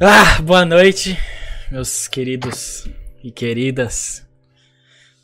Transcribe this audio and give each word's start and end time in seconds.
Ah, 0.00 0.42
boa 0.42 0.64
noite, 0.64 1.16
meus 1.70 2.06
queridos 2.06 2.86
e 3.22 3.30
queridas 3.32 4.26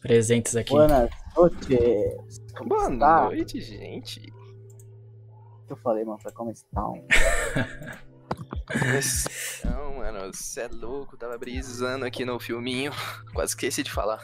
presentes 0.01 0.57
aqui. 0.57 0.71
Boa 0.71 0.89
noite. 0.89 1.79
Boa 2.67 2.93
está? 2.93 3.25
noite, 3.25 3.61
gente. 3.61 4.33
O 4.33 5.67
que 5.67 5.73
eu 5.73 5.77
falei, 5.77 6.05
mano? 6.05 6.19
Pra 6.23 6.33
como 6.33 6.51
estão? 6.51 7.05
Não, 9.65 9.97
mano, 9.97 10.33
você 10.33 10.63
é 10.63 10.69
louco. 10.69 11.19
Tava 11.19 11.37
brisando 11.37 12.07
aqui 12.07 12.25
no 12.25 12.41
filminho. 12.41 12.93
Quase 13.35 13.51
esqueci 13.51 13.83
de 13.83 13.91
falar. 13.91 14.21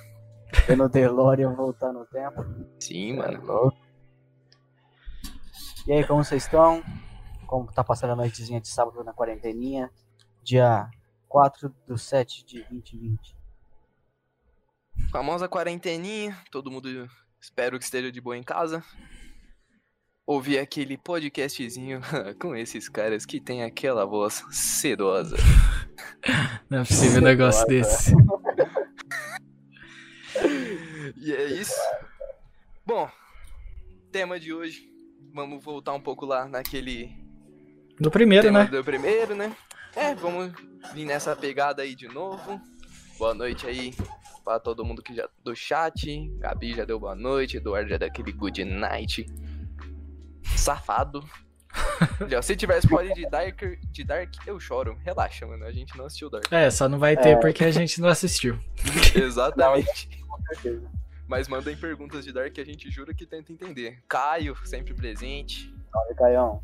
Eu 0.67 0.79
no 0.79 0.89
DeLorean 0.89 1.55
voltar 1.55 1.93
no 1.93 2.07
tempo. 2.07 2.43
Sim, 2.81 3.15
Cê 3.17 3.21
é 3.21 3.33
mano. 3.33 3.45
louco. 3.45 3.77
E 5.87 5.93
aí, 5.93 6.07
como 6.07 6.25
vocês 6.25 6.45
estão? 6.45 6.83
Como 7.47 7.71
tá 7.71 7.85
passando 7.85 8.13
a 8.13 8.17
noitezinha 8.17 8.61
de 8.61 8.69
sábado 8.69 9.05
na 9.05 9.13
quarenteninha? 9.13 9.91
Dia 10.43 10.91
4 11.29 11.75
do 11.87 11.99
7 11.99 12.45
de 12.45 12.63
2020. 12.65 13.37
Famosa 15.11 15.49
quarenteninha. 15.49 16.37
Todo 16.51 16.71
mundo 16.71 17.09
espero 17.41 17.79
que 17.79 17.85
esteja 17.85 18.11
de 18.11 18.21
boa 18.21 18.37
em 18.37 18.43
casa. 18.43 18.83
Ouvi 20.27 20.59
aquele 20.59 20.99
podcastzinho 20.99 22.01
com 22.41 22.55
esses 22.55 22.89
caras 22.89 23.25
que 23.25 23.41
tem 23.41 23.63
aquela 23.63 24.05
voz 24.05 24.45
sedosa. 24.51 25.37
Não 26.69 26.81
é 26.81 26.85
possível 26.85 27.21
um 27.21 27.25
negócio 27.25 27.67
desse. 27.67 28.13
E 31.21 31.33
é 31.33 31.47
isso. 31.47 31.75
Bom, 32.87 33.11
tema 34.13 34.39
de 34.39 34.53
hoje. 34.53 34.89
Vamos 35.35 35.63
voltar 35.63 35.93
um 35.93 36.01
pouco 36.01 36.25
lá 36.25 36.47
naquele 36.47 37.11
No 38.01 38.11
primeiro, 38.11 38.47
tema 38.47 38.65
né? 38.65 38.71
do 38.71 38.85
primeiro, 38.85 39.35
né? 39.35 39.55
É, 39.99 40.15
vamos 40.15 40.53
vir 40.95 41.05
nessa 41.05 41.35
pegada 41.35 41.83
aí 41.83 41.95
de 41.95 42.07
novo. 42.07 42.61
Boa 43.19 43.35
noite 43.35 43.67
aí 43.67 43.93
pra 44.45 44.61
todo 44.61 44.85
mundo 44.85 45.03
que 45.03 45.13
já 45.13 45.29
do 45.43 45.55
chat. 45.57 46.29
Gabi 46.39 46.75
já 46.75 46.85
deu 46.85 47.01
boa 47.01 47.17
noite, 47.17 47.57
Eduardo 47.57 47.91
já 47.91 47.97
deu 47.97 48.07
aquele 48.07 48.31
good 48.31 48.65
night. 48.65 49.27
Safado. 50.57 51.23
Já, 52.31 52.41
se 52.41 52.57
tiver 52.57 52.79
spoiler 52.79 53.15
de 53.15 53.29
Dark, 53.29 53.61
de 53.91 54.03
Dark, 54.03 54.33
eu 54.47 54.59
choro. 54.59 54.99
Relaxa, 55.05 55.47
mano. 55.47 55.65
A 55.67 55.71
gente 55.71 55.97
não 55.99 56.07
assistiu 56.07 56.31
Dark. 56.31 56.51
É, 56.51 56.71
só 56.71 56.89
não 56.89 56.99
vai 56.99 57.15
ter 57.17 57.31
É. 57.31 57.37
porque 57.37 57.63
a 57.63 57.71
gente 57.71 58.01
não 58.01 58.09
assistiu. 58.09 58.59
Exatamente. 59.15 60.09
Com 60.27 60.43
certeza. 60.47 60.91
Mas 61.27 61.47
mandem 61.47 61.77
perguntas 61.77 62.25
de 62.25 62.33
Dark 62.33 62.53
que 62.55 62.61
a 62.61 62.65
gente 62.65 62.91
jura 62.91 63.13
que 63.13 63.27
tenta 63.27 63.53
entender. 63.53 64.03
Caio, 64.09 64.57
sempre 64.65 64.95
presente. 64.95 65.73
Salve, 65.93 66.15
Caião. 66.15 66.63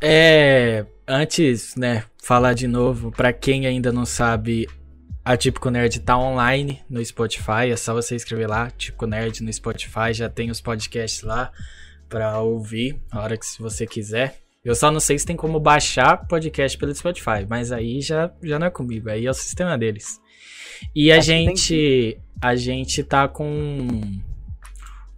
É, 0.00 0.86
antes, 1.06 1.74
né, 1.76 2.04
falar 2.22 2.54
de 2.54 2.66
novo, 2.66 3.10
pra 3.10 3.32
quem 3.32 3.66
ainda 3.66 3.90
não 3.90 4.06
sabe, 4.06 4.68
a 5.24 5.36
Típico 5.36 5.70
Nerd 5.70 6.00
tá 6.00 6.16
online 6.16 6.80
no 6.88 7.04
Spotify, 7.04 7.70
é 7.70 7.76
só 7.76 7.92
você 7.92 8.14
escrever 8.14 8.46
lá, 8.46 8.70
Típico 8.70 9.06
Nerd 9.06 9.42
no 9.42 9.52
Spotify, 9.52 10.12
já 10.12 10.28
tem 10.28 10.50
os 10.50 10.60
podcasts 10.60 11.22
lá 11.22 11.52
pra 12.08 12.40
ouvir 12.40 13.00
a 13.10 13.20
hora 13.20 13.36
que 13.36 13.44
se 13.44 13.60
você 13.60 13.86
quiser. 13.86 14.38
Eu 14.64 14.74
só 14.74 14.90
não 14.90 15.00
sei 15.00 15.18
se 15.18 15.26
tem 15.26 15.36
como 15.36 15.60
baixar 15.60 16.26
podcast 16.26 16.76
pelo 16.78 16.94
Spotify, 16.94 17.46
mas 17.48 17.72
aí 17.72 18.00
já, 18.00 18.30
já 18.42 18.58
não 18.58 18.66
é 18.66 18.70
comigo, 18.70 19.08
aí 19.10 19.26
é 19.26 19.30
o 19.30 19.34
sistema 19.34 19.76
deles. 19.78 20.20
E 20.94 21.10
a 21.10 21.18
Acho 21.18 21.26
gente 21.26 22.18
a 22.40 22.54
gente 22.54 23.02
tá 23.02 23.26
com 23.26 24.00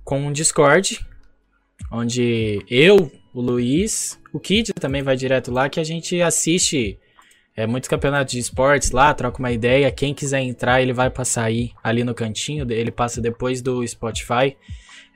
com 0.04 0.26
um 0.26 0.32
Discord 0.32 1.04
onde 1.90 2.64
eu, 2.68 3.10
o 3.32 3.40
Luiz, 3.40 4.20
o 4.32 4.40
Kid 4.40 4.72
também 4.74 5.02
vai 5.02 5.16
direto 5.16 5.50
lá, 5.50 5.68
que 5.68 5.80
a 5.80 5.84
gente 5.84 6.20
assiste 6.20 6.98
é, 7.56 7.66
muitos 7.66 7.88
campeonatos 7.88 8.32
de 8.32 8.38
esportes 8.38 8.90
lá, 8.90 9.12
troca 9.14 9.38
uma 9.38 9.52
ideia. 9.52 9.90
Quem 9.90 10.14
quiser 10.14 10.40
entrar, 10.40 10.80
ele 10.80 10.92
vai 10.92 11.10
passar 11.10 11.44
aí 11.44 11.72
ali 11.82 12.02
no 12.02 12.14
cantinho, 12.14 12.70
ele 12.70 12.90
passa 12.90 13.20
depois 13.20 13.60
do 13.60 13.86
Spotify. 13.86 14.56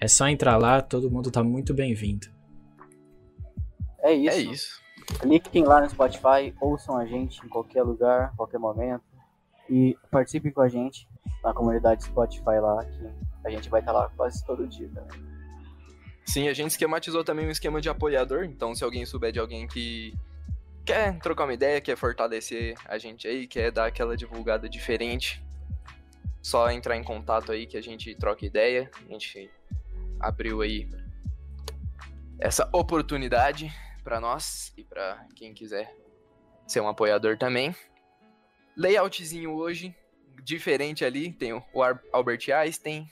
É 0.00 0.08
só 0.08 0.28
entrar 0.28 0.56
lá, 0.56 0.82
todo 0.82 1.10
mundo 1.10 1.30
tá 1.30 1.42
muito 1.42 1.72
bem-vindo. 1.72 2.26
É 4.00 4.12
isso. 4.12 4.36
É 4.36 4.40
isso. 4.40 4.82
Cliquem 5.20 5.64
lá 5.64 5.80
no 5.80 5.88
Spotify, 5.88 6.54
ouçam 6.60 6.96
a 6.96 7.06
gente 7.06 7.44
em 7.44 7.48
qualquer 7.48 7.82
lugar, 7.82 8.34
qualquer 8.36 8.58
momento. 8.58 9.02
E 9.68 9.96
participem 10.10 10.52
com 10.52 10.60
a 10.60 10.68
gente 10.68 11.08
na 11.42 11.54
comunidade 11.54 12.04
Spotify 12.04 12.60
lá, 12.60 12.84
que 12.84 13.46
a 13.46 13.50
gente 13.50 13.70
vai 13.70 13.80
estar 13.80 13.92
lá 13.92 14.10
quase 14.16 14.44
todo 14.44 14.66
dia 14.68 14.90
também. 14.94 15.33
Sim, 16.24 16.48
a 16.48 16.54
gente 16.54 16.70
esquematizou 16.70 17.22
também 17.22 17.46
um 17.46 17.50
esquema 17.50 17.80
de 17.80 17.88
apoiador. 17.88 18.44
Então, 18.44 18.74
se 18.74 18.82
alguém 18.82 19.04
souber 19.04 19.30
de 19.30 19.38
alguém 19.38 19.66
que 19.66 20.14
quer 20.84 21.18
trocar 21.18 21.44
uma 21.44 21.54
ideia, 21.54 21.80
quer 21.80 21.96
fortalecer 21.96 22.74
a 22.86 22.98
gente 22.98 23.28
aí, 23.28 23.46
quer 23.46 23.70
dar 23.70 23.86
aquela 23.86 24.16
divulgada 24.16 24.68
diferente, 24.68 25.42
só 26.42 26.70
entrar 26.70 26.96
em 26.96 27.02
contato 27.02 27.52
aí 27.52 27.66
que 27.66 27.76
a 27.76 27.82
gente 27.82 28.14
troca 28.14 28.44
ideia. 28.44 28.90
A 29.06 29.12
gente 29.12 29.50
abriu 30.20 30.60
aí 30.60 30.88
essa 32.38 32.68
oportunidade 32.72 33.72
pra 34.02 34.20
nós 34.20 34.72
e 34.76 34.84
pra 34.84 35.26
quem 35.34 35.54
quiser 35.54 35.94
ser 36.66 36.80
um 36.80 36.88
apoiador 36.88 37.38
também. 37.38 37.74
Layoutzinho 38.76 39.52
hoje, 39.54 39.94
diferente 40.42 41.04
ali, 41.04 41.32
tem 41.32 41.52
o 41.52 41.62
Albert 42.12 42.50
Einstein, 42.50 43.08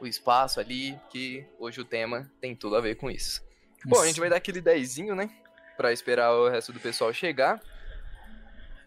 o 0.00 0.06
espaço 0.06 0.60
ali, 0.60 0.98
que 1.10 1.44
hoje 1.58 1.80
o 1.80 1.84
tema 1.84 2.30
tem 2.40 2.54
tudo 2.54 2.76
a 2.76 2.80
ver 2.80 2.96
com 2.96 3.10
isso. 3.10 3.42
Bom, 3.84 4.00
a 4.00 4.06
gente 4.06 4.20
vai 4.20 4.28
dar 4.28 4.36
aquele 4.36 4.60
dezinho, 4.60 5.14
né? 5.14 5.30
Pra 5.76 5.92
esperar 5.92 6.32
o 6.32 6.48
resto 6.48 6.72
do 6.72 6.80
pessoal 6.80 7.12
chegar. 7.12 7.60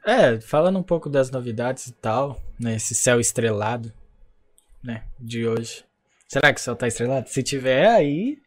É, 0.06 0.40
falando 0.40 0.80
um 0.80 0.84
pouco 0.84 1.10
das 1.10 1.30
novidades 1.30 1.88
e 1.88 1.94
tal, 1.94 2.42
né? 2.60 2.76
Esse 2.76 2.96
céu 2.96 3.20
estrelado, 3.20 3.94
né? 4.84 5.06
De 5.20 5.48
hoje. 5.48 5.86
Será 6.28 6.54
que 6.54 6.60
o 6.60 6.64
céu 6.64 6.76
tá 6.76 6.88
estrelado? 6.88 7.30
Se 7.30 7.42
tiver, 7.44 7.88
aí. 7.88 8.42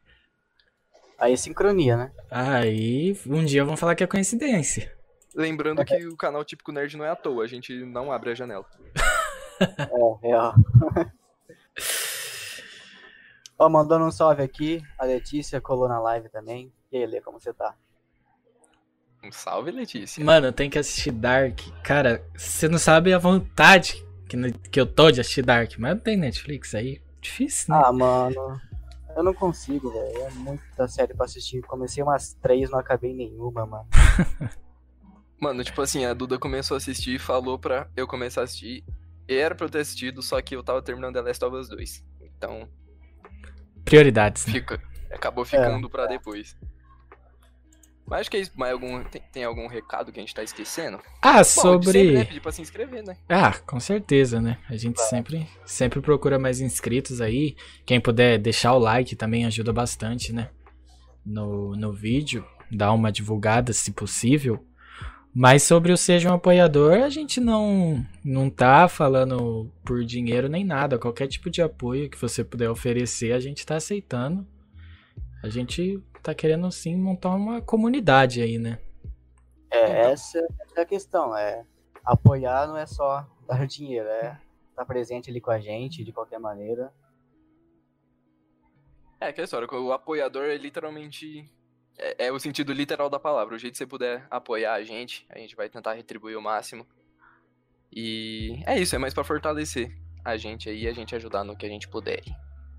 Aí 1.19 1.37
sincronia, 1.37 1.97
né? 1.97 2.13
Aí 2.31 3.17
um 3.27 3.45
dia 3.45 3.65
vão 3.65 3.77
falar 3.77 3.95
que 3.95 4.05
é 4.05 4.07
coincidência. 4.07 4.93
Lembrando 5.35 5.85
que 5.85 6.07
o 6.07 6.17
canal 6.17 6.45
Típico 6.45 6.73
Nerd 6.73 6.97
não 6.97 7.05
é 7.05 7.11
à 7.11 7.17
toa, 7.17 7.45
a 7.45 7.47
gente 7.47 7.73
não 7.85 8.13
abre 8.13 8.31
a 8.31 8.35
janela. 8.35 8.67
É, 9.63 10.29
é, 10.29 11.07
ó. 13.59 13.69
Mandando 13.69 14.05
um 14.05 14.11
salve 14.11 14.43
aqui, 14.43 14.83
a 14.99 15.05
Letícia 15.05 15.61
colou 15.61 15.89
na 15.89 16.01
live 16.01 16.29
também. 16.29 16.73
E 16.91 16.99
aí, 16.99 17.07
Lê, 17.07 17.21
como 17.21 17.41
você 17.41 17.53
tá? 17.53 17.75
Um 19.25 19.31
salve, 19.31 19.71
Letícia. 19.71 20.25
Mano, 20.25 20.49
eu 20.49 20.53
tenho 20.53 20.71
que 20.71 20.79
assistir 20.79 21.13
Dark. 21.13 21.61
Cara, 21.85 22.25
você 22.37 22.69
não 22.69 22.79
sabe 22.79 23.15
a 23.15 23.19
vontade 23.19 24.05
que, 24.29 24.37
que 24.71 24.81
eu 24.81 24.87
tô 24.87 25.11
de 25.11 25.21
assistir 25.21 25.43
Dark, 25.43 25.73
mas 25.79 25.95
não 25.95 26.01
tem 26.01 26.17
Netflix 26.17 26.75
aí. 26.75 27.01
Difícil, 27.21 27.73
né? 27.73 27.83
Ah, 27.85 27.93
mano, 27.93 28.61
eu 29.17 29.23
não 29.23 29.33
consigo, 29.33 29.91
velho. 29.91 30.23
É 30.23 30.31
muita 30.31 30.89
série 30.89 31.15
pra 31.15 31.27
assistir. 31.27 31.63
Comecei 31.63 32.03
umas 32.03 32.35
três, 32.35 32.71
não 32.71 32.79
acabei 32.79 33.15
nenhuma, 33.15 33.67
mano. 33.67 33.87
Mano, 35.41 35.65
tipo 35.65 35.83
assim, 35.83 36.05
a 36.05 36.15
Duda 36.15 36.39
começou 36.39 36.77
a 36.77 36.79
assistir 36.79 37.17
e 37.17 37.19
falou 37.19 37.59
pra 37.59 37.91
eu 37.97 38.07
começar 38.07 38.43
a 38.43 38.45
assistir. 38.45 38.85
E 39.29 39.35
era 39.35 39.57
pra 39.57 39.67
eu 39.67 39.71
ter 39.71 39.81
assistido, 39.81 40.23
só 40.23 40.41
que 40.41 40.55
eu 40.55 40.63
tava 40.63 40.81
terminando 40.81 41.15
The 41.15 41.21
Last 41.21 41.45
of 41.45 41.57
Us 41.57 41.69
2. 41.69 42.05
Então, 42.21 42.69
Prioridades. 43.85 44.47
né? 44.47 44.53
fica, 44.55 44.81
acabou 45.11 45.45
ficando 45.45 45.89
pra 45.91 46.07
depois. 46.07 46.57
Mas 48.07 48.23
acho 48.23 48.31
que 48.31 48.37
é 48.37 48.41
isso. 48.41 48.53
Mais 48.57 48.73
algum, 48.73 49.03
tem, 49.05 49.23
tem 49.33 49.45
algum 49.45 49.67
recado 49.69 50.13
que 50.13 50.19
a 50.19 50.23
gente 50.23 50.35
tá 50.35 50.43
esquecendo? 50.43 51.01
Ah, 51.23 51.35
Bom, 51.35 51.41
de 51.43 51.47
sempre, 51.47 51.85
sobre. 51.87 52.13
né? 52.13 52.25
Pedir 52.25 52.41
pra 52.41 52.53
se 52.53 52.61
inscrever, 52.61 53.03
né? 53.05 53.17
Ah, 53.29 53.53
com 53.67 53.79
certeza, 53.81 54.41
né? 54.41 54.59
A 54.69 54.77
gente 54.77 55.01
sempre, 55.03 55.49
sempre 55.65 56.01
procura 56.01 56.39
mais 56.39 56.61
inscritos 56.61 57.21
aí. 57.21 57.57
Quem 57.87 58.01
puder 58.01 58.39
deixar 58.39 58.75
o 58.75 58.79
like 58.79 59.17
também 59.17 59.47
ajuda 59.47 59.73
bastante, 59.73 60.33
né? 60.33 60.51
No, 61.25 61.77
no 61.77 61.93
vídeo, 61.93 62.45
dá 62.71 62.93
uma 62.93 63.11
divulgada 63.13 63.73
se 63.73 63.93
possível. 63.93 64.67
Mas 65.35 65.63
sobre 65.63 65.93
o 65.93 65.97
Seja 65.97 66.31
um 66.31 66.35
Apoiador, 66.35 67.03
a 67.03 67.09
gente 67.09 67.41
não, 67.41 68.05
não 68.23 68.51
tá 68.51 68.87
falando 68.87 69.73
por 69.83 70.05
dinheiro 70.05 70.47
nem 70.47 70.63
nada. 70.63 70.99
Qualquer 70.99 71.27
tipo 71.27 71.49
de 71.49 71.63
apoio 71.63 72.11
que 72.11 72.21
você 72.21 72.45
puder 72.45 72.69
oferecer, 72.69 73.33
a 73.33 73.41
gente 73.41 73.65
tá 73.65 73.77
aceitando. 73.77 74.47
A 75.43 75.49
gente 75.49 76.03
tá 76.23 76.35
querendo 76.35 76.71
sim 76.71 76.95
montar 76.97 77.31
uma 77.31 77.63
comunidade 77.63 78.43
aí, 78.43 78.59
né? 78.59 78.79
É, 79.71 80.13
essa 80.13 80.39
é 80.77 80.81
a 80.83 80.85
questão. 80.85 81.35
É, 81.35 81.65
apoiar 82.05 82.67
não 82.69 82.77
é 82.77 82.85
só 82.85 83.27
dar 83.47 83.67
dinheiro, 83.67 84.09
é 84.09 84.39
estar 84.71 84.85
presente 84.85 85.31
ali 85.31 85.41
com 85.41 85.51
a 85.51 85.59
gente 85.59 86.05
de 86.05 86.13
qualquer 86.13 86.39
maneira. 86.39 86.93
É, 89.19 89.29
aquela 89.29 89.45
história, 89.45 89.67
que 89.67 89.75
o 89.75 89.93
apoiador 89.93 90.45
é 90.45 90.57
literalmente. 90.57 91.51
É, 91.99 92.27
é 92.27 92.33
o 92.33 92.39
sentido 92.39 92.73
literal 92.73 93.09
da 93.11 93.19
palavra. 93.19 93.55
O 93.55 93.59
jeito 93.59 93.73
que 93.73 93.79
você 93.79 93.87
puder 93.87 94.27
apoiar 94.31 94.75
a 94.75 94.83
gente, 94.83 95.27
a 95.31 95.39
gente 95.39 95.55
vai 95.57 95.69
tentar 95.69 95.93
retribuir 95.95 96.37
o 96.37 96.43
máximo. 96.43 96.87
E 97.93 98.63
é 98.67 98.79
isso, 98.79 98.95
é 98.95 98.99
mais 98.99 99.13
pra 99.15 99.23
fortalecer 99.25 99.95
a 100.25 100.37
gente 100.37 100.69
aí 100.69 100.85
e 100.85 100.89
a 100.89 100.93
gente 100.93 101.15
ajudar 101.15 101.45
no 101.45 101.57
que 101.57 101.67
a 101.67 101.69
gente 101.69 101.89
puder. 101.89 102.23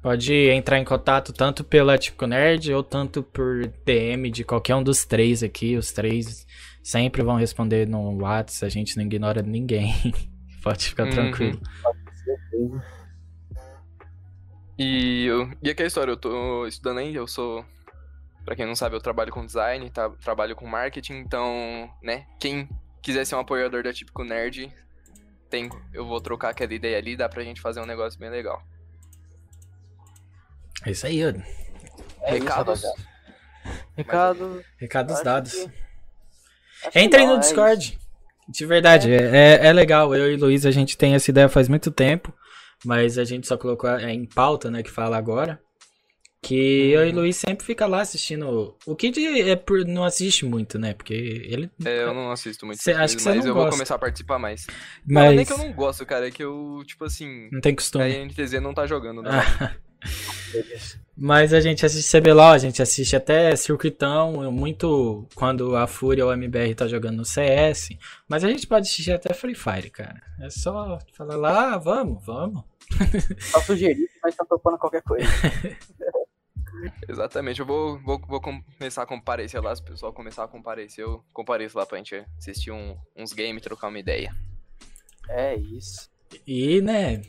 Pode 0.02 0.34
entrar 0.34 0.80
em 0.80 0.84
contato 0.84 1.32
tanto 1.32 1.64
pela 1.64 1.98
Tico 1.98 2.26
Nerd 2.28 2.74
ou 2.74 2.84
tanto 2.84 3.24
por 3.24 3.68
DM 3.86 4.30
de 4.32 4.44
qualquer 4.44 4.76
um 4.76 4.84
dos 4.84 5.06
três 5.06 5.42
aqui. 5.44 5.78
Os 5.78 5.92
três 5.94 6.46
sempre 6.82 7.24
vão 7.24 7.36
responder 7.38 7.88
no 7.88 8.22
WhatsApp, 8.22 8.66
a 8.66 8.70
gente 8.70 8.98
não 8.98 9.04
ignora 9.06 9.42
ninguém. 9.42 9.94
Pode 10.64 10.86
ficar 10.90 11.06
Uhum. 11.06 11.12
tranquilo. 11.12 11.62
E, 14.78 15.26
eu, 15.26 15.50
e 15.62 15.70
aquela 15.70 15.88
história, 15.88 16.12
eu 16.12 16.18
tô 16.18 16.66
estudando 16.68 16.98
aí, 17.00 17.14
eu 17.16 17.28
sou. 17.28 17.64
Pra 18.46 18.56
quem 18.56 18.66
não 18.66 18.76
sabe, 18.76 18.96
eu 18.96 19.02
trabalho 19.02 19.32
com 19.32 19.46
design, 19.46 19.90
tá, 19.90 20.10
trabalho 20.22 20.56
com 20.56 20.68
marketing, 20.68 21.14
então, 21.14 21.90
né, 22.02 22.26
quem 22.40 22.68
quiser 23.02 23.26
ser 23.26 23.36
um 23.36 23.40
apoiador 23.40 23.84
da 23.84 23.94
Típico 23.94 24.24
Nerd, 24.24 24.72
tem, 25.50 25.70
eu 25.94 26.06
vou 26.06 26.20
trocar 26.20 26.50
aquela 26.50 26.74
ideia 26.74 26.98
ali, 26.98 27.16
dá 27.16 27.30
pra 27.30 27.44
gente 27.44 27.62
fazer 27.62 27.80
um 27.80 27.86
negócio 27.86 28.20
bem 28.20 28.30
legal. 28.30 28.62
É 30.86 30.92
isso 30.92 31.06
aí, 31.06 31.24
ó. 31.26 31.30
É 31.30 32.36
isso, 32.36 32.44
Recados? 32.44 32.84
rapaziada. 32.84 33.14
Recado. 33.96 34.66
Recados 34.78 35.22
dados. 35.24 35.54
que- 35.54 37.00
Entrem 37.00 37.28
no 37.28 37.36
é 37.36 37.40
Discord. 37.40 37.98
De 38.50 38.66
verdade, 38.66 39.10
é, 39.14 39.56
é, 39.62 39.68
é 39.68 39.72
legal. 39.74 40.14
Eu 40.14 40.34
e 40.34 40.36
Luiz, 40.36 40.66
a 40.66 40.72
gente 40.72 40.98
tem 40.98 41.16
essa 41.16 41.32
ideia 41.32 41.48
faz 41.48 41.70
muito 41.70 41.90
tempo, 41.92 42.34
mas 42.84 43.18
a 43.18 43.24
gente 43.24 43.48
só 43.48 43.58
colocou 43.58 43.90
é, 43.90 44.12
em 44.12 44.26
pauta, 44.26 44.70
né, 44.70 44.84
que 44.84 44.92
fala 44.92 45.16
agora. 45.18 45.62
Que 46.44 46.92
eu 46.92 47.08
e 47.08 47.12
o 47.12 47.16
Luiz 47.16 47.38
sempre 47.38 47.66
fica 47.66 47.88
lá 47.88 48.02
assistindo. 48.02 48.76
O 48.86 48.96
Kid 48.98 49.18
é 49.50 49.56
por, 49.56 49.86
não 49.86 50.04
assiste 50.04 50.46
muito, 50.46 50.78
né? 50.78 50.94
Porque 50.94 51.14
ele. 51.14 51.72
É, 51.86 52.04
eu 52.04 52.14
não 52.14 52.32
assisto 52.32 52.66
muito, 52.66 52.84
Cê- 52.84 52.92
acho 52.92 53.16
que 53.16 53.24
coisas, 53.24 53.24
cê 53.24 53.30
mas 53.30 53.38
não 53.46 53.48
eu 53.48 53.54
vou 53.54 53.64
gosta. 53.64 53.78
começar 53.78 53.96
a 53.96 54.00
participar 54.00 54.38
mais. 54.38 54.68
Não, 55.08 55.22
não 55.22 55.22
é 55.22 55.30
nem 55.30 55.38
Mas 55.38 55.48
que 55.48 55.54
eu 55.54 55.58
não 55.58 55.72
gosto, 55.72 56.06
cara, 56.06 56.28
é 56.28 56.32
que 56.32 56.44
eu, 56.44 56.84
tipo 56.86 57.06
assim, 57.06 57.48
não 57.50 57.62
tem 57.62 57.72
a 57.72 57.76
costume. 57.76 58.26
NTZ 58.26 58.62
não 58.62 58.74
tá 58.74 58.86
jogando, 58.86 59.22
né? 59.22 59.30
Mas 61.16 61.54
a 61.54 61.62
gente 61.62 61.86
assiste 61.86 62.12
CBLOL, 62.20 62.52
a 62.52 62.58
gente 62.58 62.82
assiste 62.82 63.16
até 63.16 63.56
Circuitão, 63.56 64.52
muito 64.52 65.26
quando 65.36 65.76
a 65.78 65.88
Fúria 65.88 66.26
ou 66.26 66.32
a 66.32 66.34
MBR 66.34 66.76
tá 66.76 66.88
jogando 66.88 67.18
no 67.18 67.26
CS. 67.26 67.90
Mas 68.28 68.44
a 68.44 68.50
gente 68.50 68.68
pode 68.68 68.88
assistir 68.88 69.12
até 69.14 69.34
Free 69.34 69.56
Fire, 69.56 69.90
cara. 69.90 70.22
É 70.42 70.50
só 70.50 71.00
falar 71.16 71.38
lá, 71.38 71.74
ah, 71.76 71.78
vamos, 71.78 72.26
vamos. 72.26 72.64
Só 73.40 73.62
sugerir, 73.62 74.10
mas 74.22 74.36
tá 74.36 74.44
topando 74.44 74.78
qualquer 74.78 75.04
coisa. 75.04 75.26
Exatamente, 77.08 77.60
eu 77.60 77.66
vou, 77.66 78.00
vou, 78.02 78.20
vou 78.28 78.42
começar 78.42 79.04
a 79.04 79.06
comparecer 79.06 79.62
lá, 79.62 79.76
se 79.76 79.82
o 79.82 79.86
pessoal 79.86 80.14
começar 80.14 80.44
a 80.44 80.48
comparecer, 80.48 81.04
eu 81.04 81.24
compareço 81.34 81.78
lá 81.78 81.86
pra 81.86 81.98
gente 81.98 82.26
assistir 82.38 82.72
um- 82.72 82.98
uns 83.16 83.34
games, 83.34 83.62
trocar 83.62 83.88
uma 83.88 84.00
ideia. 84.00 84.36
É 85.30 85.56
isso. 85.56 86.10
E, 86.46 86.82
né, 86.82 87.22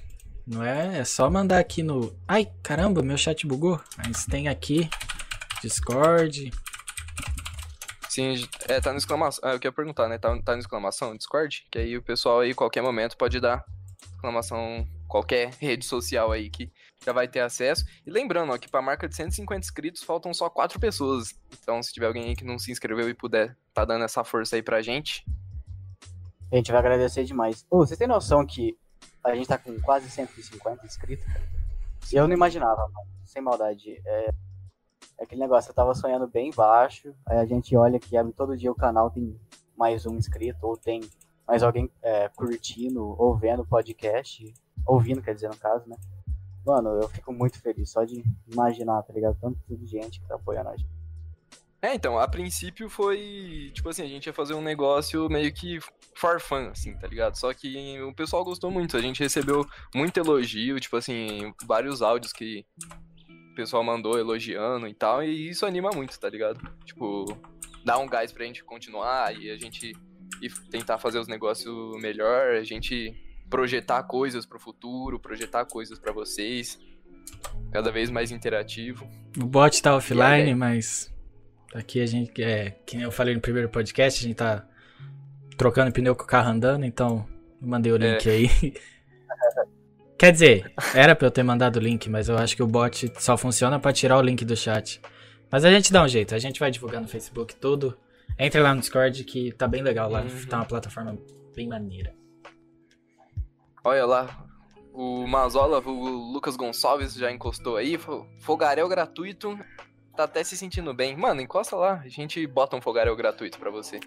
não 0.46 0.62
é, 0.62 0.98
é 0.98 1.04
só 1.04 1.30
mandar 1.30 1.58
aqui 1.58 1.82
no. 1.82 2.14
Ai, 2.26 2.46
caramba, 2.62 3.02
meu 3.02 3.16
chat 3.16 3.46
bugou. 3.46 3.80
Mas 3.98 4.26
tem 4.26 4.48
aqui 4.48 4.88
Discord. 5.62 6.50
Sim, 8.08 8.34
é, 8.68 8.80
tá 8.80 8.92
no 8.92 8.98
exclamação. 8.98 9.40
Ah, 9.42 9.52
eu 9.54 9.58
queria 9.58 9.72
perguntar, 9.72 10.08
né? 10.08 10.18
Tá, 10.18 10.36
tá 10.42 10.52
no 10.54 10.60
exclamação 10.60 11.10
no 11.10 11.18
Discord? 11.18 11.66
Que 11.70 11.78
aí 11.78 11.96
o 11.96 12.02
pessoal 12.02 12.40
aí, 12.40 12.54
qualquer 12.54 12.82
momento, 12.82 13.16
pode 13.16 13.40
dar 13.40 13.64
exclamação, 14.14 14.86
qualquer 15.08 15.50
rede 15.60 15.84
social 15.84 16.30
aí 16.30 16.48
que 16.50 16.70
já 17.04 17.12
vai 17.12 17.28
ter 17.28 17.40
acesso. 17.40 17.84
E 18.06 18.10
lembrando, 18.10 18.52
ó, 18.52 18.58
que 18.58 18.68
pra 18.68 18.80
marca 18.80 19.08
de 19.08 19.14
150 19.14 19.60
inscritos 19.60 20.02
faltam 20.02 20.32
só 20.32 20.48
4 20.48 20.80
pessoas. 20.80 21.34
Então, 21.60 21.82
se 21.82 21.92
tiver 21.92 22.06
alguém 22.06 22.24
aí 22.24 22.36
que 22.36 22.44
não 22.44 22.58
se 22.58 22.72
inscreveu 22.72 23.08
e 23.08 23.14
puder 23.14 23.56
tá 23.72 23.84
dando 23.84 24.04
essa 24.04 24.24
força 24.24 24.56
aí 24.56 24.62
pra 24.62 24.82
gente. 24.82 25.24
A 26.50 26.56
gente 26.56 26.70
vai 26.70 26.80
agradecer 26.80 27.24
demais. 27.24 27.66
Ô, 27.70 27.78
vocês 27.78 27.98
têm 27.98 28.06
noção 28.06 28.46
que 28.46 28.78
a 29.24 29.34
gente 29.34 29.48
tá 29.48 29.58
com 29.58 29.78
quase 29.80 30.08
150 30.08 30.86
inscritos? 30.86 31.26
cara? 31.26 31.42
Eu 32.12 32.28
não 32.28 32.34
imaginava, 32.34 32.88
mano. 32.88 33.10
Sem 33.24 33.42
maldade. 33.42 34.00
É, 34.04 34.30
é 35.18 35.24
aquele 35.24 35.40
negócio, 35.40 35.70
eu 35.70 35.74
tava 35.74 35.94
sonhando 35.94 36.28
bem 36.28 36.50
baixo. 36.54 37.14
Aí 37.26 37.38
a 37.38 37.44
gente 37.44 37.76
olha 37.76 37.98
que 37.98 38.16
abre 38.16 38.32
todo 38.32 38.56
dia 38.56 38.70
o 38.70 38.74
canal, 38.74 39.10
tem 39.10 39.38
mais 39.76 40.06
um 40.06 40.16
inscrito, 40.16 40.66
ou 40.66 40.76
tem 40.76 41.00
mais 41.46 41.62
alguém 41.62 41.90
é, 42.02 42.28
curtindo, 42.28 43.04
ou 43.20 43.36
vendo 43.36 43.62
o 43.62 43.66
podcast. 43.66 44.52
Ouvindo, 44.86 45.22
quer 45.22 45.34
dizer, 45.34 45.48
no 45.48 45.56
caso, 45.56 45.88
né? 45.88 45.96
Mano, 46.64 46.90
eu 47.02 47.08
fico 47.08 47.32
muito 47.32 47.60
feliz 47.60 47.90
só 47.90 48.04
de 48.04 48.24
imaginar, 48.50 49.02
tá 49.02 49.12
ligado? 49.12 49.36
Tanto 49.40 49.58
de 49.68 49.86
gente 49.86 50.20
que 50.20 50.26
tá 50.26 50.36
apoiando 50.36 50.70
a 50.70 50.76
gente. 50.76 51.04
É, 51.82 51.94
então, 51.94 52.18
a 52.18 52.26
princípio 52.26 52.88
foi, 52.88 53.70
tipo 53.74 53.90
assim, 53.90 54.02
a 54.02 54.08
gente 54.08 54.26
ia 54.26 54.32
fazer 54.32 54.54
um 54.54 54.62
negócio 54.62 55.28
meio 55.28 55.52
que 55.52 55.78
for 56.16 56.40
fun, 56.40 56.70
assim, 56.70 56.96
tá 56.96 57.06
ligado? 57.06 57.36
Só 57.36 57.52
que 57.52 58.00
o 58.00 58.14
pessoal 58.14 58.42
gostou 58.42 58.70
muito, 58.70 58.96
a 58.96 59.02
gente 59.02 59.22
recebeu 59.22 59.66
muito 59.94 60.16
elogio, 60.16 60.80
tipo 60.80 60.96
assim, 60.96 61.52
vários 61.66 62.00
áudios 62.00 62.32
que 62.32 62.64
o 63.52 63.54
pessoal 63.54 63.84
mandou 63.84 64.18
elogiando 64.18 64.88
e 64.88 64.94
tal, 64.94 65.22
e 65.22 65.50
isso 65.50 65.66
anima 65.66 65.90
muito, 65.94 66.18
tá 66.18 66.30
ligado? 66.30 66.58
Tipo, 66.86 67.26
dá 67.84 67.98
um 67.98 68.06
gás 68.06 68.32
pra 68.32 68.46
gente 68.46 68.64
continuar 68.64 69.36
e 69.38 69.50
a 69.50 69.58
gente 69.58 69.92
e 70.40 70.48
tentar 70.70 70.96
fazer 70.96 71.18
os 71.18 71.28
negócios 71.28 72.00
melhor, 72.00 72.54
a 72.54 72.64
gente 72.64 73.14
projetar 73.54 74.02
coisas 74.02 74.44
pro 74.44 74.58
futuro, 74.58 75.16
projetar 75.20 75.64
coisas 75.64 75.96
pra 75.96 76.10
vocês, 76.12 76.76
cada 77.70 77.92
vez 77.92 78.10
mais 78.10 78.32
interativo. 78.32 79.08
O 79.40 79.44
bot 79.46 79.80
tá 79.80 79.94
offline, 79.94 80.52
mas 80.56 81.14
aqui 81.72 82.00
a 82.00 82.06
gente, 82.06 82.42
é, 82.42 82.72
que 82.84 83.00
eu 83.00 83.12
falei 83.12 83.32
no 83.32 83.40
primeiro 83.40 83.68
podcast, 83.68 84.18
a 84.24 84.26
gente 84.26 84.36
tá 84.36 84.66
trocando 85.56 85.92
pneu 85.92 86.16
com 86.16 86.24
o 86.24 86.26
carro 86.26 86.50
andando, 86.50 86.84
então 86.84 87.24
eu 87.62 87.68
mandei 87.68 87.92
o 87.92 87.96
link 87.96 88.28
aí. 88.28 88.48
Quer 90.18 90.32
dizer, 90.32 90.72
era 90.92 91.14
pra 91.14 91.28
eu 91.28 91.30
ter 91.30 91.44
mandado 91.44 91.76
o 91.76 91.80
link, 91.80 92.10
mas 92.10 92.28
eu 92.28 92.36
acho 92.36 92.56
que 92.56 92.62
o 92.62 92.66
bot 92.66 93.12
só 93.20 93.36
funciona 93.36 93.78
pra 93.78 93.92
tirar 93.92 94.18
o 94.18 94.22
link 94.22 94.44
do 94.44 94.56
chat. 94.56 95.00
Mas 95.48 95.64
a 95.64 95.70
gente 95.70 95.92
dá 95.92 96.02
um 96.02 96.08
jeito, 96.08 96.34
a 96.34 96.38
gente 96.40 96.58
vai 96.58 96.72
divulgar 96.72 97.00
no 97.00 97.06
Facebook 97.06 97.54
tudo. 97.54 97.96
Entre 98.36 98.60
lá 98.60 98.74
no 98.74 98.80
Discord 98.80 99.22
que 99.22 99.52
tá 99.52 99.68
bem 99.68 99.80
legal 99.82 100.10
lá, 100.10 100.22
Uhum. 100.22 100.46
tá 100.48 100.56
uma 100.56 100.64
plataforma 100.64 101.16
bem 101.54 101.68
maneira. 101.68 102.12
Olha 103.84 104.06
lá, 104.06 104.44
o 104.92 105.26
Mazola, 105.26 105.78
o 105.80 106.32
Lucas 106.32 106.56
Gonçalves 106.56 107.14
já 107.14 107.30
encostou 107.30 107.76
aí, 107.76 107.98
falou, 107.98 108.26
fogaréu 108.40 108.88
gratuito, 108.88 109.58
tá 110.16 110.24
até 110.24 110.42
se 110.42 110.56
sentindo 110.56 110.94
bem. 110.94 111.16
Mano, 111.16 111.40
encosta 111.40 111.76
lá, 111.76 112.00
a 112.04 112.08
gente 112.08 112.46
bota 112.46 112.76
um 112.76 112.80
fogaréu 112.80 113.14
gratuito 113.14 113.58
pra 113.58 113.70
você. 113.70 114.00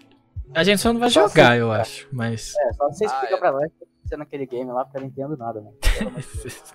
A 0.54 0.64
gente 0.64 0.80
só 0.80 0.92
não 0.92 0.98
vai 1.00 1.10
Só 1.10 1.28
jogar, 1.28 1.52
assim, 1.52 1.60
eu 1.60 1.68
cara. 1.68 1.82
acho, 1.82 2.08
mas 2.10 2.54
É, 2.56 2.72
só 2.72 2.88
você 2.88 3.04
Ah, 3.04 3.06
explica 3.08 3.34
é. 3.34 3.38
pra 3.38 3.52
nós 3.52 3.70
que 3.70 3.86
você 4.08 4.16
naquele 4.16 4.46
game 4.46 4.70
lá, 4.72 4.84
porque 4.84 4.96
eu 4.96 5.00
não 5.02 5.08
entendo 5.08 5.36
nada, 5.36 5.60
Deus. 5.60 6.64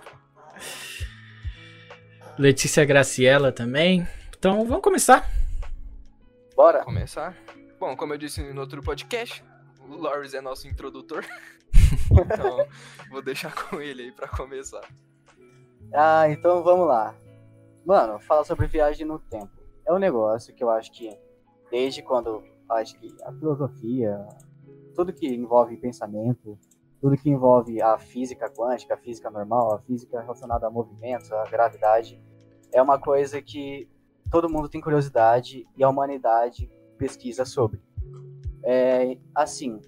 Letícia 2.38 2.84
Graciela 2.84 3.52
também. 3.52 4.06
Então 4.36 4.64
vamos 4.66 4.82
começar. 4.82 5.28
Bora? 6.56 6.84
Começar. 6.84 7.36
Bom, 7.78 7.96
como 7.96 8.12
eu 8.14 8.18
disse 8.18 8.42
no 8.52 8.60
outro 8.60 8.80
podcast, 8.82 9.42
o 9.88 9.94
Loris 9.96 10.34
é 10.34 10.40
nosso 10.40 10.66
introdutor. 10.68 11.24
então, 12.10 12.66
vou 13.10 13.22
deixar 13.22 13.54
com 13.68 13.80
ele 13.80 14.04
aí 14.04 14.12
pra 14.12 14.28
começar. 14.28 14.86
Ah, 15.92 16.28
então 16.28 16.62
vamos 16.62 16.86
lá. 16.86 17.14
Mano, 17.84 18.18
fala 18.18 18.44
sobre 18.44 18.66
viagem 18.66 19.06
no 19.06 19.18
tempo. 19.18 19.52
É 19.86 19.92
um 19.92 19.98
negócio 19.98 20.54
que 20.54 20.64
eu 20.64 20.70
acho 20.70 20.90
que, 20.92 21.16
desde 21.70 22.02
quando 22.02 22.42
acho 22.70 22.98
que 22.98 23.14
a 23.22 23.32
filosofia, 23.32 24.26
tudo 24.94 25.12
que 25.12 25.26
envolve 25.26 25.76
pensamento, 25.76 26.58
tudo 27.00 27.16
que 27.16 27.28
envolve 27.28 27.82
a 27.82 27.98
física 27.98 28.48
quântica, 28.48 28.94
a 28.94 28.96
física 28.96 29.30
normal, 29.30 29.74
a 29.74 29.78
física 29.80 30.20
relacionada 30.20 30.66
a 30.66 30.70
movimentos, 30.70 31.30
a 31.30 31.44
gravidade, 31.44 32.18
é 32.72 32.80
uma 32.80 32.98
coisa 32.98 33.42
que 33.42 33.88
todo 34.30 34.48
mundo 34.48 34.68
tem 34.68 34.80
curiosidade 34.80 35.66
e 35.76 35.84
a 35.84 35.88
humanidade 35.88 36.70
pesquisa 36.96 37.44
sobre. 37.44 37.80
É, 38.62 39.18
assim, 39.34 39.80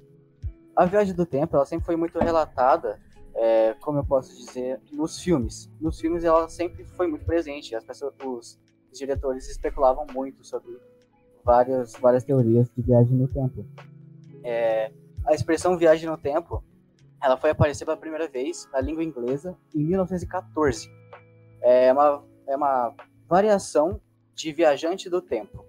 a 0.76 0.84
viagem 0.84 1.14
do 1.14 1.24
tempo 1.24 1.56
ela 1.56 1.64
sempre 1.64 1.86
foi 1.86 1.96
muito 1.96 2.18
relatada 2.18 3.00
é, 3.36 3.74
como 3.80 3.98
eu 3.98 4.04
posso 4.04 4.34
dizer, 4.34 4.80
nos 4.92 5.20
filmes. 5.20 5.70
Nos 5.80 6.00
filmes 6.00 6.24
ela 6.24 6.48
sempre 6.48 6.84
foi 6.84 7.06
muito 7.06 7.24
presente. 7.24 7.74
As 7.74 7.84
pessoas, 7.84 8.14
os, 8.24 8.58
diretores 8.92 9.46
especulavam 9.50 10.06
muito 10.14 10.42
sobre 10.42 10.74
várias, 11.44 11.92
várias 11.92 12.24
teorias 12.24 12.70
de 12.74 12.82
viagem 12.82 13.14
no 13.14 13.28
tempo. 13.28 13.64
É, 14.42 14.90
a 15.26 15.34
expressão 15.34 15.76
viagem 15.76 16.08
no 16.08 16.16
tempo, 16.16 16.64
ela 17.22 17.36
foi 17.36 17.50
aparecer 17.50 17.84
pela 17.84 17.96
primeira 17.96 18.26
vez 18.26 18.66
na 18.72 18.80
língua 18.80 19.04
inglesa 19.04 19.54
em 19.74 19.84
1914. 19.84 20.90
É 21.60 21.92
uma, 21.92 22.24
é 22.46 22.56
uma 22.56 22.94
variação 23.28 24.00
de 24.34 24.50
viajante 24.50 25.10
do 25.10 25.20
tempo. 25.20 25.62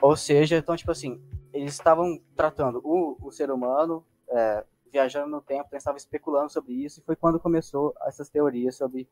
Ou 0.00 0.16
seja, 0.16 0.58
então, 0.58 0.76
tipo 0.76 0.92
assim, 0.92 1.20
eles 1.62 1.74
estavam 1.74 2.20
tratando 2.34 2.80
o, 2.82 3.16
o 3.20 3.30
ser 3.30 3.48
humano 3.48 4.04
é, 4.28 4.64
viajando 4.90 5.30
no 5.30 5.40
tempo, 5.40 5.68
eles 5.70 5.82
estavam 5.82 5.96
especulando 5.96 6.52
sobre 6.52 6.72
isso, 6.72 7.00
e 7.00 7.04
foi 7.04 7.14
quando 7.14 7.38
começou 7.38 7.94
essas 8.04 8.28
teorias 8.28 8.76
sobre 8.76 9.08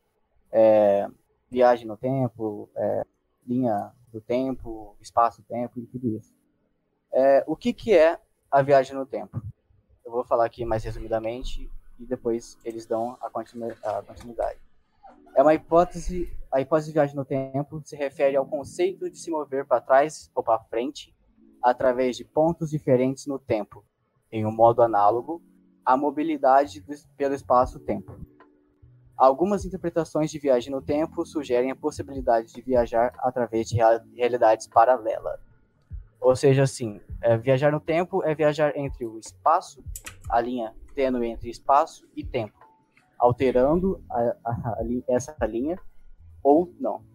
é, 0.50 1.08
viagem 1.48 1.86
no 1.86 1.96
tempo, 1.96 2.68
é, 2.76 3.06
linha 3.46 3.92
do 4.12 4.20
tempo, 4.20 4.96
espaço-tempo 5.00 5.78
e 5.78 5.86
tudo 5.86 6.08
isso. 6.08 6.34
É, 7.12 7.44
o 7.46 7.54
que, 7.54 7.72
que 7.72 7.96
é 7.96 8.18
a 8.50 8.62
viagem 8.62 8.96
no 8.96 9.06
tempo? 9.06 9.40
Eu 10.04 10.10
vou 10.10 10.24
falar 10.24 10.44
aqui 10.44 10.64
mais 10.64 10.82
resumidamente 10.82 11.70
e 12.00 12.04
depois 12.04 12.58
eles 12.64 12.84
dão 12.84 13.16
a, 13.20 13.26
a 13.26 13.30
continuidade. 13.30 14.58
É 15.36 15.42
uma 15.42 15.54
hipótese, 15.54 16.36
a 16.50 16.60
hipótese 16.60 16.88
de 16.88 16.94
viagem 16.94 17.14
no 17.14 17.24
tempo 17.24 17.80
se 17.84 17.94
refere 17.94 18.36
ao 18.36 18.44
conceito 18.44 19.08
de 19.08 19.16
se 19.16 19.30
mover 19.30 19.64
para 19.64 19.80
trás 19.80 20.28
ou 20.34 20.42
para 20.42 20.58
frente 20.64 21.14
através 21.62 22.16
de 22.16 22.24
pontos 22.24 22.70
diferentes 22.70 23.26
no 23.26 23.38
tempo, 23.38 23.84
em 24.30 24.46
um 24.46 24.52
modo 24.52 24.82
análogo 24.82 25.42
à 25.84 25.96
mobilidade 25.96 26.84
pelo 27.16 27.34
espaço-tempo. 27.34 28.14
Algumas 29.16 29.64
interpretações 29.64 30.30
de 30.30 30.38
viagem 30.38 30.72
no 30.72 30.80
tempo 30.80 31.26
sugerem 31.26 31.70
a 31.70 31.76
possibilidade 31.76 32.52
de 32.54 32.62
viajar 32.62 33.12
através 33.18 33.68
de 33.68 33.76
realidades 34.16 34.66
paralelas. 34.66 35.38
Ou 36.20 36.34
seja, 36.34 36.62
assim, 36.62 37.00
é, 37.20 37.36
viajar 37.36 37.72
no 37.72 37.80
tempo 37.80 38.22
é 38.24 38.34
viajar 38.34 38.76
entre 38.76 39.06
o 39.06 39.18
espaço, 39.18 39.82
a 40.30 40.40
linha 40.40 40.74
tênue 40.94 41.28
entre 41.28 41.50
espaço 41.50 42.08
e 42.16 42.24
tempo, 42.24 42.58
alterando 43.18 44.02
a, 44.10 44.36
a, 44.44 44.50
a, 44.50 44.76
essa 45.08 45.36
linha 45.46 45.78
ou 46.42 46.72
não. 46.78 47.09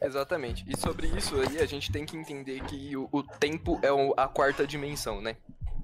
Exatamente. 0.00 0.64
E 0.68 0.76
sobre 0.78 1.06
isso 1.08 1.34
aí, 1.40 1.58
a 1.58 1.66
gente 1.66 1.90
tem 1.90 2.04
que 2.04 2.16
entender 2.16 2.62
que 2.64 2.96
o, 2.96 3.08
o 3.10 3.22
tempo 3.22 3.78
é 3.82 3.90
o, 3.90 4.12
a 4.16 4.28
quarta 4.28 4.66
dimensão, 4.66 5.20
né? 5.20 5.36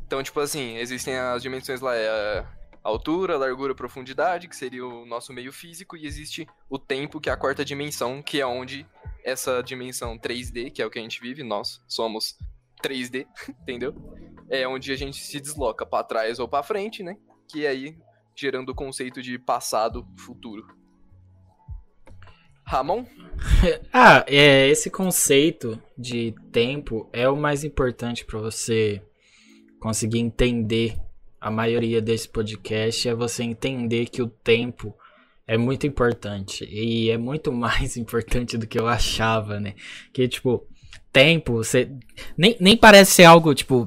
Então, 0.06 0.22
tipo 0.22 0.38
assim, 0.40 0.76
existem 0.76 1.16
as 1.18 1.42
dimensões 1.42 1.80
lá, 1.80 1.96
é 1.96 2.44
altura, 2.82 3.38
largura, 3.38 3.74
profundidade, 3.74 4.48
que 4.48 4.56
seria 4.56 4.84
o 4.84 5.06
nosso 5.06 5.32
meio 5.32 5.52
físico, 5.52 5.96
e 5.96 6.06
existe 6.06 6.46
o 6.68 6.78
tempo, 6.78 7.20
que 7.20 7.30
é 7.30 7.32
a 7.32 7.36
quarta 7.36 7.64
dimensão, 7.64 8.22
que 8.22 8.40
é 8.40 8.46
onde 8.46 8.86
essa 9.24 9.62
dimensão 9.62 10.18
3D, 10.18 10.70
que 10.70 10.82
é 10.82 10.86
o 10.86 10.90
que 10.90 10.98
a 10.98 11.02
gente 11.02 11.20
vive, 11.20 11.42
nós 11.42 11.80
somos 11.86 12.36
3D, 12.82 13.26
entendeu? 13.62 13.94
É 14.50 14.66
onde 14.66 14.92
a 14.92 14.96
gente 14.96 15.24
se 15.24 15.40
desloca 15.40 15.86
para 15.86 16.04
trás 16.04 16.38
ou 16.38 16.48
para 16.48 16.62
frente, 16.62 17.02
né? 17.02 17.16
Que 17.48 17.66
aí 17.66 17.96
gerando 18.34 18.70
o 18.70 18.74
conceito 18.74 19.22
de 19.22 19.38
passado, 19.38 20.06
futuro. 20.18 20.66
Ramon? 22.72 23.04
ah, 23.92 24.24
é, 24.26 24.66
esse 24.70 24.88
conceito 24.88 25.78
de 25.96 26.34
tempo 26.50 27.06
é 27.12 27.28
o 27.28 27.36
mais 27.36 27.64
importante 27.64 28.24
para 28.24 28.38
você 28.38 29.02
conseguir 29.78 30.20
entender 30.20 30.96
a 31.38 31.50
maioria 31.50 32.00
desse 32.00 32.26
podcast 32.26 33.06
é 33.06 33.14
você 33.14 33.42
entender 33.42 34.06
que 34.06 34.22
o 34.22 34.28
tempo 34.28 34.94
é 35.46 35.58
muito 35.58 35.86
importante 35.86 36.64
e 36.64 37.10
é 37.10 37.18
muito 37.18 37.50
mais 37.52 37.98
importante 37.98 38.56
do 38.56 38.66
que 38.66 38.80
eu 38.80 38.86
achava, 38.88 39.60
né? 39.60 39.74
Que 40.10 40.26
tipo, 40.26 40.66
tempo, 41.12 41.56
você 41.56 41.90
nem, 42.38 42.56
nem 42.58 42.74
parece 42.74 43.12
ser 43.12 43.24
algo 43.24 43.54
tipo 43.54 43.86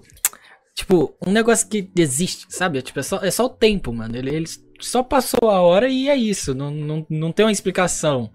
tipo 0.76 1.16
um 1.26 1.32
negócio 1.32 1.68
que 1.68 1.90
existe, 1.98 2.46
sabe? 2.50 2.84
Tipo, 2.84 3.00
é 3.00 3.04
só, 3.04 3.18
é 3.24 3.32
só 3.32 3.46
o 3.46 3.50
tempo, 3.50 3.92
mano. 3.92 4.16
Ele, 4.16 4.30
ele 4.30 4.46
só 4.80 5.02
passou 5.02 5.50
a 5.50 5.60
hora 5.62 5.90
e 5.90 6.08
é 6.08 6.16
isso, 6.16 6.54
não, 6.54 6.70
não, 6.70 7.08
não 7.10 7.32
tem 7.32 7.48
uma 7.48 7.52
explicação. 7.52 8.30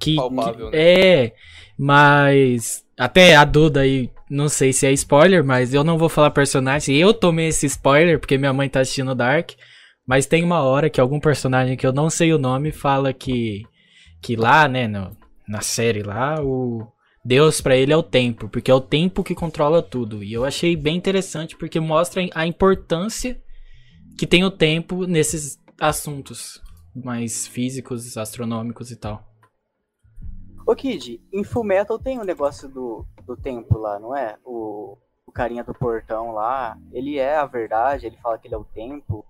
Que, 0.00 0.16
Palpável, 0.16 0.70
que 0.70 0.76
né? 0.76 0.82
é, 0.82 1.34
mas 1.78 2.84
até 2.96 3.36
a 3.36 3.44
Duda 3.44 3.80
aí, 3.80 4.10
não 4.28 4.48
sei 4.48 4.72
se 4.72 4.86
é 4.86 4.92
spoiler, 4.92 5.44
mas 5.44 5.72
eu 5.72 5.84
não 5.84 5.96
vou 5.96 6.08
falar 6.08 6.30
personagem. 6.30 6.96
Eu 6.96 7.14
tomei 7.14 7.48
esse 7.48 7.66
spoiler 7.66 8.18
porque 8.18 8.36
minha 8.36 8.52
mãe 8.52 8.68
tá 8.68 8.80
assistindo 8.80 9.14
Dark. 9.14 9.52
Mas 10.06 10.24
tem 10.24 10.42
uma 10.42 10.62
hora 10.62 10.88
que 10.88 11.00
algum 11.00 11.20
personagem 11.20 11.76
que 11.76 11.86
eu 11.86 11.92
não 11.92 12.08
sei 12.08 12.32
o 12.32 12.38
nome 12.38 12.72
fala 12.72 13.12
que 13.12 13.66
que 14.22 14.34
lá, 14.36 14.66
né, 14.66 14.88
no, 14.88 15.16
na 15.46 15.60
série 15.60 16.02
lá, 16.02 16.42
o 16.42 16.90
Deus 17.24 17.60
para 17.60 17.76
ele 17.76 17.92
é 17.92 17.96
o 17.96 18.02
tempo, 18.02 18.48
porque 18.48 18.70
é 18.70 18.74
o 18.74 18.80
tempo 18.80 19.22
que 19.22 19.34
controla 19.34 19.82
tudo. 19.82 20.24
E 20.24 20.32
eu 20.32 20.46
achei 20.46 20.74
bem 20.74 20.96
interessante 20.96 21.56
porque 21.56 21.78
mostra 21.78 22.26
a 22.34 22.46
importância 22.46 23.40
que 24.18 24.26
tem 24.26 24.44
o 24.44 24.50
tempo 24.50 25.06
nesses 25.06 25.58
assuntos 25.78 26.60
mais 26.94 27.46
físicos, 27.46 28.16
astronômicos 28.16 28.90
e 28.90 28.96
tal. 28.96 29.27
Ô 30.68 30.76
Kid, 30.76 31.18
em 31.32 31.42
Fullmetal 31.42 31.98
tem 31.98 32.18
um 32.20 32.24
negócio 32.24 32.68
do, 32.68 33.06
do 33.24 33.34
tempo 33.34 33.78
lá, 33.78 33.98
não 33.98 34.14
é? 34.14 34.36
O, 34.44 34.98
o 35.24 35.32
carinha 35.32 35.64
do 35.64 35.72
portão 35.72 36.32
lá, 36.32 36.76
ele 36.92 37.16
é 37.16 37.36
a 37.36 37.46
verdade, 37.46 38.06
ele 38.06 38.18
fala 38.18 38.38
que 38.38 38.46
ele 38.46 38.54
é 38.54 38.58
o 38.58 38.64
tempo. 38.64 39.24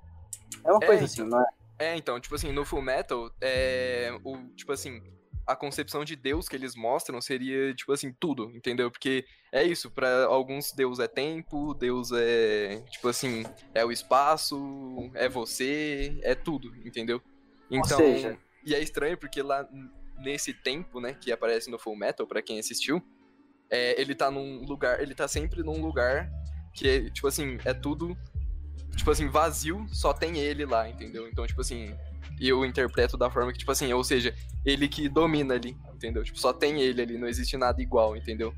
É 0.65 0.73
uma 0.73 0.83
é, 0.83 0.87
coisa 0.87 1.05
assim, 1.05 1.23
então, 1.23 1.39
não 1.39 1.41
é? 1.41 1.47
É, 1.79 1.97
então, 1.97 2.19
tipo 2.19 2.35
assim, 2.35 2.51
no 2.51 2.65
Fullmetal, 2.65 3.31
é, 3.41 4.11
o, 4.25 4.37
tipo 4.57 4.73
assim, 4.73 5.01
a 5.47 5.55
concepção 5.55 6.05
de 6.05 6.17
Deus 6.17 6.49
que 6.49 6.57
eles 6.57 6.75
mostram 6.75 7.21
seria, 7.21 7.73
tipo 7.73 7.93
assim, 7.93 8.13
tudo, 8.19 8.51
entendeu? 8.51 8.91
Porque 8.91 9.25
é 9.53 9.63
isso, 9.63 9.93
para 9.93 10.25
alguns 10.25 10.73
Deus 10.73 10.99
é 10.99 11.07
tempo, 11.07 11.73
Deus 11.73 12.11
é, 12.11 12.83
tipo 12.91 13.07
assim, 13.07 13.45
é 13.73 13.85
o 13.85 13.93
espaço, 13.93 15.09
é 15.15 15.29
você, 15.29 16.19
é 16.25 16.35
tudo, 16.35 16.75
entendeu? 16.85 17.23
Então, 17.71 18.01
Ou 18.01 18.07
seja... 18.07 18.37
e 18.67 18.75
é 18.75 18.81
estranho 18.81 19.17
porque 19.17 19.41
lá 19.41 19.65
nesse 20.19 20.53
tempo, 20.53 21.01
né, 21.01 21.15
que 21.15 21.33
aparece 21.33 21.71
no 21.71 21.79
Full 21.79 21.97
Metal, 21.97 22.27
para 22.27 22.43
quem 22.43 22.59
assistiu, 22.59 23.03
é, 23.71 24.01
ele 24.01 24.15
tá 24.15 24.31
num 24.31 24.65
lugar, 24.65 25.01
ele 25.01 25.15
tá 25.15 25.29
sempre 25.29 25.63
num 25.63 25.81
lugar 25.81 26.31
que 26.73 27.11
tipo 27.11 27.27
assim, 27.27 27.59
é 27.65 27.75
tudo, 27.75 28.17
tipo 28.97 29.11
assim, 29.11 29.29
vazio, 29.29 29.87
só 29.89 30.13
tem 30.13 30.39
ele 30.39 30.65
lá, 30.65 30.89
entendeu? 30.89 31.29
Então, 31.29 31.47
tipo 31.47 31.61
assim, 31.61 31.95
eu 32.41 32.65
interpreto 32.65 33.17
da 33.17 33.31
forma 33.31 33.53
que, 33.53 33.59
tipo 33.59 33.73
assim, 33.73 33.93
ou 33.93 34.05
seja, 34.05 34.35
ele 34.65 34.89
que 34.89 35.09
domina 35.09 35.55
ali, 35.55 35.77
entendeu? 35.93 36.23
Tipo, 36.23 36.39
só 36.39 36.53
tem 36.53 36.81
ele 36.81 37.03
ali, 37.03 37.19
não 37.19 37.29
existe 37.29 37.57
nada 37.57 37.83
igual, 37.83 38.17
entendeu? 38.17 38.55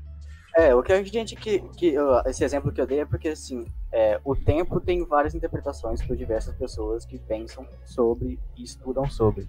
É, 0.55 0.75
o 0.75 0.83
que 0.83 0.91
a 0.91 1.01
gente 1.01 1.35
que, 1.35 1.59
que 1.77 1.95
esse 2.25 2.43
exemplo 2.43 2.73
que 2.73 2.81
eu 2.81 2.85
dei 2.85 2.99
é 2.99 3.05
porque 3.05 3.29
assim, 3.29 3.65
é, 3.91 4.19
o 4.23 4.35
tempo 4.35 4.81
tem 4.81 5.05
várias 5.05 5.33
interpretações 5.33 6.05
por 6.05 6.15
diversas 6.15 6.53
pessoas 6.55 7.05
que 7.05 7.17
pensam 7.17 7.65
sobre 7.85 8.37
e 8.57 8.63
estudam 8.63 9.09
sobre. 9.09 9.47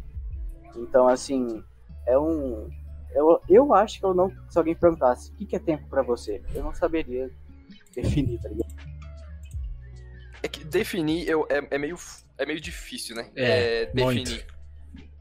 Então, 0.76 1.09
assim, 1.09 1.62
é 2.06 2.18
um. 2.18 2.68
Eu, 3.14 3.40
eu 3.49 3.75
acho 3.75 3.99
que 3.99 4.04
eu 4.04 4.14
não. 4.14 4.32
Se 4.49 4.59
alguém 4.59 4.75
perguntasse 4.75 5.30
o 5.30 5.35
que, 5.35 5.47
que 5.47 5.56
é 5.56 5.59
tempo 5.59 5.87
para 5.88 6.02
você, 6.02 6.42
eu 6.54 6.62
não 6.62 6.75
saberia 6.75 7.30
definir, 7.94 8.40
tá 8.40 8.49
ligado? 8.49 8.73
É 10.42 10.49
que 10.49 10.64
definir 10.64 11.28
eu, 11.28 11.47
é, 11.49 11.66
é, 11.71 11.78
meio, 11.78 11.97
é 12.37 12.44
meio 12.44 12.61
difícil, 12.61 13.14
né? 13.14 13.30
É, 13.37 13.82
é 13.82 13.87
definir. 13.87 14.28
Muito. 14.28 14.52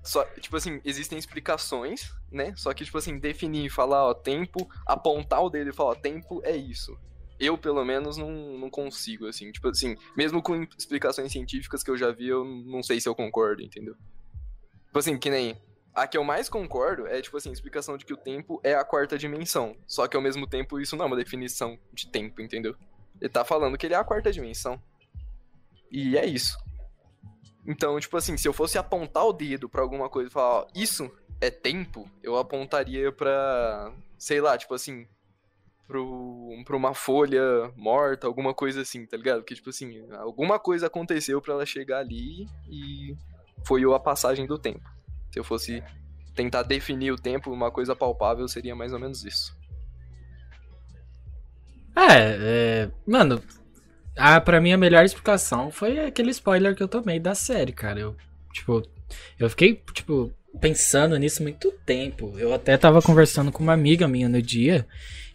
Só, 0.04 0.24
tipo 0.40 0.58
assim, 0.58 0.82
existem 0.84 1.18
explicações, 1.20 2.12
né? 2.32 2.54
Só 2.56 2.74
que, 2.74 2.84
tipo 2.84 2.98
assim, 2.98 3.20
definir, 3.20 3.70
falar, 3.70 4.08
ó, 4.08 4.14
tempo, 4.16 4.68
apontar 4.86 5.44
o 5.44 5.50
dedo 5.50 5.70
e 5.70 5.74
falar, 5.74 5.92
ó, 5.92 5.96
tempo 5.96 6.42
é 6.44 6.56
isso. 6.56 6.98
Eu, 7.40 7.56
pelo 7.58 7.86
menos, 7.86 8.18
não, 8.18 8.32
não 8.58 8.70
consigo, 8.70 9.28
assim. 9.28 9.52
Tipo 9.52 9.70
assim, 9.70 9.96
mesmo 10.18 10.42
com 10.42 10.64
explicações 10.78 11.32
científicas 11.32 11.84
que 11.84 11.92
eu 11.92 11.98
já 11.98 12.12
vi, 12.12 12.28
eu 12.28 12.44
não 12.44 12.82
sei 12.82 13.00
se 13.00 13.08
eu 13.08 13.14
concordo, 13.14 13.62
entendeu? 13.62 13.96
Tipo 14.88 15.00
assim, 15.00 15.18
que 15.18 15.30
nem 15.30 15.56
a 15.94 16.08
que 16.08 16.18
eu 16.18 16.24
mais 16.24 16.48
concordo 16.48 17.08
é, 17.08 17.22
tipo 17.22 17.38
assim, 17.38 17.50
a 17.50 17.54
explicação 17.54 17.98
de 17.98 18.06
que 18.06 18.14
o 18.14 18.18
tempo 18.18 18.60
é 18.64 18.74
a 18.74 18.84
quarta 18.84 19.18
dimensão. 19.18 19.76
Só 19.86 20.08
que 20.08 20.16
ao 20.16 20.22
mesmo 20.22 20.48
tempo 20.48 20.80
isso 20.80 20.96
não 20.96 21.06
é 21.06 21.08
uma 21.08 21.18
definição 21.18 21.78
de 21.94 22.08
tempo, 22.08 22.42
entendeu? 22.42 22.76
Ele 23.20 23.30
tá 23.30 23.44
falando 23.44 23.78
que 23.78 23.86
ele 23.86 23.94
é 23.94 23.98
a 23.98 24.04
quarta 24.04 24.32
dimensão. 24.32 24.82
E 25.92 26.18
é 26.18 26.26
isso. 26.26 26.58
Então, 27.66 28.00
tipo 28.00 28.18
assim, 28.18 28.38
se 28.38 28.48
eu 28.48 28.54
fosse 28.54 28.78
apontar 28.78 29.26
o 29.26 29.34
dedo 29.34 29.70
para 29.70 29.82
alguma 29.82 30.10
coisa 30.10 30.30
e 30.30 30.32
falar, 30.32 30.62
ó, 30.62 30.68
isso 30.74 31.12
é 31.40 31.52
tempo, 31.52 32.10
eu 32.24 32.38
apontaria 32.38 33.12
pra, 33.12 33.94
sei 34.18 34.42
lá, 34.42 34.58
tipo 34.58 34.74
assim, 34.74 35.06
pro, 35.88 36.64
pra 36.66 36.76
uma 36.76 36.94
folha 36.94 37.72
morta, 37.76 38.26
alguma 38.26 38.54
coisa 38.54 38.82
assim, 38.82 39.06
tá 39.06 39.18
ligado? 39.18 39.40
Porque, 39.40 39.56
tipo 39.56 39.70
assim, 39.70 40.10
alguma 40.14 40.58
coisa 40.58 40.88
aconteceu 40.88 41.42
para 41.42 41.54
ela 41.54 41.66
chegar 41.66 42.00
ali 42.00 42.48
e 42.70 43.16
foi 43.66 43.84
a 43.84 44.00
passagem 44.00 44.48
do 44.48 44.58
tempo. 44.58 44.90
Se 45.32 45.40
eu 45.40 45.44
fosse 45.44 45.84
tentar 46.36 46.64
definir 46.64 47.12
o 47.12 47.18
tempo, 47.18 47.52
uma 47.52 47.72
coisa 47.72 47.96
palpável 47.96 48.48
seria 48.48 48.76
mais 48.76 48.94
ou 48.94 49.00
menos 49.00 49.24
isso. 49.24 49.56
É, 51.96 52.86
é 52.86 52.92
mano, 53.06 53.42
a, 54.16 54.40
pra 54.40 54.62
mim 54.62 54.72
a 54.72 54.78
melhor 54.78 55.04
explicação 55.04 55.72
foi 55.72 56.00
aquele 56.00 56.32
spoiler 56.32 56.76
que 56.76 56.84
eu 56.84 56.88
tomei 56.88 57.20
da 57.20 57.36
série, 57.36 57.72
cara. 57.72 58.00
Eu, 58.00 58.16
tipo, 58.54 58.84
eu 59.40 59.50
fiquei, 59.50 59.82
tipo, 59.94 60.32
pensando 60.60 61.18
nisso 61.18 61.42
muito 61.42 61.72
tempo. 61.86 62.34
Eu 62.38 62.54
até 62.54 62.78
tava 62.78 63.02
conversando 63.02 63.52
com 63.52 63.64
uma 63.64 63.74
amiga 63.74 64.08
minha 64.08 64.28
no 64.28 64.42
dia. 64.42 64.86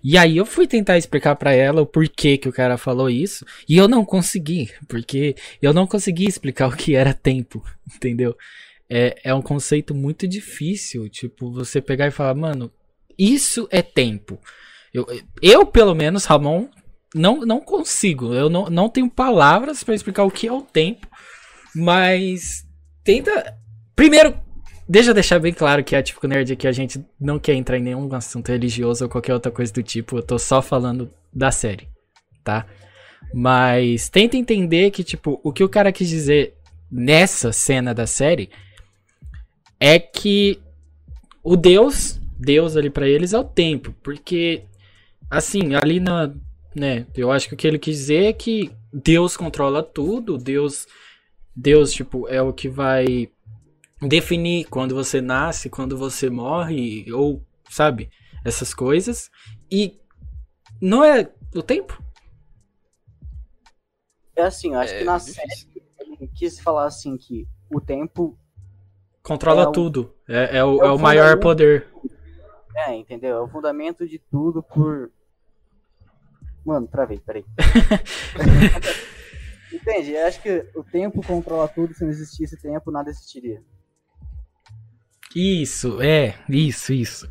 E 0.03 0.17
aí 0.17 0.37
eu 0.37 0.47
fui 0.47 0.67
tentar 0.67 0.99
explicar 0.99 1.35
para 1.37 1.53
ela 1.53 1.83
o 1.83 1.87
porquê 1.87 2.39
que 2.39 2.49
o 2.49 2.53
cara 2.53 2.77
falou 2.77 3.11
isso. 3.11 3.45
E 3.69 3.77
eu 3.77 3.89
não 3.89 4.05
consegui. 4.05 4.71
Porque 4.89 5.35
eu 5.61 5.73
não 5.73 5.87
consegui 5.87 6.27
explicar 6.27 6.69
o 6.69 6.77
que 6.77 6.95
era 6.95 7.15
tempo. 7.15 7.65
Entendeu? 7.95 8.37
É, 8.89 9.17
é 9.25 9.35
um 9.35 9.43
conceito 9.43 9.95
muito 9.95 10.27
difícil. 10.27 11.09
Tipo, 11.09 11.51
você 11.51 11.81
pegar 11.81 12.07
e 12.07 12.13
falar, 12.13 12.35
mano, 12.35 12.71
isso 13.19 13.69
é 13.71 13.83
tempo. 13.83 14.39
Eu, 14.93 15.07
eu 15.43 15.67
pelo 15.67 15.95
menos, 15.95 16.25
Ramon, 16.25 16.69
não, 17.15 17.41
não 17.41 17.61
consigo. 17.61 18.33
Eu 18.33 18.49
não, 18.49 18.67
não 18.67 18.89
tenho 18.89 19.11
palavras 19.11 19.83
para 19.83 19.95
explicar 19.95 20.25
o 20.25 20.31
que 20.31 20.47
é 20.47 20.53
o 20.53 20.63
tempo. 20.63 21.07
Mas 21.75 22.67
tenta. 23.05 23.57
Primeiro, 23.95 24.39
deixa 24.89 25.11
eu 25.11 25.15
deixar 25.15 25.39
bem 25.39 25.53
claro 25.53 25.85
que 25.85 25.97
a 25.97 26.03
Típico 26.03 26.27
Nerd 26.27 26.53
aqui 26.53 26.67
a 26.67 26.73
gente 26.73 27.05
não 27.21 27.39
quer 27.39 27.55
entrar 27.55 27.79
em 27.79 27.83
nenhum 27.83 28.13
assunto 28.15 28.49
religioso 28.51 29.05
ou 29.05 29.11
qualquer 29.11 29.35
outra 29.35 29.53
coisa 29.53 29.73
do 29.73 29.83
tipo. 29.83 30.19
Eu 30.19 30.23
tô 30.23 30.39
só 30.39 30.63
falando 30.63 31.11
da 31.33 31.51
série, 31.51 31.89
tá? 32.43 32.67
Mas 33.35 34.09
tenta 34.09 34.37
entender 34.37 34.91
que, 34.91 35.03
tipo, 35.03 35.41
o 35.43 35.53
que 35.53 35.65
o 35.65 35.69
cara 35.69 35.93
quis 35.93 36.09
dizer 36.09 36.55
nessa 36.91 37.53
cena 37.53 37.93
da 37.93 38.07
série 38.07 38.51
é 39.81 39.99
que 39.99 40.61
o 41.43 41.57
Deus, 41.57 42.21
Deus 42.39 42.77
ali 42.77 42.91
para 42.91 43.09
eles 43.09 43.33
é 43.33 43.39
o 43.39 43.45
tempo, 43.45 43.95
porque 44.03 44.65
assim, 45.31 45.75
ali 45.75 46.01
na, 46.01 46.33
né, 46.75 47.07
eu 47.15 47.31
acho 47.33 47.49
que 47.49 47.55
o 47.55 47.57
que 47.57 47.67
ele 47.67 47.79
quis 47.79 47.97
dizer 47.99 48.25
é 48.25 48.33
que 48.33 48.71
Deus 48.93 49.37
controla 49.37 49.83
tudo, 49.83 50.39
Deus 50.39 50.87
Deus, 51.57 51.91
tipo, 51.93 52.29
é 52.29 52.43
o 52.43 52.53
que 52.53 52.69
vai 52.69 53.31
definir 54.03 54.67
quando 54.67 54.95
você 54.95 55.23
nasce, 55.23 55.71
quando 55.71 55.97
você 55.97 56.29
morre, 56.29 57.11
ou, 57.11 57.43
sabe, 57.71 58.11
essas 58.45 58.75
coisas. 58.75 59.31
E 59.73 59.99
não 60.81 61.03
é 61.03 61.33
o 61.55 61.63
tempo? 61.63 62.03
É 64.37 64.43
assim, 64.43 64.75
eu 64.75 64.81
acho 64.81 64.93
É 64.93 64.99
que 64.99 65.05
na 65.05 65.17
difícil. 65.17 65.43
série 65.43 65.83
ele 66.21 66.29
quis 66.35 66.61
falar 66.61 66.85
assim 66.85 67.17
que 67.17 67.49
o 67.71 67.81
tempo 67.81 68.39
Controla 69.27 69.63
É 69.63 69.67
o- 69.67 69.73
tudo. 69.73 70.15
É, 70.29 70.59
é 70.59 70.65
o, 70.65 70.83
é 70.83 70.87
é 70.87 70.91
o 70.91 70.95
o 70.95 70.99
maior 70.99 71.39
poder. 71.41 71.89
é, 72.77 72.95
entendeu? 72.95 73.37
É 73.37 73.41
o 73.41 73.49
fundamento 73.49 74.07
de 74.07 74.19
tudo 74.31 74.63
por. 74.63 75.11
Mano, 76.65 76.87
travei, 76.87 77.19
peraí. 77.21 77.45
Entende? 79.73 80.13
Eu 80.13 80.27
acho 80.27 80.41
que 80.43 80.67
o 80.75 80.83
tempo 80.83 81.25
controla 81.27 81.69
tudo, 81.69 81.95
se 81.95 82.03
não 82.05 82.11
existisse 82.11 82.57
tempo, 82.61 82.91
nada 82.91 83.11
existiria. 83.11 83.63
Isso, 85.35 86.01
é, 86.01 86.39
isso, 86.49 86.93
isso. 86.93 87.31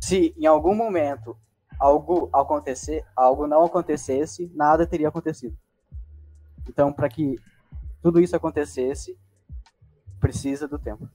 Se 0.00 0.34
em 0.38 0.46
algum 0.46 0.74
momento 0.74 1.36
algo 1.80 2.30
acontecer, 2.32 3.04
algo 3.16 3.46
não 3.46 3.64
acontecesse, 3.64 4.50
nada 4.54 4.86
teria 4.86 5.08
acontecido. 5.08 5.56
Então, 6.68 6.92
para 6.92 7.08
que 7.08 7.36
tudo 8.02 8.20
isso 8.20 8.36
acontecesse, 8.36 9.18
precisa 10.26 10.66
do 10.66 10.78
tempo. 10.78 11.08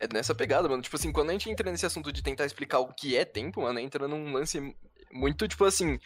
É 0.00 0.08
nessa 0.12 0.34
pegada, 0.34 0.68
mano. 0.68 0.82
Tipo 0.82 0.96
assim, 0.96 1.12
quando 1.12 1.30
a 1.30 1.32
gente 1.32 1.48
entra 1.48 1.70
nesse 1.70 1.86
assunto 1.86 2.12
de 2.12 2.22
tentar 2.22 2.44
explicar 2.44 2.80
o 2.80 2.92
que 2.92 3.16
é 3.16 3.24
tempo, 3.24 3.62
mano, 3.62 3.78
entra 3.78 4.08
num 4.08 4.32
lance 4.32 4.76
muito, 5.12 5.46
tipo 5.46 5.64
assim. 5.64 5.98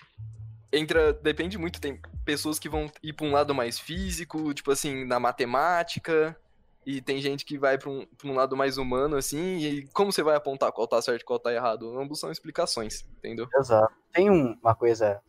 Entra. 0.72 1.12
Depende 1.14 1.56
muito. 1.56 1.80
Tem 1.80 1.98
pessoas 2.24 2.58
que 2.58 2.68
vão 2.68 2.90
ir 3.02 3.14
pra 3.14 3.26
um 3.26 3.32
lado 3.32 3.54
mais 3.54 3.78
físico, 3.78 4.52
tipo 4.52 4.70
assim, 4.70 5.04
na 5.06 5.18
matemática. 5.18 6.38
E 6.86 7.00
tem 7.02 7.20
gente 7.20 7.44
que 7.44 7.58
vai 7.58 7.76
pra 7.76 7.90
um, 7.90 8.06
pra 8.06 8.28
um 8.28 8.34
lado 8.34 8.56
mais 8.56 8.76
humano, 8.78 9.16
assim. 9.16 9.56
E 9.58 9.86
como 9.88 10.12
você 10.12 10.22
vai 10.22 10.36
apontar 10.36 10.70
qual 10.72 10.86
tá 10.86 11.00
certo 11.02 11.22
e 11.22 11.24
qual 11.24 11.38
tá 11.38 11.52
errado? 11.52 11.98
Ambos 11.98 12.20
são 12.20 12.30
explicações, 12.30 13.06
entendeu? 13.18 13.48
Exato. 13.58 13.92
Tem 14.12 14.30
um- 14.30 14.56
uma 14.62 14.74
coisa, 14.74 15.20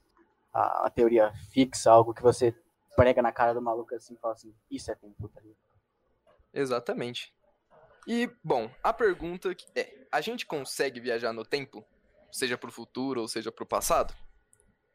a, 0.53 0.87
a 0.87 0.89
teoria 0.89 1.31
fixa, 1.51 1.91
algo 1.91 2.13
que 2.13 2.21
você 2.21 2.53
prega 2.95 3.21
na 3.21 3.31
cara 3.31 3.53
do 3.53 3.61
maluco 3.61 3.93
assim 3.95 4.13
e 4.13 4.17
fala 4.19 4.33
assim, 4.33 4.53
isso 4.69 4.91
é 4.91 4.95
tempo, 4.95 5.27
tá 5.29 5.41
ligado? 5.41 5.57
Exatamente. 6.53 7.33
E, 8.07 8.29
bom, 8.43 8.69
a 8.83 8.91
pergunta 8.91 9.53
que 9.53 9.65
é: 9.75 10.07
a 10.11 10.21
gente 10.21 10.45
consegue 10.45 10.99
viajar 10.99 11.33
no 11.33 11.45
tempo? 11.45 11.85
Seja 12.31 12.57
pro 12.57 12.71
futuro 12.71 13.21
ou 13.21 13.27
seja 13.27 13.51
pro 13.51 13.65
passado? 13.65 14.13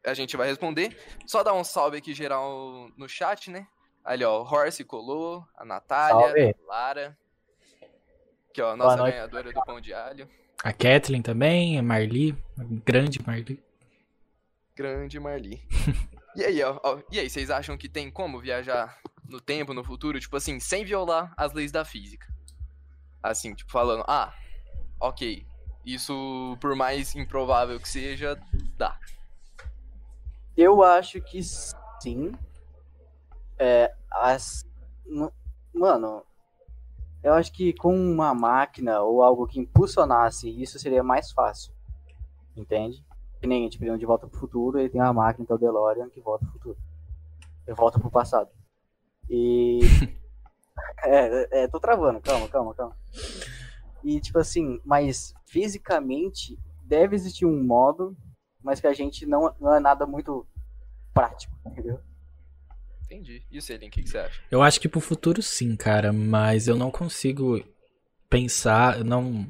A 0.05 0.13
gente 0.13 0.37
vai 0.37 0.47
responder. 0.47 0.97
Só 1.25 1.43
dar 1.43 1.53
um 1.53 1.63
salve 1.63 1.97
aqui 1.97 2.13
geral 2.13 2.89
no 2.97 3.09
chat, 3.09 3.49
né? 3.49 3.67
Ali, 4.03 4.23
ó, 4.23 4.41
Horse 4.43 4.83
colou, 4.83 5.45
a 5.55 5.65
Natália, 5.65 6.27
Salve. 6.27 6.55
Lara. 6.67 7.17
Aqui, 8.49 8.61
ó, 8.61 8.75
nossa 8.75 8.97
noite. 8.97 9.13
ganhadora 9.13 9.51
do 9.51 9.63
pão 9.65 9.81
de 9.81 9.93
alho. 9.93 10.29
A 10.63 10.71
Kathleen 10.71 11.21
também, 11.21 11.79
a 11.79 11.83
Marli, 11.83 12.31
a 12.57 12.63
grande 12.63 13.19
Marli. 13.25 13.63
Grande 14.75 15.19
Marli. 15.19 15.61
e 16.35 16.43
aí, 16.43 16.63
ó, 16.63 16.79
ó, 16.83 16.99
e 17.11 17.19
aí, 17.19 17.29
vocês 17.29 17.49
acham 17.49 17.77
que 17.77 17.89
tem 17.89 18.11
como 18.11 18.39
viajar 18.39 18.97
no 19.27 19.39
tempo, 19.41 19.73
no 19.73 19.83
futuro, 19.83 20.19
tipo 20.19 20.35
assim, 20.37 20.59
sem 20.59 20.83
violar 20.85 21.33
as 21.37 21.53
leis 21.53 21.71
da 21.71 21.83
física? 21.85 22.27
Assim, 23.21 23.53
tipo, 23.53 23.71
falando, 23.71 24.03
ah, 24.07 24.33
ok, 24.99 25.45
isso 25.85 26.57
por 26.59 26.75
mais 26.75 27.15
improvável 27.15 27.79
que 27.79 27.89
seja, 27.89 28.39
dá. 28.77 28.97
Eu 30.55 30.83
acho 30.83 31.21
que 31.21 31.41
sim. 31.43 32.31
É, 33.57 33.93
as, 34.11 34.65
no- 35.05 35.33
mano, 35.73 36.23
eu 37.23 37.33
acho 37.33 37.51
que 37.51 37.73
com 37.73 37.95
uma 37.95 38.33
máquina 38.33 39.01
ou 39.01 39.23
algo 39.23 39.47
que 39.47 39.59
impulsionasse 39.59 40.49
isso 40.61 40.77
seria 40.77 41.03
mais 41.03 41.31
fácil. 41.31 41.73
Entende? 42.55 43.03
Que 43.41 43.47
nem 43.47 43.61
a 43.61 43.63
gente 43.63 43.77
pediu 43.79 43.97
de 43.97 44.05
volta 44.05 44.27
pro 44.27 44.39
futuro, 44.39 44.79
ele 44.79 44.89
tem 44.89 45.01
uma 45.01 45.11
máquina 45.13 45.45
que 45.45 45.51
é 45.51 45.55
o 45.55 45.57
DeLorean 45.57 46.09
que 46.09 46.21
volta 46.21 46.45
pro 46.45 46.53
futuro. 46.53 46.77
Ele 47.67 47.75
volta 47.75 47.99
pro 47.99 48.09
passado. 48.11 48.49
E. 49.29 49.79
é, 51.03 51.63
é, 51.63 51.67
tô 51.67 51.79
travando, 51.79 52.19
calma, 52.21 52.47
calma, 52.47 52.73
calma. 52.73 52.97
E 54.03 54.19
tipo 54.19 54.37
assim, 54.37 54.79
mas 54.85 55.33
fisicamente 55.45 56.57
deve 56.83 57.15
existir 57.15 57.45
um 57.45 57.63
modo, 57.63 58.15
mas 58.63 58.79
que 58.79 58.87
a 58.87 58.93
gente 58.93 59.25
não, 59.25 59.53
não 59.59 59.75
é 59.75 59.79
nada 59.79 60.05
muito 60.05 60.45
prático, 61.13 61.53
entendeu? 61.65 61.99
Entendi. 63.05 63.43
E 63.51 63.57
o 63.57 63.61
Selin, 63.61 63.87
o 63.87 63.91
que, 63.91 64.03
que 64.03 64.09
você 64.09 64.17
acha? 64.17 64.41
Eu 64.49 64.61
acho 64.61 64.79
que 64.79 64.89
pro 64.89 64.99
futuro 64.99 65.41
sim, 65.41 65.75
cara, 65.75 66.11
mas 66.11 66.67
eu 66.67 66.75
não 66.75 66.91
consigo 66.91 67.63
pensar, 68.29 68.97
eu 68.99 69.03
não. 69.03 69.49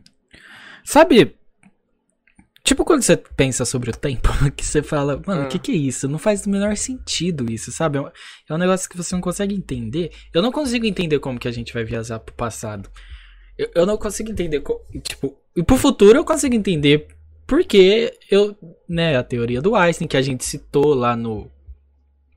Sabe? 0.83 1.37
Tipo 2.65 2.83
quando 2.83 3.03
você 3.03 3.15
pensa 3.15 3.63
sobre 3.63 3.91
o 3.91 3.95
tempo, 3.95 4.27
que 4.57 4.65
você 4.65 4.81
fala, 4.81 5.21
mano, 5.25 5.43
o 5.43 5.45
Ah. 5.45 5.47
que, 5.47 5.59
que 5.59 5.71
é 5.71 5.75
isso? 5.75 6.07
Não 6.09 6.17
faz 6.17 6.45
o 6.45 6.49
menor 6.49 6.75
sentido 6.75 7.49
isso, 7.49 7.71
sabe? 7.71 7.97
É 7.99 8.01
um- 8.01 8.09
É 8.49 8.53
um 8.53 8.57
negócio 8.57 8.89
que 8.89 8.97
você 8.97 9.13
não 9.13 9.21
consegue 9.21 9.53
entender. 9.55 10.11
Eu 10.33 10.41
não 10.41 10.51
consigo 10.51 10.85
entender 10.85 11.19
como 11.19 11.39
que 11.39 11.47
a 11.47 11.51
gente 11.51 11.71
vai 11.73 11.83
viajar 11.83 12.19
pro 12.19 12.33
passado. 12.33 12.89
Eu, 13.57 13.69
eu 13.75 13.85
não 13.85 13.97
consigo 13.97 14.31
entender, 14.31 14.59
co- 14.61 14.83
tipo, 15.03 15.37
e 15.55 15.63
pro 15.63 15.77
futuro 15.77 16.17
eu 16.19 16.25
consigo 16.25 16.55
entender 16.55 17.07
porque 17.47 18.17
eu, 18.31 18.57
né, 18.89 19.15
a 19.15 19.23
teoria 19.23 19.61
do 19.61 19.75
Einstein 19.75 20.07
que 20.07 20.17
a 20.17 20.21
gente 20.21 20.43
citou 20.43 20.95
lá 20.95 21.15
no 21.15 21.49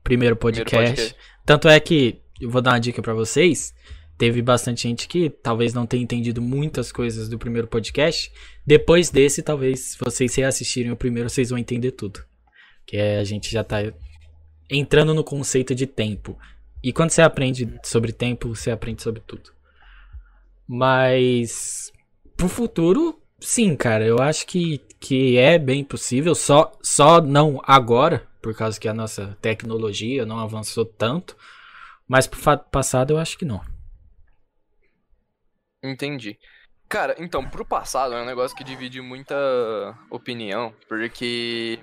primeiro 0.03 0.35
Primeiro 0.35 0.65
podcast. 0.69 1.15
Tanto 1.45 1.67
é 1.67 1.79
que, 1.79 2.21
eu 2.39 2.49
vou 2.51 2.61
dar 2.61 2.73
uma 2.73 2.79
dica 2.79 3.01
pra 3.01 3.13
vocês, 3.15 3.73
teve 4.19 4.41
bastante 4.41 4.83
gente 4.83 5.07
que 5.07 5.29
talvez 5.29 5.73
não 5.73 5.85
tenha 5.85 6.03
entendido 6.03 6.41
muitas 6.41 6.91
coisas 6.91 7.29
do 7.29 7.39
primeiro 7.39 7.69
podcast. 7.69 8.29
Depois 8.67 9.09
desse, 9.09 9.41
talvez, 9.41 9.79
se 9.79 9.97
vocês 9.97 10.35
reassistirem 10.35 10.91
o 10.91 10.97
primeiro, 10.97 11.29
vocês 11.29 11.51
vão 11.51 11.57
entender 11.57 11.91
tudo. 11.91 12.21
Que 12.85 12.97
é, 12.97 13.19
a 13.19 13.23
gente 13.23 13.49
já 13.49 13.63
tá 13.63 13.77
entrando 14.69 15.13
no 15.13 15.23
conceito 15.23 15.73
de 15.73 15.87
tempo. 15.87 16.37
E 16.83 16.91
quando 16.91 17.11
você 17.11 17.21
aprende 17.21 17.73
sobre 17.81 18.11
tempo, 18.11 18.53
você 18.53 18.69
aprende 18.69 19.01
sobre 19.01 19.21
tudo. 19.21 19.51
Mas, 20.67 21.89
pro 22.35 22.49
futuro, 22.49 23.21
sim, 23.39 23.73
cara, 23.73 24.05
eu 24.05 24.19
acho 24.19 24.45
que, 24.45 24.81
que 24.99 25.37
é 25.37 25.57
bem 25.57 25.81
possível, 25.81 26.35
só, 26.35 26.77
só 26.83 27.21
não 27.21 27.61
agora, 27.63 28.27
por 28.41 28.53
causa 28.53 28.77
que 28.77 28.89
a 28.89 28.93
nossa 28.93 29.37
tecnologia 29.41 30.25
não 30.25 30.39
avançou 30.39 30.83
tanto. 30.83 31.37
Mas 32.05 32.27
pro 32.27 32.57
passado 32.69 33.11
eu 33.11 33.17
acho 33.17 33.37
que 33.37 33.45
não. 33.45 33.61
Entendi. 35.81 36.37
Cara, 36.87 37.15
então, 37.19 37.47
pro 37.47 37.63
passado 37.63 38.15
é 38.15 38.21
um 38.21 38.25
negócio 38.25 38.57
que 38.57 38.63
divide 38.63 38.99
muita 38.99 39.35
opinião, 40.09 40.73
porque, 40.87 41.79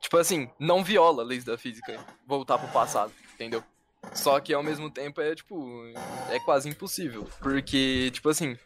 tipo 0.00 0.18
assim, 0.18 0.50
não 0.58 0.84
viola 0.84 1.24
leis 1.24 1.44
da 1.44 1.56
física 1.56 1.98
voltar 2.26 2.58
pro 2.58 2.68
passado, 2.68 3.10
entendeu? 3.32 3.64
Só 4.12 4.38
que 4.38 4.52
ao 4.52 4.62
mesmo 4.62 4.90
tempo 4.90 5.20
é, 5.20 5.34
tipo, 5.34 5.82
é 6.28 6.38
quase 6.40 6.68
impossível, 6.68 7.26
porque, 7.40 8.10
tipo 8.12 8.28
assim, 8.28 8.58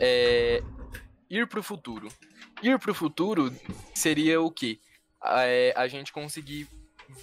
é, 0.00 0.62
ir 1.30 1.46
pro 1.46 1.62
futuro. 1.62 2.08
Ir 2.60 2.76
pro 2.80 2.92
futuro 2.92 3.54
seria 3.94 4.40
o 4.40 4.50
quê? 4.50 4.80
É, 5.24 5.72
a 5.76 5.86
gente 5.86 6.12
conseguir 6.12 6.68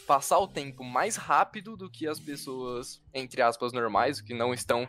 passar 0.07 0.39
o 0.39 0.47
tempo 0.47 0.81
mais 0.83 1.17
rápido 1.17 1.75
do 1.75 1.89
que 1.89 2.07
as 2.07 2.19
pessoas, 2.19 3.01
entre 3.13 3.41
aspas, 3.41 3.73
normais, 3.73 4.21
que 4.21 4.33
não 4.33 4.53
estão 4.53 4.87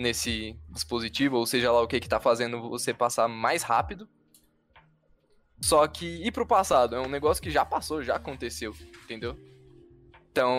nesse 0.00 0.56
dispositivo, 0.68 1.36
ou 1.36 1.46
seja 1.46 1.70
lá 1.70 1.80
o 1.82 1.86
que 1.86 2.00
que 2.00 2.08
tá 2.08 2.18
fazendo 2.18 2.68
você 2.68 2.92
passar 2.94 3.28
mais 3.28 3.62
rápido. 3.62 4.08
Só 5.60 5.86
que 5.86 6.06
ir 6.06 6.32
pro 6.32 6.46
passado 6.46 6.96
é 6.96 7.00
um 7.00 7.08
negócio 7.08 7.42
que 7.42 7.50
já 7.50 7.64
passou, 7.64 8.02
já 8.02 8.16
aconteceu, 8.16 8.74
entendeu? 9.04 9.36
Então, 10.32 10.56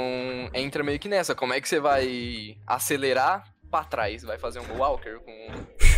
entra 0.53 0.83
meio 0.83 0.99
que 0.99 1.09
nessa, 1.09 1.33
como 1.33 1.53
é 1.53 1.61
que 1.61 1.67
você 1.67 1.79
vai 1.79 2.57
acelerar 2.67 3.51
pra 3.69 3.83
trás? 3.83 4.21
Vai 4.21 4.37
fazer 4.37 4.59
um 4.59 4.77
walker 4.77 5.19
com 5.19 5.47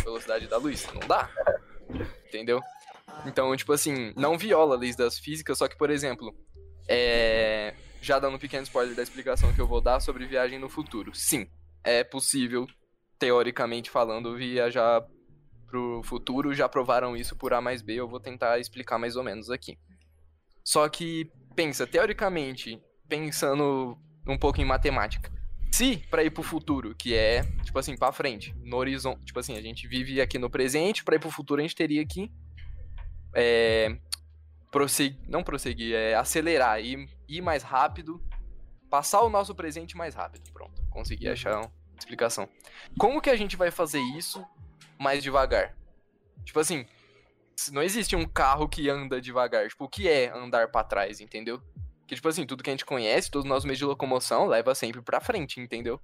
velocidade 0.02 0.46
da 0.46 0.56
luz? 0.56 0.86
Não 0.94 1.06
dá. 1.06 1.28
Entendeu? 2.26 2.60
Então, 3.26 3.54
tipo 3.56 3.72
assim, 3.72 4.12
não 4.16 4.38
viola 4.38 4.76
leis 4.76 4.96
das 4.96 5.18
físicas, 5.18 5.58
só 5.58 5.68
que, 5.68 5.76
por 5.76 5.90
exemplo, 5.90 6.34
é... 6.88 7.74
já 8.00 8.18
dando 8.18 8.36
um 8.36 8.38
pequeno 8.38 8.62
spoiler 8.62 8.94
da 8.94 9.02
explicação 9.02 9.52
que 9.52 9.60
eu 9.60 9.66
vou 9.66 9.82
dar 9.82 10.00
sobre 10.00 10.24
viagem 10.24 10.58
no 10.58 10.70
futuro. 10.70 11.14
Sim, 11.14 11.46
é 11.82 12.02
possível 12.02 12.66
teoricamente 13.18 13.90
falando, 13.90 14.36
viajar 14.36 15.04
pro 15.66 16.02
futuro, 16.04 16.54
já 16.54 16.68
provaram 16.68 17.16
isso 17.16 17.36
por 17.36 17.52
A 17.52 17.60
mais 17.60 17.82
B, 17.82 17.94
eu 17.94 18.08
vou 18.08 18.20
tentar 18.20 18.58
explicar 18.58 18.98
mais 18.98 19.16
ou 19.16 19.24
menos 19.24 19.50
aqui. 19.50 19.78
Só 20.62 20.88
que, 20.88 21.30
pensa, 21.54 21.86
teoricamente, 21.86 22.80
pensando 23.08 23.98
um 24.26 24.38
pouco 24.38 24.60
em 24.60 24.64
matemática, 24.64 25.30
se 25.72 25.96
para 26.08 26.22
ir 26.22 26.30
pro 26.30 26.42
futuro, 26.42 26.94
que 26.94 27.14
é, 27.14 27.42
tipo 27.64 27.78
assim, 27.78 27.96
pra 27.96 28.12
frente, 28.12 28.54
no 28.62 28.76
horizonte, 28.76 29.24
tipo 29.24 29.40
assim, 29.40 29.56
a 29.56 29.60
gente 29.60 29.88
vive 29.88 30.20
aqui 30.20 30.38
no 30.38 30.48
presente, 30.48 31.02
para 31.02 31.16
ir 31.16 31.18
pro 31.18 31.30
futuro 31.30 31.60
a 31.60 31.62
gente 31.62 31.74
teria 31.74 32.06
que 32.06 32.30
é, 33.34 33.98
prosseguir, 34.70 35.18
não 35.28 35.42
prosseguir, 35.42 35.94
é 35.94 36.14
acelerar, 36.14 36.80
ir, 36.80 37.08
ir 37.28 37.42
mais 37.42 37.64
rápido, 37.64 38.22
passar 38.88 39.22
o 39.22 39.28
nosso 39.28 39.54
presente 39.54 39.96
mais 39.96 40.14
rápido. 40.14 40.48
Pronto, 40.52 40.80
consegui 40.90 41.28
achar 41.28 41.58
uma 41.58 41.72
explicação. 41.98 42.48
Como 42.98 43.20
que 43.20 43.30
a 43.30 43.36
gente 43.36 43.56
vai 43.56 43.70
fazer 43.70 44.00
isso 44.16 44.44
mais 44.98 45.22
devagar? 45.22 45.76
Tipo 46.44 46.60
assim, 46.60 46.86
não 47.72 47.82
existe 47.82 48.16
um 48.16 48.26
carro 48.26 48.68
que 48.68 48.88
anda 48.88 49.20
devagar. 49.20 49.68
Tipo, 49.68 49.84
o 49.84 49.88
que 49.88 50.08
é 50.08 50.30
andar 50.30 50.70
para 50.70 50.84
trás, 50.84 51.20
entendeu? 51.20 51.62
Que, 52.06 52.14
tipo 52.14 52.28
assim, 52.28 52.46
tudo 52.46 52.62
que 52.62 52.70
a 52.70 52.72
gente 52.72 52.84
conhece, 52.84 53.30
todos 53.30 53.44
os 53.44 53.48
nossos 53.48 53.64
meios 53.64 53.78
de 53.78 53.84
locomoção, 53.84 54.46
leva 54.46 54.74
sempre 54.74 55.00
pra 55.00 55.20
frente, 55.20 55.60
entendeu? 55.60 56.00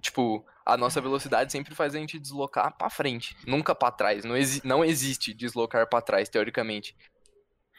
Tipo, 0.00 0.44
a 0.64 0.76
nossa 0.76 1.00
velocidade 1.00 1.52
sempre 1.52 1.74
faz 1.74 1.94
a 1.94 1.98
gente 1.98 2.18
deslocar 2.18 2.76
para 2.76 2.90
frente, 2.90 3.36
nunca 3.46 3.74
para 3.74 3.92
trás. 3.92 4.24
Não, 4.24 4.36
exi 4.36 4.60
não 4.64 4.84
existe 4.84 5.34
deslocar 5.34 5.88
para 5.88 6.02
trás, 6.02 6.28
teoricamente. 6.28 6.96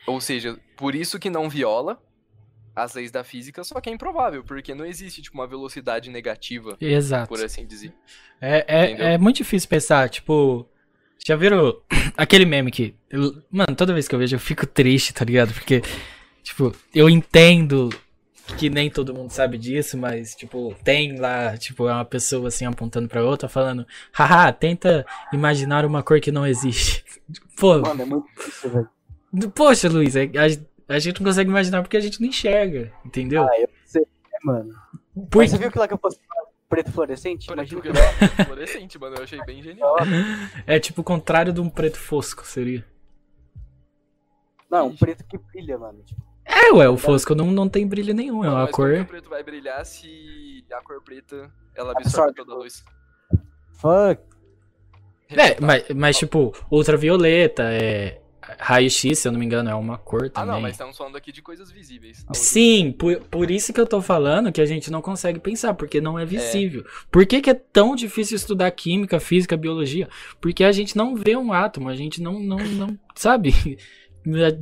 Ou 0.05 0.21
seja, 0.21 0.59
por 0.77 0.95
isso 0.95 1.19
que 1.19 1.29
não 1.29 1.49
viola 1.49 2.01
as 2.75 2.93
leis 2.93 3.11
da 3.11 3.23
física, 3.23 3.63
só 3.63 3.79
que 3.81 3.89
é 3.89 3.93
improvável, 3.93 4.43
porque 4.43 4.73
não 4.73 4.85
existe 4.85 5.21
tipo, 5.21 5.37
uma 5.37 5.47
velocidade 5.47 6.09
negativa, 6.09 6.77
Exato. 6.79 7.27
por 7.27 7.43
assim 7.43 7.65
dizer. 7.65 7.93
É, 8.39 8.65
é, 8.67 9.13
é 9.13 9.17
muito 9.17 9.37
difícil 9.37 9.69
pensar, 9.69 10.09
tipo. 10.09 10.67
Já 11.23 11.35
viram 11.35 11.75
aquele 12.17 12.45
meme 12.45 12.71
que. 12.71 12.95
eu- 13.09 13.41
mano, 13.51 13.75
toda 13.75 13.93
vez 13.93 14.07
que 14.07 14.15
eu 14.15 14.19
vejo 14.19 14.35
eu 14.35 14.39
fico 14.39 14.65
triste, 14.65 15.13
tá 15.13 15.23
ligado? 15.23 15.53
Porque, 15.53 15.81
tipo, 16.41 16.73
eu 16.95 17.09
entendo 17.09 17.89
que 18.57 18.69
nem 18.69 18.89
todo 18.89 19.13
mundo 19.13 19.29
sabe 19.31 19.57
disso, 19.57 19.97
mas, 19.97 20.33
tipo, 20.35 20.75
tem 20.83 21.17
lá, 21.17 21.55
tipo, 21.57 21.87
é 21.87 21.93
uma 21.93 22.03
pessoa 22.03 22.47
assim 22.47 22.65
apontando 22.65 23.07
pra 23.07 23.23
outra 23.23 23.47
falando, 23.47 23.85
haha, 24.11 24.51
tenta 24.51 25.05
imaginar 25.31 25.85
uma 25.85 26.01
cor 26.03 26.19
que 26.19 26.31
não 26.31 26.45
existe. 26.45 27.03
Pô, 27.55 27.79
Mano, 27.79 28.01
é 28.01 28.05
muito 28.05 28.25
difícil, 28.35 28.69
velho. 28.71 29.51
poxa, 29.51 29.87
Luiz, 29.87 30.15
é- 30.15 30.23
a, 30.25 30.47
a 30.95 30.99
gente 30.99 31.19
não 31.21 31.27
consegue 31.27 31.49
imaginar 31.49 31.81
porque 31.81 31.97
a 31.97 32.01
gente 32.01 32.19
não 32.21 32.27
enxerga, 32.27 32.91
entendeu? 33.05 33.43
Ah, 33.43 33.59
eu 33.59 33.69
sei, 33.85 34.01
né, 34.01 34.39
mano. 34.43 34.73
Por- 35.29 35.39
Mas 35.39 35.51
você 35.51 35.57
viu 35.57 35.71
que 35.71 35.77
lá 35.79 35.87
que 35.87 35.93
eu 35.93 35.97
postei 35.97 36.23
preto 36.69 36.91
fluorescente? 36.91 37.47
Preto 37.51 37.73
Imagina 37.73 37.81
que 37.81 38.43
fluorescente, 38.45 38.97
mano, 38.99 39.15
eu 39.17 39.23
achei 39.23 39.43
bem 39.45 39.61
genial. 39.61 39.95
É 40.65 40.79
tipo 40.79 41.01
o 41.01 41.03
contrário 41.03 41.51
de 41.51 41.59
um 41.59 41.69
preto 41.69 41.99
fosco, 41.99 42.45
seria. 42.45 42.85
Não, 44.69 44.87
um 44.87 44.95
preto 44.95 45.23
que 45.25 45.37
brilha, 45.37 45.77
mano. 45.77 46.01
Tipo, 46.03 46.21
É, 46.45 46.71
ué, 46.71 46.87
o 46.87 46.97
fosco 46.97 47.35
não, 47.35 47.47
não 47.51 47.67
tem 47.67 47.85
brilho 47.85 48.13
nenhum, 48.13 48.43
é 48.45 48.49
uma 48.49 48.63
mas 48.63 48.71
como 48.71 48.87
que 48.87 48.95
cor. 48.95 49.03
o 49.03 49.07
preto 49.07 49.29
vai 49.29 49.43
brilhar 49.43 49.85
se 49.85 50.63
a 50.71 50.81
cor 50.81 51.01
preta 51.03 51.51
ela 51.75 51.91
Absorve. 51.91 52.29
absorve 52.31 52.33
toda 52.35 52.53
a 52.53 52.55
luz? 52.55 52.83
fuck. 53.73 54.21
É, 55.29 55.59
mas, 55.61 55.89
mas 55.95 56.17
tipo, 56.17 56.53
ultravioleta, 56.69 57.63
é. 57.63 58.20
Raio-X, 58.59 59.19
se 59.19 59.27
eu 59.27 59.31
não 59.31 59.39
me 59.39 59.45
engano, 59.45 59.69
é 59.69 59.75
uma 59.75 59.97
cor 59.97 60.25
Ah, 60.25 60.29
também. 60.29 60.51
não, 60.53 60.61
mas 60.61 60.71
estamos 60.73 60.97
falando 60.97 61.15
aqui 61.15 61.31
de 61.31 61.41
coisas 61.41 61.71
visíveis. 61.71 62.25
Sim, 62.33 62.91
por, 62.91 63.19
por 63.21 63.49
isso 63.51 63.71
que 63.73 63.79
eu 63.79 63.85
tô 63.87 64.01
falando 64.01 64.51
que 64.51 64.61
a 64.61 64.65
gente 64.65 64.89
não 64.91 65.01
consegue 65.01 65.39
pensar, 65.39 65.73
porque 65.73 65.99
não 66.01 66.17
é 66.17 66.25
visível. 66.25 66.85
Por 67.11 67.25
que, 67.25 67.41
que 67.41 67.49
é 67.49 67.53
tão 67.53 67.95
difícil 67.95 68.35
estudar 68.35 68.69
química, 68.71 69.19
física, 69.19 69.55
biologia? 69.57 70.07
Porque 70.39 70.63
a 70.63 70.71
gente 70.71 70.95
não 70.97 71.15
vê 71.15 71.35
um 71.35 71.51
átomo, 71.53 71.89
a 71.89 71.95
gente 71.95 72.21
não, 72.21 72.39
não, 72.39 72.57
não 72.57 72.99
sabe? 73.15 73.53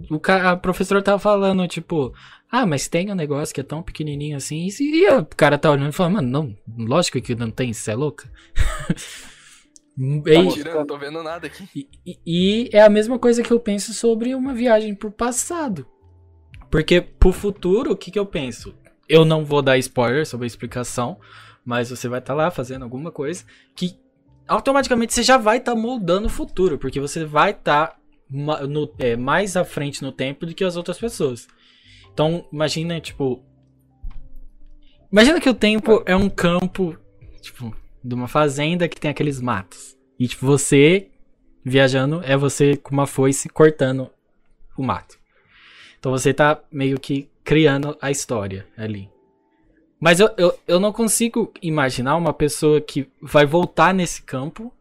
O 0.09 0.17
ca- 0.21 0.51
a 0.51 0.55
professora 0.55 1.01
tava 1.01 1.19
falando, 1.19 1.67
tipo, 1.67 2.13
ah, 2.49 2.65
mas 2.65 2.87
tem 2.87 3.11
um 3.11 3.13
negócio 3.15 3.53
que 3.53 3.59
é 3.59 3.63
tão 3.63 3.83
pequenininho 3.83 4.37
assim, 4.37 4.65
e, 4.79 5.03
e 5.03 5.09
o 5.09 5.25
cara 5.25 5.57
tá 5.57 5.69
olhando 5.69 5.89
e 5.89 5.91
falando, 5.91 6.13
mano, 6.13 6.29
não, 6.29 6.85
lógico 6.87 7.19
que 7.19 7.35
não 7.35 7.51
tem, 7.51 7.73
você 7.73 7.91
é 7.91 7.95
louca? 7.95 8.31
Tá 10.23 10.53
tirando, 10.53 10.75
não 10.79 10.85
tô 10.85 10.97
vendo 10.97 11.21
nada 11.21 11.47
aqui. 11.47 11.67
e, 11.75 11.87
e- 12.05 12.19
e 12.25 12.69
é 12.71 12.81
a 12.81 12.89
mesma 12.89 13.19
coisa 13.19 13.43
que 13.43 13.51
eu 13.51 13.59
penso 13.59 13.93
sobre 13.93 14.33
uma 14.33 14.53
viagem 14.53 14.95
pro 14.95 15.11
passado. 15.11 15.85
Porque 16.71 17.01
pro 17.01 17.31
futuro, 17.33 17.91
o 17.91 17.97
que, 17.97 18.11
que 18.11 18.19
eu 18.19 18.25
penso? 18.25 18.73
Eu 19.07 19.25
não 19.25 19.43
vou 19.43 19.61
dar 19.61 19.77
spoiler 19.79 20.25
sobre 20.25 20.45
a 20.45 20.47
explicação, 20.47 21.19
mas 21.65 21.89
você 21.89 22.07
vai 22.07 22.19
estar 22.19 22.33
lá 22.33 22.49
fazendo 22.51 22.83
alguma 22.83 23.11
coisa 23.11 23.43
que 23.75 23.99
automaticamente 24.47 25.13
você 25.13 25.23
já 25.23 25.37
vai 25.37 25.57
estar 25.57 25.75
moldando 25.75 26.27
o 26.27 26.29
futuro, 26.31 26.77
porque 26.77 26.99
você 26.99 27.25
vai 27.25 27.51
estar 27.51 27.99
ma- 28.29 28.61
no- 28.67 28.93
é, 28.99 29.15
mais 29.17 29.57
à 29.57 29.65
frente 29.65 30.01
no 30.03 30.11
tempo 30.11 30.45
do 30.45 30.53
que 30.53 30.63
as 30.63 30.75
outras 30.77 30.97
pessoas. 30.99 31.47
Então, 32.13 32.47
imagina, 32.53 32.99
tipo. 33.01 33.43
Imagina 35.11 35.41
que 35.41 35.49
o 35.49 35.53
tempo 35.53 36.03
é 36.05 36.15
um 36.15 36.29
campo, 36.29 36.95
tipo, 37.41 37.75
de 38.03 38.13
uma 38.15 38.27
fazenda 38.27 38.87
que 38.87 38.99
tem 38.99 39.11
aqueles 39.11 39.39
matos. 39.41 39.97
E, 40.19 40.27
tipo, 40.27 40.45
você 40.45 41.07
viajando 41.63 42.21
é 42.23 42.35
você 42.37 42.75
com 42.77 42.91
uma 42.91 43.05
foice 43.07 43.49
cortando 43.49 44.09
o 44.77 44.83
mato. 44.83 45.17
Então 45.99 46.11
você 46.11 46.33
tá 46.33 46.61
meio 46.71 46.99
que 46.99 47.29
criando 47.43 47.97
a 48.01 48.09
história 48.09 48.65
ali. 48.77 49.09
Mas 49.99 50.19
eu, 50.21 50.29
eu, 50.37 50.57
eu 50.65 50.79
não 50.79 50.93
consigo 50.93 51.51
imaginar 51.61 52.15
uma 52.15 52.33
pessoa 52.33 52.79
que 52.79 53.09
vai 53.21 53.45
voltar 53.45 53.93
nesse 53.93 54.21
campo 54.21 54.73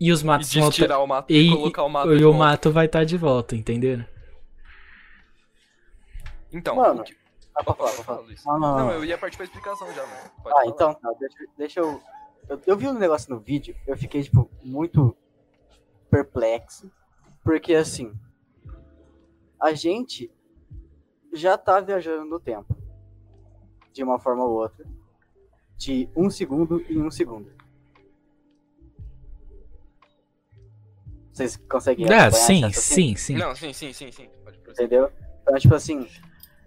e 0.00 0.10
os 0.10 0.22
E 0.22 0.26
matos 0.26 0.52
vão 0.52 0.64
tá- 0.70 0.72
tirar 0.74 0.98
o 0.98 1.06
mato 1.06 1.32
e- 1.32 1.46
e 1.48 1.50
colocar 1.50 1.84
o 1.84 1.88
mato 1.88 2.12
e 2.12 2.18
de 2.18 2.24
o 2.24 2.32
volta. 2.32 2.38
mato 2.38 2.72
vai 2.72 2.86
estar 2.86 3.04
de 3.04 3.16
volta, 3.16 3.54
entenderam? 3.54 4.04
Então, 6.52 6.76
Mano, 6.76 7.02
o 7.02 7.04
que- 7.04 7.14
Ah, 7.58 7.64
pode 7.64 7.78
falar, 7.78 7.92
Pode 7.92 8.04
falar. 8.04 8.58
Não, 8.58 8.58
não, 8.60 8.78
Não, 8.78 8.86
não. 8.86 8.92
eu 8.92 9.04
ia 9.04 9.18
partir 9.18 9.36
pra 9.36 9.44
explicação 9.44 9.92
já, 9.92 10.06
mano. 10.06 10.30
Pode 10.42 10.48
Ah, 10.54 10.60
falar. 10.60 10.66
então, 10.66 10.94
tá, 10.94 11.12
deixa, 11.18 11.36
deixa 11.56 11.80
eu, 11.80 12.00
eu. 12.48 12.60
Eu 12.66 12.76
vi 12.76 12.86
um 12.86 12.92
negócio 12.94 13.28
no 13.34 13.40
vídeo, 13.40 13.74
eu 13.86 13.96
fiquei, 13.96 14.22
tipo, 14.22 14.48
muito 14.62 15.16
perplexo. 16.10 16.90
Porque, 17.42 17.74
assim. 17.74 18.12
A 19.60 19.72
gente 19.72 20.30
já 21.32 21.58
tá 21.58 21.80
viajando 21.80 22.24
no 22.24 22.38
tempo. 22.38 22.76
De 23.92 24.04
uma 24.04 24.18
forma 24.20 24.44
ou 24.44 24.52
outra. 24.52 24.86
De 25.76 26.08
um 26.16 26.30
segundo 26.30 26.80
em 26.82 27.02
um 27.02 27.10
segundo. 27.10 27.50
Vocês 31.32 31.56
conseguem 31.56 32.06
Ah, 32.12 32.30
sim, 32.30 32.72
sim, 32.72 33.16
sim. 33.16 33.36
Não, 33.36 33.54
sim, 33.54 33.72
sim, 33.72 33.92
sim, 33.92 34.10
sim. 34.12 34.28
Pode 34.44 34.58
prosseguir. 34.58 34.86
Entendeu? 34.86 35.12
Então, 35.42 35.56
tipo 35.58 35.74
assim, 35.74 36.08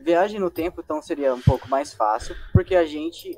viagem 0.01 0.39
no 0.39 0.49
tempo 0.49 0.81
então 0.81 1.01
seria 1.01 1.33
um 1.33 1.41
pouco 1.41 1.67
mais 1.69 1.93
fácil, 1.93 2.35
porque 2.53 2.75
a 2.75 2.85
gente, 2.85 3.37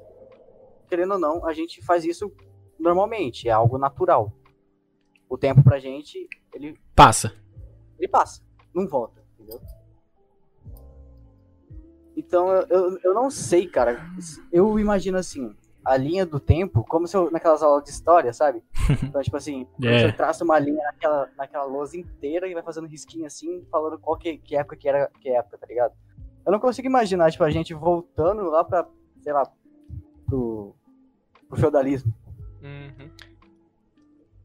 querendo 0.89 1.13
ou 1.13 1.19
não, 1.19 1.45
a 1.45 1.53
gente 1.53 1.83
faz 1.83 2.03
isso 2.05 2.31
normalmente, 2.79 3.47
é 3.47 3.51
algo 3.51 3.77
natural. 3.77 4.31
O 5.29 5.37
tempo 5.37 5.63
pra 5.63 5.79
gente, 5.79 6.27
ele, 6.53 6.77
Passa. 6.95 7.33
ele 7.97 8.07
passa, 8.07 8.41
não 8.73 8.87
volta, 8.87 9.23
entendeu? 9.33 9.59
Então 12.15 12.49
eu, 12.69 12.97
eu, 13.03 13.13
não 13.13 13.29
sei, 13.31 13.67
cara. 13.67 14.05
Eu 14.51 14.77
imagino 14.79 15.17
assim, 15.17 15.55
a 15.83 15.97
linha 15.97 16.25
do 16.25 16.39
tempo, 16.39 16.85
como 16.87 17.07
se 17.07 17.17
eu, 17.17 17.31
naquelas 17.31 17.63
aulas 17.63 17.83
de 17.83 17.89
história, 17.89 18.31
sabe? 18.31 18.63
Então, 19.03 19.21
tipo 19.21 19.37
assim, 19.37 19.67
se 19.79 20.03
eu 20.03 20.15
traço 20.15 20.43
uma 20.43 20.59
linha 20.59 20.83
naquela, 20.83 21.29
naquela 21.37 21.63
lousa 21.63 21.97
inteira 21.97 22.47
e 22.47 22.53
vai 22.53 22.63
fazendo 22.63 22.87
risquinho 22.87 23.25
assim, 23.25 23.65
falando 23.71 23.97
qual 23.97 24.17
que, 24.17 24.37
que 24.37 24.55
época 24.55 24.75
que 24.75 24.87
era, 24.87 25.09
que 25.19 25.29
época, 25.29 25.57
tá 25.57 25.65
ligado? 25.65 25.93
Eu 26.45 26.51
não 26.51 26.59
consigo 26.59 26.87
imaginar, 26.87 27.31
tipo, 27.31 27.43
a 27.43 27.49
gente 27.49 27.73
voltando 27.73 28.49
lá 28.49 28.63
pra, 28.63 28.87
sei 29.21 29.31
lá, 29.31 29.49
pro, 30.25 30.75
pro 31.47 31.59
feudalismo. 31.59 32.13
Uhum. 32.61 33.11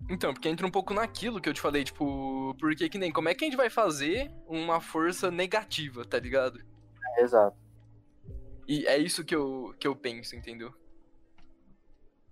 Então, 0.08 0.32
porque 0.32 0.48
entra 0.48 0.66
um 0.66 0.70
pouco 0.70 0.94
naquilo 0.94 1.40
que 1.40 1.48
eu 1.48 1.54
te 1.54 1.60
falei, 1.60 1.84
tipo, 1.84 2.54
porque 2.58 2.88
que 2.88 2.98
nem, 2.98 3.12
como 3.12 3.28
é 3.28 3.34
que 3.34 3.44
a 3.44 3.46
gente 3.46 3.56
vai 3.56 3.68
fazer 3.68 4.30
uma 4.46 4.80
força 4.80 5.30
negativa, 5.30 6.04
tá 6.04 6.18
ligado? 6.18 6.60
Exato. 7.18 7.56
E 8.66 8.86
é 8.86 8.96
isso 8.96 9.24
que 9.24 9.34
eu, 9.34 9.74
que 9.78 9.86
eu 9.86 9.94
penso, 9.94 10.36
entendeu? 10.36 10.72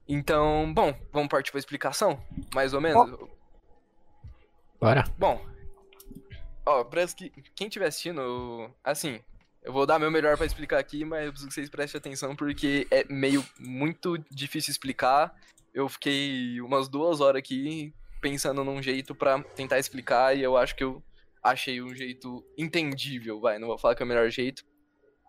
Então, 0.08 0.72
bom, 0.72 0.94
vamos 1.12 1.28
partir 1.28 1.50
pra 1.50 1.58
explicação? 1.58 2.22
Mais 2.54 2.72
ou 2.72 2.80
menos? 2.80 3.18
Bora. 4.80 5.04
Bom, 5.18 5.44
ó, 6.64 6.84
pra 6.84 7.06
que 7.08 7.30
quem 7.54 7.66
estiver 7.66 7.86
assistindo, 7.86 8.70
assim, 8.84 9.20
eu 9.66 9.72
vou 9.72 9.84
dar 9.84 9.98
meu 9.98 10.12
melhor 10.12 10.36
pra 10.36 10.46
explicar 10.46 10.78
aqui, 10.78 11.04
mas 11.04 11.26
eu 11.26 11.32
preciso 11.32 11.48
que 11.48 11.54
vocês 11.54 11.68
prestem 11.68 11.98
atenção 11.98 12.36
porque 12.36 12.86
é 12.88 13.04
meio 13.12 13.44
muito 13.58 14.16
difícil 14.30 14.70
explicar. 14.70 15.34
Eu 15.74 15.88
fiquei 15.88 16.60
umas 16.60 16.88
duas 16.88 17.20
horas 17.20 17.40
aqui 17.40 17.92
pensando 18.20 18.62
num 18.62 18.80
jeito 18.80 19.12
pra 19.12 19.42
tentar 19.42 19.80
explicar 19.80 20.36
e 20.36 20.42
eu 20.42 20.56
acho 20.56 20.76
que 20.76 20.84
eu 20.84 21.02
achei 21.42 21.82
um 21.82 21.92
jeito 21.92 22.46
entendível, 22.56 23.40
vai, 23.40 23.58
não 23.58 23.66
vou 23.66 23.76
falar 23.76 23.96
que 23.96 24.02
é 24.02 24.06
o 24.06 24.08
melhor 24.08 24.30
jeito, 24.30 24.64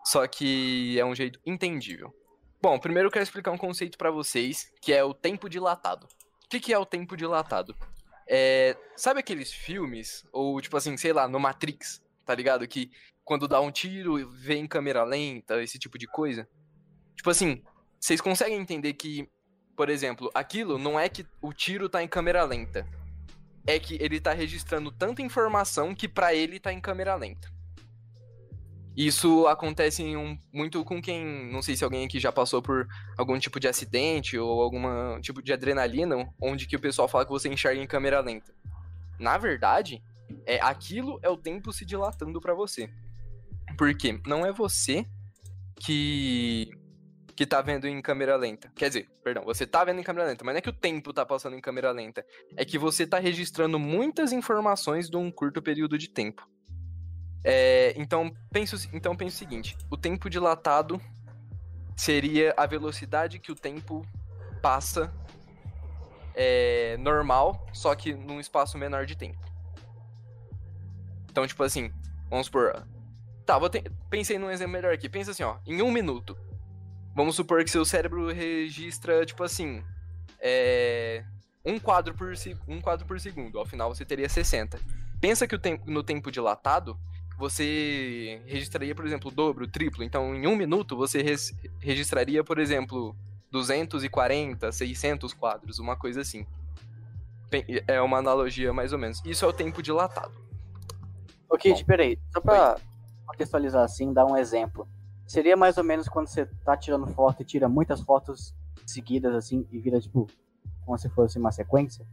só 0.04 0.24
que 0.28 0.96
é 0.96 1.04
um 1.04 1.16
jeito 1.16 1.40
entendível. 1.44 2.14
Bom, 2.62 2.78
primeiro 2.78 3.08
eu 3.08 3.12
quero 3.12 3.24
explicar 3.24 3.50
um 3.50 3.58
conceito 3.58 3.98
pra 3.98 4.12
vocês, 4.12 4.72
que 4.80 4.92
é 4.92 5.02
o 5.02 5.12
tempo 5.12 5.48
dilatado. 5.48 6.06
O 6.44 6.48
que, 6.48 6.60
que 6.60 6.72
é 6.72 6.78
o 6.78 6.86
tempo 6.86 7.16
dilatado? 7.16 7.74
É, 8.28 8.76
sabe 8.96 9.18
aqueles 9.18 9.52
filmes, 9.52 10.24
ou 10.32 10.60
tipo 10.60 10.76
assim, 10.76 10.96
sei 10.96 11.12
lá, 11.12 11.26
no 11.26 11.40
Matrix, 11.40 12.00
tá 12.24 12.36
ligado? 12.36 12.66
Que 12.68 12.90
quando 13.28 13.46
dá 13.46 13.60
um 13.60 13.70
tiro, 13.70 14.26
vem 14.30 14.64
em 14.64 14.66
câmera 14.66 15.04
lenta, 15.04 15.62
esse 15.62 15.78
tipo 15.78 15.98
de 15.98 16.06
coisa. 16.06 16.48
Tipo 17.14 17.28
assim, 17.28 17.62
vocês 18.00 18.22
conseguem 18.22 18.58
entender 18.58 18.94
que, 18.94 19.28
por 19.76 19.90
exemplo, 19.90 20.30
aquilo 20.34 20.78
não 20.78 20.98
é 20.98 21.10
que 21.10 21.26
o 21.42 21.52
tiro 21.52 21.90
tá 21.90 22.02
em 22.02 22.08
câmera 22.08 22.42
lenta. 22.44 22.86
é 23.66 23.78
que 23.78 23.98
ele 24.00 24.18
tá 24.18 24.32
registrando 24.32 24.90
tanta 24.90 25.20
informação 25.20 25.94
que 25.94 26.08
pra 26.08 26.34
ele 26.34 26.58
tá 26.58 26.72
em 26.72 26.80
câmera 26.80 27.14
lenta. 27.16 27.52
Isso 28.96 29.46
acontece 29.46 30.16
um, 30.16 30.38
muito 30.50 30.82
com 30.82 31.02
quem, 31.02 31.52
não 31.52 31.60
sei 31.60 31.76
se 31.76 31.84
alguém 31.84 32.06
aqui 32.06 32.18
já 32.18 32.32
passou 32.32 32.62
por 32.62 32.88
algum 33.18 33.38
tipo 33.38 33.60
de 33.60 33.68
acidente 33.68 34.38
ou 34.38 34.62
algum 34.62 35.20
tipo 35.20 35.42
de 35.42 35.52
adrenalina, 35.52 36.16
onde 36.40 36.66
que 36.66 36.76
o 36.76 36.80
pessoal 36.80 37.06
fala 37.06 37.26
que 37.26 37.30
você 37.30 37.50
enxerga 37.50 37.78
em 37.78 37.86
câmera 37.86 38.20
lenta. 38.20 38.54
Na 39.18 39.36
verdade, 39.36 40.02
é 40.46 40.58
aquilo 40.62 41.20
é 41.22 41.28
o 41.28 41.36
tempo 41.36 41.74
se 41.74 41.84
dilatando 41.84 42.40
para 42.40 42.54
você. 42.54 42.88
Porque 43.78 44.20
não 44.26 44.44
é 44.44 44.52
você 44.52 45.06
que 45.80 46.68
que 47.34 47.46
tá 47.46 47.62
vendo 47.62 47.86
em 47.86 48.02
câmera 48.02 48.34
lenta. 48.34 48.68
Quer 48.74 48.88
dizer, 48.88 49.08
perdão, 49.22 49.44
você 49.44 49.64
tá 49.64 49.84
vendo 49.84 50.00
em 50.00 50.02
câmera 50.02 50.26
lenta, 50.26 50.44
mas 50.44 50.54
não 50.54 50.58
é 50.58 50.60
que 50.60 50.70
o 50.70 50.72
tempo 50.72 51.12
tá 51.12 51.24
passando 51.24 51.54
em 51.54 51.60
câmera 51.60 51.92
lenta. 51.92 52.26
É 52.56 52.64
que 52.64 52.76
você 52.76 53.06
tá 53.06 53.20
registrando 53.20 53.78
muitas 53.78 54.32
informações 54.32 55.08
de 55.08 55.16
um 55.16 55.30
curto 55.30 55.62
período 55.62 55.96
de 55.96 56.08
tempo. 56.08 56.44
É, 57.44 57.94
então, 57.96 58.34
penso, 58.50 58.76
então 58.92 59.14
penso 59.14 59.36
o 59.36 59.38
seguinte: 59.38 59.78
o 59.88 59.96
tempo 59.96 60.28
dilatado 60.28 61.00
seria 61.96 62.52
a 62.56 62.66
velocidade 62.66 63.38
que 63.38 63.52
o 63.52 63.54
tempo 63.54 64.04
passa 64.60 65.14
é, 66.34 66.96
normal, 66.96 67.64
só 67.72 67.94
que 67.94 68.14
num 68.14 68.40
espaço 68.40 68.76
menor 68.76 69.06
de 69.06 69.16
tempo. 69.16 69.38
Então, 71.30 71.46
tipo 71.46 71.62
assim, 71.62 71.92
vamos 72.28 72.46
supor. 72.46 72.84
Tá, 73.48 73.58
vou 73.58 73.70
ter, 73.70 73.90
pensei 74.10 74.38
num 74.38 74.50
exemplo 74.50 74.74
melhor 74.74 74.92
aqui. 74.92 75.08
Pensa 75.08 75.30
assim, 75.30 75.42
ó, 75.42 75.56
em 75.66 75.80
um 75.80 75.90
minuto. 75.90 76.36
Vamos 77.16 77.34
supor 77.34 77.64
que 77.64 77.70
seu 77.70 77.82
cérebro 77.82 78.30
registra, 78.30 79.24
tipo 79.24 79.42
assim, 79.42 79.82
é, 80.38 81.24
um, 81.64 81.80
quadro 81.80 82.12
por, 82.12 82.30
um 82.68 82.78
quadro 82.78 83.06
por 83.06 83.18
segundo. 83.18 83.58
Ao 83.58 83.64
final 83.64 83.88
você 83.88 84.04
teria 84.04 84.28
60. 84.28 84.78
Pensa 85.18 85.48
que 85.48 85.54
o 85.54 85.58
tempo, 85.58 85.90
no 85.90 86.02
tempo 86.02 86.30
dilatado, 86.30 86.94
você 87.38 88.42
registraria, 88.44 88.94
por 88.94 89.06
exemplo, 89.06 89.30
o 89.30 89.34
dobro, 89.34 89.64
o 89.64 89.68
triplo. 89.68 90.04
Então, 90.04 90.34
em 90.34 90.46
um 90.46 90.54
minuto, 90.54 90.94
você 90.94 91.22
res, 91.22 91.56
registraria, 91.80 92.44
por 92.44 92.58
exemplo, 92.58 93.16
240, 93.50 94.70
600 94.70 95.32
quadros, 95.32 95.78
uma 95.78 95.96
coisa 95.96 96.20
assim. 96.20 96.46
É 97.86 97.98
uma 98.02 98.18
analogia 98.18 98.74
mais 98.74 98.92
ou 98.92 98.98
menos. 98.98 99.22
Isso 99.24 99.42
é 99.42 99.48
o 99.48 99.54
tempo 99.54 99.82
dilatado. 99.82 100.34
Ok, 101.48 101.72
Bom, 101.72 101.84
peraí. 101.86 102.18
Só 102.30 102.42
pra 102.42 102.76
Oi. 102.76 102.97
Contextualizar 103.28 103.84
assim, 103.84 104.12
dar 104.12 104.26
um 104.26 104.36
exemplo. 104.36 104.88
Seria 105.26 105.56
mais 105.56 105.76
ou 105.76 105.84
menos 105.84 106.08
quando 106.08 106.26
você 106.26 106.46
tá 106.64 106.76
tirando 106.76 107.06
foto 107.08 107.42
e 107.42 107.44
tira 107.44 107.68
muitas 107.68 108.00
fotos 108.00 108.54
seguidas 108.86 109.34
assim 109.34 109.68
e 109.70 109.78
vira 109.78 110.00
tipo 110.00 110.26
como 110.84 110.96
se 110.96 111.08
fosse 111.10 111.38
uma 111.38 111.52
sequência? 111.52 112.06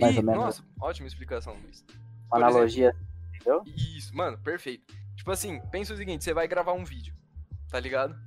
Mais 0.00 0.16
ou 0.16 0.22
menos. 0.22 0.42
Nossa, 0.42 0.64
ótima 0.80 1.06
explicação, 1.06 1.54
Luiz. 1.62 1.84
Uma 2.28 2.38
analogia 2.38 2.88
exemplo, 2.88 3.06
entendeu? 3.34 3.62
Isso, 3.66 4.16
mano, 4.16 4.38
perfeito. 4.38 4.94
Tipo 5.14 5.30
assim, 5.30 5.60
pensa 5.70 5.92
o 5.92 5.96
seguinte, 5.96 6.24
você 6.24 6.32
vai 6.32 6.48
gravar 6.48 6.72
um 6.72 6.84
vídeo, 6.84 7.14
tá 7.68 7.78
ligado? 7.78 8.18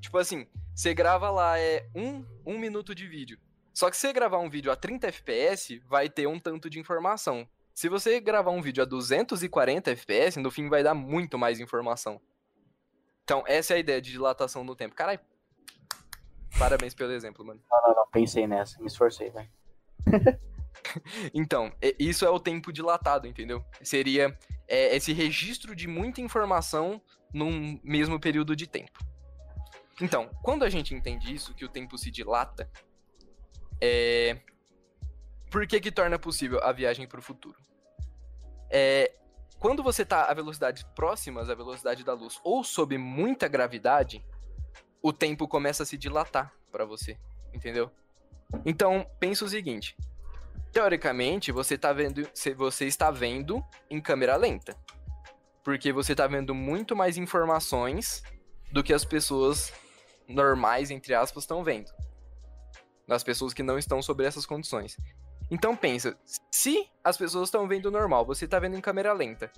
Tipo 0.00 0.18
assim, 0.18 0.46
você 0.72 0.94
grava 0.94 1.28
lá, 1.28 1.58
é 1.58 1.88
um, 1.92 2.24
um 2.46 2.56
minuto 2.56 2.94
de 2.94 3.08
vídeo. 3.08 3.36
Só 3.74 3.90
que 3.90 3.96
se 3.96 4.02
você 4.02 4.12
gravar 4.12 4.38
um 4.38 4.48
vídeo 4.48 4.70
a 4.70 4.76
30 4.76 5.08
FPS, 5.08 5.80
vai 5.88 6.08
ter 6.08 6.28
um 6.28 6.38
tanto 6.38 6.70
de 6.70 6.78
informação. 6.78 7.48
Se 7.78 7.88
você 7.88 8.18
gravar 8.18 8.50
um 8.50 8.60
vídeo 8.60 8.82
a 8.82 8.84
240 8.84 9.92
FPS, 9.92 10.40
no 10.40 10.50
fim 10.50 10.68
vai 10.68 10.82
dar 10.82 10.94
muito 10.94 11.38
mais 11.38 11.60
informação. 11.60 12.20
Então, 13.22 13.44
essa 13.46 13.72
é 13.72 13.76
a 13.76 13.78
ideia 13.78 14.02
de 14.02 14.10
dilatação 14.10 14.64
no 14.64 14.74
tempo. 14.74 14.96
Caralho. 14.96 15.20
Parabéns 16.58 16.92
pelo 16.92 17.12
exemplo, 17.12 17.46
mano. 17.46 17.62
Não, 17.70 17.82
não, 17.82 17.94
não. 17.94 18.06
Pensei 18.10 18.48
nessa. 18.48 18.80
Me 18.80 18.88
esforcei, 18.88 19.30
velho. 19.30 19.48
então, 21.32 21.72
isso 22.00 22.24
é 22.24 22.30
o 22.30 22.40
tempo 22.40 22.72
dilatado, 22.72 23.28
entendeu? 23.28 23.64
Seria 23.80 24.36
é, 24.66 24.96
esse 24.96 25.12
registro 25.12 25.76
de 25.76 25.86
muita 25.86 26.20
informação 26.20 27.00
num 27.32 27.78
mesmo 27.84 28.18
período 28.18 28.56
de 28.56 28.66
tempo. 28.66 28.98
Então, 30.02 30.28
quando 30.42 30.64
a 30.64 30.68
gente 30.68 30.96
entende 30.96 31.32
isso, 31.32 31.54
que 31.54 31.64
o 31.64 31.68
tempo 31.68 31.96
se 31.96 32.10
dilata, 32.10 32.68
é... 33.80 34.36
por 35.50 35.66
que 35.66 35.80
que 35.80 35.90
torna 35.90 36.18
possível 36.18 36.62
a 36.62 36.72
viagem 36.72 37.06
para 37.06 37.18
o 37.18 37.22
futuro? 37.22 37.56
É... 38.70 39.12
Quando 39.58 39.82
você 39.82 40.02
está 40.02 40.26
a 40.26 40.34
velocidades 40.34 40.84
próximas 40.94 41.50
à 41.50 41.54
velocidade 41.54 42.04
da 42.04 42.12
luz 42.12 42.38
ou 42.44 42.62
sob 42.62 42.96
muita 42.96 43.48
gravidade, 43.48 44.24
o 45.02 45.12
tempo 45.12 45.48
começa 45.48 45.82
a 45.82 45.86
se 45.86 45.98
dilatar 45.98 46.52
para 46.70 46.84
você, 46.84 47.18
entendeu? 47.52 47.90
Então, 48.64 49.04
pensa 49.18 49.44
o 49.44 49.48
seguinte: 49.48 49.96
teoricamente, 50.72 51.50
você 51.50 51.76
tá 51.76 51.92
vendo, 51.92 52.28
você 52.56 52.86
está 52.86 53.10
vendo 53.10 53.64
em 53.90 54.00
câmera 54.00 54.36
lenta. 54.36 54.76
Porque 55.64 55.92
você 55.92 56.12
está 56.12 56.26
vendo 56.26 56.54
muito 56.54 56.96
mais 56.96 57.16
informações 57.16 58.22
do 58.72 58.82
que 58.82 58.92
as 58.92 59.04
pessoas 59.04 59.72
normais, 60.26 60.90
entre 60.90 61.14
aspas, 61.14 61.44
estão 61.44 61.64
vendo. 61.64 61.90
Das 63.06 63.22
pessoas 63.22 63.52
que 63.52 63.62
não 63.62 63.78
estão 63.78 64.00
sobre 64.00 64.26
essas 64.26 64.46
condições. 64.46 64.96
Então 65.50 65.74
pensa, 65.74 66.16
se 66.50 66.88
as 67.02 67.16
pessoas 67.16 67.48
estão 67.48 67.66
vendo 67.66 67.90
normal, 67.90 68.24
você 68.24 68.44
está 68.44 68.58
vendo 68.58 68.76
em 68.76 68.80
câmera 68.80 69.12
lenta. 69.12 69.50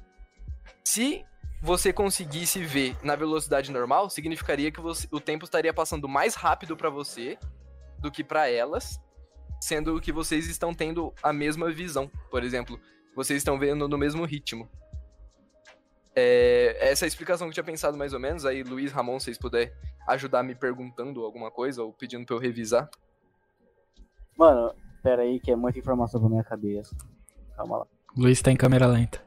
Se 0.85 1.25
você 1.61 1.93
conseguisse 1.93 2.65
ver 2.65 2.97
na 3.03 3.17
velocidade 3.17 3.71
normal, 3.71 4.09
significaria 4.09 4.71
que 4.71 4.81
você, 4.81 5.07
o 5.11 5.21
tempo 5.21 5.45
estaria 5.45 5.75
passando 5.75 6.09
mais 6.09 6.35
rápido 6.35 6.77
para 6.77 6.89
você 6.89 7.39
do 7.99 8.11
que 8.11 8.25
para 8.25 8.49
elas, 8.49 9.01
sendo 9.61 10.01
que 10.01 10.13
vocês 10.13 10.47
estão 10.47 10.73
tendo 10.73 11.13
a 11.23 11.33
mesma 11.33 11.71
visão. 11.71 12.11
Por 12.31 12.43
exemplo, 12.43 12.81
vocês 13.15 13.39
estão 13.39 13.59
vendo 13.59 13.87
no 13.89 13.99
mesmo 13.99 14.25
ritmo. 14.25 14.69
É, 16.15 16.77
essa 16.81 17.05
é 17.05 17.07
a 17.07 17.09
explicação 17.09 17.47
que 17.47 17.51
eu 17.51 17.55
tinha 17.55 17.65
pensado 17.65 17.97
mais 17.97 18.13
ou 18.13 18.21
menos. 18.21 18.47
Aí, 18.47 18.63
Luiz, 18.63 18.91
Ramon, 18.91 19.19
se 19.19 19.27
vocês 19.27 19.39
puderem 19.39 19.73
ajudar 20.09 20.43
me 20.43 20.55
perguntando 20.55 21.25
alguma 21.25 21.51
coisa 21.51 21.83
ou 21.83 21.93
pedindo 21.93 22.25
pra 22.25 22.35
eu 22.35 22.41
revisar. 22.41 22.89
Mano, 24.37 24.75
pera 25.03 25.23
aí 25.23 25.41
que 25.41 25.51
é 25.51 25.57
muita 25.57 25.79
informação 25.79 26.21
pra 26.21 26.29
minha 26.29 26.45
cabeça. 26.45 26.95
Calma 27.57 27.79
lá. 27.79 27.87
Luiz 28.17 28.41
tá 28.43 28.51
em 28.51 28.57
câmera 28.57 28.87
lenta. 28.87 29.23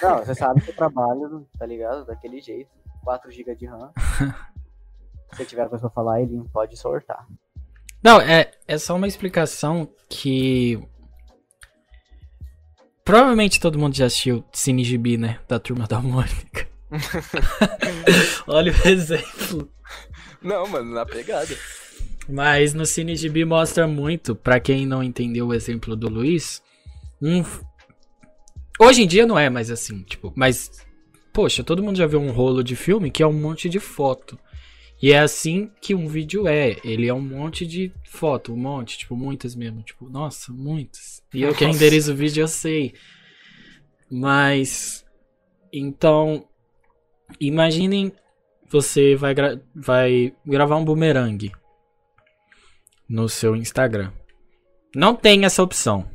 Não, 0.00 0.18
você 0.18 0.34
sabe 0.34 0.60
que 0.60 0.70
eu 0.70 0.76
trabalho, 0.76 1.46
tá 1.58 1.66
ligado? 1.66 2.04
Daquele 2.04 2.40
jeito. 2.40 2.70
4 3.04 3.30
GB 3.30 3.56
de 3.56 3.66
RAM. 3.66 3.92
se 5.34 5.44
tiver 5.44 5.68
coisa 5.68 5.88
pra 5.88 5.94
falar, 5.94 6.22
ele 6.22 6.42
pode 6.52 6.76
soltar. 6.76 7.26
Não, 8.02 8.20
é, 8.20 8.50
é 8.66 8.78
só 8.78 8.96
uma 8.96 9.08
explicação 9.08 9.88
que. 10.08 10.80
Provavelmente 13.04 13.60
todo 13.60 13.78
mundo 13.78 13.96
já 13.96 14.06
assistiu 14.06 14.44
Cine 14.52 14.84
Gibi, 14.84 15.16
né? 15.16 15.40
Da 15.48 15.58
turma 15.58 15.86
da 15.86 16.00
Mônica. 16.00 16.68
Olha 18.46 18.72
o 18.72 18.88
exemplo. 18.88 19.68
Não, 20.40 20.66
mano, 20.68 20.94
na 20.94 21.06
pegada. 21.06 21.56
Mas 22.28 22.72
no 22.72 22.86
Cine 22.86 23.16
Gibi 23.16 23.44
mostra 23.44 23.86
muito, 23.86 24.34
para 24.34 24.60
quem 24.60 24.86
não 24.86 25.02
entendeu 25.02 25.48
o 25.48 25.54
exemplo 25.54 25.96
do 25.96 26.08
Luiz, 26.08 26.62
um. 27.20 27.44
Hoje 28.78 29.02
em 29.02 29.06
dia 29.06 29.26
não 29.26 29.38
é 29.38 29.50
mais 29.50 29.70
assim, 29.70 30.02
tipo, 30.02 30.32
mas. 30.36 30.70
Poxa, 31.32 31.64
todo 31.64 31.82
mundo 31.82 31.96
já 31.96 32.06
viu 32.06 32.20
um 32.20 32.30
rolo 32.30 32.62
de 32.62 32.76
filme 32.76 33.10
que 33.10 33.22
é 33.22 33.26
um 33.26 33.32
monte 33.32 33.68
de 33.68 33.80
foto. 33.80 34.38
E 35.00 35.12
é 35.12 35.18
assim 35.18 35.70
que 35.80 35.94
um 35.94 36.06
vídeo 36.06 36.46
é. 36.46 36.76
Ele 36.84 37.08
é 37.08 37.14
um 37.14 37.20
monte 37.20 37.66
de 37.66 37.90
foto, 38.04 38.52
um 38.52 38.56
monte, 38.56 38.98
tipo, 38.98 39.16
muitas 39.16 39.54
mesmo. 39.54 39.82
Tipo, 39.82 40.08
nossa, 40.08 40.52
muitas. 40.52 41.22
E 41.34 41.42
eu 41.42 41.54
que 41.54 41.64
renderizo 41.64 42.12
o 42.12 42.16
vídeo, 42.16 42.42
eu 42.42 42.48
sei. 42.48 42.94
Mas. 44.10 45.04
Então. 45.72 46.46
Imaginem 47.40 48.12
você 48.68 49.16
vai, 49.16 49.34
gra 49.34 49.60
vai 49.74 50.34
gravar 50.46 50.76
um 50.76 50.84
boomerang 50.84 51.50
no 53.12 53.28
seu 53.28 53.54
Instagram. 53.54 54.10
Não 54.96 55.14
tem 55.14 55.44
essa 55.44 55.62
opção. 55.62 56.10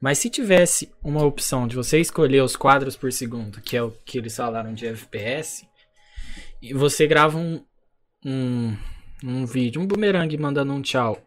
Mas 0.00 0.18
se 0.18 0.30
tivesse 0.30 0.88
uma 1.02 1.24
opção 1.24 1.66
de 1.66 1.74
você 1.74 1.98
escolher 1.98 2.42
os 2.42 2.54
quadros 2.54 2.96
por 2.96 3.12
segundo, 3.12 3.60
que 3.60 3.76
é 3.76 3.82
o 3.82 3.90
que 3.90 4.18
eles 4.18 4.36
falaram 4.36 4.72
de 4.72 4.86
FPS, 4.86 5.66
e 6.60 6.72
você 6.72 7.08
grava 7.08 7.36
um, 7.36 7.64
um, 8.24 8.76
um 9.24 9.44
vídeo, 9.44 9.82
um 9.82 9.86
boomerang 9.86 10.36
mandando 10.38 10.72
um 10.72 10.80
tchau 10.80 11.20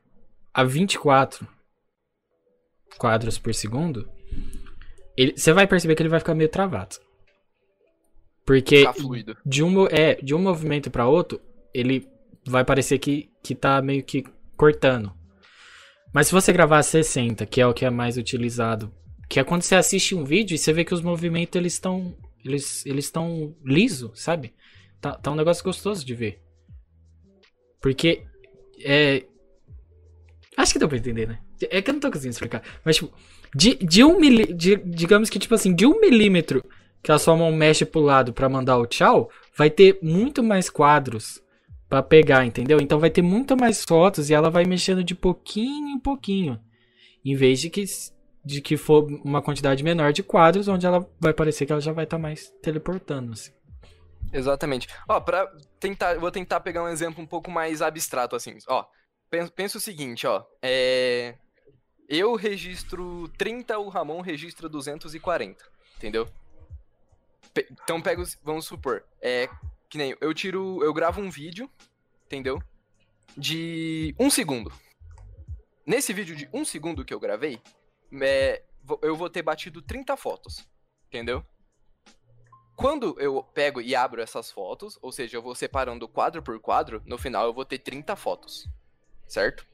a 0.54 0.64
24 0.64 1.46
quadros 2.98 3.38
por 3.38 3.54
segundo, 3.54 4.10
você 5.36 5.52
vai 5.52 5.68
perceber 5.68 5.96
que 5.96 6.04
ele 6.04 6.10
vai 6.10 6.20
ficar 6.20 6.36
meio 6.36 6.50
travado. 6.50 6.96
Porque 8.46 8.86
de 9.46 9.62
um, 9.62 9.88
é, 9.88 10.16
de 10.16 10.34
um 10.34 10.40
movimento 10.40 10.90
para 10.90 11.06
outro, 11.06 11.42
ele 11.74 12.08
vai 12.46 12.64
parecer 12.64 12.98
que, 12.98 13.30
que 13.44 13.54
tá 13.56 13.82
meio 13.82 14.02
que 14.02 14.24
cortando. 14.56 15.14
Mas 16.14 16.28
se 16.28 16.34
você 16.34 16.54
gravar 16.54 16.80
a 16.80 16.84
60, 16.84 17.46
que 17.46 17.60
é 17.60 17.68
o 17.68 17.74
que 17.74 17.86
é 17.86 17.90
mais 17.90 18.18
utilizado, 18.18 18.94
que 19.28 19.40
é 19.40 19.44
quando 19.44 19.64
você 19.64 19.76
assiste 19.76 20.16
um 20.16 20.24
vídeo 20.24 20.56
e 20.56 20.58
você 20.58 20.72
vê 20.72 20.86
que 20.86 20.94
os 20.94 21.02
movimentos 21.02 21.56
eles 21.60 21.74
estão 21.74 22.16
eles 22.44 22.86
eles 22.86 23.06
estão 23.06 23.56
liso, 23.66 24.12
sabe? 24.14 24.54
Tá, 25.02 25.14
tá 25.14 25.32
um 25.32 25.36
negócio 25.36 25.64
gostoso 25.64 26.06
de 26.06 26.14
ver. 26.14 26.42
Porque 27.82 28.24
é. 28.84 29.26
Acho 30.58 30.74
que 30.74 30.80
deu 30.80 30.88
pra 30.88 30.98
entender, 30.98 31.28
né? 31.28 31.40
É 31.70 31.82
que 31.82 31.90
eu 31.90 31.94
não 31.94 32.00
tô 32.00 32.10
conseguindo 32.10 32.32
explicar. 32.32 32.64
Mas, 32.84 32.96
tipo, 32.96 33.14
de, 33.54 33.76
de 33.76 34.04
um 34.04 34.20
milí... 34.20 34.54
De, 34.54 34.78
digamos 34.78 35.30
que, 35.30 35.38
tipo 35.38 35.54
assim, 35.54 35.76
de 35.76 35.86
um 35.86 36.00
milímetro 36.00 36.64
que 37.04 37.12
a 37.12 37.20
sua 37.20 37.36
mão 37.36 37.52
mexe 37.52 37.86
pro 37.86 38.00
lado 38.00 38.34
para 38.34 38.50
mandar 38.50 38.78
o 38.78 38.86
tchau, 38.86 39.30
vai 39.56 39.70
ter 39.70 40.00
muito 40.02 40.42
mais 40.42 40.70
quadros 40.70 41.42
para 41.90 42.02
pegar, 42.02 42.46
entendeu? 42.46 42.80
Então 42.80 43.00
vai 43.00 43.10
ter 43.10 43.22
muito 43.22 43.56
mais 43.56 43.84
fotos 43.84 44.30
e 44.30 44.34
ela 44.34 44.50
vai 44.50 44.66
mexendo 44.66 45.04
de 45.04 45.16
pouquinho 45.16 45.90
em 45.90 46.00
pouquinho. 46.00 46.60
Em 47.24 47.36
vez 47.36 47.60
de 47.60 47.70
que, 47.70 47.84
de 48.44 48.62
que 48.62 48.78
for 48.78 49.06
uma 49.24 49.42
quantidade 49.42 49.84
menor 49.84 50.14
de 50.14 50.24
quadros, 50.24 50.68
onde 50.68 50.86
ela 50.86 51.08
vai 51.20 51.34
parecer 51.34 51.66
que 51.66 51.72
ela 51.72 51.82
já 51.82 51.92
vai 51.92 52.04
estar 52.04 52.18
tá 52.18 52.22
mais 52.22 52.50
teleportando. 52.62 53.34
Assim. 53.34 53.52
Exatamente. 54.34 54.88
Ó, 55.08 55.20
pra 55.20 55.52
tentar, 55.80 56.20
vou 56.20 56.32
tentar 56.32 56.60
pegar 56.60 56.84
um 56.84 56.88
exemplo 56.88 57.24
um 57.24 57.28
pouco 57.28 57.50
mais 57.50 57.82
abstrato, 57.82 58.36
assim. 58.36 58.58
Ó, 58.68 58.86
pensa, 59.30 59.52
pensa 59.52 59.78
o 59.78 59.82
seguinte, 59.82 60.28
ó. 60.28 60.44
É, 60.62 61.36
eu 62.10 62.36
registro 62.36 63.28
30, 63.38 63.78
o 63.80 63.90
Ramon 63.90 64.22
registra 64.22 64.70
240, 64.70 65.64
entendeu? 65.98 66.28
Pe 67.54 67.68
então 67.72 68.02
pega, 68.02 68.24
vamos 68.44 68.66
supor, 68.66 69.04
é, 69.22 69.48
que 69.96 69.98
nem 69.98 70.14
eu 70.20 70.34
tiro, 70.34 70.84
eu 70.84 70.94
gravo 70.94 71.22
um 71.22 71.30
vídeo, 71.30 71.70
entendeu? 72.26 72.62
De 73.38 74.14
um 74.20 74.30
segundo. 74.30 74.70
Nesse 75.86 76.12
vídeo 76.12 76.36
de 76.36 76.50
um 76.52 76.66
segundo 76.66 77.06
que 77.06 77.14
eu 77.14 77.20
gravei, 77.20 77.62
é, 78.22 78.62
eu 79.02 79.16
vou 79.16 79.30
ter 79.30 79.42
batido 79.42 79.82
30 79.82 80.18
fotos, 80.18 80.68
entendeu? 81.08 81.46
Quando 82.76 83.18
eu 83.22 83.42
pego 83.42 83.80
e 83.80 83.96
abro 83.96 84.22
essas 84.22 84.52
fotos, 84.52 85.00
ou 85.02 85.14
seja, 85.14 85.38
eu 85.38 85.42
vou 85.42 85.56
separando 85.56 86.10
quadro 86.10 86.44
por 86.44 86.60
quadro, 86.60 87.02
no 87.06 87.18
final 87.18 87.46
eu 87.46 87.54
vou 87.54 87.64
ter 87.64 87.80
30 87.80 88.18
fotos, 88.18 88.68
certo? 89.26 89.66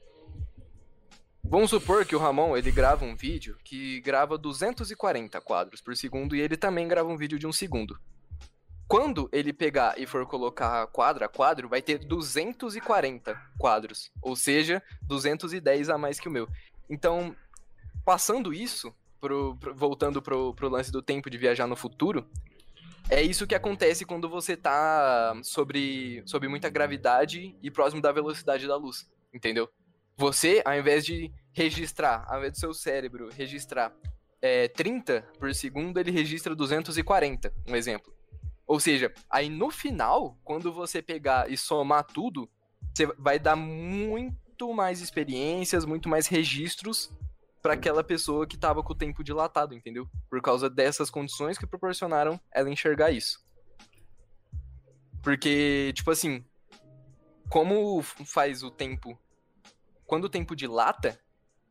Vamos 1.42 1.70
supor 1.70 2.06
que 2.06 2.14
o 2.14 2.20
Ramon 2.20 2.56
ele 2.56 2.70
grava 2.70 3.04
um 3.04 3.16
vídeo 3.16 3.58
que 3.64 4.00
grava 4.02 4.38
240 4.38 5.40
quadros 5.40 5.80
por 5.80 5.96
segundo 5.96 6.36
e 6.36 6.40
ele 6.40 6.56
também 6.56 6.86
grava 6.86 7.08
um 7.08 7.16
vídeo 7.16 7.40
de 7.40 7.46
um 7.46 7.52
segundo. 7.52 7.98
Quando 8.92 9.26
ele 9.32 9.54
pegar 9.54 9.98
e 9.98 10.04
for 10.04 10.26
colocar 10.26 10.86
quadro 10.88 11.24
a 11.24 11.28
quadro, 11.28 11.66
vai 11.66 11.80
ter 11.80 11.96
240 11.96 13.34
quadros, 13.56 14.12
ou 14.20 14.36
seja, 14.36 14.82
210 15.00 15.88
a 15.88 15.96
mais 15.96 16.20
que 16.20 16.28
o 16.28 16.30
meu. 16.30 16.46
Então, 16.90 17.34
passando 18.04 18.52
isso, 18.52 18.94
pro, 19.18 19.56
pro, 19.56 19.74
voltando 19.74 20.20
pro, 20.20 20.52
pro 20.52 20.68
lance 20.68 20.92
do 20.92 21.00
tempo 21.00 21.30
de 21.30 21.38
viajar 21.38 21.66
no 21.66 21.74
futuro, 21.74 22.28
é 23.08 23.22
isso 23.22 23.46
que 23.46 23.54
acontece 23.54 24.04
quando 24.04 24.28
você 24.28 24.58
tá 24.58 25.40
sobre, 25.42 26.22
sobre 26.26 26.46
muita 26.46 26.68
gravidade 26.68 27.56
e 27.62 27.70
próximo 27.70 28.02
da 28.02 28.12
velocidade 28.12 28.66
da 28.66 28.76
luz, 28.76 29.10
entendeu? 29.32 29.70
Você, 30.18 30.60
ao 30.66 30.74
invés 30.74 31.02
de 31.02 31.32
registrar, 31.54 32.26
ao 32.28 32.36
invés 32.36 32.52
do 32.52 32.58
seu 32.58 32.74
cérebro 32.74 33.30
registrar 33.30 33.90
é, 34.42 34.68
30 34.68 35.26
por 35.38 35.54
segundo, 35.54 35.98
ele 35.98 36.10
registra 36.10 36.54
240, 36.54 37.54
um 37.66 37.74
exemplo. 37.74 38.12
Ou 38.72 38.80
seja, 38.80 39.12
aí 39.28 39.50
no 39.50 39.70
final, 39.70 40.38
quando 40.42 40.72
você 40.72 41.02
pegar 41.02 41.50
e 41.50 41.58
somar 41.58 42.04
tudo, 42.04 42.48
você 42.94 43.04
vai 43.18 43.38
dar 43.38 43.54
muito 43.54 44.72
mais 44.72 45.02
experiências, 45.02 45.84
muito 45.84 46.08
mais 46.08 46.26
registros 46.26 47.12
para 47.60 47.74
aquela 47.74 48.02
pessoa 48.02 48.46
que 48.46 48.56
tava 48.56 48.82
com 48.82 48.94
o 48.94 48.96
tempo 48.96 49.22
dilatado, 49.22 49.74
entendeu? 49.74 50.08
Por 50.30 50.40
causa 50.40 50.70
dessas 50.70 51.10
condições 51.10 51.58
que 51.58 51.66
proporcionaram 51.66 52.40
ela 52.50 52.70
enxergar 52.70 53.10
isso. 53.10 53.44
Porque, 55.22 55.92
tipo 55.94 56.10
assim, 56.10 56.42
como 57.50 58.00
faz 58.00 58.62
o 58.62 58.70
tempo. 58.70 59.20
Quando 60.06 60.24
o 60.24 60.30
tempo 60.30 60.56
dilata, 60.56 61.20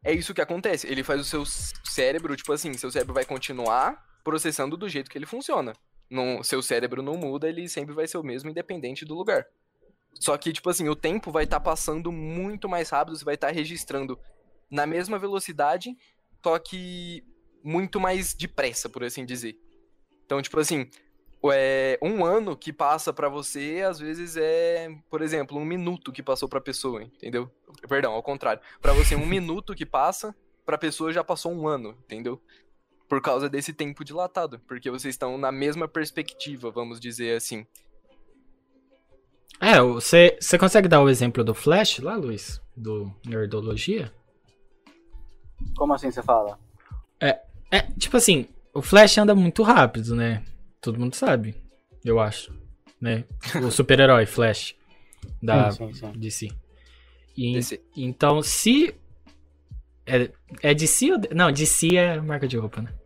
é 0.03 0.13
isso 0.13 0.35
que 0.35 0.41
acontece. 0.41 0.85
Ele 0.85 1.03
faz 1.03 1.19
o 1.19 1.25
seu 1.25 1.43
cérebro, 1.83 2.35
tipo 2.35 2.53
assim, 2.53 2.71
seu 2.75 2.91
cérebro 2.91 3.15
vai 3.15 3.25
continuar 3.25 4.05
processando 4.23 4.77
do 4.77 4.87
jeito 4.87 5.09
que 5.09 5.17
ele 5.17 5.25
funciona 5.25 5.73
não, 6.12 6.43
seu 6.43 6.62
cérebro 6.62 7.02
não 7.02 7.15
muda, 7.15 7.47
ele 7.47 7.69
sempre 7.69 7.95
vai 7.95 8.06
ser 8.06 8.17
o 8.17 8.24
mesmo, 8.24 8.50
independente 8.50 9.06
do 9.06 9.15
lugar. 9.15 9.47
Só 10.19 10.38
que, 10.38 10.52
tipo 10.52 10.69
assim, 10.69 10.89
o 10.89 10.95
tempo 10.95 11.32
vai 11.32 11.45
estar 11.45 11.60
tá 11.60 11.63
passando 11.63 12.12
muito 12.12 12.67
mais 12.67 12.89
rápido, 12.89 13.17
você 13.17 13.24
vai 13.24 13.36
estar 13.36 13.47
tá 13.47 13.54
registrando 13.54 14.19
na 14.69 14.86
mesma 14.86 15.17
velocidade, 15.17 15.97
só 16.43 16.60
que 16.60 17.24
muito 17.63 18.00
mais 18.00 18.34
depressa, 18.34 18.89
por 18.89 19.04
assim 19.04 19.26
dizer. 19.26 19.58
Então, 20.26 20.41
tipo 20.41 20.60
assim, 20.60 20.89
é, 21.52 21.97
um 22.02 22.26
ano 22.26 22.58
que 22.58 22.74
passa 22.74 23.13
para 23.13 23.30
você, 23.30 23.84
às 23.88 23.97
vezes 23.97 24.36
é, 24.38 24.89
por 25.10 25.21
exemplo, 25.21 25.58
um 25.58 25.65
minuto 25.65 26.12
que 26.12 26.21
passou 26.21 26.50
pra 26.50 26.60
pessoa, 26.60 27.04
entendeu? 27.04 27.50
Perdão, 27.88 28.13
ao 28.13 28.21
contrário. 28.21 28.62
para 28.82 28.93
você, 28.93 29.15
um 29.15 29.26
minuto 29.26 29.74
que 29.74 29.86
passa, 29.86 30.36
pra 30.65 30.78
pessoa 30.78 31.13
já 31.13 31.24
passou 31.24 31.54
um 31.54 31.67
ano, 31.67 31.97
entendeu? 32.06 32.41
Por 33.12 33.21
causa 33.21 33.50
desse 33.50 33.74
tempo 33.74 34.06
dilatado, 34.06 34.58
porque 34.60 34.89
vocês 34.89 35.13
estão 35.13 35.38
na 35.38 35.52
mesma 35.52 35.86
perspectiva, 35.86 36.71
vamos 36.71 36.97
dizer 36.97 37.36
assim. 37.36 37.67
É, 39.60 39.82
você, 39.82 40.38
você 40.39 40.58
consegue 40.58 40.88
dar 40.88 41.02
o 41.02 41.10
exemplo 41.10 41.43
do 41.43 41.54
Flash 41.54 42.00
lá, 42.00 42.15
Luiz? 42.15 42.62
Do 42.74 43.13
Nerdologia? 43.26 44.10
Como 45.76 45.93
assim 45.93 46.10
você 46.10 46.24
fala? 46.24 46.58
É, 47.19 47.41
é, 47.69 47.82
tipo 48.00 48.15
assim, 48.15 48.47
o 48.74 48.82
Flash 48.82 49.17
anda 49.17 49.36
muito 49.36 49.62
rápido, 49.62 50.15
né? 50.15 50.45
Todo 50.80 50.97
mundo 50.97 51.13
sabe, 51.13 51.54
eu 52.06 52.17
acho. 52.17 52.58
Né? 53.02 53.26
O 53.62 53.69
super-herói 53.71 54.26
Flash 54.26 54.74
da 55.43 55.69
sim, 55.71 55.91
sim, 55.91 56.00
sim. 56.00 56.12
DC. 56.13 56.47
E, 57.36 57.54
DC. 57.56 57.82
Então, 57.93 58.41
se. 58.41 58.95
É, 60.06 60.32
é 60.62 60.74
DC 60.74 61.12
ou. 61.12 61.19
Não, 61.36 61.52
DC 61.52 61.97
é 61.97 62.21
marca 62.21 62.47
de 62.47 62.56
roupa, 62.56 62.82
né? 62.82 63.00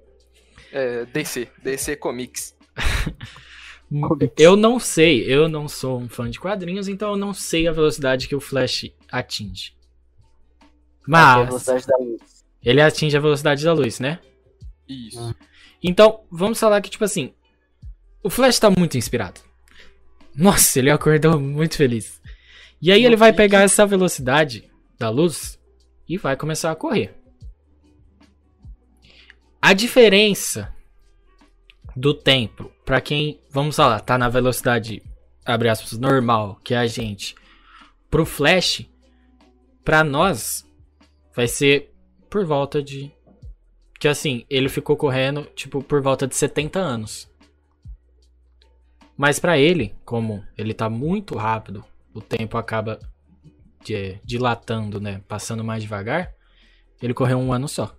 É, 0.71 1.05
DC, 1.05 1.47
DC 1.63 1.95
Comics. 1.97 2.55
eu 4.37 4.55
não 4.55 4.79
sei, 4.79 5.23
eu 5.31 5.47
não 5.47 5.67
sou 5.67 5.99
um 5.99 6.09
fã 6.09 6.29
de 6.29 6.39
quadrinhos, 6.39 6.87
então 6.87 7.11
eu 7.11 7.17
não 7.17 7.33
sei 7.33 7.67
a 7.67 7.71
velocidade 7.71 8.27
que 8.27 8.35
o 8.35 8.41
Flash 8.41 8.91
atinge. 9.11 9.73
Mas. 11.07 11.67
Ele 12.63 12.81
atinge 12.81 13.15
a 13.15 13.19
velocidade 13.19 13.63
da 13.63 13.73
luz, 13.73 13.99
né? 13.99 14.19
Isso. 14.87 15.19
Ah. 15.19 15.35
Então, 15.83 16.21
vamos 16.31 16.59
falar 16.59 16.81
que, 16.81 16.89
tipo 16.89 17.03
assim. 17.03 17.33
O 18.23 18.29
Flash 18.29 18.57
tá 18.57 18.71
muito 18.71 18.97
inspirado. 18.97 19.39
Nossa, 20.35 20.79
ele 20.79 20.89
acordou 20.89 21.39
muito 21.39 21.77
feliz. 21.77 22.19
E 22.81 22.91
aí 22.91 23.05
ele 23.05 23.15
vai 23.15 23.31
pegar 23.31 23.61
essa 23.61 23.85
velocidade 23.85 24.69
da 24.97 25.09
luz 25.09 25.59
e 26.09 26.17
vai 26.17 26.35
começar 26.35 26.71
a 26.71 26.75
correr. 26.75 27.15
A 29.65 29.73
diferença 29.73 30.71
do 31.95 32.13
tempo 32.13 32.71
para 32.85 33.01
quem, 33.01 33.41
vamos 33.49 33.75
falar, 33.75 33.99
tá 33.99 34.15
na 34.15 34.29
velocidade 34.29 35.01
abre 35.43 35.69
aspas 35.69 35.97
normal, 35.97 36.61
que 36.63 36.75
é 36.75 36.77
a 36.77 36.85
gente, 36.85 37.33
pro 38.07 38.27
Flash, 38.27 38.87
para 39.83 40.03
nós 40.03 40.69
vai 41.33 41.47
ser 41.47 41.91
por 42.29 42.45
volta 42.45 42.79
de 42.79 43.11
que 43.99 44.07
assim, 44.07 44.45
ele 44.51 44.69
ficou 44.69 44.95
correndo 44.95 45.45
tipo 45.55 45.81
por 45.81 45.99
volta 45.99 46.27
de 46.27 46.35
70 46.35 46.77
anos. 46.77 47.27
Mas 49.17 49.39
para 49.39 49.57
ele, 49.57 49.95
como 50.05 50.45
ele 50.55 50.75
tá 50.75 50.91
muito 50.91 51.35
rápido, 51.35 51.83
o 52.13 52.21
tempo 52.21 52.55
acaba 52.55 52.99
de, 53.83 54.19
dilatando, 54.23 55.01
né, 55.01 55.23
passando 55.27 55.63
mais 55.63 55.81
devagar, 55.81 56.35
ele 57.01 57.15
correu 57.15 57.39
um 57.39 57.51
ano 57.51 57.67
só. 57.67 57.97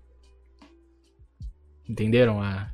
Entenderam 1.89 2.43
a. 2.43 2.71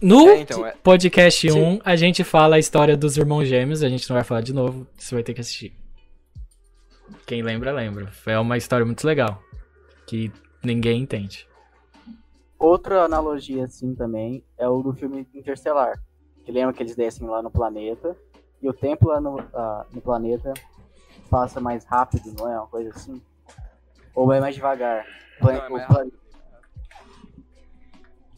No 0.00 0.28
é, 0.28 0.40
então, 0.40 0.64
é... 0.64 0.72
podcast 0.82 1.50
1, 1.50 1.80
a 1.84 1.96
gente 1.96 2.22
fala 2.22 2.56
a 2.56 2.58
história 2.58 2.96
dos 2.96 3.16
irmãos 3.16 3.46
gêmeos, 3.46 3.82
a 3.82 3.88
gente 3.88 4.08
não 4.08 4.14
vai 4.14 4.22
falar 4.22 4.42
de 4.42 4.52
novo, 4.52 4.86
você 4.96 5.14
vai 5.14 5.24
ter 5.24 5.34
que 5.34 5.40
assistir. 5.40 5.72
Quem 7.26 7.42
lembra, 7.42 7.72
lembra. 7.72 8.10
É 8.26 8.38
uma 8.38 8.56
história 8.56 8.86
muito 8.86 9.04
legal, 9.04 9.42
que 10.06 10.30
ninguém 10.62 11.02
entende. 11.02 11.48
Outra 12.58 13.04
analogia, 13.04 13.64
assim, 13.64 13.94
também, 13.94 14.44
é 14.56 14.68
o 14.68 14.82
do 14.82 14.92
filme 14.92 15.26
Interstellar. 15.34 16.00
Que 16.44 16.52
lembra 16.52 16.72
que 16.72 16.82
eles 16.82 16.94
descem 16.94 17.26
lá 17.26 17.42
no 17.42 17.50
planeta, 17.50 18.16
e 18.62 18.68
o 18.68 18.72
tempo 18.72 19.08
lá 19.08 19.20
no, 19.20 19.38
uh, 19.40 19.84
no 19.92 20.00
planeta 20.00 20.52
passa 21.28 21.60
mais 21.60 21.84
rápido, 21.84 22.32
não 22.38 22.50
é? 22.50 22.56
Uma 22.56 22.66
coisa 22.66 22.90
assim? 22.90 23.20
Ou 24.14 24.32
é 24.32 24.40
mais 24.40 24.54
devagar? 24.54 25.04
Não, 25.40 25.50
é 25.50 25.68
mais 25.68 25.88
o, 25.90 26.12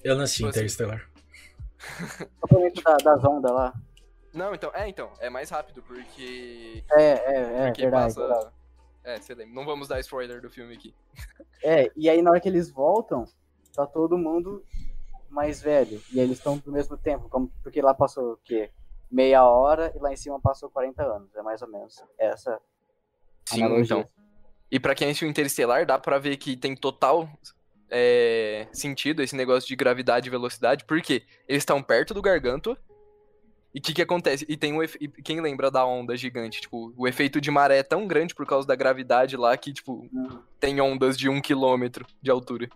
eu 0.02 0.16
nasci 0.16 0.38
tipo 0.38 0.48
assim, 0.48 0.60
Interstellar. 0.60 1.08
O 2.42 2.48
planeta 2.48 2.82
da, 2.82 2.96
das 2.96 3.24
ondas 3.24 3.52
lá. 3.52 3.74
Não, 4.32 4.54
então, 4.54 4.70
é, 4.74 4.88
então, 4.88 5.10
é 5.18 5.28
mais 5.30 5.50
rápido, 5.50 5.82
porque. 5.82 6.84
É, 6.92 7.02
é, 7.02 7.12
é, 7.12 7.66
porque 7.66 7.82
verdade, 7.82 8.14
passa... 8.14 8.20
verdade. 8.20 8.50
É, 9.02 9.18
você 9.18 9.34
lembra. 9.34 9.54
Não 9.54 9.64
vamos 9.64 9.88
dar 9.88 9.98
spoiler 10.00 10.40
do 10.40 10.50
filme 10.50 10.74
aqui. 10.74 10.94
É, 11.62 11.90
e 11.96 12.08
aí 12.08 12.22
na 12.22 12.30
hora 12.30 12.40
que 12.40 12.48
eles 12.48 12.70
voltam, 12.70 13.24
tá 13.74 13.86
todo 13.86 14.18
mundo 14.18 14.64
mais 15.28 15.60
velho. 15.60 16.02
E 16.12 16.20
aí 16.20 16.26
eles 16.26 16.38
estão 16.38 16.58
do 16.58 16.70
mesmo 16.70 16.96
tempo, 16.96 17.28
como, 17.28 17.50
porque 17.62 17.80
lá 17.80 17.94
passou 17.94 18.34
o 18.34 18.36
quê? 18.44 18.70
Meia 19.10 19.44
hora 19.44 19.92
e 19.96 19.98
lá 19.98 20.12
em 20.12 20.16
cima 20.16 20.40
passou 20.40 20.70
40 20.70 21.02
anos. 21.02 21.34
É 21.34 21.42
mais 21.42 21.62
ou 21.62 21.68
menos 21.68 22.02
essa 22.18 22.60
Sim, 23.46 23.62
analogia. 23.62 23.96
então. 23.96 24.08
E 24.70 24.78
pra 24.78 24.94
quem 24.94 25.08
assistiu 25.08 25.28
Interestelar, 25.28 25.84
dá 25.84 25.98
pra 25.98 26.18
ver 26.18 26.36
que 26.36 26.56
tem 26.56 26.76
total 26.76 27.28
é, 27.90 28.66
sentido 28.72 29.22
esse 29.22 29.34
negócio 29.34 29.68
de 29.68 29.76
gravidade 29.76 30.28
e 30.28 30.30
velocidade, 30.30 30.84
porque 30.84 31.22
eles 31.48 31.62
estão 31.62 31.82
perto 31.82 32.14
do 32.14 32.22
Gargantua. 32.22 32.78
E 33.72 33.78
o 33.78 33.82
que, 33.82 33.94
que 33.94 34.02
acontece? 34.02 34.44
E 34.48 34.56
tem 34.56 34.72
um 34.72 34.82
efe... 34.82 34.98
quem 35.22 35.40
lembra 35.40 35.70
da 35.70 35.84
onda 35.84 36.16
gigante? 36.16 36.60
Tipo, 36.60 36.92
o 36.96 37.06
efeito 37.06 37.40
de 37.40 37.50
maré 37.50 37.78
é 37.78 37.82
tão 37.84 38.06
grande 38.06 38.34
por 38.34 38.44
causa 38.44 38.66
da 38.66 38.74
gravidade 38.74 39.36
lá 39.36 39.56
que, 39.56 39.72
tipo, 39.72 40.08
tem 40.58 40.80
ondas 40.80 41.16
de 41.16 41.28
um 41.28 41.40
quilômetro 41.40 42.04
de 42.20 42.30
altura. 42.30 42.68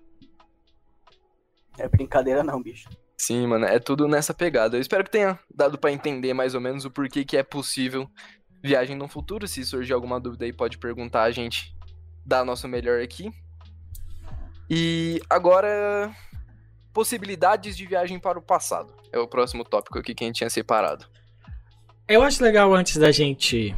É 1.77 1.89
brincadeira 1.89 2.45
não, 2.45 2.63
bicho. 2.63 2.89
Sim, 3.17 3.47
mano, 3.47 3.65
é 3.65 3.79
tudo 3.81 4.07
nessa 4.07 4.33
pegada. 4.33 4.77
Eu 4.77 4.81
espero 4.81 5.03
que 5.03 5.11
tenha 5.11 5.39
dado 5.53 5.79
pra 5.79 5.91
entender 5.91 6.33
mais 6.33 6.55
ou 6.55 6.61
menos 6.61 6.85
o 6.85 6.91
porquê 6.91 7.25
que 7.25 7.37
é 7.37 7.43
possível 7.43 8.09
viagem 8.63 8.97
no 8.97 9.09
futuro. 9.09 9.49
Se 9.49 9.65
surgir 9.65 9.93
alguma 9.93 10.21
dúvida 10.21 10.45
aí, 10.45 10.53
pode 10.53 10.79
perguntar, 10.79 11.25
a 11.25 11.31
gente 11.33 11.75
dá 12.25 12.45
nosso 12.45 12.69
melhor 12.69 13.01
aqui. 13.01 13.33
E 14.69 15.21
agora, 15.29 16.15
possibilidades 16.93 17.77
de 17.77 17.87
viagem 17.87 18.19
para 18.19 18.39
o 18.39 18.43
passado. 18.43 18.93
É 19.13 19.19
o 19.19 19.29
próximo 19.29 19.65
tópico 19.65 19.99
aqui 19.99 20.15
que 20.15 20.25
a 20.25 20.27
gente 20.27 20.37
tinha 20.37 20.51
separado. 20.51 21.07
Eu 22.09 22.23
acho 22.23 22.43
legal 22.43 22.75
antes 22.75 22.97
da 22.97 23.11
gente 23.11 23.75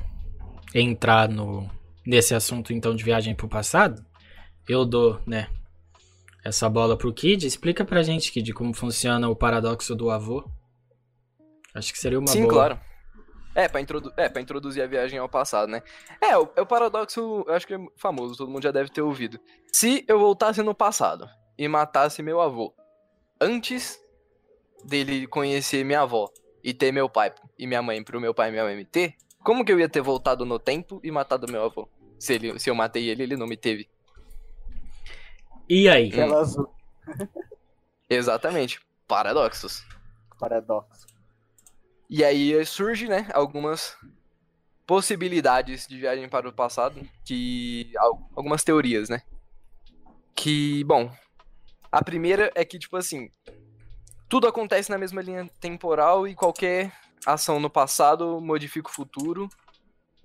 entrar 0.74 1.28
no 1.28 1.70
nesse 2.06 2.34
assunto 2.34 2.72
então 2.72 2.94
de 2.94 3.02
viagem 3.02 3.34
pro 3.34 3.48
passado, 3.48 4.04
eu 4.68 4.84
dou, 4.84 5.20
né, 5.26 5.48
essa 6.44 6.68
bola 6.68 6.96
pro 6.96 7.12
Kid. 7.12 7.44
Explica 7.46 7.84
pra 7.84 8.02
gente, 8.02 8.30
Kid, 8.30 8.52
como 8.52 8.72
funciona 8.72 9.28
o 9.28 9.34
paradoxo 9.34 9.94
do 9.94 10.10
avô. 10.10 10.48
Acho 11.74 11.92
que 11.92 11.98
seria 11.98 12.18
uma 12.18 12.28
Sim, 12.28 12.42
boa. 12.42 12.52
claro. 12.52 12.80
É 13.56 13.68
pra, 13.68 13.80
introdu 13.80 14.12
é, 14.18 14.28
pra 14.28 14.42
introduzir 14.42 14.82
a 14.82 14.86
viagem 14.86 15.18
ao 15.18 15.30
passado, 15.30 15.70
né? 15.70 15.82
É, 16.20 16.36
o, 16.36 16.46
é 16.54 16.60
o 16.60 16.66
paradoxo, 16.66 17.42
eu 17.48 17.54
acho 17.54 17.66
que 17.66 17.72
é 17.72 17.78
famoso, 17.96 18.36
todo 18.36 18.50
mundo 18.50 18.62
já 18.62 18.70
deve 18.70 18.90
ter 18.90 19.00
ouvido. 19.00 19.40
Se 19.72 20.04
eu 20.06 20.18
voltasse 20.18 20.62
no 20.62 20.74
passado 20.74 21.26
e 21.56 21.66
matasse 21.66 22.22
meu 22.22 22.38
avô, 22.38 22.74
antes 23.40 23.98
dele 24.84 25.26
conhecer 25.26 25.86
minha 25.86 26.02
avó 26.02 26.30
e 26.62 26.74
ter 26.74 26.92
meu 26.92 27.08
pai 27.08 27.32
e 27.58 27.66
minha 27.66 27.80
mãe 27.80 28.04
pro 28.04 28.20
meu 28.20 28.34
pai 28.34 28.48
e 28.48 28.52
minha 28.52 28.64
mãe 28.64 28.76
me 28.76 28.84
ter, 28.84 29.14
como 29.42 29.64
que 29.64 29.72
eu 29.72 29.80
ia 29.80 29.88
ter 29.88 30.02
voltado 30.02 30.44
no 30.44 30.58
tempo 30.58 31.00
e 31.02 31.10
matado 31.10 31.50
meu 31.50 31.64
avô? 31.64 31.88
Se, 32.18 32.34
ele, 32.34 32.58
se 32.58 32.68
eu 32.68 32.74
matei 32.74 33.08
ele, 33.08 33.22
ele 33.22 33.36
não 33.38 33.46
me 33.46 33.56
teve. 33.56 33.88
E 35.66 35.88
aí? 35.88 36.12
Azul. 36.20 36.70
Exatamente. 38.10 38.80
Paradoxos. 39.08 39.82
Paradoxo. 40.38 41.15
E 42.08 42.24
aí 42.24 42.64
surge, 42.64 43.08
né, 43.08 43.28
algumas 43.32 43.96
possibilidades 44.86 45.86
de 45.86 45.98
viagem 45.98 46.28
para 46.28 46.48
o 46.48 46.52
passado, 46.52 47.00
que 47.24 47.92
al- 47.98 48.30
algumas 48.36 48.62
teorias, 48.62 49.08
né? 49.08 49.22
Que, 50.34 50.84
bom, 50.84 51.10
a 51.90 52.04
primeira 52.04 52.52
é 52.54 52.64
que 52.64 52.78
tipo 52.78 52.96
assim, 52.96 53.30
tudo 54.28 54.46
acontece 54.46 54.90
na 54.90 54.98
mesma 54.98 55.22
linha 55.22 55.48
temporal 55.60 56.28
e 56.28 56.34
qualquer 56.34 56.92
ação 57.24 57.58
no 57.58 57.70
passado 57.70 58.40
modifica 58.40 58.88
o 58.88 58.92
futuro, 58.92 59.48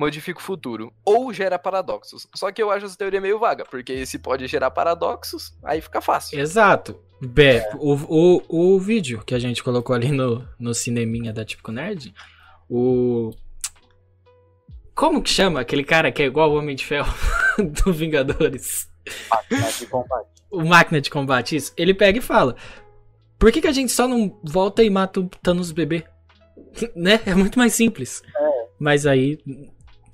modifica 0.01 0.39
o 0.39 0.43
futuro 0.43 0.91
ou 1.05 1.31
gera 1.31 1.59
paradoxos. 1.59 2.27
Só 2.33 2.51
que 2.51 2.61
eu 2.61 2.71
acho 2.71 2.87
essa 2.87 2.97
teoria 2.97 3.21
meio 3.21 3.37
vaga, 3.37 3.63
porque 3.63 4.03
se 4.05 4.17
pode 4.17 4.47
gerar 4.47 4.71
paradoxos, 4.71 5.55
aí 5.63 5.79
fica 5.79 6.01
fácil. 6.01 6.39
Exato. 6.39 6.99
Bé, 7.21 7.69
o, 7.75 7.93
o, 7.93 8.75
o 8.75 8.79
vídeo 8.79 9.23
que 9.23 9.35
a 9.35 9.39
gente 9.39 9.63
colocou 9.63 9.95
ali 9.95 10.11
no, 10.11 10.47
no 10.59 10.73
cineminha 10.73 11.31
da 11.31 11.45
Típico 11.45 11.71
Nerd, 11.71 12.13
o. 12.67 13.29
Como 14.95 15.21
que 15.21 15.29
chama 15.29 15.61
aquele 15.61 15.83
cara 15.83 16.11
que 16.11 16.23
é 16.23 16.25
igual 16.25 16.51
o 16.51 16.57
Homem 16.57 16.75
de 16.75 16.83
Ferro 16.83 17.13
do 17.85 17.93
Vingadores? 17.93 18.89
Máquina 19.29 19.71
de 19.71 19.85
combate. 19.85 20.29
O 20.49 20.63
Máquina 20.65 21.01
de 21.01 21.09
Combate, 21.09 21.55
isso. 21.55 21.73
Ele 21.77 21.93
pega 21.93 22.17
e 22.17 22.21
fala: 22.21 22.55
Por 23.37 23.51
que, 23.51 23.61
que 23.61 23.67
a 23.67 23.71
gente 23.71 23.91
só 23.91 24.07
não 24.07 24.39
volta 24.43 24.83
e 24.83 24.89
mata 24.89 25.19
o 25.19 25.29
Thanos 25.29 25.71
bebê? 25.71 26.03
né? 26.95 27.19
É 27.25 27.35
muito 27.35 27.59
mais 27.59 27.73
simples. 27.73 28.23
Mas 28.79 29.05
aí 29.05 29.37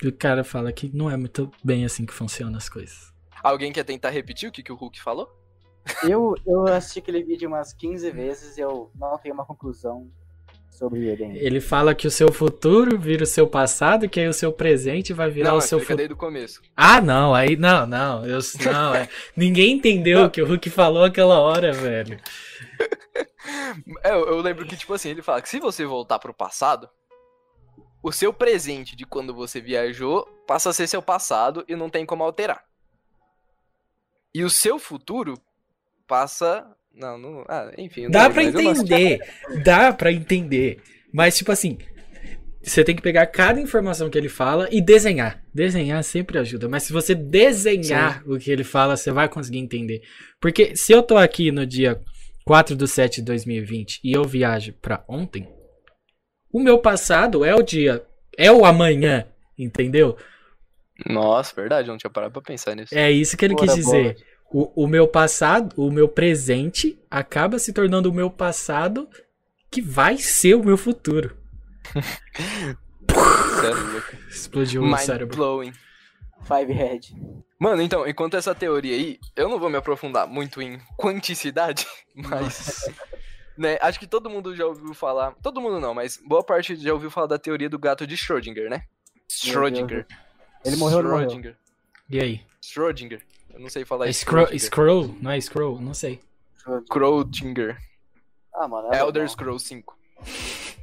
o 0.05 0.11
cara 0.11 0.43
fala 0.43 0.71
que 0.71 0.91
não 0.93 1.09
é 1.09 1.17
muito 1.17 1.49
bem 1.63 1.85
assim 1.85 2.05
que 2.05 2.13
funcionam 2.13 2.57
as 2.57 2.69
coisas. 2.69 3.13
Alguém 3.41 3.71
quer 3.71 3.83
tentar 3.83 4.09
repetir 4.09 4.49
o 4.49 4.51
que, 4.51 4.61
que 4.61 4.71
o 4.71 4.75
Hulk 4.75 5.01
falou? 5.01 5.33
Eu, 6.03 6.35
eu 6.45 6.67
assisti 6.67 6.99
aquele 6.99 7.23
vídeo 7.23 7.47
umas 7.47 7.73
15 7.73 8.11
vezes 8.11 8.57
e 8.57 8.61
eu 8.61 8.91
não 8.95 9.17
tenho 9.17 9.33
uma 9.33 9.45
conclusão 9.45 10.11
sobre 10.69 11.07
ele 11.07 11.23
ainda. 11.23 11.39
Ele 11.39 11.59
fala 11.59 11.95
que 11.95 12.05
o 12.05 12.11
seu 12.11 12.31
futuro 12.31 12.97
vira 12.99 13.23
o 13.23 13.27
seu 13.27 13.47
passado, 13.47 14.07
que 14.07 14.19
aí 14.19 14.27
o 14.27 14.33
seu 14.33 14.51
presente 14.51 15.13
vai 15.13 15.29
virar 15.29 15.51
não, 15.51 15.57
o 15.57 15.61
seu 15.61 15.79
futuro. 15.79 15.97
desde 15.97 16.13
o 16.13 16.17
começo. 16.17 16.61
Ah, 16.75 17.01
não, 17.01 17.33
aí 17.33 17.55
não, 17.55 17.87
não, 17.87 18.25
eu 18.25 18.39
não, 18.65 18.93
é. 18.93 19.09
Ninguém 19.35 19.73
entendeu 19.73 20.25
o 20.25 20.29
que 20.29 20.41
o 20.41 20.45
Hulk 20.45 20.69
falou 20.69 21.03
aquela 21.03 21.39
hora, 21.39 21.71
velho. 21.71 22.19
É, 24.03 24.11
eu, 24.11 24.27
eu 24.27 24.41
lembro 24.41 24.65
que, 24.65 24.75
tipo 24.75 24.93
assim, 24.93 25.09
ele 25.09 25.21
fala 25.21 25.41
que 25.41 25.47
se 25.47 25.57
você 25.59 25.85
voltar 25.85 26.19
pro 26.19 26.33
passado, 26.33 26.89
o 28.01 28.11
seu 28.11 28.31
presente 28.31 28.95
de 28.95 29.05
quando 29.05 29.33
você 29.33 29.59
viajou 29.59 30.25
passa 30.47 30.69
a 30.69 30.73
ser 30.73 30.87
seu 30.87 31.01
passado 31.01 31.65
e 31.67 31.75
não 31.75 31.89
tem 31.89 32.05
como 32.05 32.23
alterar. 32.23 32.63
E 34.33 34.43
o 34.43 34.49
seu 34.49 34.77
futuro 34.77 35.33
passa. 36.07 36.65
Não, 36.93 37.17
não. 37.17 37.45
Ah, 37.47 37.71
enfim. 37.77 38.09
Dá 38.09 38.27
assisti. 38.27 38.47
entender, 38.47 39.19
dá 39.63 39.93
pra 39.93 40.11
entender. 40.11 40.81
Mas, 41.11 41.37
tipo 41.37 41.51
assim, 41.51 41.77
você 42.61 42.83
tem 42.83 42.95
que 42.95 43.01
pegar 43.01 43.25
cada 43.27 43.61
informação 43.61 44.09
que 44.09 44.17
ele 44.17 44.29
fala 44.29 44.67
e 44.71 44.81
desenhar. 44.81 45.41
Desenhar 45.53 46.03
sempre 46.03 46.37
ajuda. 46.37 46.67
Mas 46.67 46.83
se 46.83 46.93
você 46.93 47.15
desenhar 47.15 48.23
o 48.27 48.37
que 48.37 48.51
ele 48.51 48.63
fala, 48.63 48.97
você 48.97 49.11
vai 49.11 49.29
conseguir 49.29 49.59
entender. 49.59 50.01
Porque 50.39 50.75
se 50.75 50.91
eu 50.91 51.01
tô 51.01 51.17
aqui 51.17 51.51
no 51.51 51.65
dia 51.65 52.01
4 52.45 52.75
de 52.75 52.87
7 52.87 53.15
de 53.17 53.21
2020 53.23 54.01
e 54.03 54.11
eu 54.11 54.23
viajo 54.23 54.73
pra 54.81 55.03
ontem, 55.07 55.47
o 56.57 56.63
meu 56.63 56.79
passado 56.79 57.45
é 57.45 57.53
o 57.53 57.61
dia, 57.61 58.03
é 58.37 58.51
o 58.51 58.65
amanhã, 58.65 59.25
entendeu? 59.57 60.17
Nossa, 61.05 61.53
verdade, 61.55 61.87
eu 61.87 61.91
não 61.91 61.97
tinha 61.97 62.09
parado 62.09 62.33
pra 62.33 62.41
pensar 62.41 62.75
nisso. 62.75 62.97
É 62.97 63.11
isso 63.11 63.37
que 63.37 63.45
ele 63.45 63.55
quis 63.55 63.75
dizer. 63.75 64.17
O, 64.51 64.83
o 64.83 64.87
meu 64.87 65.07
passado, 65.07 65.73
o 65.77 65.91
meu 65.91 66.07
presente, 66.07 66.97
acaba 67.11 67.59
se 67.59 67.71
tornando 67.71 68.09
o 68.09 68.13
meu 68.13 68.31
passado, 68.31 69.07
que 69.69 69.81
vai 69.81 70.17
ser 70.17 70.55
o 70.55 70.63
meu 70.63 70.77
futuro. 70.77 71.37
É 73.09 73.69
louco. 73.69 74.15
Explodiu 74.29 74.83
o 74.83 74.85
Mind 74.85 74.99
cérebro. 74.99 75.35
blowing. 75.35 75.71
Five 76.43 76.71
Head. 76.71 77.15
Mano, 77.59 77.81
então, 77.81 78.07
enquanto 78.07 78.37
essa 78.37 78.53
teoria 78.53 78.95
aí, 78.95 79.17
eu 79.35 79.49
não 79.49 79.59
vou 79.59 79.69
me 79.69 79.77
aprofundar 79.77 80.27
muito 80.27 80.61
em 80.61 80.77
quanticidade, 80.95 81.87
mas. 82.13 82.85
Né, 83.57 83.77
acho 83.81 83.99
que 83.99 84.07
todo 84.07 84.29
mundo 84.29 84.55
já 84.55 84.65
ouviu 84.65 84.93
falar. 84.93 85.33
Todo 85.41 85.61
mundo 85.61 85.79
não, 85.79 85.93
mas 85.93 86.17
boa 86.17 86.43
parte 86.43 86.75
já 86.75 86.93
ouviu 86.93 87.09
falar 87.11 87.27
da 87.27 87.39
teoria 87.39 87.69
do 87.69 87.79
gato 87.79 88.05
de 88.05 88.15
Schrödinger, 88.15 88.69
né? 88.69 88.83
Schrödinger. 89.29 90.05
Ele 90.63 90.75
morreu? 90.77 90.99
Schrödinger. 90.99 91.57
E 92.09 92.19
aí? 92.19 92.41
Schrödinger. 92.61 93.21
Eu 93.53 93.59
não 93.59 93.69
sei 93.69 93.83
falar 93.85 94.07
É 94.07 94.09
isso. 94.09 94.21
scroll, 94.21 94.47
scroll? 94.59 95.15
Não 95.21 95.31
é 95.31 95.39
scroll? 95.41 95.81
Não 95.81 95.93
sei. 95.93 96.19
Schrödinger. 96.89 97.77
Ah, 98.53 98.67
mano. 98.67 98.93
é 98.93 98.99
Elder 98.99 99.23
bom. 99.23 99.29
Scrolls 99.29 99.65
5. 99.67 99.97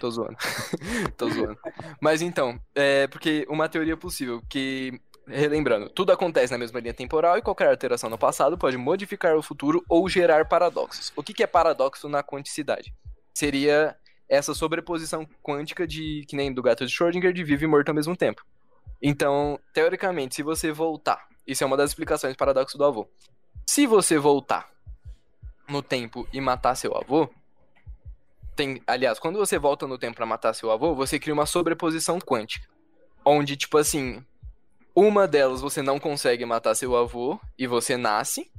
Tô 0.00 0.10
zoando. 0.10 0.36
Tô 1.16 1.28
zoando. 1.30 1.58
Mas 2.00 2.20
então, 2.22 2.58
é 2.74 3.06
porque 3.06 3.46
uma 3.48 3.68
teoria 3.68 3.96
possível 3.96 4.42
que, 4.48 5.00
relembrando, 5.26 5.88
tudo 5.88 6.12
acontece 6.12 6.52
na 6.52 6.58
mesma 6.58 6.80
linha 6.80 6.94
temporal 6.94 7.38
e 7.38 7.42
qualquer 7.42 7.68
alteração 7.68 8.10
no 8.10 8.18
passado 8.18 8.58
pode 8.58 8.76
modificar 8.76 9.36
o 9.36 9.42
futuro 9.42 9.84
ou 9.88 10.08
gerar 10.08 10.46
paradoxos. 10.48 11.12
O 11.16 11.22
que, 11.22 11.32
que 11.32 11.42
é 11.42 11.46
paradoxo 11.46 12.08
na 12.08 12.22
quanticidade? 12.22 12.92
Seria 13.34 13.96
essa 14.28 14.54
sobreposição 14.54 15.26
quântica 15.42 15.86
de, 15.86 16.24
que 16.28 16.36
nem 16.36 16.52
do 16.52 16.62
gato 16.62 16.86
de 16.86 16.92
Schrödinger, 16.92 17.32
de 17.32 17.44
vivo 17.44 17.64
e 17.64 17.66
morto 17.66 17.88
ao 17.90 17.94
mesmo 17.94 18.16
tempo. 18.16 18.44
Então, 19.00 19.58
teoricamente, 19.74 20.34
se 20.34 20.42
você 20.42 20.72
voltar, 20.72 21.26
isso 21.46 21.62
é 21.62 21.66
uma 21.66 21.76
das 21.76 21.90
explicações 21.90 22.34
do 22.34 22.38
paradoxo 22.38 22.78
do 22.78 22.84
avô. 22.84 23.08
Se 23.66 23.86
você 23.86 24.18
voltar 24.18 24.70
no 25.68 25.82
tempo 25.82 26.26
e 26.32 26.40
matar 26.40 26.74
seu 26.74 26.96
avô, 26.96 27.28
tem, 28.54 28.82
aliás, 28.86 29.18
quando 29.18 29.38
você 29.38 29.58
volta 29.58 29.86
no 29.86 29.98
tempo 29.98 30.16
pra 30.16 30.26
matar 30.26 30.54
seu 30.54 30.70
avô, 30.70 30.94
você 30.94 31.18
cria 31.18 31.34
uma 31.34 31.46
sobreposição 31.46 32.18
quântica, 32.18 32.68
onde 33.24 33.56
tipo 33.56 33.78
assim, 33.78 34.24
uma 34.94 35.26
delas 35.26 35.60
você 35.60 35.82
não 35.82 35.98
consegue 35.98 36.44
matar 36.44 36.74
seu 36.74 36.96
avô 36.96 37.40
e 37.58 37.66
você 37.66 37.96
nasce, 37.96 38.50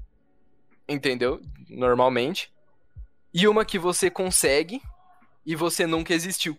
entendeu? 0.88 1.42
Normalmente, 1.70 2.52
e 3.34 3.48
uma 3.48 3.66
que 3.66 3.80
você 3.80 4.10
consegue 4.10 4.82
e 5.46 5.56
você 5.56 5.86
nunca 5.86 6.14
existiu. 6.14 6.58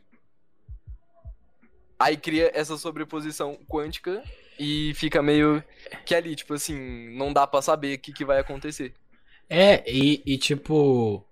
Aí 1.99 2.16
cria 2.16 2.51
essa 2.55 2.77
sobreposição 2.77 3.57
quântica 3.68 4.22
e 4.59 4.93
fica 4.95 5.22
meio 5.22 5.62
que 6.05 6.14
ali, 6.14 6.35
tipo 6.35 6.55
assim, 6.55 7.11
não 7.16 7.33
dá 7.33 7.47
pra 7.47 7.62
saber 7.62 7.97
o 7.97 8.01
que, 8.01 8.12
que 8.12 8.25
vai 8.25 8.39
acontecer. 8.39 8.95
É, 9.49 9.83
e, 9.91 10.22
e 10.27 10.39
tipo. 10.39 11.25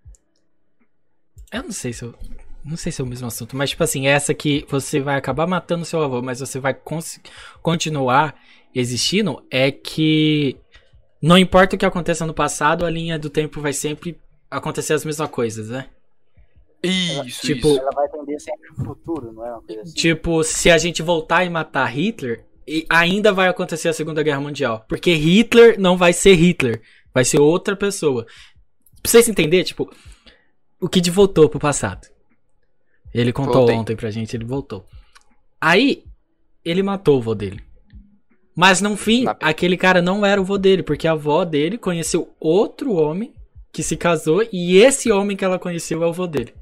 Eu 1.51 1.65
não 1.65 1.73
sei 1.73 1.93
se 1.93 2.05
eu. 2.05 2.15
Não 2.65 2.77
sei 2.77 2.93
se 2.93 3.01
é 3.01 3.05
o 3.05 3.07
mesmo 3.07 3.27
assunto, 3.27 3.57
mas 3.57 3.71
tipo 3.71 3.83
assim, 3.83 4.07
essa 4.07 4.33
que 4.33 4.65
você 4.69 5.01
vai 5.01 5.17
acabar 5.17 5.47
matando 5.47 5.85
seu 5.85 6.03
avô, 6.03 6.23
mas 6.23 6.41
você 6.41 6.61
vai 6.61 6.77
continuar 7.61 8.35
existindo, 8.75 9.45
é 9.51 9.71
que 9.71 10.57
não 11.21 11.37
importa 11.37 11.75
o 11.75 11.79
que 11.79 11.85
aconteça 11.85 12.25
no 12.25 12.33
passado, 12.33 12.87
a 12.87 12.91
linha 12.91 13.19
do 13.19 13.29
tempo 13.29 13.61
vai 13.61 13.73
sempre 13.73 14.19
acontecer 14.51 14.95
as 14.95 15.05
mesmas 15.05 15.29
coisas, 15.29 15.71
né? 15.71 15.89
Isso, 16.83 17.43
tipo, 17.43 17.69
isso. 17.69 17.81
Ela 17.81 17.91
vai 17.95 18.07
atender 18.07 18.41
sempre 18.41 18.71
o 18.73 18.85
futuro, 18.85 19.33
não 19.33 19.47
é 19.47 19.53
uma 19.53 19.63
coisa 19.63 19.83
assim? 19.83 19.95
Tipo, 19.95 20.43
se 20.43 20.71
a 20.71 20.79
gente 20.79 21.03
voltar 21.03 21.45
e 21.45 21.51
matar 21.51 21.87
Hitler, 21.87 22.45
ainda 22.89 23.33
vai 23.33 23.49
acontecer 23.49 23.89
a 23.89 23.93
Segunda 23.93 24.23
Guerra 24.23 24.41
Mundial. 24.41 24.85
Porque 24.89 25.15
Hitler 25.15 25.79
não 25.81 25.97
vai 25.97 26.13
ser 26.13 26.35
Hitler, 26.35 26.83
vai 27.15 27.25
ser 27.25 27.41
outra 27.41 27.77
pessoa. 27.77 28.25
Pra 28.25 29.11
vocês 29.11 29.29
entenderem, 29.29 29.65
tipo, 29.65 29.93
o 30.81 30.89
Kid 30.89 31.09
voltou 31.11 31.49
pro 31.49 31.61
passado. 31.61 32.12
Ele 33.15 33.33
contou 33.33 33.55
Voltei. 33.55 33.77
ontem 33.77 33.97
pra 33.97 34.11
gente, 34.11 34.35
ele 34.37 34.45
voltou. 34.45 34.87
Aí, 35.61 36.05
ele 36.65 36.83
matou 36.83 37.19
o 37.19 37.23
vô 37.23 37.35
dele. 37.35 37.63
Mas 38.55 38.81
no 38.81 38.97
fim, 38.97 39.25
Na... 39.25 39.37
aquele 39.41 39.77
cara 39.77 40.03
não 40.03 40.25
era 40.25 40.41
o 40.41 40.45
vô 40.45 40.59
dele, 40.59 40.83
porque 40.83 41.09
a 41.09 41.13
avó 41.13 41.45
dele 41.45 41.79
conheceu 41.79 42.35
outro 42.39 42.95
homem 42.95 43.33
que 43.73 43.83
se 43.83 43.97
casou 43.97 44.47
e 44.53 44.77
esse 44.77 45.11
homem 45.11 45.37
que 45.37 45.45
ela 45.45 45.59
conheceu 45.59 46.03
é 46.03 46.07
o 46.07 46.13
vô 46.13 46.27
dele. 46.27 46.55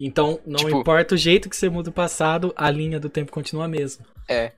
Então, 0.00 0.40
não 0.44 0.56
tipo, 0.56 0.78
importa 0.78 1.14
o 1.14 1.18
jeito 1.18 1.48
que 1.48 1.56
você 1.56 1.68
muda 1.68 1.90
o 1.90 1.92
passado, 1.92 2.52
a 2.56 2.70
linha 2.70 2.98
do 2.98 3.08
tempo 3.08 3.30
continua 3.30 3.66
a 3.66 3.68
mesma. 3.68 4.04
É. 4.28 4.52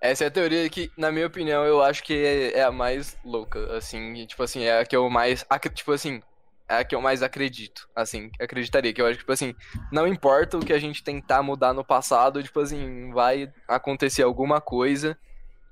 Essa 0.00 0.24
é 0.24 0.26
a 0.28 0.30
teoria 0.30 0.68
que, 0.70 0.90
na 0.96 1.10
minha 1.10 1.26
opinião, 1.26 1.64
eu 1.64 1.82
acho 1.82 2.02
que 2.04 2.14
é, 2.14 2.58
é 2.58 2.62
a 2.62 2.70
mais 2.70 3.16
louca, 3.24 3.76
assim, 3.76 4.26
tipo 4.26 4.42
assim, 4.42 4.62
é 4.62 4.78
a 4.78 4.84
que 4.84 4.94
eu 4.94 5.08
mais, 5.10 5.44
tipo 5.74 5.92
assim, 5.92 6.22
é 6.68 6.76
a 6.76 6.84
que 6.84 6.94
eu 6.94 7.00
mais 7.00 7.22
acredito, 7.22 7.88
assim, 7.96 8.30
acreditaria, 8.38 8.92
que 8.92 9.00
eu 9.00 9.06
acho 9.06 9.14
que, 9.14 9.20
tipo 9.20 9.32
assim, 9.32 9.54
não 9.90 10.06
importa 10.06 10.58
o 10.58 10.64
que 10.64 10.72
a 10.72 10.78
gente 10.78 11.02
tentar 11.02 11.42
mudar 11.42 11.72
no 11.72 11.84
passado, 11.84 12.42
tipo 12.42 12.60
assim, 12.60 13.10
vai 13.12 13.52
acontecer 13.66 14.22
alguma 14.22 14.60
coisa 14.60 15.18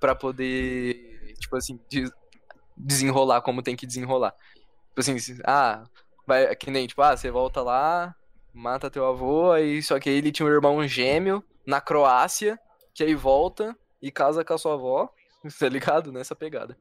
para 0.01 0.15
poder, 0.15 1.35
tipo 1.39 1.57
assim, 1.57 1.79
desenrolar 2.77 3.43
como 3.43 3.63
tem 3.63 3.77
que 3.77 3.87
desenrolar. 3.87 4.35
Tipo 4.89 5.01
assim, 5.01 5.17
ah, 5.45 5.85
vai, 6.27 6.55
que 6.57 6.71
nem, 6.71 6.87
tipo, 6.87 7.03
ah, 7.03 7.15
você 7.15 7.31
volta 7.31 7.61
lá, 7.63 8.15
mata 8.53 8.91
teu 8.91 9.07
avô, 9.07 9.53
aí 9.53 9.83
só 9.83 10.01
que 10.01 10.09
ele 10.09 10.33
tinha 10.33 10.47
um 10.47 10.53
irmão 10.53 10.87
gêmeo 10.89 11.45
na 11.67 11.81
Croácia, 11.81 12.59
que 12.95 13.05
aí 13.05 13.15
volta 13.15 13.77
e 14.01 14.11
casa 14.11 14.43
com 14.43 14.55
a 14.55 14.59
sua 14.59 14.75
avó, 14.75 15.11
tá 15.61 15.69
ligado? 15.69 16.11
Nessa 16.11 16.35
pegada. 16.35 16.77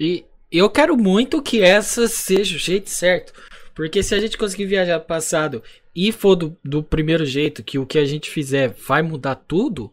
E 0.00 0.26
eu 0.58 0.68
quero 0.68 0.96
muito 0.96 1.42
que 1.42 1.62
essa 1.62 2.06
seja 2.06 2.56
o 2.56 2.58
jeito 2.58 2.90
certo. 2.90 3.32
Porque 3.74 4.02
se 4.02 4.14
a 4.14 4.20
gente 4.20 4.36
conseguir 4.36 4.66
viajar 4.66 4.98
pro 4.98 5.08
passado 5.08 5.62
e 5.94 6.12
for 6.12 6.36
do, 6.36 6.56
do 6.62 6.82
primeiro 6.82 7.24
jeito, 7.24 7.62
que 7.62 7.78
o 7.78 7.86
que 7.86 7.98
a 7.98 8.04
gente 8.04 8.30
fizer 8.30 8.68
vai 8.68 9.02
mudar 9.02 9.34
tudo, 9.34 9.92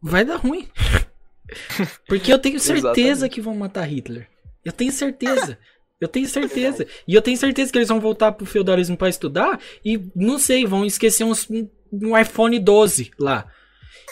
vai 0.00 0.24
dar 0.24 0.36
ruim. 0.36 0.68
Porque 2.08 2.32
eu 2.32 2.38
tenho 2.38 2.58
certeza 2.58 3.28
que 3.28 3.40
vão 3.40 3.54
matar 3.54 3.84
Hitler. 3.84 4.28
Eu 4.64 4.72
tenho 4.72 4.92
certeza. 4.92 5.58
Eu 6.00 6.08
tenho 6.08 6.26
certeza. 6.26 6.86
E 7.06 7.14
eu 7.14 7.22
tenho 7.22 7.36
certeza 7.36 7.70
que 7.70 7.78
eles 7.78 7.88
vão 7.88 8.00
voltar 8.00 8.32
pro 8.32 8.46
feudalismo 8.46 8.96
para 8.96 9.08
estudar 9.08 9.60
e, 9.84 10.00
não 10.16 10.38
sei, 10.38 10.66
vão 10.66 10.84
esquecer 10.84 11.22
uns, 11.22 11.48
um 11.92 12.18
iPhone 12.18 12.58
12 12.58 13.12
lá. 13.18 13.46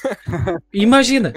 Imagina, 0.73 1.33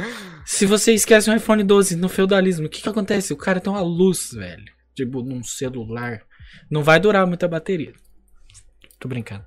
se 0.46 0.66
você 0.66 0.94
esquece 0.94 1.30
um 1.30 1.36
iPhone 1.36 1.64
12 1.64 1.96
no 1.96 2.10
feudalismo, 2.10 2.68
o 2.68 2.70
que 2.70 2.82
que 2.82 2.90
acontece? 2.90 3.34
O 3.34 3.38
cara 3.38 3.60
tem 3.60 3.72
uma 3.72 3.82
luz, 3.82 4.32
velho. 4.34 4.66
Tipo, 4.96 5.22
num 5.22 5.44
celular. 5.44 6.22
Não 6.70 6.84
vai 6.84 7.00
durar 7.00 7.26
muita 7.26 7.48
bateria. 7.48 7.94
Tô 9.00 9.08
brincando. 9.08 9.46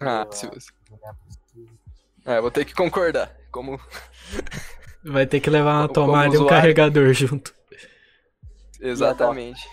Ah, 0.00 0.26
se 0.30 0.46
você... 0.46 0.70
É, 2.24 2.40
vou 2.40 2.50
ter 2.50 2.64
que 2.64 2.74
concordar. 2.74 3.34
Como. 3.50 3.80
Vai 5.04 5.26
ter 5.26 5.40
que 5.40 5.50
levar 5.50 5.80
uma 5.80 5.88
tomada 5.88 6.34
e 6.34 6.38
um 6.38 6.46
carregador 6.46 7.12
junto. 7.12 7.54
Exatamente. 8.80 9.66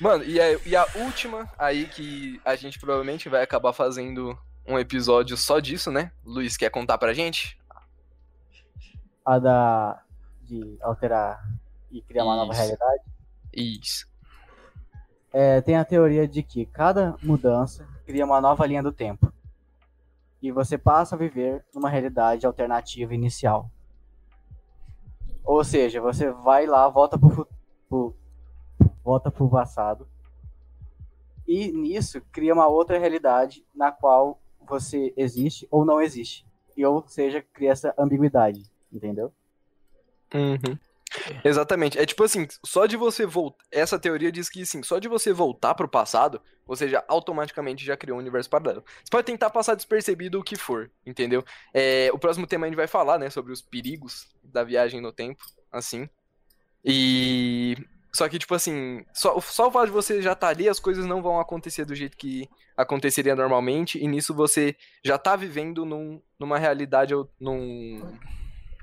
Mano, 0.00 0.24
e 0.24 0.40
a, 0.40 0.58
e 0.66 0.76
a 0.76 0.86
última 0.96 1.50
aí 1.58 1.86
que 1.86 2.40
a 2.44 2.56
gente 2.56 2.78
provavelmente 2.78 3.28
vai 3.28 3.42
acabar 3.42 3.72
fazendo 3.72 4.36
um 4.66 4.78
episódio 4.78 5.36
só 5.36 5.60
disso, 5.60 5.90
né? 5.90 6.10
Luiz, 6.24 6.56
quer 6.56 6.70
contar 6.70 6.98
pra 6.98 7.12
gente? 7.12 7.58
A 9.24 9.38
da. 9.38 10.02
de 10.42 10.76
alterar 10.82 11.42
e 11.90 12.02
criar 12.02 12.22
Isso. 12.22 12.30
uma 12.30 12.36
nova 12.36 12.52
realidade? 12.52 13.02
Isso. 13.52 14.06
É, 15.32 15.60
tem 15.60 15.76
a 15.76 15.84
teoria 15.84 16.28
de 16.28 16.42
que 16.42 16.66
cada 16.66 17.16
mudança 17.22 17.88
cria 18.04 18.24
uma 18.24 18.40
nova 18.40 18.66
linha 18.66 18.82
do 18.82 18.92
tempo. 18.92 19.32
E 20.40 20.52
você 20.52 20.76
passa 20.76 21.14
a 21.14 21.18
viver 21.18 21.64
numa 21.74 21.88
realidade 21.88 22.46
alternativa 22.46 23.14
inicial. 23.14 23.70
Ou 25.44 25.62
seja, 25.64 26.00
você 26.00 26.30
vai 26.30 26.66
lá, 26.66 26.88
volta 26.88 27.18
pro, 27.18 27.48
pro, 27.88 28.14
volta 29.02 29.30
pro 29.30 29.48
passado. 29.48 30.08
E 31.46 31.70
nisso 31.72 32.22
cria 32.32 32.54
uma 32.54 32.66
outra 32.66 32.98
realidade 32.98 33.64
na 33.74 33.92
qual 33.92 34.40
você 34.66 35.12
existe 35.16 35.68
ou 35.70 35.84
não 35.84 36.00
existe. 36.00 36.46
E 36.76 36.84
ou 36.84 37.06
seja, 37.06 37.42
cria 37.52 37.72
essa 37.72 37.94
ambiguidade, 37.98 38.70
entendeu? 38.94 39.32
Uhum. 40.32 40.78
Exatamente. 41.44 41.98
É 41.98 42.06
tipo 42.06 42.24
assim, 42.24 42.46
só 42.64 42.86
de 42.86 42.96
você 42.96 43.24
voltar. 43.26 43.64
Essa 43.70 43.98
teoria 43.98 44.32
diz 44.32 44.48
que 44.48 44.64
sim, 44.66 44.82
só 44.82 44.98
de 44.98 45.08
você 45.08 45.32
voltar 45.32 45.74
pro 45.74 45.88
passado, 45.88 46.40
você 46.66 46.88
já 46.88 47.04
automaticamente 47.08 47.84
já 47.84 47.96
criou 47.96 48.16
um 48.16 48.20
universo 48.20 48.50
paralelo. 48.50 48.84
Você 49.02 49.10
pode 49.10 49.26
tentar 49.26 49.50
passar 49.50 49.74
despercebido 49.74 50.38
o 50.38 50.42
que 50.42 50.56
for, 50.56 50.90
entendeu? 51.06 51.44
É, 51.72 52.10
o 52.12 52.18
próximo 52.18 52.46
tema 52.46 52.66
a 52.66 52.68
gente 52.68 52.76
vai 52.76 52.86
falar, 52.86 53.18
né, 53.18 53.30
sobre 53.30 53.52
os 53.52 53.62
perigos 53.62 54.28
da 54.42 54.64
viagem 54.64 55.00
no 55.00 55.12
tempo, 55.12 55.44
assim. 55.70 56.08
E 56.84 57.76
só 58.12 58.28
que, 58.28 58.38
tipo 58.38 58.54
assim, 58.54 59.04
só, 59.12 59.40
só 59.40 59.68
o 59.68 59.70
fato 59.70 59.86
de 59.86 59.92
você 59.92 60.22
já 60.22 60.32
estar 60.32 60.46
tá 60.46 60.52
ali, 60.52 60.68
as 60.68 60.78
coisas 60.78 61.04
não 61.06 61.22
vão 61.22 61.40
acontecer 61.40 61.84
do 61.84 61.94
jeito 61.94 62.16
que 62.16 62.48
aconteceria 62.76 63.34
normalmente, 63.34 63.98
e 63.98 64.06
nisso 64.06 64.34
você 64.34 64.76
já 65.04 65.16
tá 65.16 65.36
vivendo 65.36 65.84
num, 65.84 66.20
numa 66.38 66.58
realidade 66.58 67.14
ou 67.14 67.30
num, 67.40 68.02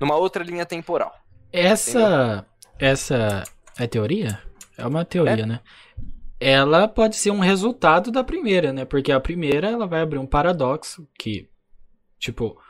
numa 0.02 0.16
outra 0.16 0.42
linha 0.42 0.66
temporal. 0.66 1.14
Essa. 1.52 2.00
Entendeu? 2.00 2.44
Essa 2.78 3.44
é 3.78 3.86
teoria? 3.86 4.40
É 4.76 4.84
uma 4.84 5.04
teoria, 5.04 5.44
é. 5.44 5.46
né? 5.46 5.60
Ela 6.40 6.88
pode 6.88 7.14
ser 7.14 7.30
um 7.30 7.38
resultado 7.38 8.10
da 8.10 8.24
primeira, 8.24 8.72
né? 8.72 8.84
Porque 8.84 9.12
a 9.12 9.20
primeira 9.20 9.68
ela 9.70 9.86
vai 9.86 10.00
abrir 10.00 10.18
um 10.18 10.26
paradoxo 10.26 11.08
que, 11.16 11.48
tipo, 12.18 12.60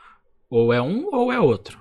ou 0.47 0.71
é 0.71 0.79
um 0.79 1.09
ou 1.11 1.31
é 1.31 1.39
outro. 1.39 1.79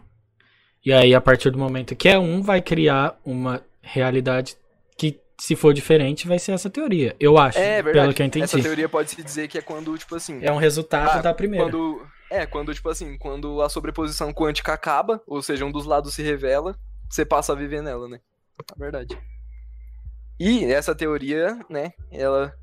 E 0.85 0.93
aí, 0.93 1.15
a 1.15 1.21
partir 1.21 1.51
do 1.51 1.59
momento 1.59 1.95
que 1.95 2.09
é 2.09 2.19
um, 2.19 2.41
vai 2.41 2.63
criar 2.63 3.21
uma 3.25 3.63
realidade 3.83 4.57
que 4.97 5.21
se 5.39 5.55
for 5.55 5.75
diferente, 5.75 6.27
vai 6.27 6.39
ser 6.39 6.53
essa 6.53 6.71
teoria. 6.71 7.15
Eu 7.21 7.37
acho, 7.37 7.59
é, 7.59 7.83
verdade. 7.83 7.93
pelo 7.93 8.15
que 8.15 8.23
eu 8.23 8.27
entendi. 8.27 8.45
Essa 8.45 8.61
teoria 8.61 8.89
pode 8.89 9.11
se 9.11 9.23
dizer 9.23 9.49
que 9.49 9.59
é 9.59 9.61
quando, 9.61 9.97
tipo 9.99 10.15
assim... 10.15 10.39
É 10.43 10.51
um 10.51 10.57
resultado 10.57 11.19
ah, 11.19 11.23
da 11.23 11.35
primeira. 11.35 11.67
Quando, 11.67 12.01
é, 12.33 12.47
quando, 12.47 12.75
tipo 12.75 12.89
assim, 12.89 13.17
quando 13.19 13.61
a 13.63 13.69
sobreposição 13.69 14.33
quântica 14.33 14.73
acaba, 14.73 15.23
ou 15.27 15.43
seja, 15.43 15.65
um 15.65 15.73
dos 15.73 15.85
lados 15.85 16.15
se 16.15 16.23
revela, 16.23 16.79
você 17.09 17.25
passa 17.25 17.53
a 17.53 17.57
viver 17.57 17.83
nela, 17.83 18.09
né? 18.09 18.21
É 18.75 18.79
verdade. 18.79 19.19
E 20.39 20.65
essa 20.65 20.95
teoria, 20.95 21.59
né, 21.69 21.93
ela 22.11 22.55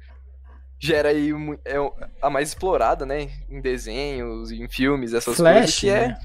gera 0.80 1.10
aí 1.10 1.32
é 1.66 1.76
a 2.22 2.30
mais 2.30 2.50
explorada, 2.50 3.06
né, 3.06 3.30
em 3.50 3.62
desenhos, 3.62 4.52
em 4.52 4.68
filmes, 4.68 5.14
essas 5.14 5.38
Flash, 5.38 5.54
coisas, 5.54 5.80
que 5.80 5.90
é... 5.90 6.08
Né? 6.08 6.22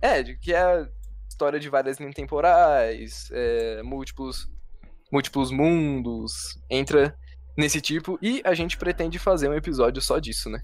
É, 0.00 0.22
que 0.22 0.54
é 0.54 0.60
a 0.60 0.88
história 1.28 1.58
de 1.58 1.68
várias 1.68 1.98
linhas 1.98 2.14
temporais, 2.14 3.28
é, 3.32 3.82
múltiplos 3.82 4.48
múltiplos 5.10 5.50
mundos, 5.50 6.58
entra 6.70 7.16
nesse 7.56 7.80
tipo, 7.80 8.18
e 8.22 8.40
a 8.44 8.54
gente 8.54 8.76
pretende 8.76 9.18
fazer 9.18 9.48
um 9.48 9.54
episódio 9.54 10.00
só 10.00 10.18
disso, 10.18 10.48
né? 10.50 10.62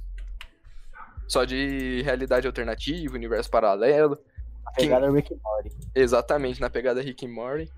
Só 1.27 1.45
de 1.45 2.03
realidade 2.03 2.47
alternativa, 2.47 3.15
universo 3.15 3.51
paralelo. 3.51 4.19
Na 4.65 4.73
pegada. 4.73 5.11
Rick 5.11 5.35
and 5.35 5.39
Morty. 5.43 5.71
Exatamente, 5.95 6.61
na 6.61 6.71
pegada 6.71 7.01
Rick 7.01 7.27
and 7.27 7.31
Morty. 7.31 7.71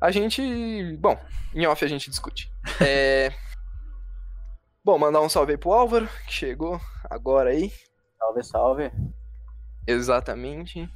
A 0.00 0.10
gente. 0.10 0.96
Bom, 0.98 1.18
em 1.54 1.66
off 1.66 1.84
a 1.84 1.88
gente 1.88 2.10
discute. 2.10 2.50
É. 2.80 3.32
Bom, 4.84 4.98
mandar 4.98 5.20
um 5.20 5.28
salve 5.28 5.52
aí 5.52 5.58
pro 5.58 5.72
Álvaro, 5.72 6.08
que 6.26 6.32
chegou 6.32 6.80
agora 7.10 7.50
aí. 7.50 7.70
Salve, 8.18 8.42
salve. 8.42 8.92
Exatamente. 9.86 10.88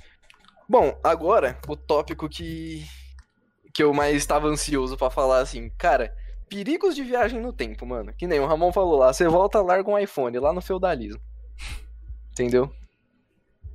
Bom, 0.68 0.98
agora 1.04 1.58
o 1.68 1.76
tópico 1.76 2.28
que 2.28 2.86
que 3.74 3.82
eu 3.82 3.92
mais 3.92 4.16
estava 4.16 4.48
ansioso 4.48 4.96
para 4.96 5.10
falar 5.10 5.40
assim, 5.40 5.70
cara, 5.70 6.14
perigos 6.48 6.94
de 6.94 7.02
viagem 7.02 7.40
no 7.40 7.52
tempo, 7.52 7.86
mano. 7.86 8.12
Que 8.12 8.26
nem 8.26 8.38
o 8.38 8.46
Ramon 8.46 8.72
falou 8.72 8.98
lá, 8.98 9.12
você 9.12 9.26
volta, 9.26 9.62
larga 9.62 9.90
um 9.90 9.98
iPhone 9.98 10.38
lá 10.38 10.52
no 10.52 10.60
feudalismo. 10.60 11.20
Entendeu? 12.32 12.74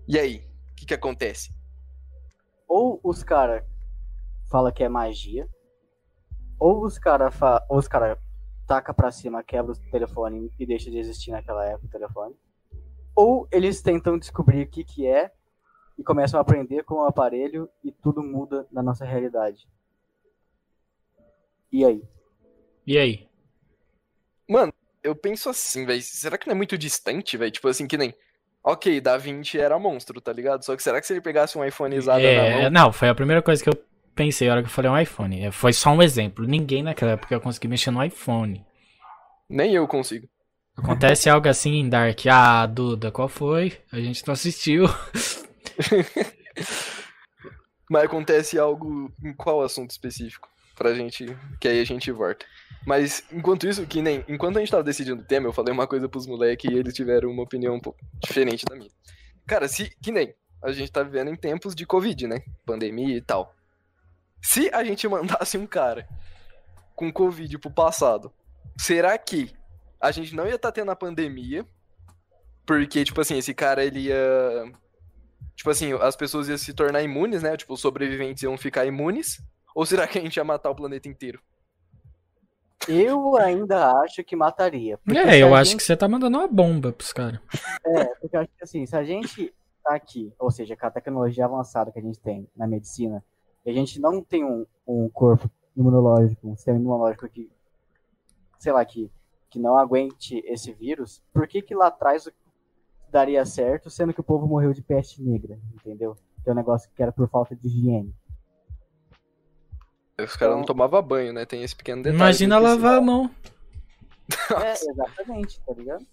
E 0.08 0.20
aí, 0.20 0.44
o 0.72 0.76
que 0.76 0.86
que 0.86 0.94
acontece? 0.94 1.52
Ou 2.68 3.00
os 3.04 3.24
cara 3.24 3.66
fala 4.50 4.72
que 4.72 4.84
é 4.84 4.90
magia, 4.90 5.48
ou 6.60 6.84
os 6.84 6.98
cara 6.98 7.32
fa 7.32 7.66
os 7.70 7.88
cara 7.88 8.18
taca 8.68 8.94
pra 8.94 9.12
cima, 9.12 9.44
quebra 9.44 9.72
o 9.72 9.92
telefone 9.92 10.52
e 10.60 10.66
deixa 10.66 10.92
de 10.92 10.98
existir 10.98 11.32
naquela 11.32 11.66
época 11.66 11.88
o 11.88 11.92
telefone. 11.92 12.36
Ou 13.16 13.48
eles 13.52 13.82
tentam 13.82 14.18
descobrir 14.18 14.64
o 14.64 14.70
que 14.70 14.84
que 14.84 15.08
é 15.08 15.32
e 15.98 16.04
começam 16.04 16.40
a 16.40 16.42
aprender 16.42 16.84
com 16.84 16.96
o 16.96 17.06
aparelho 17.06 17.70
e 17.84 17.92
tudo 17.92 18.22
muda 18.22 18.68
na 18.72 18.84
nossa 18.84 19.06
realidade. 19.06 19.68
E 21.72 21.86
aí? 21.86 22.04
E 22.86 22.98
aí? 22.98 23.28
Mano, 24.48 24.74
eu 25.04 25.16
penso 25.16 25.50
assim, 25.50 25.86
velho. 25.86 26.02
Será 26.02 26.38
que 26.38 26.48
não 26.48 26.54
é 26.54 26.58
muito 26.58 26.78
distante, 26.78 27.38
velho? 27.38 27.52
Tipo 27.52 27.68
assim, 27.68 27.88
que 27.88 27.98
nem. 27.98 28.14
Ok, 28.64 29.00
Da 29.00 29.18
Vinci 29.18 29.58
era 29.60 29.80
monstro, 29.80 30.20
tá 30.20 30.34
ligado? 30.34 30.64
Só 30.64 30.76
que 30.76 30.84
será 30.84 31.00
que 31.00 31.08
se 31.08 31.14
ele 31.14 31.22
pegasse 31.22 31.58
um 31.58 31.64
iPhoneizado 31.64 32.32
na 32.32 32.46
É, 32.46 32.62
mão. 32.64 32.70
não, 32.70 32.92
foi 32.92 33.08
a 33.10 33.16
primeira 33.16 33.42
coisa 33.42 33.64
que 33.64 33.70
eu 33.70 33.78
pensei 34.14 34.48
na 34.48 34.54
hora 34.56 34.62
que 34.64 34.68
eu 34.68 34.72
falei 34.74 34.92
um 34.92 35.00
iPhone. 35.00 35.46
É, 35.46 35.52
Foi 35.52 35.72
só 35.72 35.92
um 35.92 36.02
exemplo. 36.02 36.46
Ninguém 36.46 36.84
naquela 36.84 37.12
época 37.14 37.40
conseguia 37.40 37.70
mexer 37.70 37.92
no 37.92 38.04
iPhone. 38.04 38.66
Nem 39.50 39.74
eu 39.74 39.88
consigo. 39.88 40.28
Acontece 40.76 41.30
algo 41.30 41.48
assim 41.48 41.76
em 41.76 41.90
Dark. 41.90 42.20
Ah, 42.30 42.66
Duda, 42.66 43.10
qual 43.12 43.28
foi? 43.30 43.78
A 43.92 44.00
gente 44.00 44.26
não 44.28 44.34
assistiu. 44.34 44.86
Mas 47.90 48.04
acontece 48.04 48.60
algo 48.60 49.12
em 49.24 49.34
qual 49.34 49.62
assunto 49.62 49.92
específico? 49.92 50.50
Pra 50.76 50.94
gente. 50.94 51.26
Que 51.60 51.68
aí 51.70 51.80
a 51.80 51.86
gente 51.86 52.12
volta. 52.12 52.46
Mas 52.86 53.24
enquanto 53.32 53.68
isso, 53.68 53.86
que 53.86 54.02
nem. 54.02 54.24
Enquanto 54.28 54.58
a 54.58 54.60
gente 54.60 54.72
tava 54.72 54.84
decidindo 54.84 55.22
o 55.22 55.26
tema, 55.26 55.48
eu 55.48 55.54
falei 55.54 55.74
uma 55.74 55.88
coisa 55.88 56.08
pros 56.08 56.26
moleques 56.26 56.72
e 56.72 56.74
eles 56.74 56.94
tiveram 56.94 57.30
uma 57.30 57.44
opinião 57.44 57.76
um 57.76 57.80
pouco 57.80 58.00
diferente 58.20 58.66
da 58.66 58.76
minha. 58.76 58.90
Cara, 59.46 59.68
se. 59.68 59.90
Que 60.02 60.12
nem. 60.12 60.34
A 60.64 60.72
gente 60.72 60.92
tá 60.92 61.04
vivendo 61.04 61.30
em 61.30 61.36
tempos 61.36 61.76
de 61.76 61.86
Covid, 61.86 62.28
né? 62.28 62.42
Pandemia 62.66 63.16
e 63.16 63.22
tal. 63.22 63.54
Se 64.42 64.70
a 64.74 64.84
gente 64.84 65.08
mandasse 65.10 65.58
um 65.58 65.68
cara 65.68 66.08
com 66.96 67.12
Covid 67.12 67.58
pro 67.60 67.70
passado, 67.70 68.32
será 68.78 69.18
que 69.18 69.54
a 70.00 70.12
gente 70.12 70.36
não 70.36 70.48
ia 70.48 70.56
estar 70.56 70.72
tendo 70.72 70.90
a 70.92 70.96
pandemia? 70.96 71.66
Porque, 72.66 73.04
tipo 73.04 73.22
assim, 73.22 73.38
esse 73.38 73.54
cara 73.54 73.84
ele 73.84 74.08
ia 74.08 74.72
Tipo 75.58 75.72
assim, 75.72 75.92
as 75.94 76.16
pessoas 76.16 76.48
iam 76.48 76.58
se 76.58 76.72
tornar 76.72 77.02
imunes, 77.02 77.42
né? 77.42 77.58
Tipo, 77.58 77.74
os 77.74 77.82
sobreviventes 77.82 78.44
iam 78.44 78.56
ficar 78.58 78.86
imunes? 78.86 79.42
Ou 79.74 79.86
será 79.88 80.08
que 80.08 80.20
a 80.20 80.22
gente 80.22 80.38
ia 80.38 80.44
matar 80.44 80.70
o 80.70 80.76
planeta 80.76 81.10
inteiro? 81.10 81.42
Eu 82.88 83.36
ainda 83.38 83.92
acho 84.02 84.24
que 84.24 84.36
mataria. 84.36 85.00
É, 85.10 85.38
eu 85.42 85.54
acho 85.56 85.72
gente- 85.72 85.80
que 85.80 85.84
você 85.84 85.96
tá 85.98 86.08
mandando 86.08 86.38
uma 86.38 86.48
bomba 86.48 86.92
pros 86.92 87.12
caras. 87.14 87.40
É, 87.86 88.06
porque 88.16 88.36
eu 88.36 88.42
acho 88.42 88.50
que 88.58 88.64
assim, 88.64 88.86
se 88.86 88.96
a 88.96 89.04
gente 89.04 89.54
tá 89.84 89.96
aqui, 89.96 90.34
ou 90.40 90.52
seja, 90.52 90.76
com 90.76 90.86
a 90.86 90.92
tecnologia 90.92 91.46
avançada 91.46 91.92
que 91.92 92.00
a 92.00 92.02
gente 92.02 92.20
tem 92.20 92.48
na 92.56 92.68
medicina, 92.68 93.24
e 93.66 93.70
a 93.70 93.74
gente 93.74 94.00
não 94.00 94.22
tem 94.24 94.44
um, 94.46 94.66
um 94.88 95.10
corpo 95.10 95.50
imunológico, 95.76 96.48
um 96.48 96.56
sistema 96.56 96.78
imunológico 96.80 97.28
que, 97.28 97.50
sei 98.60 98.72
lá, 98.72 98.84
que, 98.86 99.12
que 99.50 99.60
não 99.60 99.78
aguente 99.78 100.42
esse 100.46 100.72
vírus, 100.74 101.22
por 101.34 101.48
que 101.48 101.62
que 101.62 101.76
lá 101.76 101.88
atrás 101.88 102.30
daria 103.10 103.46
certo, 103.46 103.90
sendo 103.90 104.14
que 104.14 104.20
o 104.20 104.24
povo 104.24 104.48
morreu 104.48 104.74
de 104.74 104.82
peste 104.82 105.22
negra, 105.22 105.60
entendeu? 105.74 106.16
Que 106.44 106.50
é 106.50 106.54
um 106.54 106.56
negócio 106.56 106.90
que 106.96 107.02
era 107.02 107.12
por 107.12 107.28
falta 107.30 107.56
de 107.56 107.68
higiene. 107.68 108.14
Os 110.20 110.36
caras 110.36 110.56
não 110.56 110.64
Então- 110.64 110.76
tomavam 110.76 111.02
banho, 111.04 111.32
né? 111.34 111.46
Tem 111.46 111.62
esse 111.64 111.76
pequeno 111.76 112.02
detalhe. 112.02 112.18
Imagina 112.18 112.58
lavar 112.60 112.98
a 112.98 113.02
mão. 113.02 113.30
É, 114.64 114.74
exatamente, 114.74 115.60
tá 115.62 115.74
ligado? 115.74 116.06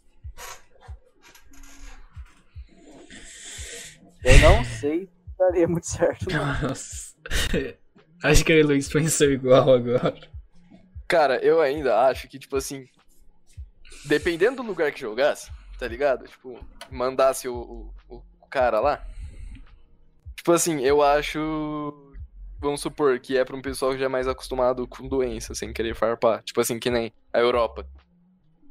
Eu 4.23 4.39
não 4.41 4.65
sei 4.65 5.07
se 5.07 5.39
daria 5.39 5.69
muito 5.69 5.87
certo, 5.87 6.27
não. 6.31 6.69
Nossa. 6.69 7.15
Acho 8.23 8.45
que 8.45 8.53
a 8.53 8.65
Luiz 8.65 8.89
pensou 8.89 9.31
igual 9.31 9.73
agora. 9.75 10.17
Cara, 11.09 11.37
eu 11.45 11.61
ainda 11.61 12.07
acho 12.07 12.29
que, 12.29 12.39
tipo 12.39 12.57
assim. 12.57 12.87
Dependendo 14.07 14.57
do 14.63 14.69
lugar 14.69 14.93
que 14.93 15.01
jogasse, 15.01 15.51
tá 15.79 15.89
ligado? 15.89 16.27
Tipo, 16.27 16.59
mandasse 16.91 17.49
o, 17.49 17.91
o, 18.09 18.23
o 18.41 18.47
cara 18.49 18.81
lá. 18.81 19.03
Tipo 20.37 20.53
assim, 20.53 20.81
eu 20.83 21.03
acho. 21.03 22.04
Vamos 22.65 22.81
supor 22.81 23.21
que 23.21 23.37
é 23.37 23.45
pra 23.45 23.55
um 23.55 23.61
pessoal 23.61 23.93
que 23.93 23.99
já 23.99 24.07
é 24.07 24.09
mais 24.09 24.27
acostumado 24.27 24.89
com 24.89 25.07
doença, 25.07 25.55
sem 25.55 25.71
querer 25.71 25.95
farpar. 25.95 26.43
Tipo 26.43 26.63
assim, 26.63 26.79
que 26.79 26.89
nem 26.91 27.13
a 27.31 27.39
Europa. 27.39 27.87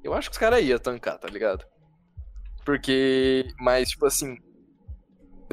Eu 0.04 0.16
acho 0.16 0.30
que 0.30 0.34
os 0.34 0.40
caras 0.40 0.64
iam 0.64 0.80
tancar, 0.80 1.20
tá 1.20 1.28
ligado? 1.28 1.64
Porque. 2.66 3.46
Mas, 3.60 3.90
tipo 3.90 4.06
assim. 4.08 4.36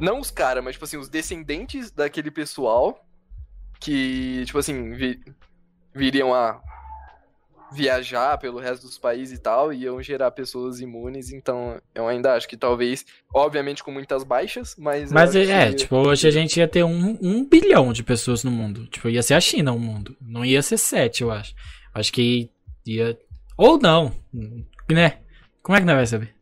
Não 0.01 0.19
os 0.21 0.31
caras, 0.31 0.65
mas, 0.65 0.75
tipo 0.77 0.87
assim, 0.87 0.97
os 0.97 1.11
descendentes 1.11 1.91
daquele 1.91 2.31
pessoal 2.31 2.99
que, 3.79 4.43
tipo 4.47 4.59
assim, 4.59 4.93
vi- 4.95 5.23
viriam 5.95 6.35
a 6.35 6.63
viajar 7.73 8.37
pelo 8.39 8.59
resto 8.59 8.87
dos 8.87 8.99
países 8.99 9.39
e 9.39 9.43
tal, 9.43 9.73
e 9.73 9.83
iam 9.85 10.03
gerar 10.03 10.31
pessoas 10.31 10.81
imunes, 10.81 11.33
então 11.33 11.81
eu 11.95 12.07
ainda 12.09 12.35
acho 12.35 12.49
que 12.49 12.57
talvez, 12.57 13.05
obviamente 13.35 13.83
com 13.85 13.91
muitas 13.91 14.25
baixas, 14.25 14.75
mas. 14.79 15.11
Mas 15.13 15.33
que 15.33 15.39
é, 15.39 15.45
seria- 15.47 15.75
tipo, 15.77 15.97
hoje 15.97 16.27
a 16.27 16.31
gente 16.31 16.59
ia 16.59 16.69
ter 16.69 16.83
um, 16.85 17.19
um 17.21 17.45
bilhão 17.49 17.93
de 17.93 18.03
pessoas 18.03 18.43
no 18.45 18.51
mundo. 18.51 18.87
Tipo, 18.87 19.09
ia 19.09 19.23
ser 19.23 19.35
a 19.35 19.41
China 19.41 19.73
o 19.73 19.79
mundo. 19.79 20.17
Não 20.21 20.45
ia 20.45 20.63
ser 20.63 20.79
sete, 20.79 21.23
eu 21.23 21.31
acho. 21.31 21.55
Acho 21.95 22.13
que 22.13 22.51
ia. 22.87 23.19
Ou 23.57 23.79
não. 23.79 24.13
Né? 24.91 25.19
Como 25.63 25.77
é 25.77 25.81
que 25.81 25.87
nós 25.87 25.97
vai 25.97 26.07
saber? 26.07 26.35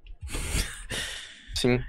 Sim. 1.56 1.80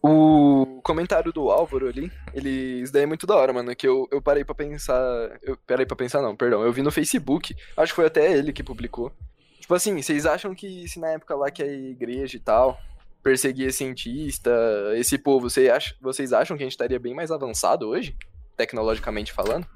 O 0.00 0.80
comentário 0.82 1.32
do 1.32 1.50
Álvaro 1.50 1.88
ali, 1.88 2.10
ele, 2.32 2.82
isso 2.82 2.92
daí 2.92 3.02
é 3.02 3.06
muito 3.06 3.26
da 3.26 3.34
hora, 3.34 3.52
mano, 3.52 3.74
que 3.74 3.86
eu, 3.86 4.06
eu 4.12 4.22
parei 4.22 4.44
pra 4.44 4.54
pensar, 4.54 5.38
eu 5.42 5.58
parei 5.66 5.84
pra 5.84 5.96
pensar 5.96 6.22
não, 6.22 6.36
perdão, 6.36 6.62
eu 6.62 6.72
vi 6.72 6.82
no 6.82 6.92
Facebook, 6.92 7.54
acho 7.76 7.92
que 7.92 7.96
foi 7.96 8.06
até 8.06 8.32
ele 8.32 8.52
que 8.52 8.62
publicou. 8.62 9.12
Tipo 9.58 9.74
assim, 9.74 10.00
vocês 10.00 10.24
acham 10.24 10.54
que 10.54 10.88
se 10.88 11.00
na 11.00 11.08
época 11.08 11.34
lá 11.34 11.50
que 11.50 11.62
a 11.62 11.66
igreja 11.66 12.36
e 12.36 12.40
tal 12.40 12.78
perseguia 13.22 13.70
cientista, 13.72 14.50
esse 14.94 15.18
povo, 15.18 15.50
vocês 15.50 15.68
acham, 15.68 15.96
vocês 16.00 16.32
acham 16.32 16.56
que 16.56 16.62
a 16.62 16.66
gente 16.66 16.72
estaria 16.72 16.98
bem 16.98 17.14
mais 17.14 17.30
avançado 17.30 17.88
hoje, 17.88 18.16
tecnologicamente 18.56 19.32
falando? 19.32 19.66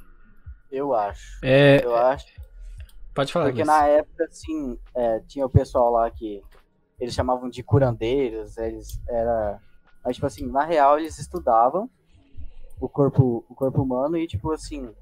Eu 0.71 0.95
acho. 0.95 1.39
É. 1.43 1.85
Eu 1.85 1.95
acho. 1.95 2.27
Pode 3.15 3.33
falar. 3.33 3.47
Porque 3.47 3.65
na 3.65 3.87
época, 3.87 4.25
assim, 4.25 4.79
é, 4.95 5.21
tinha 5.29 5.45
o 5.45 5.51
pessoal 5.51 5.91
lá 5.91 6.11
que 6.11 6.43
eles 6.99 7.15
chamavam 7.15 7.51
de 7.51 7.63
curandeiros, 7.63 8.57
eles 8.57 8.99
era. 9.09 9.61
Mas, 10.05 10.17
tipo 10.17 10.27
assim, 10.27 10.47
na 10.47 10.65
real 10.65 10.99
eles 10.99 11.19
estudavam 11.19 11.89
o 12.81 12.89
corpo, 12.89 13.45
o 13.49 13.55
corpo 13.55 13.83
humano 13.83 14.17
e, 14.17 14.27
tipo 14.27 14.51
assim, 14.53 14.93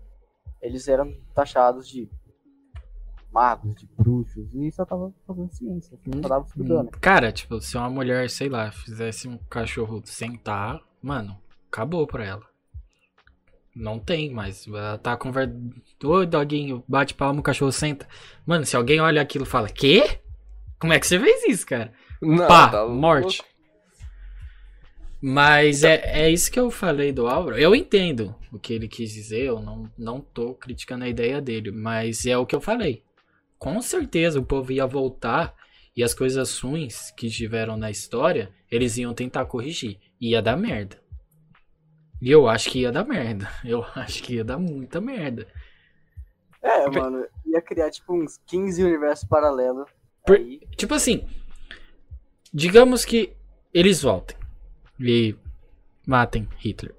eles 0.61 0.87
eram 0.89 1.13
taxados 1.35 1.89
de 1.89 2.09
magos, 3.33 3.75
de 3.77 3.87
bruxos, 3.97 4.55
e 4.55 4.71
só 4.73 4.85
tava 4.85 5.13
fazendo 5.27 5.51
ciência, 5.53 5.97
assim, 5.97 6.23
só 6.23 6.29
tava 6.29 6.45
estudando. 6.47 6.91
Cara, 7.01 7.33
tipo, 7.33 7.61
se 7.61 7.77
uma 7.77 7.89
mulher, 7.89 8.29
sei 8.29 8.49
lá, 8.49 8.71
fizesse 8.71 9.29
um 9.29 9.39
cachorro 9.49 10.03
sentar, 10.05 10.81
mano, 11.01 11.39
acabou 11.69 12.07
pra 12.07 12.25
ela. 12.25 12.51
Não 13.75 14.01
tem 14.01 14.33
mais. 14.33 14.67
Ela 14.67 14.99
tá 14.99 15.17
conversando. 15.17 15.73
Ô, 16.03 16.27
doguinho, 16.27 16.83
bate 16.89 17.15
palma, 17.15 17.39
o 17.39 17.43
cachorro 17.43 17.71
senta. 17.71 18.07
Mano, 18.45 18.67
se 18.67 18.77
alguém 18.77 19.01
olha 19.01 19.23
aquilo 19.23 19.45
e 19.45 19.49
fala, 19.49 19.69
quê? 19.69 20.21
Como 20.79 20.93
é 20.93 20.99
que 20.99 21.07
você 21.07 21.21
fez 21.21 21.45
isso, 21.45 21.67
cara? 21.67 21.93
Não, 22.21 22.49
Pá, 22.49 22.69
tá 22.69 22.87
morte. 22.87 23.43
Mas 25.21 25.85
é, 25.85 26.23
é 26.23 26.31
isso 26.31 26.51
que 26.51 26.59
eu 26.59 26.71
falei 26.71 27.13
do 27.13 27.29
Álvaro. 27.29 27.59
Eu 27.59 27.75
entendo 27.75 28.35
o 28.51 28.59
que 28.59 28.73
ele 28.73 28.89
quis 28.89 29.13
dizer, 29.13 29.45
eu 29.45 29.61
não, 29.61 29.91
não 29.99 30.21
tô 30.21 30.55
criticando 30.55 31.05
a 31.05 31.09
ideia 31.09 31.41
dele, 31.43 31.71
mas 31.71 32.25
é 32.25 32.39
o 32.39 32.47
que 32.47 32.55
eu 32.55 32.61
falei. 32.61 33.03
Com 33.59 33.83
certeza 33.83 34.41
o 34.41 34.45
povo 34.45 34.73
ia 34.73 34.87
voltar 34.87 35.55
e 35.95 36.03
as 36.03 36.15
coisas 36.15 36.59
ruins 36.59 37.11
que 37.11 37.29
tiveram 37.29 37.77
na 37.77 37.91
história, 37.91 38.51
eles 38.71 38.97
iam 38.97 39.13
tentar 39.13 39.45
corrigir. 39.45 39.99
Ia 40.19 40.41
dar 40.41 40.57
merda. 40.57 40.99
E 42.23 42.31
eu 42.31 42.49
acho 42.49 42.71
que 42.71 42.81
ia 42.81 42.93
dar 42.93 43.05
merda. 43.05 43.51
Eu 43.65 43.85
acho 43.95 44.23
que 44.23 44.35
ia 44.35 44.45
dar 44.45 44.59
muita 44.59 45.01
merda. 45.01 45.47
É, 46.63 46.87
mano, 46.91 47.27
ia 47.47 47.63
criar, 47.63 47.91
tipo, 47.91 48.15
uns 48.15 48.39
15 48.47 48.85
universos 48.85 49.27
paralelos. 49.27 49.89
Por- 50.27 50.39
Tipo 50.77 50.95
assim, 50.95 51.27
digamos 52.53 53.05
que 53.07 53.33
eles 53.73 54.03
voltem 54.03 54.37
e 55.01 55.35
matem 56.07 56.49
Hitler. 56.59 56.95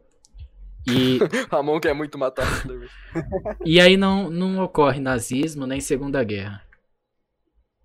E 0.88 1.20
Ramon 1.52 1.80
quer 1.80 1.94
muito 1.94 2.18
matar 2.18 2.46
Hitler. 2.46 2.90
E 3.66 3.80
aí 3.80 3.98
não, 3.98 4.30
não 4.30 4.64
ocorre 4.64 5.00
nazismo 5.00 5.68
nem 5.68 5.80
Segunda 5.80 6.24
Guerra. 6.24 6.64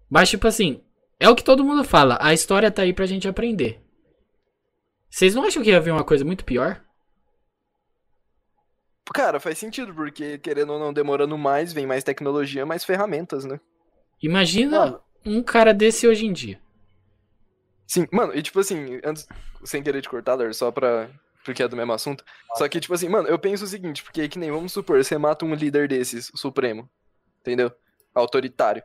Mas, 0.09 0.31
tipo 0.31 0.47
assim, 0.47 0.81
é 1.19 1.29
o 1.29 1.35
que 1.35 1.45
todo 1.45 1.65
mundo 1.65 1.83
fala. 1.85 2.17
A 2.21 2.33
história 2.33 2.71
tá 2.71 2.83
aí 2.83 2.93
pra 2.93 3.07
gente 3.07 3.29
aprender. 3.29 3.83
Vocês 5.11 5.35
não 5.35 5.45
acham 5.45 5.63
que 5.63 5.71
ia 5.71 5.81
vir 5.81 5.91
uma 5.91 6.05
coisa 6.05 6.25
muito 6.25 6.45
pior? 6.45 6.83
Cara, 9.13 9.41
faz 9.41 9.59
sentido, 9.59 9.95
porque 9.95 10.39
querendo 10.39 10.73
ou 10.73 10.79
não, 10.79 10.93
demorando 10.93 11.37
mais, 11.39 11.73
vem 11.73 11.87
mais 11.87 12.05
tecnologia, 12.05 12.67
mais 12.67 12.85
ferramentas, 12.85 13.45
né? 13.45 13.61
Imagina 14.23 14.79
mano, 14.79 15.01
um 15.25 15.43
cara 15.43 15.73
desse 15.73 16.07
hoje 16.07 16.27
em 16.27 16.33
dia. 16.33 16.61
Sim, 17.87 18.07
mano, 18.13 18.35
e 18.35 18.43
tipo 18.43 18.59
assim, 18.61 19.01
antes, 19.05 19.27
sem 19.65 19.83
querer 19.83 20.03
te 20.03 20.09
cortar, 20.09 20.35
Lar, 20.35 20.53
só 20.55 20.71
pra. 20.71 21.09
Porque 21.45 21.63
é 21.63 21.69
do 21.69 21.77
mesmo 21.77 21.93
assunto. 21.93 22.25
Só 22.57 22.69
que, 22.69 22.81
tipo 22.81 22.93
assim, 22.93 23.09
mano, 23.09 23.29
eu 23.29 23.39
penso 23.39 23.65
o 23.65 23.69
seguinte, 23.69 24.03
porque 24.03 24.29
que 24.29 24.39
nem, 24.39 24.51
vamos 24.51 24.73
supor, 24.73 25.03
você 25.05 25.17
mata 25.17 25.45
um 25.45 25.55
líder 25.55 25.87
desses, 25.87 26.29
o 26.31 26.37
Supremo. 26.37 26.91
Entendeu? 27.41 27.71
Autoritário. 28.13 28.83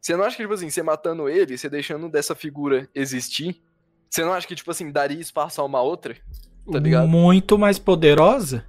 Você 0.00 0.16
não 0.16 0.24
acha 0.24 0.36
que, 0.36 0.42
tipo 0.42 0.54
assim, 0.54 0.68
você 0.68 0.82
matando 0.82 1.28
ele, 1.28 1.56
você 1.56 1.68
deixando 1.70 2.08
dessa 2.08 2.34
figura 2.34 2.88
existir, 2.94 3.62
você 4.08 4.24
não 4.24 4.32
acha 4.32 4.48
que, 4.48 4.56
tipo 4.56 4.70
assim, 4.72 4.90
daria 4.90 5.20
espaço 5.20 5.60
a 5.60 5.64
uma 5.64 5.80
outra? 5.80 6.16
Tá 6.72 6.80
ligado? 6.80 7.06
Muito 7.06 7.56
mais 7.56 7.78
poderosa? 7.78 8.64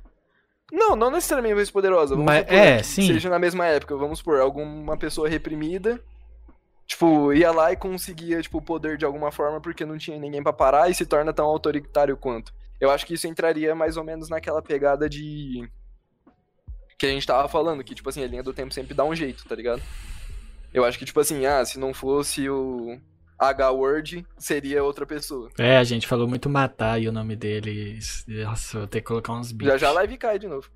Não, 0.72 0.96
não 0.96 1.10
necessariamente 1.10 1.56
mais 1.56 1.72
poderosa. 1.72 2.16
Vamos 2.16 2.26
Mas- 2.26 2.42
supor 2.42 2.56
é, 2.56 2.84
sim. 2.84 3.08
Seja 3.08 3.30
na 3.30 3.40
mesma 3.40 3.66
época, 3.66 3.96
vamos 3.98 4.20
supor, 4.20 4.40
alguma 4.40 4.98
pessoa 4.98 5.28
reprimida, 5.28 6.00
tipo, 6.92 7.32
ia 7.32 7.52
lá 7.52 7.72
e 7.72 7.78
conseguia, 7.78 8.42
tipo, 8.42 8.58
o 8.58 8.62
poder 8.62 8.98
de 8.98 9.06
alguma 9.06 9.32
forma 9.32 9.62
porque 9.62 9.86
não 9.86 9.98
tinha 9.98 10.20
ninguém 10.20 10.44
pra 10.44 10.52
parar 10.52 10.90
e 10.90 10.94
se 10.94 11.06
torna 11.06 11.32
tão 11.32 11.46
autoritário 11.46 12.18
quanto. 12.18 12.54
Eu 12.82 12.92
acho 12.92 13.06
que 13.06 13.14
isso 13.14 13.28
entraria 13.28 13.74
mais 13.74 13.96
ou 13.96 14.04
menos 14.04 14.28
naquela 14.28 14.62
pegada 14.62 15.08
de. 15.08 15.70
Que 16.98 17.06
a 17.06 17.10
gente 17.10 17.26
tava 17.26 17.48
falando, 17.48 17.84
que, 17.84 17.96
tipo 17.96 18.10
assim, 18.10 18.24
a 18.24 18.28
linha 18.28 18.44
do 18.44 18.54
tempo 18.54 18.74
sempre 18.74 18.94
dá 18.94 19.06
um 19.06 19.16
jeito, 19.16 19.48
tá 19.48 19.56
ligado? 19.56 19.82
Eu 20.74 20.84
acho 20.84 21.00
que, 21.00 21.06
tipo 21.06 21.20
assim, 21.20 21.46
ah, 21.46 21.64
se 21.64 21.80
não 21.80 21.94
fosse 21.94 22.50
o 22.50 23.00
H-Word, 23.40 24.26
seria 24.38 24.84
outra 24.84 25.06
pessoa. 25.06 25.50
É, 25.58 25.78
a 25.78 25.84
gente 25.86 26.08
falou 26.08 26.28
muito 26.28 26.50
matar 26.50 27.02
e 27.02 27.08
o 27.08 27.12
nome 27.12 27.38
dele. 27.38 28.00
Nossa, 28.28 28.76
eu 28.76 28.82
vou 28.82 28.88
ter 28.88 29.00
que 29.00 29.08
colocar 29.08 29.34
uns 29.34 29.54
bichos. 29.54 29.74
Já 29.74 29.78
já 29.78 29.90
a 29.90 29.94
live 29.94 30.18
cai 30.18 30.38
de 30.38 30.48
novo. 30.48 30.70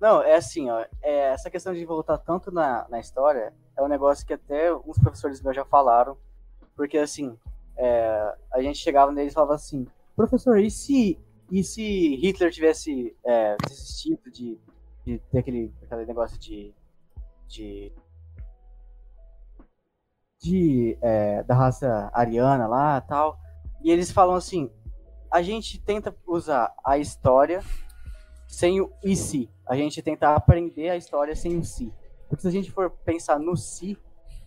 Não, 0.00 0.22
é 0.22 0.34
assim, 0.34 0.70
ó. 0.70 0.84
é, 1.02 1.32
essa 1.34 1.50
questão 1.50 1.74
de 1.74 1.84
voltar 1.84 2.18
tanto 2.18 2.50
na, 2.50 2.86
na 2.88 2.98
história 2.98 3.52
é 3.76 3.82
um 3.82 3.88
negócio 3.88 4.26
que 4.26 4.32
até 4.32 4.72
uns 4.74 4.98
professores 4.98 5.42
meus 5.42 5.54
já 5.54 5.64
falaram. 5.64 6.16
Porque, 6.74 6.98
assim, 6.98 7.36
é, 7.76 8.34
a 8.52 8.62
gente 8.62 8.78
chegava 8.78 9.12
neles 9.12 9.32
e 9.32 9.34
falava 9.34 9.54
assim: 9.54 9.86
professor, 10.14 10.58
e 10.58 10.70
se, 10.70 11.18
e 11.50 11.62
se 11.62 12.16
Hitler 12.16 12.50
tivesse 12.50 13.14
é, 13.24 13.56
desistido 13.66 14.30
de, 14.30 14.58
de 15.04 15.18
ter 15.30 15.38
aquele, 15.38 15.72
aquele 15.82 16.06
negócio 16.06 16.38
de. 16.38 16.74
de. 17.46 17.92
de 20.42 20.98
é, 21.00 21.42
da 21.42 21.54
raça 21.54 22.10
ariana 22.12 22.66
lá 22.66 23.00
tal. 23.00 23.38
E 23.82 23.90
eles 23.90 24.10
falam 24.10 24.34
assim: 24.34 24.70
a 25.30 25.42
gente 25.42 25.80
tenta 25.80 26.16
usar 26.26 26.74
a 26.84 26.98
história 26.98 27.62
sem 28.46 28.80
o 28.80 28.90
e 29.04 29.14
se. 29.14 29.50
A 29.66 29.76
gente 29.76 30.00
tenta 30.02 30.34
aprender 30.34 30.88
a 30.90 30.96
história 30.96 31.34
sem 31.34 31.58
o 31.58 31.64
se. 31.64 31.92
Porque 32.28 32.42
se 32.42 32.48
a 32.48 32.50
gente 32.50 32.70
for 32.70 32.90
pensar 32.90 33.38
no 33.38 33.56
se, 33.56 33.96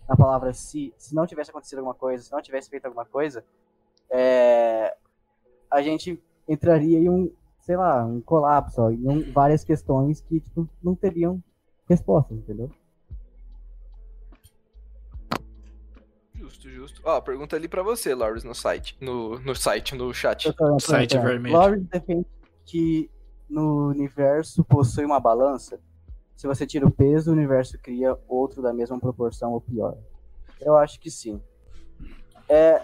na 0.08 0.16
palavra 0.16 0.52
se, 0.52 0.92
se 0.98 1.14
não 1.14 1.26
tivesse 1.26 1.50
acontecido 1.50 1.78
alguma 1.78 1.94
coisa, 1.94 2.22
se 2.24 2.32
não 2.32 2.42
tivesse 2.42 2.68
feito 2.68 2.84
alguma 2.86 3.04
coisa, 3.06 3.44
é, 4.10 4.96
a 5.70 5.80
gente 5.82 6.22
entraria 6.48 6.98
em 6.98 7.08
um, 7.08 7.32
sei 7.60 7.76
lá, 7.76 8.04
um 8.04 8.20
colapso, 8.20 8.82
ó, 8.82 8.90
em 8.90 9.08
um- 9.08 9.32
várias 9.32 9.64
questões 9.64 10.20
que 10.20 10.40
tipo, 10.40 10.68
não 10.82 10.94
teriam 10.94 11.42
resposta, 11.88 12.34
entendeu? 12.34 12.70
Justo, 16.34 16.68
justo. 16.70 17.00
Ó, 17.04 17.20
pergunta 17.20 17.54
ali 17.56 17.68
pra 17.68 17.82
você, 17.82 18.14
Lawrence, 18.14 18.46
no 18.46 18.54
site. 18.54 18.96
No, 19.00 19.38
no 19.40 19.54
site, 19.54 19.94
no 19.94 20.12
chat. 20.12 20.46
Eu 20.46 20.52
tô- 20.54 20.64
eu 20.66 20.72
tô- 20.72 20.80
Site 20.80 21.18
vermelho. 21.18 21.54
Lawrence 21.56 21.86
defende 21.90 22.26
que 22.64 23.10
no 23.48 23.88
universo 23.88 24.64
possui 24.64 25.04
uma 25.04 25.20
balança. 25.20 25.78
Se 26.40 26.46
você 26.46 26.66
tira 26.66 26.86
o 26.86 26.90
peso, 26.90 27.30
o 27.30 27.34
universo 27.34 27.78
cria 27.78 28.16
outro 28.26 28.62
da 28.62 28.72
mesma 28.72 28.98
proporção 28.98 29.52
ou 29.52 29.60
pior. 29.60 29.98
Eu 30.58 30.74
acho 30.74 30.98
que 30.98 31.10
sim. 31.10 31.38
É. 32.48 32.80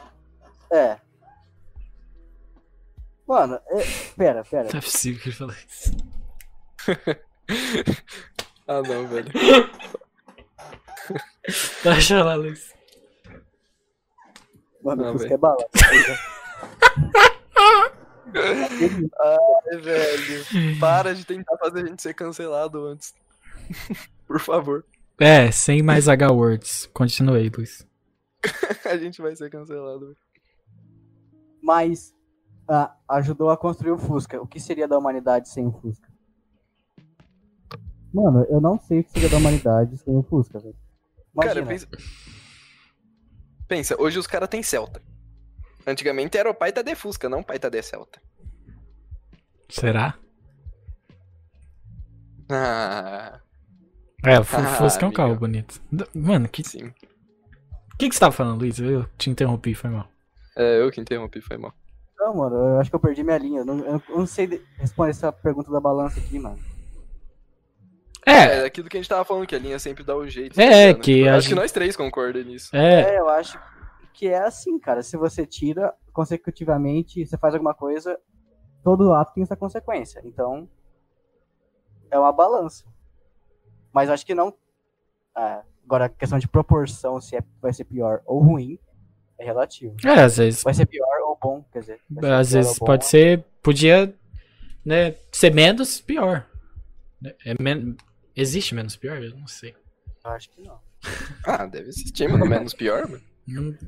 É. 0.70 0.98
Mano, 3.26 3.58
é, 3.68 3.82
pera, 4.14 4.44
pera. 4.44 4.68
Não 4.70 4.78
é 4.78 4.82
possível 4.82 5.22
que 5.22 5.30
ele 5.30 5.36
falou 5.36 5.54
isso. 5.54 5.96
ah, 8.68 8.82
não, 8.82 9.08
velho. 9.08 9.32
Deixa 11.82 12.22
lá, 12.22 12.34
Luiz. 12.34 12.74
Mano, 14.82 15.02
Não, 15.02 15.08
o 15.08 15.12
Fusca 15.14 15.30
velho. 15.30 15.34
é 15.34 15.38
balança. 15.38 15.66
Ai, 19.18 19.80
velho. 19.80 20.44
Para 20.78 21.14
de 21.14 21.24
tentar 21.24 21.56
fazer 21.56 21.84
a 21.84 21.86
gente 21.86 22.02
ser 22.02 22.12
cancelado 22.12 22.84
antes. 22.84 23.14
Por 24.26 24.40
favor. 24.40 24.84
É, 25.18 25.50
sem 25.50 25.82
mais 25.82 26.08
H-words. 26.08 26.86
Continuei, 26.92 27.50
Luiz. 27.50 27.86
A 28.84 28.96
gente 28.96 29.20
vai 29.22 29.34
ser 29.34 29.50
cancelado. 29.50 30.06
velho. 30.06 30.16
Mas 31.62 32.14
ah, 32.68 32.94
ajudou 33.08 33.50
a 33.50 33.56
construir 33.56 33.92
o 33.92 33.98
Fusca. 33.98 34.40
O 34.40 34.46
que 34.46 34.60
seria 34.60 34.86
da 34.86 34.98
humanidade 34.98 35.48
sem 35.48 35.66
o 35.66 35.72
Fusca? 35.72 36.08
Mano, 38.12 38.46
eu 38.48 38.60
não 38.60 38.78
sei 38.78 39.00
o 39.00 39.04
que 39.04 39.10
seria 39.10 39.28
da 39.28 39.36
humanidade 39.36 39.96
sem 39.98 40.14
o 40.14 40.22
Fusca, 40.22 40.58
velho. 40.58 40.76
Cara, 41.40 41.64
pensa. 41.64 41.88
Pensa, 43.68 44.00
hoje 44.00 44.18
os 44.18 44.26
caras 44.26 44.48
têm 44.48 44.62
Celta. 44.62 45.02
Antigamente 45.86 46.36
era 46.36 46.50
o 46.50 46.54
pai 46.54 46.72
tá 46.72 46.82
de 46.82 46.94
Fusca, 46.94 47.28
não 47.28 47.40
o 47.40 47.44
pai 47.44 47.58
tá 47.58 47.68
de 47.68 47.82
Celta. 47.82 48.20
Será? 49.68 50.18
Ah, 52.48 53.40
É, 54.24 54.38
o 54.40 54.44
Fu- 54.44 54.62
Fusca 54.62 55.04
é 55.04 55.08
um 55.08 55.12
carro 55.12 55.36
bonito. 55.36 55.80
Mano, 56.14 56.46
o 56.46 56.48
que, 56.48 56.64
sim. 56.64 56.92
que, 57.98 58.08
que 58.08 58.14
você 58.14 58.20
tava 58.20 58.32
falando, 58.32 58.60
Luiz? 58.60 58.78
Eu 58.78 59.04
te 59.18 59.30
interrompi, 59.30 59.74
foi 59.74 59.90
mal. 59.90 60.08
É, 60.56 60.80
eu 60.80 60.90
que 60.90 61.00
interrompi, 61.00 61.40
foi 61.40 61.56
mal. 61.56 61.72
Não, 62.18 62.34
mano, 62.34 62.56
eu 62.56 62.80
acho 62.80 62.90
que 62.90 62.96
eu 62.96 63.00
perdi 63.00 63.22
minha 63.22 63.38
linha. 63.38 63.60
Eu 63.60 63.64
não, 63.64 63.78
eu 63.78 64.02
não 64.08 64.26
sei 64.26 64.46
de- 64.46 64.62
responder 64.78 65.10
essa 65.10 65.30
pergunta 65.30 65.70
da 65.70 65.78
balança 65.80 66.18
aqui, 66.18 66.38
mano. 66.38 66.58
É, 68.26 68.32
É, 68.62 68.64
aquilo 68.64 68.88
que 68.88 68.96
a 68.96 69.00
gente 69.00 69.08
tava 69.08 69.24
falando, 69.24 69.46
que 69.46 69.54
a 69.54 69.58
linha 69.58 69.78
sempre 69.78 70.02
dá 70.02 70.16
o 70.16 70.26
jeito. 70.26 70.58
É, 70.60 70.92
tá 70.94 71.00
que 71.00 71.28
Acho 71.28 71.42
gente- 71.42 71.48
que 71.50 71.54
nós 71.60 71.70
três 71.70 71.94
concordamos 71.94 72.48
nisso. 72.48 72.74
é. 72.74 73.14
É, 73.14 73.20
eu 73.20 73.28
acho 73.28 73.60
que 74.12 74.26
é 74.26 74.38
assim, 74.38 74.78
cara. 74.80 75.02
Se 75.02 75.16
você 75.16 75.46
tira 75.46 75.94
consecutivamente, 76.12 77.24
você 77.24 77.36
faz 77.38 77.54
alguma 77.54 77.74
coisa, 77.74 78.18
todo 78.82 79.12
ato 79.12 79.34
tem 79.34 79.42
essa 79.44 79.54
consequência. 79.54 80.20
Então, 80.24 80.68
é 82.10 82.18
uma 82.18 82.32
balança. 82.32 82.84
Mas 83.96 84.10
acho 84.10 84.26
que 84.26 84.34
não. 84.34 84.52
ah, 85.34 85.62
agora, 85.84 86.04
a 86.04 86.08
questão 86.10 86.38
de 86.38 86.46
proporção, 86.46 87.18
se 87.18 87.34
é- 87.34 87.42
vai 87.62 87.72
ser 87.72 87.84
pior 87.84 88.20
ou 88.26 88.40
ruim, 88.42 88.78
é 89.38 89.44
relativo. 89.46 89.96
É, 90.04 90.20
às 90.20 90.36
vezes. 90.36 90.62
Vai 90.62 90.74
ser 90.74 90.84
pior 90.84 91.18
ou 91.22 91.38
bom, 91.42 91.64
quer 91.72 91.80
dizer. 91.80 92.00
Às 92.38 92.52
vezes 92.52 92.78
pode 92.78 93.06
ser. 93.06 93.42
Podia, 93.62 94.14
né, 94.84 95.14
ser 95.32 95.54
menos 95.54 95.98
pior. 95.98 96.46
É 97.44 97.54
men 97.58 97.96
Existe 98.36 98.74
menos 98.74 98.96
pior? 98.96 99.22
Eu 99.22 99.34
não 99.34 99.46
sei. 99.46 99.74
Eu 100.22 100.30
acho 100.30 100.50
que 100.50 100.60
não. 100.60 100.78
Ah, 101.46 101.64
deve 101.64 101.88
existir, 101.88 102.28
mano. 102.28 102.44
Menos 102.44 102.74
pior, 102.74 103.08
mano. 103.08 103.22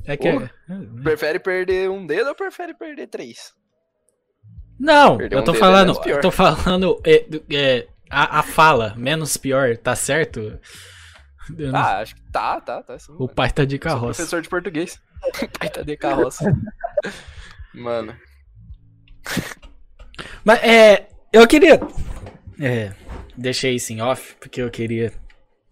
É 0.07 0.17
que. 0.17 0.33
Porra. 0.33 0.51
é- 0.71 1.03
Prefere 1.03 1.39
perder 1.39 1.91
um 1.91 2.07
dedo 2.07 2.29
ou 2.29 2.35
prefere 2.35 2.73
perder 2.73 3.09
três? 3.09 3.53
Não, 4.81 5.19
Perder 5.19 5.37
eu 5.37 5.41
um 5.41 5.45
tô 5.45 5.53
é 5.55 5.59
falando. 5.59 6.01
pior. 6.01 6.17
eu 6.17 6.21
tô 6.23 6.31
falando. 6.31 6.99
é, 7.05 7.19
do- 7.25 7.45
é, 7.53 7.87
a, 8.11 8.41
a 8.41 8.43
fala, 8.43 8.95
menos 8.97 9.37
pior, 9.37 9.77
tá 9.77 9.95
certo? 9.97 10.59
Não- 11.51 11.75
Ah, 11.77 11.99
acho 12.01 12.15
que 12.15 12.23
tá, 12.31 12.61
tá, 12.61 12.83
tá 12.83 12.99
sim. 12.99 13.13
o 13.13 13.21
mano. 13.21 13.29
pai 13.35 13.51
tá 13.51 13.65
de 13.65 13.79
carroça. 13.79 14.17
professor 14.17 14.43
de 14.43 14.49
português. 14.49 15.01
o 15.43 15.59
pai 15.59 15.69
tá 15.71 15.83
de 15.83 15.97
carroça. 15.97 16.45
Mano. 17.75 18.15
Mas 20.45 20.63
é. 20.63 21.09
Eu 21.33 21.47
queria. 21.47 21.79
É. 22.61 22.93
Deixei 23.37 23.75
isso 23.77 23.93
em 23.93 24.01
off, 24.01 24.35
porque 24.41 24.61
eu 24.61 24.71
queria 24.71 25.13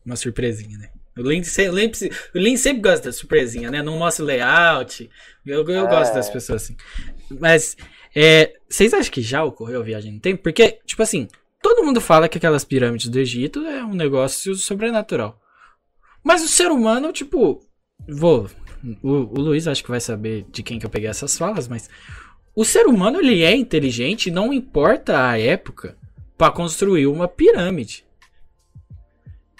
uma 0.04 0.14
surpresinha, 0.16 0.78
né? 0.78 0.90
O 1.18 1.22
Link, 1.22 1.44
se- 1.46 1.68
o 1.68 2.38
Link 2.38 2.58
sempre 2.58 2.82
gosta 2.82 3.06
da 3.06 3.12
surpresinha, 3.12 3.70
né? 3.70 3.82
Não 3.82 3.98
mostra 3.98 4.22
o 4.22 4.26
layout. 4.26 5.10
Eu, 5.44 5.66
eu 5.68 5.86
É. 5.86 5.88
gosto 5.88 6.14
das 6.14 6.28
pessoas 6.30 6.62
assim. 6.64 6.76
Mas, 7.40 7.76
é, 8.14 8.52
vocês 8.68 8.92
acham 8.92 9.10
que 9.10 9.22
já 9.22 9.42
ocorreu 9.42 9.80
a 9.80 9.84
viagem 9.84 10.12
no 10.12 10.20
tempo? 10.20 10.42
Porque, 10.42 10.78
tipo 10.84 11.02
assim, 11.02 11.26
todo 11.68 11.84
mundo 11.84 12.00
fala 12.00 12.28
que 12.28 12.38
aquelas 12.38 12.64
pirâmides 12.64 13.08
do 13.08 13.18
Egito 13.18 13.66
é 13.66 13.84
um 13.84 13.92
negócio 13.92 14.54
sobrenatural. 14.54 15.40
Mas 16.22 16.44
o 16.44 16.48
ser 16.48 16.70
humano, 16.70 17.12
tipo. 17.12 17.60
Vou. 18.08 18.48
O, 19.02 19.10
o 19.10 19.40
Luiz 19.40 19.66
acho 19.66 19.82
que 19.82 19.90
vai 19.90 19.98
saber 20.00 20.46
de 20.52 20.62
quem 20.62 20.78
que 20.78 20.86
eu 20.86 20.90
peguei 20.90 21.08
essas 21.10 21.36
falas, 21.36 21.66
mas. 21.66 21.90
O 22.54 22.64
ser 22.64 22.86
humano 22.86 23.18
ele 23.18 23.42
é 23.42 23.54
inteligente, 23.54 24.30
não 24.30 24.52
importa 24.52 25.28
a 25.28 25.38
época, 25.38 25.98
para 26.38 26.52
construir 26.52 27.08
uma 27.08 27.26
pirâmide. 27.26 28.04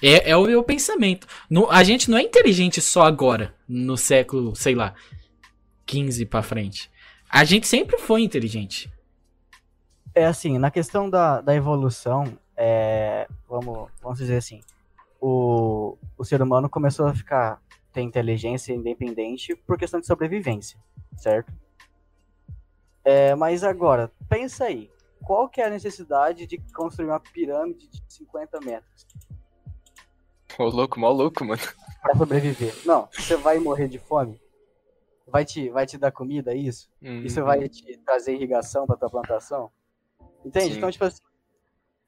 É, 0.00 0.30
é 0.30 0.36
o 0.36 0.44
meu 0.46 0.62
pensamento. 0.62 1.26
No- 1.50 1.68
a 1.70 1.82
gente 1.82 2.08
não 2.10 2.18
é 2.18 2.22
inteligente 2.22 2.80
só 2.80 3.02
agora, 3.02 3.52
no 3.68 3.96
século, 3.96 4.54
sei 4.54 4.74
lá, 4.76 4.94
15 5.84 6.24
para 6.26 6.42
frente. 6.42 6.88
A 7.28 7.44
gente 7.44 7.66
sempre 7.66 7.98
foi 7.98 8.22
inteligente. 8.22 8.88
É 10.16 10.24
assim, 10.24 10.56
na 10.56 10.70
questão 10.70 11.10
da, 11.10 11.42
da 11.42 11.54
evolução, 11.54 12.38
é, 12.56 13.28
vamos, 13.46 13.90
vamos 14.00 14.16
dizer 14.18 14.38
assim, 14.38 14.62
o, 15.20 15.98
o 16.16 16.24
ser 16.24 16.40
humano 16.40 16.70
começou 16.70 17.06
a 17.06 17.14
ficar, 17.14 17.60
ter 17.92 18.00
inteligência 18.00 18.72
independente 18.72 19.54
por 19.54 19.76
questão 19.78 20.00
de 20.00 20.06
sobrevivência, 20.06 20.78
certo? 21.18 21.52
É, 23.04 23.34
mas 23.34 23.62
agora, 23.62 24.10
pensa 24.26 24.64
aí, 24.64 24.90
qual 25.22 25.50
que 25.50 25.60
é 25.60 25.66
a 25.66 25.70
necessidade 25.70 26.46
de 26.46 26.56
construir 26.72 27.06
uma 27.08 27.20
pirâmide 27.20 27.86
de 27.86 28.02
50 28.08 28.58
metros? 28.60 29.06
Ô, 30.58 30.64
louco, 30.64 30.98
mó 30.98 31.10
louco, 31.10 31.44
mano. 31.44 31.60
Pra 32.00 32.16
sobreviver. 32.16 32.74
Não, 32.86 33.06
você 33.12 33.36
vai 33.36 33.58
morrer 33.58 33.86
de 33.86 33.98
fome? 33.98 34.40
Vai 35.26 35.44
te, 35.44 35.68
vai 35.68 35.84
te 35.84 35.98
dar 35.98 36.10
comida, 36.10 36.54
é 36.54 36.56
isso? 36.56 36.88
Isso 37.02 37.40
Uhum. 37.40 37.46
vai 37.46 37.68
te 37.68 37.98
trazer 37.98 38.34
irrigação 38.34 38.86
pra 38.86 38.96
tua 38.96 39.10
plantação? 39.10 39.70
Entende? 40.46 40.72
Sim. 40.72 40.76
Então, 40.78 40.90
tipo 40.90 41.04
assim, 41.04 41.20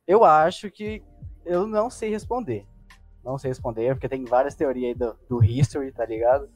eu 0.06 0.24
acho 0.24 0.70
que 0.70 1.02
eu 1.44 1.66
não 1.66 1.90
sei 1.90 2.08
responder. 2.10 2.64
Não 3.24 3.36
sei 3.36 3.50
responder, 3.50 3.94
porque 3.94 4.08
tem 4.08 4.24
várias 4.24 4.54
teorias 4.54 4.90
aí 4.90 4.94
do, 4.94 5.18
do 5.28 5.44
history, 5.44 5.90
tá 5.90 6.06
ligado? 6.06 6.48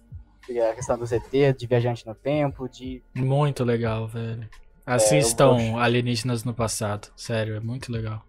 É 0.49 0.71
A 0.71 0.75
questão 0.75 0.97
do 0.97 1.05
ZT, 1.05 1.53
de 1.59 1.67
viajante 1.67 2.07
no 2.07 2.15
tempo, 2.15 2.69
de. 2.69 3.03
Muito 3.15 3.65
legal, 3.65 4.07
velho. 4.07 4.49
Assistam 4.87 5.57
eu- 5.59 5.79
Alienígenas 5.79 6.45
no 6.45 6.55
Passado. 6.55 7.13
Sério, 7.17 7.57
é 7.57 7.61
muito 7.61 7.91
legal. 7.93 8.25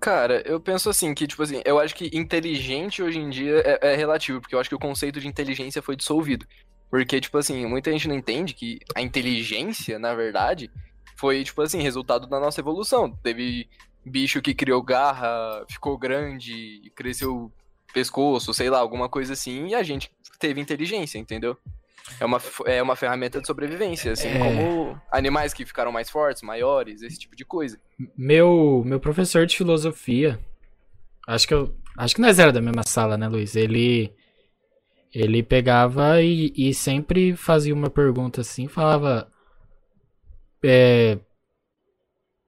Cara, 0.00 0.42
eu 0.46 0.60
penso 0.60 0.90
assim, 0.90 1.14
que, 1.14 1.26
tipo 1.26 1.42
assim, 1.42 1.62
eu 1.64 1.78
acho 1.78 1.94
que 1.94 2.10
inteligente 2.12 3.02
hoje 3.02 3.18
em 3.18 3.30
dia 3.30 3.62
é, 3.64 3.92
é 3.92 3.96
relativo, 3.96 4.38
porque 4.40 4.54
eu 4.54 4.60
acho 4.60 4.68
que 4.68 4.74
o 4.74 4.78
conceito 4.78 5.18
de 5.18 5.26
inteligência 5.26 5.80
foi 5.80 5.96
dissolvido. 5.96 6.46
Porque, 6.94 7.20
tipo 7.20 7.36
assim, 7.36 7.66
muita 7.66 7.90
gente 7.90 8.06
não 8.06 8.14
entende 8.14 8.54
que 8.54 8.78
a 8.94 9.02
inteligência, 9.02 9.98
na 9.98 10.14
verdade, 10.14 10.70
foi, 11.16 11.42
tipo 11.42 11.60
assim, 11.60 11.82
resultado 11.82 12.24
da 12.28 12.38
nossa 12.38 12.60
evolução. 12.60 13.10
Teve 13.20 13.68
bicho 14.06 14.40
que 14.40 14.54
criou 14.54 14.80
garra, 14.80 15.66
ficou 15.68 15.98
grande, 15.98 16.92
cresceu 16.94 17.50
pescoço, 17.92 18.54
sei 18.54 18.70
lá, 18.70 18.78
alguma 18.78 19.08
coisa 19.08 19.32
assim, 19.32 19.66
e 19.70 19.74
a 19.74 19.82
gente 19.82 20.08
teve 20.38 20.60
inteligência, 20.60 21.18
entendeu? 21.18 21.56
É 22.20 22.24
uma, 22.24 22.40
é 22.64 22.80
uma 22.80 22.94
ferramenta 22.94 23.40
de 23.40 23.46
sobrevivência, 23.48 24.12
assim 24.12 24.28
É. 24.28 24.38
como 24.38 24.96
animais 25.10 25.52
que 25.52 25.66
ficaram 25.66 25.90
mais 25.90 26.08
fortes, 26.08 26.44
maiores, 26.44 27.02
esse 27.02 27.18
tipo 27.18 27.34
de 27.34 27.44
coisa. 27.44 27.76
Meu, 28.16 28.84
meu 28.86 29.00
professor 29.00 29.46
de 29.46 29.56
filosofia, 29.56 30.38
acho 31.26 31.48
que 31.48 31.54
eu, 31.54 31.74
acho 31.98 32.14
que 32.14 32.20
nós 32.20 32.38
era 32.38 32.52
da 32.52 32.60
mesma 32.60 32.84
sala, 32.84 33.18
né, 33.18 33.26
Luiz? 33.26 33.56
Ele 33.56 34.14
ele 35.14 35.42
pegava 35.42 36.20
e, 36.20 36.52
e 36.56 36.74
sempre 36.74 37.36
fazia 37.36 37.72
uma 37.72 37.88
pergunta 37.88 38.40
assim, 38.40 38.66
falava 38.66 39.30
é, 40.62 41.18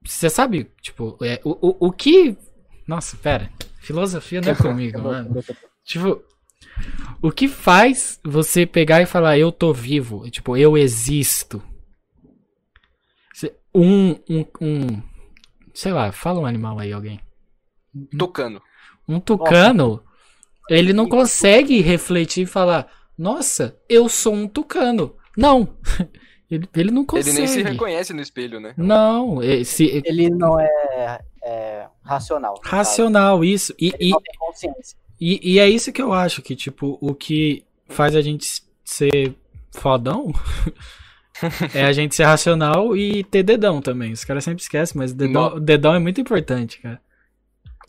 você 0.03 0.29
sabe, 0.29 0.71
tipo, 0.81 1.17
é, 1.21 1.39
o, 1.43 1.51
o, 1.69 1.87
o 1.87 1.91
que 1.91 2.35
Nossa, 2.87 3.15
pera. 3.17 3.51
Filosofia 3.79 4.41
não 4.41 4.51
é 4.51 4.55
comigo, 4.57 5.01
mano. 5.01 5.43
Tipo, 5.83 6.23
o 7.21 7.31
que 7.31 7.47
faz 7.47 8.19
você 8.23 8.65
pegar 8.65 9.01
e 9.01 9.05
falar 9.05 9.37
eu 9.37 9.51
tô 9.51 9.73
vivo? 9.73 10.29
Tipo, 10.29 10.57
eu 10.57 10.77
existo. 10.77 11.61
Um, 13.73 14.13
um, 14.27 14.45
um, 14.59 15.01
sei 15.73 15.91
lá, 15.91 16.11
fala 16.11 16.39
um 16.39 16.45
animal 16.45 16.79
aí, 16.79 16.91
alguém. 16.91 17.19
Tocando. 18.17 18.61
Um 19.07 19.19
tucano, 19.19 20.03
ele 20.69 20.93
não 20.93 21.07
consegue 21.07 21.81
refletir 21.81 22.43
e 22.43 22.45
falar, 22.47 22.87
nossa, 23.17 23.77
eu 23.89 24.07
sou 24.07 24.33
um 24.33 24.47
tucano. 24.47 25.15
Não. 25.35 25.69
Ele, 26.49 26.65
ele 26.73 26.91
não 26.91 27.05
consegue. 27.05 27.29
Ele 27.29 27.39
nem 27.39 27.47
se 27.47 27.61
reconhece 27.61 28.13
no 28.13 28.21
espelho, 28.21 28.57
né? 28.57 28.73
Não, 28.77 29.43
esse, 29.43 30.01
Ele 30.05 30.29
não 30.29 30.57
é, 30.57 31.19
é 31.43 31.85
racional. 32.01 32.57
racional, 32.63 33.43
isso. 33.43 33.73
E, 33.77 33.87
Ele 33.87 33.97
e, 33.99 34.09
não 34.11 34.21
tem 34.21 34.35
consciência. 34.39 34.97
E, 35.19 35.55
e 35.55 35.59
é 35.59 35.69
isso 35.69 35.91
que 35.91 36.01
eu 36.01 36.13
acho, 36.13 36.41
que, 36.41 36.55
tipo, 36.55 36.97
o 37.01 37.13
que 37.13 37.65
faz 37.89 38.15
a 38.15 38.21
gente 38.21 38.63
ser 38.85 39.35
fodão 39.73 40.31
é 41.75 41.83
a 41.83 41.91
gente 41.91 42.15
ser 42.15 42.23
racional 42.23 42.95
e 42.95 43.25
ter 43.25 43.43
dedão 43.43 43.81
também. 43.81 44.13
Os 44.13 44.23
caras 44.23 44.45
sempre 44.45 44.61
esquecem, 44.63 44.97
mas 44.97 45.11
dedão, 45.11 45.59
dedão 45.59 45.95
é 45.95 45.99
muito 45.99 46.21
importante, 46.21 46.79
cara. 46.79 47.01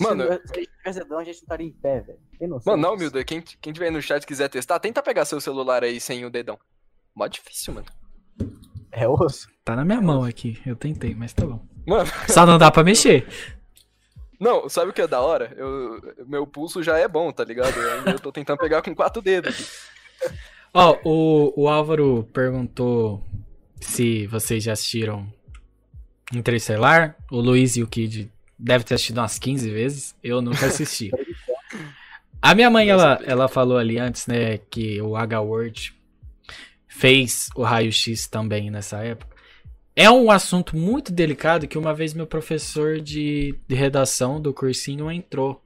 Mano, 0.01 0.24
se, 0.24 0.28
se 0.28 0.53
a 0.53 0.59
gente 0.61 0.70
tivesse 0.78 0.99
a 1.01 1.03
gente 1.03 1.11
não 1.12 1.20
estaria 1.22 1.66
em 1.66 1.72
pé, 1.72 2.01
velho. 2.01 2.18
Tem 2.38 2.49
noção? 2.49 2.72
Mano, 2.76 2.82
não? 2.90 2.96
Milda, 2.96 3.24
quem, 3.24 3.40
quem 3.42 3.72
tiver 3.72 3.86
aí 3.86 3.90
no 3.92 4.01
chat 4.03 4.24
quiser 4.26 4.49
testar, 4.49 4.78
tenta 4.78 5.03
pegar 5.03 5.24
seu 5.24 5.40
celular 5.40 5.82
aí 5.82 6.01
sem 6.01 6.24
o 6.24 6.30
dedão. 6.30 6.59
Mó 7.14 7.26
difícil, 7.26 7.74
mano. 7.74 7.86
É 8.92 9.09
osso. 9.09 9.49
Tá 9.64 9.74
na 9.76 9.84
minha 9.84 10.01
mão 10.01 10.24
aqui. 10.24 10.61
Eu 10.64 10.76
tentei, 10.76 11.14
mas 11.14 11.32
tá 11.32 11.44
bom. 11.44 11.61
Mano, 11.86 12.09
Só 12.28 12.46
não 12.46 12.59
dá 12.59 12.70
pra 12.70 12.84
mexer. 12.84 13.26
não, 14.38 14.68
sabe 14.68 14.90
o 14.90 14.94
que 14.94 15.03
é 15.03 15.07
da 15.09 15.20
hora? 15.20 15.53
Eu, 15.57 16.01
meu 16.26 16.46
pulso 16.46 16.82
já 16.82 16.96
é 16.99 17.09
bom, 17.09 17.32
tá 17.32 17.44
ligado? 17.44 17.76
Eu, 17.76 17.92
ainda- 17.99 18.11
eu 18.12 18.20
tô 18.20 18.30
tentando 18.30 18.59
pegar 18.59 18.82
com 18.82 18.94
quatro 18.94 19.20
dedos. 19.20 19.55
aqui. 19.55 20.34
Ó, 20.74 20.96
o, 21.05 21.62
o 21.64 21.68
Álvaro 21.68 22.28
perguntou 22.32 23.24
se 23.80 24.26
vocês 24.28 24.62
já 24.62 24.72
assistiram 24.74 25.26
Interestelar. 26.32 27.16
O 27.30 27.40
Luiz 27.40 27.76
e 27.76 27.82
o 27.82 27.86
Kid 27.86 28.30
devem 28.59 28.86
ter 28.86 28.94
assistido 28.94 29.18
umas 29.18 29.38
15 29.38 29.70
vezes. 29.70 30.16
Eu 30.22 30.42
nunca 30.42 30.66
assisti. 30.66 31.11
A 32.40 32.54
minha 32.54 32.70
mãe, 32.70 32.88
ela, 32.88 33.20
ela 33.24 33.48
falou 33.48 33.78
ali 33.78 33.98
antes, 33.98 34.26
né, 34.26 34.59
que 34.59 35.00
o 35.02 35.16
H-Word 35.16 35.94
fez 36.86 37.48
o 37.54 37.62
raio-x 37.62 38.26
também 38.26 38.70
nessa 38.70 38.98
época. 38.98 39.36
É 39.94 40.09
um 40.11 40.30
assunto 40.30 40.76
muito 40.76 41.12
delicado 41.12 41.66
que 41.66 41.76
uma 41.76 41.92
vez 41.92 42.14
meu 42.14 42.26
professor 42.26 43.00
de, 43.00 43.54
de 43.66 43.74
redação 43.74 44.40
do 44.40 44.54
cursinho 44.54 45.11
entrou. 45.11 45.61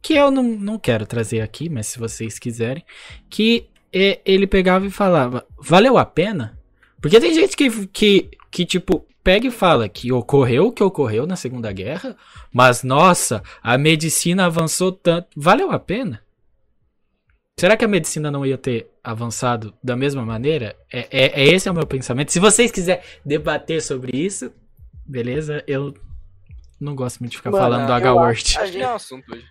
Que 0.00 0.14
eu 0.14 0.30
não, 0.30 0.42
não 0.42 0.78
quero 0.78 1.04
trazer 1.04 1.42
aqui, 1.42 1.68
mas 1.68 1.86
se 1.86 1.98
vocês 1.98 2.38
quiserem. 2.38 2.82
Que 3.28 3.68
é, 3.92 4.20
ele 4.24 4.46
pegava 4.46 4.86
e 4.86 4.90
falava, 4.90 5.46
valeu 5.58 5.98
a 5.98 6.06
pena? 6.06 6.58
Porque 7.00 7.20
tem 7.20 7.34
gente 7.34 7.54
que, 7.56 7.86
que, 7.88 8.30
que, 8.50 8.64
tipo, 8.64 9.06
pega 9.22 9.46
e 9.46 9.50
fala 9.50 9.88
que 9.88 10.12
ocorreu 10.12 10.66
o 10.68 10.72
que 10.72 10.82
ocorreu 10.82 11.26
na 11.26 11.36
Segunda 11.36 11.70
Guerra, 11.72 12.16
mas, 12.52 12.82
nossa, 12.82 13.42
a 13.62 13.76
medicina 13.78 14.46
avançou 14.46 14.90
tanto. 14.92 15.28
Valeu 15.36 15.70
a 15.70 15.78
pena? 15.78 16.22
Será 17.58 17.76
que 17.76 17.84
a 17.84 17.88
medicina 17.88 18.30
não 18.30 18.46
ia 18.46 18.56
ter 18.56 18.90
avançado 19.04 19.74
da 19.84 19.94
mesma 19.94 20.24
maneira? 20.24 20.74
É, 20.90 21.00
é, 21.10 21.42
é 21.42 21.44
esse 21.44 21.68
é 21.68 21.70
o 21.70 21.74
meu 21.74 21.86
pensamento. 21.86 22.32
Se 22.32 22.40
vocês 22.40 22.70
quiserem 22.70 23.02
debater 23.24 23.82
sobre 23.82 24.16
isso, 24.16 24.50
beleza? 25.04 25.62
Eu 25.66 25.92
não 26.80 26.94
gosto 26.94 27.20
muito 27.20 27.32
de 27.32 27.36
ficar 27.36 27.50
Mano, 27.50 27.62
falando 27.62 27.86
do 27.86 27.92
H-Word. 27.92 28.38
Gente- 28.40 28.80
é 28.80 28.88
um 28.88 28.94
assunto 28.94 29.30
hoje. 29.34 29.44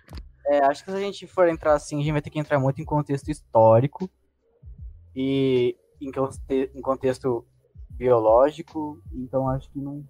É, 0.46 0.58
acho 0.64 0.84
que 0.84 0.90
se 0.90 0.96
a 0.96 1.00
gente 1.00 1.26
for 1.28 1.48
entrar 1.48 1.74
assim, 1.74 1.96
a 2.00 2.02
gente 2.02 2.10
vai 2.12 2.20
ter 2.20 2.30
que 2.30 2.40
entrar 2.40 2.58
muito 2.58 2.80
em 2.82 2.84
contexto 2.84 3.30
histórico 3.30 4.10
e 5.14 5.76
em, 6.00 6.10
conte- 6.10 6.70
em 6.74 6.80
contexto 6.80 7.46
biológico, 8.00 8.98
então 9.12 9.46
acho 9.50 9.70
que 9.70 9.78
não 9.78 10.02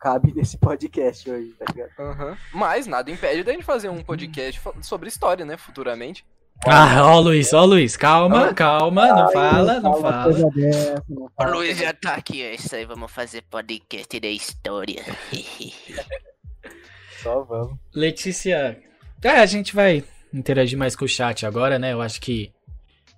cabe 0.00 0.32
nesse 0.34 0.58
podcast 0.58 1.30
hoje, 1.30 1.54
tá 1.58 1.64
ligado? 1.72 1.92
Aham. 2.00 2.36
Mas 2.52 2.86
nada 2.88 3.08
impede 3.10 3.44
da 3.44 3.52
gente 3.52 3.64
fazer 3.64 3.88
um 3.88 4.02
podcast 4.02 4.60
sobre 4.82 5.08
história, 5.08 5.44
né? 5.44 5.56
Futuramente. 5.56 6.26
Ah, 6.66 7.04
ó, 7.04 7.20
Luiz, 7.20 7.52
ó, 7.52 7.64
Luiz, 7.64 7.96
calma, 7.96 8.46
Ah. 8.48 8.54
calma, 8.54 9.06
não 9.08 9.30
fala, 9.30 9.80
não 9.80 10.00
fala. 10.00 10.50
dessa, 10.50 11.04
não 11.08 11.30
O. 11.38 11.44
Luiz 11.50 11.78
já 11.78 11.92
tá 11.92 12.14
aqui, 12.14 12.42
é 12.42 12.54
isso 12.54 12.74
aí, 12.74 12.84
vamos 12.84 13.12
fazer 13.12 13.42
podcast 13.42 14.18
da 14.18 14.28
história. 14.28 15.04
Só 17.22 17.42
vamos. 17.44 17.76
Letícia, 17.94 18.80
é, 19.22 19.30
a 19.30 19.46
gente 19.46 19.74
vai 19.74 20.02
interagir 20.32 20.78
mais 20.78 20.96
com 20.96 21.04
o 21.04 21.08
chat 21.08 21.44
agora, 21.46 21.78
né? 21.78 21.92
Eu 21.92 22.00
acho 22.00 22.20
que 22.20 22.50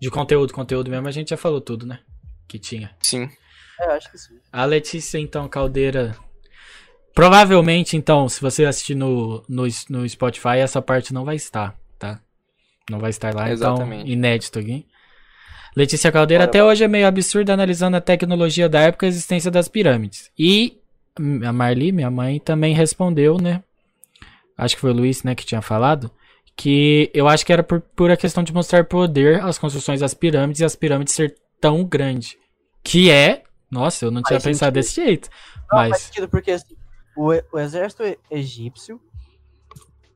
de 0.00 0.10
conteúdo, 0.10 0.52
conteúdo 0.52 0.90
mesmo, 0.90 1.06
a 1.08 1.12
gente 1.12 1.30
já 1.30 1.36
falou 1.36 1.60
tudo, 1.60 1.86
né? 1.86 2.00
Que 2.46 2.58
tinha. 2.58 2.90
Sim. 3.02 3.30
É, 3.80 3.84
acho 3.92 4.10
que 4.10 4.18
sim. 4.18 4.38
A 4.52 4.64
Letícia, 4.64 5.18
então, 5.18 5.48
Caldeira. 5.48 6.16
Provavelmente, 7.14 7.96
então, 7.96 8.28
se 8.28 8.40
você 8.40 8.64
assistir 8.64 8.94
no, 8.94 9.44
no, 9.48 9.64
no 9.88 10.08
Spotify, 10.08 10.58
essa 10.58 10.80
parte 10.80 11.12
não 11.12 11.24
vai 11.24 11.36
estar, 11.36 11.74
tá? 11.98 12.20
Não 12.88 12.98
vai 12.98 13.10
estar 13.10 13.34
lá, 13.34 13.52
então, 13.52 13.74
Exatamente. 13.74 14.10
inédito 14.10 14.58
aqui. 14.58 14.86
Letícia 15.76 16.10
Caldeira, 16.10 16.44
Bora, 16.44 16.50
até 16.50 16.64
hoje 16.64 16.84
é 16.84 16.88
meio 16.88 17.06
absurdo 17.06 17.50
analisando 17.50 17.96
a 17.96 18.00
tecnologia 18.00 18.68
da 18.68 18.80
época 18.80 19.06
e 19.06 19.08
a 19.08 19.10
existência 19.10 19.50
das 19.50 19.68
pirâmides. 19.68 20.30
E 20.38 20.78
a 21.44 21.52
Marli, 21.52 21.92
minha 21.92 22.10
mãe, 22.10 22.38
também 22.38 22.74
respondeu, 22.74 23.36
né? 23.38 23.62
Acho 24.56 24.74
que 24.74 24.80
foi 24.80 24.90
o 24.90 24.94
Luiz, 24.94 25.22
né, 25.22 25.34
que 25.34 25.46
tinha 25.46 25.62
falado. 25.62 26.10
Que 26.56 27.10
eu 27.14 27.28
acho 27.28 27.46
que 27.46 27.52
era 27.52 27.62
por 27.62 27.80
pura 27.80 28.16
questão 28.16 28.42
de 28.42 28.52
mostrar 28.52 28.84
poder 28.84 29.40
às 29.40 29.58
construções 29.58 30.00
das 30.00 30.14
pirâmides 30.14 30.60
e 30.60 30.64
as 30.64 30.74
pirâmides 30.74 31.14
ser 31.14 31.36
tão 31.60 31.84
grande. 31.84 32.36
Que 32.82 33.10
é. 33.10 33.44
Nossa, 33.70 34.04
eu 34.06 34.10
não 34.10 34.22
tinha 34.22 34.40
Faz 34.40 34.44
pensado 34.44 34.74
sentido. 34.74 34.74
desse 34.74 34.94
jeito. 34.94 35.28
Não, 35.70 35.78
faz 35.78 35.90
Mas. 35.90 36.00
sentido, 36.02 36.28
porque 36.28 36.50
assim, 36.52 36.74
o, 37.16 37.30
o 37.52 37.58
exército 37.58 38.02
egípcio 38.30 39.00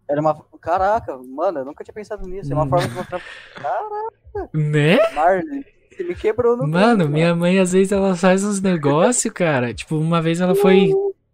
era 0.09 0.20
uma. 0.20 0.34
Caraca, 0.61 1.18
mano, 1.18 1.61
eu 1.61 1.64
nunca 1.64 1.82
tinha 1.84 1.94
pensado 1.94 2.26
nisso. 2.26 2.53
É 2.53 2.55
uma 2.57 2.66
forma 2.68 2.88
de 2.88 2.94
mostrar. 2.94 3.20
Caraca, 3.55 4.50
Né? 4.55 4.98
Marley, 5.12 5.64
você 5.90 6.05
me 6.05 6.14
quebrou 6.14 6.57
no 6.57 6.66
Mano, 6.68 7.09
minha 7.09 7.34
mãe 7.34 7.59
às 7.59 7.72
vezes 7.72 7.92
ela 7.92 8.14
faz 8.16 8.44
uns 8.44 8.61
negócios, 8.61 9.32
cara. 9.32 9.74
Tipo, 9.74 9.96
uma 9.96 10.22
vez 10.22 10.40
ela 10.40 10.55
foi 10.55 10.90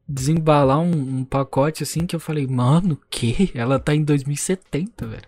desembalar 0.09 0.79
um, 0.81 0.91
um 1.19 1.25
pacote 1.25 1.83
assim 1.83 2.07
que 2.07 2.17
eu 2.17 2.21
falei, 2.21 2.47
mano, 2.47 2.95
o 2.95 3.01
que? 3.11 3.51
Ela 3.55 3.79
tá 3.79 3.95
em 3.95 4.03
2070, 4.03 5.07
velho. 5.07 5.23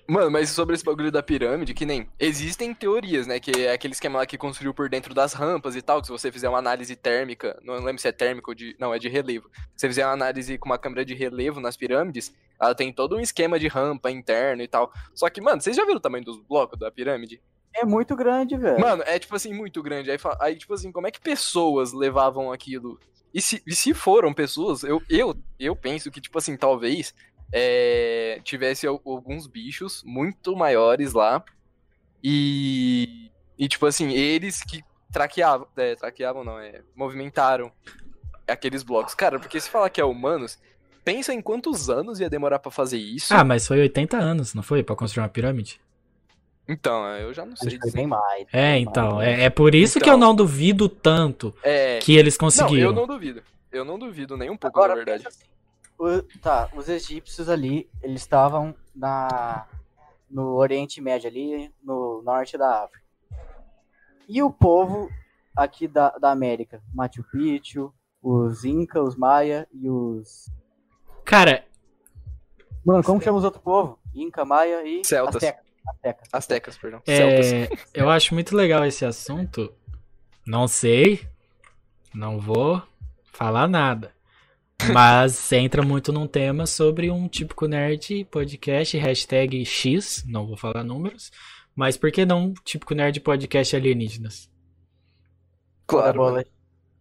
Mano, 0.08 0.32
mas 0.32 0.50
sobre 0.50 0.74
esse 0.74 0.86
bagulho 0.86 1.12
da 1.12 1.22
pirâmide, 1.22 1.74
que 1.74 1.86
nem. 1.86 2.10
Existem 2.18 2.74
teorias, 2.74 3.28
né? 3.28 3.42
Que 3.42 3.66
é 3.66 3.74
aquele 3.74 3.94
esquema 3.94 4.20
lá 4.20 4.26
que 4.26 4.38
construiu 4.38 4.74
por 4.74 4.88
dentro 4.88 5.14
das 5.14 5.34
rampas 5.34 5.76
e 5.76 5.82
tal, 5.82 6.00
que 6.00 6.08
se 6.08 6.14
você 6.14 6.32
fizer 6.32 6.48
uma 6.48 6.60
análise 6.60 6.96
térmica, 6.96 7.60
não 7.62 7.76
lembro 7.76 8.02
se 8.02 8.08
é 8.08 8.12
térmico 8.14 8.52
ou 8.52 8.56
de. 8.56 8.74
Não, 8.80 8.94
é 8.94 9.00
de 9.00 9.10
relevo. 9.10 9.50
Se 9.76 9.82
você 9.82 9.88
fizer 9.90 10.06
uma 10.06 10.14
análise 10.14 10.58
com 10.58 10.70
uma 10.70 10.78
câmera 10.78 11.04
de 11.04 11.14
relevo 11.14 11.60
nas 11.60 11.76
pirâmides, 11.76 12.34
ela 12.60 12.74
tem 12.74 12.94
todo 12.94 13.18
um 13.18 13.20
esquema 13.20 13.60
de 13.60 13.68
rampa 13.68 14.10
interno 14.10 14.62
e 14.62 14.68
tal. 14.68 14.94
Só 15.14 15.30
que, 15.30 15.42
mano, 15.42 15.62
vocês 15.62 15.76
já 15.76 15.84
viram 15.84 15.98
o 15.98 16.02
tamanho 16.02 16.24
dos 16.24 16.40
blocos 16.40 16.80
da 16.80 16.90
pirâmide? 16.90 17.42
É 17.76 17.86
muito 17.86 18.16
grande, 18.16 18.58
velho. 18.58 18.80
Mano, 18.80 19.04
é 19.06 19.20
tipo 19.20 19.36
assim, 19.36 19.54
muito 19.54 19.84
grande. 19.84 20.10
Aí, 20.10 20.18
aí, 20.40 20.56
tipo 20.56 20.74
assim, 20.74 20.92
como 20.92 21.08
é 21.08 21.12
que 21.12 21.20
pessoas 21.20 21.92
levavam 21.92 22.52
aquilo? 22.52 22.98
E 23.34 23.42
se, 23.42 23.62
e 23.68 23.76
se 23.76 23.94
foram 23.94 24.34
pessoas, 24.34 24.84
eu, 24.84 25.02
eu, 25.10 25.36
eu 25.60 25.76
penso 25.76 26.10
que, 26.10 26.22
tipo 26.22 26.38
assim, 26.38 26.56
talvez 26.56 27.14
é, 27.52 28.40
tivesse 28.44 28.86
al- 28.88 29.02
alguns 29.06 29.48
bichos 29.48 30.04
muito 30.06 30.56
maiores 30.56 31.14
lá. 31.14 31.44
E, 32.24 33.32
e 33.58 33.68
tipo 33.68 33.86
assim, 33.86 34.12
eles 34.12 34.62
que 34.64 34.84
traqueavam, 35.12 35.68
é, 35.78 35.96
traqueavam 35.96 36.44
não, 36.44 36.60
é, 36.60 36.82
movimentaram 36.96 37.72
aqueles 38.48 38.84
blocos. 38.84 39.14
Cara, 39.14 39.40
porque 39.40 39.60
se 39.60 39.70
falar 39.70 39.90
que 39.90 40.02
é 40.02 40.06
humanos, 40.06 40.60
pensa 41.06 41.34
em 41.34 41.42
quantos 41.42 41.90
anos 41.90 42.20
ia 42.20 42.30
demorar 42.30 42.60
pra 42.60 42.72
fazer 42.72 42.98
isso. 42.98 43.34
Ah, 43.34 43.44
mas 43.44 43.68
foi 43.68 43.80
80 43.82 44.18
anos, 44.18 44.54
não 44.54 44.64
foi? 44.64 44.84
Pra 44.84 44.96
construir 44.96 45.24
uma 45.24 45.30
pirâmide? 45.30 45.80
Então, 46.68 47.06
eu 47.16 47.34
já 47.34 47.46
não 47.46 47.56
sei 47.56 47.80
foi 47.80 47.92
bem 47.92 48.08
mais. 48.08 48.46
É, 48.52 48.74
bem 48.74 48.84
então. 48.84 49.16
mais. 49.16 49.40
É, 49.40 49.44
é 49.46 49.50
por 49.50 49.74
isso 49.74 50.00
que 50.02 50.10
eu 50.10 50.16
Então. 50.16 50.28
não 50.30 50.36
duvido 50.36 50.90
tanto 50.90 51.56
É, 51.64 52.00
que 52.00 52.14
eles 52.18 52.34
não, 52.34 52.40
conseguiram. 52.40 52.90
eu 52.90 52.94
não 52.94 53.08
duvido. 53.08 53.42
Eu 53.72 53.86
não 53.86 53.98
duvido 53.98 54.36
nem 54.36 54.50
um 54.50 54.58
pouco, 54.58 54.78
Agora, 54.80 54.90
na 54.90 54.96
verdade. 54.98 55.24
pensa 55.24 55.38
assim, 55.38 55.46
o- 55.98 56.22
tá, 56.42 56.70
os 56.76 56.88
egípcios 56.90 57.50
ali, 57.50 57.90
eles 58.02 58.22
estavam 58.22 58.74
na 58.96 59.66
no 60.30 60.56
Oriente 60.56 61.00
Médio 61.00 61.30
ali, 61.30 61.74
no 61.82 62.22
norte 62.22 62.58
da 62.58 62.84
África. 62.84 63.06
E 64.28 64.44
o 64.44 64.52
povo 64.52 65.10
aqui 65.56 65.88
da, 65.88 66.10
da 66.18 66.32
América, 66.32 66.82
Machu 66.94 67.24
Picchu, 67.32 67.94
os 68.22 68.66
Inca, 68.66 69.02
os 69.02 69.16
Maia 69.16 69.68
e 69.72 69.90
os 69.90 70.50
Cara, 71.24 71.66
Mano, 72.86 73.04
como 73.04 73.22
chama 73.22 73.38
os 73.38 73.44
outros 73.44 73.64
povos? 73.64 73.98
Inca, 74.14 74.44
Maia 74.46 74.84
e 74.86 75.04
Celtas. 75.06 75.36
Azteca. 75.36 75.62
Azteca. 75.88 76.24
Aztecas, 76.34 76.78
perdão. 76.78 77.02
Celtas. 77.06 77.54
é, 77.54 77.70
eu 77.94 78.10
acho 78.10 78.34
muito 78.34 78.56
legal 78.56 78.86
esse 78.86 79.06
assunto. 79.06 79.74
Não 80.46 80.68
sei. 80.68 81.26
Não 82.14 82.40
vou 82.40 82.82
falar 83.32 83.68
nada. 83.68 84.14
Mas 84.94 85.52
entra 85.52 85.82
muito 85.82 86.14
num 86.14 86.28
tema 86.28 86.66
sobre 86.66 87.10
um 87.10 87.28
típico 87.28 87.68
nerd 87.68 88.26
podcast, 88.26 88.98
hashtag 88.98 89.66
X, 89.66 90.24
não 90.28 90.46
vou 90.48 90.56
falar 90.56 90.84
números. 90.84 91.32
Mas 91.76 91.98
por 91.98 92.12
que 92.12 92.26
não 92.26 92.54
típico 92.64 92.94
nerd 92.94 93.20
podcast 93.20 93.76
alienígenas? 93.76 94.50
Claro, 95.86 96.22
mano. 96.22 96.44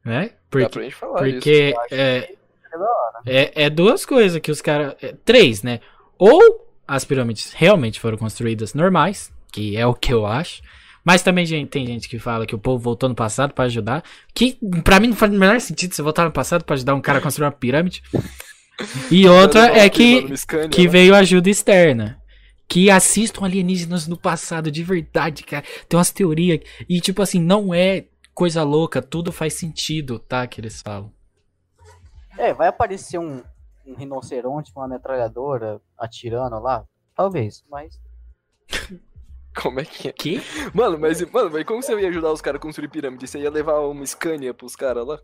Né? 0.04 0.28
Dá 0.28 0.34
Porque, 0.50 0.68
pra 0.68 0.82
gente 0.82 0.94
falar 0.94 1.22
disso. 1.24 1.34
porque 1.34 1.74
acho 1.76 1.94
é, 1.94 2.18
é 2.18 2.78
da 2.78 2.84
hora. 2.84 3.22
É, 3.26 3.64
é 3.64 3.70
duas 3.70 4.04
coisas 4.06 4.40
que 4.40 4.50
os 4.50 4.60
caras. 4.60 4.94
é, 5.02 5.12
três, 5.24 5.62
né? 5.62 5.80
Ou 6.18 6.66
as 6.86 7.04
pirâmides 7.04 7.52
realmente 7.52 7.98
foram 8.00 8.16
construídas 8.16 8.74
normais, 8.74 9.32
que 9.52 9.76
é 9.76 9.86
o 9.86 9.94
que 9.94 10.12
eu 10.12 10.26
acho. 10.26 10.62
Mas 11.06 11.22
também 11.22 11.46
gente, 11.46 11.68
tem 11.68 11.86
gente 11.86 12.08
que 12.08 12.18
fala 12.18 12.44
que 12.44 12.54
o 12.56 12.58
povo 12.58 12.82
voltou 12.82 13.08
no 13.08 13.14
passado 13.14 13.54
pra 13.54 13.66
ajudar. 13.66 14.02
Que 14.34 14.58
pra 14.82 14.98
mim 14.98 15.06
não 15.06 15.14
faz 15.14 15.32
o 15.32 15.38
menor 15.38 15.60
sentido 15.60 15.94
você 15.94 16.02
voltar 16.02 16.24
no 16.24 16.32
passado 16.32 16.64
pra 16.64 16.74
ajudar 16.74 16.96
um 16.96 17.00
cara 17.00 17.20
a 17.20 17.22
construir 17.22 17.46
uma 17.46 17.52
pirâmide. 17.52 18.02
E 19.08 19.28
outra 19.28 19.66
é 19.78 19.88
que, 19.88 20.26
que 20.68 20.82
né? 20.82 20.88
veio 20.88 21.14
ajuda 21.14 21.48
externa. 21.48 22.20
Que 22.66 22.90
assistam 22.90 23.44
alienígenas 23.44 24.08
no 24.08 24.18
passado, 24.18 24.68
de 24.68 24.82
verdade, 24.82 25.44
cara. 25.44 25.64
Tem 25.88 25.96
umas 25.96 26.10
teorias. 26.10 26.58
E 26.88 27.00
tipo 27.00 27.22
assim, 27.22 27.40
não 27.40 27.72
é 27.72 28.06
coisa 28.34 28.64
louca, 28.64 29.00
tudo 29.00 29.30
faz 29.30 29.54
sentido, 29.54 30.18
tá? 30.18 30.44
Que 30.48 30.60
eles 30.60 30.82
falam. 30.82 31.12
É, 32.36 32.52
vai 32.52 32.66
aparecer 32.66 33.18
um, 33.18 33.44
um 33.86 33.94
rinoceronte 33.94 34.72
com 34.72 34.80
uma 34.80 34.88
metralhadora 34.88 35.80
atirando 35.96 36.58
lá? 36.58 36.84
Talvez, 37.14 37.64
mas. 37.70 37.96
Como 39.56 39.80
é 39.80 39.84
que 39.84 40.08
é? 40.08 40.12
Que? 40.12 40.42
Mano, 40.74 40.98
mas, 40.98 41.20
mano, 41.30 41.50
mas 41.50 41.64
como 41.64 41.82
você 41.82 41.98
ia 41.98 42.08
ajudar 42.08 42.30
os 42.30 42.42
caras 42.42 42.58
a 42.58 42.62
construir 42.62 42.88
pirâmide? 42.88 43.26
Você 43.26 43.38
ia 43.38 43.50
levar 43.50 43.80
uma 43.80 44.04
Scania 44.06 44.52
pros 44.52 44.76
caras 44.76 45.06
lá? 45.06 45.18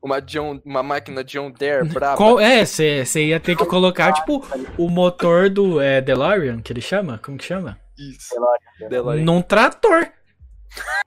Uma, 0.00 0.20
John, 0.20 0.60
uma 0.64 0.84
máquina 0.84 1.24
John 1.24 1.50
Deere 1.50 1.88
braba? 1.88 2.16
Qual, 2.16 2.38
é, 2.38 2.64
você 2.64 3.02
ia 3.26 3.40
ter 3.40 3.56
que 3.56 3.66
colocar, 3.66 4.12
tipo, 4.12 4.46
o 4.78 4.88
motor 4.88 5.50
do 5.50 5.80
é, 5.80 6.00
DeLorean, 6.00 6.62
que 6.62 6.72
ele 6.72 6.80
chama? 6.80 7.18
Como 7.18 7.36
que 7.36 7.44
chama? 7.44 7.76
Isso. 7.98 8.28
DeLorean. 8.30 8.88
DeLorean. 8.88 9.24
Num 9.24 9.42
trator. 9.42 10.06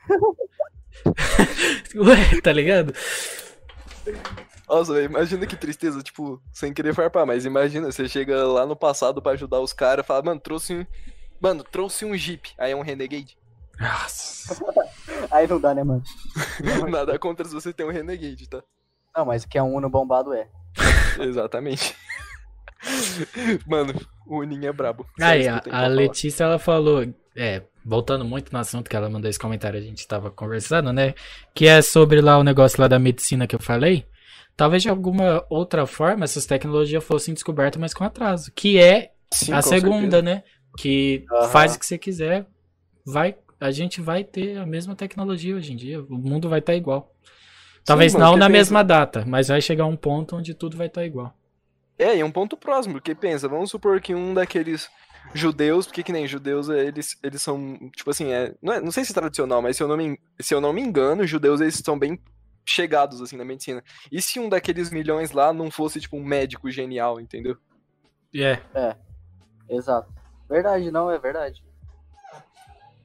Ué, 1.95 2.41
tá 2.41 2.51
ligado? 2.51 2.93
Nossa, 4.67 5.01
imagina 5.01 5.47
que 5.47 5.55
tristeza, 5.55 6.03
tipo, 6.03 6.41
sem 6.51 6.73
querer 6.73 6.93
farpar, 6.93 7.25
mas 7.25 7.45
imagina, 7.45 7.91
você 7.91 8.07
chega 8.07 8.45
lá 8.45 8.65
no 8.65 8.75
passado 8.75 9.21
pra 9.21 9.31
ajudar 9.31 9.61
os 9.61 9.71
caras 9.71 10.03
e 10.03 10.07
fala, 10.07 10.23
mano, 10.23 10.39
trouxe 10.41 10.73
um. 10.73 10.85
Mano, 11.39 11.63
trouxe 11.63 12.05
um 12.05 12.15
Jeep. 12.15 12.53
Aí 12.57 12.71
é 12.71 12.75
um 12.75 12.81
Renegade. 12.81 13.37
Nossa. 13.79 14.57
Aí 15.31 15.47
não 15.47 15.59
dá, 15.59 15.73
né, 15.73 15.83
mano? 15.83 16.03
Nada 16.89 17.17
contra 17.17 17.45
se 17.45 17.53
você 17.53 17.71
tem 17.71 17.85
um 17.85 17.91
Renegade, 17.91 18.47
tá? 18.47 18.61
Não, 19.15 19.25
mas 19.25 19.45
que 19.45 19.57
é 19.57 19.63
um 19.63 19.75
Uno 19.75 19.89
bombado 19.89 20.33
é. 20.33 20.47
Exatamente. 21.19 21.95
Mano, 23.67 23.93
o 24.25 24.39
Uninho 24.39 24.67
é 24.67 24.73
brabo. 24.73 25.05
Aí, 25.19 25.47
a, 25.47 25.61
a. 25.69 25.87
Letícia, 25.87 26.43
ela 26.45 26.59
falou, 26.59 27.05
é, 27.35 27.63
voltando 27.83 28.23
muito 28.23 28.51
no 28.53 28.59
assunto 28.59 28.89
que 28.89 28.95
ela 28.95 29.09
mandou 29.09 29.29
esse 29.29 29.39
comentário, 29.39 29.79
a 29.79 29.83
gente 29.83 30.07
tava 30.07 30.29
conversando, 30.31 30.93
né? 30.93 31.13
Que 31.53 31.67
é 31.67 31.81
sobre 31.81 32.21
lá 32.21 32.37
o 32.37 32.43
negócio 32.43 32.79
lá 32.81 32.87
da 32.87 32.99
medicina 32.99 33.47
que 33.47 33.55
eu 33.55 33.59
falei. 33.59 34.05
Talvez 34.55 34.83
de 34.83 34.89
alguma 34.89 35.45
outra 35.49 35.85
forma 35.85 36.25
essas 36.25 36.45
tecnologias 36.45 37.03
fossem 37.03 37.33
descobertas, 37.33 37.79
mas 37.79 37.93
com 37.93 38.03
atraso. 38.03 38.51
Que 38.53 38.77
é 38.77 39.11
Sim, 39.33 39.53
a 39.53 39.61
segunda, 39.61 40.17
certeza. 40.17 40.21
né? 40.21 40.43
Que 40.77 41.25
Aham. 41.31 41.49
faz 41.49 41.75
o 41.75 41.79
que 41.79 41.85
você 41.85 41.97
quiser, 41.97 42.45
vai, 43.05 43.35
a 43.59 43.71
gente 43.71 43.99
vai 44.01 44.23
ter 44.23 44.57
a 44.57 44.65
mesma 44.65 44.95
tecnologia 44.95 45.55
hoje 45.55 45.73
em 45.73 45.75
dia. 45.75 46.01
O 46.01 46.17
mundo 46.17 46.47
vai 46.49 46.59
estar 46.59 46.75
igual. 46.75 47.13
Talvez 47.83 48.13
mano, 48.13 48.25
não 48.25 48.31
na 48.37 48.45
pensa- 48.47 48.49
mesma 48.57 48.83
data, 48.83 49.23
mas 49.25 49.47
vai 49.47 49.61
chegar 49.61 49.85
um 49.85 49.95
ponto 49.95 50.35
onde 50.35 50.53
tudo 50.53 50.77
vai 50.77 50.87
estar 50.87 51.05
igual. 51.05 51.33
É, 51.97 52.15
e 52.17 52.23
um 52.23 52.31
ponto 52.31 52.55
próximo, 52.55 52.95
porque 52.95 53.13
pensa, 53.15 53.47
vamos 53.47 53.71
supor 53.71 53.99
que 53.99 54.13
um 54.15 54.33
daqueles 54.33 54.89
judeus, 55.33 55.85
porque 55.85 56.01
que 56.03 56.11
nem 56.13 56.27
judeus, 56.27 56.69
é, 56.69 56.85
eles, 56.85 57.17
eles 57.21 57.41
são, 57.41 57.77
tipo 57.95 58.09
assim, 58.09 58.31
é, 58.31 58.55
não, 58.61 58.73
é- 58.73 58.81
não 58.81 58.91
sei 58.91 59.03
se 59.03 59.11
é 59.11 59.15
tradicional, 59.15 59.61
mas 59.61 59.75
se 59.75 59.83
eu 59.83 59.87
não 59.87 59.97
me, 59.97 60.17
se 60.39 60.53
eu 60.53 60.61
não 60.61 60.71
me 60.71 60.81
engano, 60.81 61.23
os 61.23 61.29
judeus, 61.29 61.59
eles 61.59 61.75
são 61.83 61.97
bem 61.99 62.17
chegados, 62.65 63.21
assim, 63.21 63.35
na 63.35 63.43
medicina. 63.43 63.83
E 64.11 64.21
se 64.21 64.39
um 64.39 64.47
daqueles 64.47 64.91
milhões 64.91 65.31
lá 65.31 65.51
não 65.51 65.69
fosse, 65.71 65.99
tipo, 65.99 66.15
um 66.15 66.23
médico 66.23 66.69
genial, 66.71 67.19
entendeu? 67.19 67.57
É. 68.33 68.59
Exato. 69.69 70.13
Verdade, 70.49 70.89
não, 70.91 71.11
é 71.11 71.19
verdade. 71.19 71.63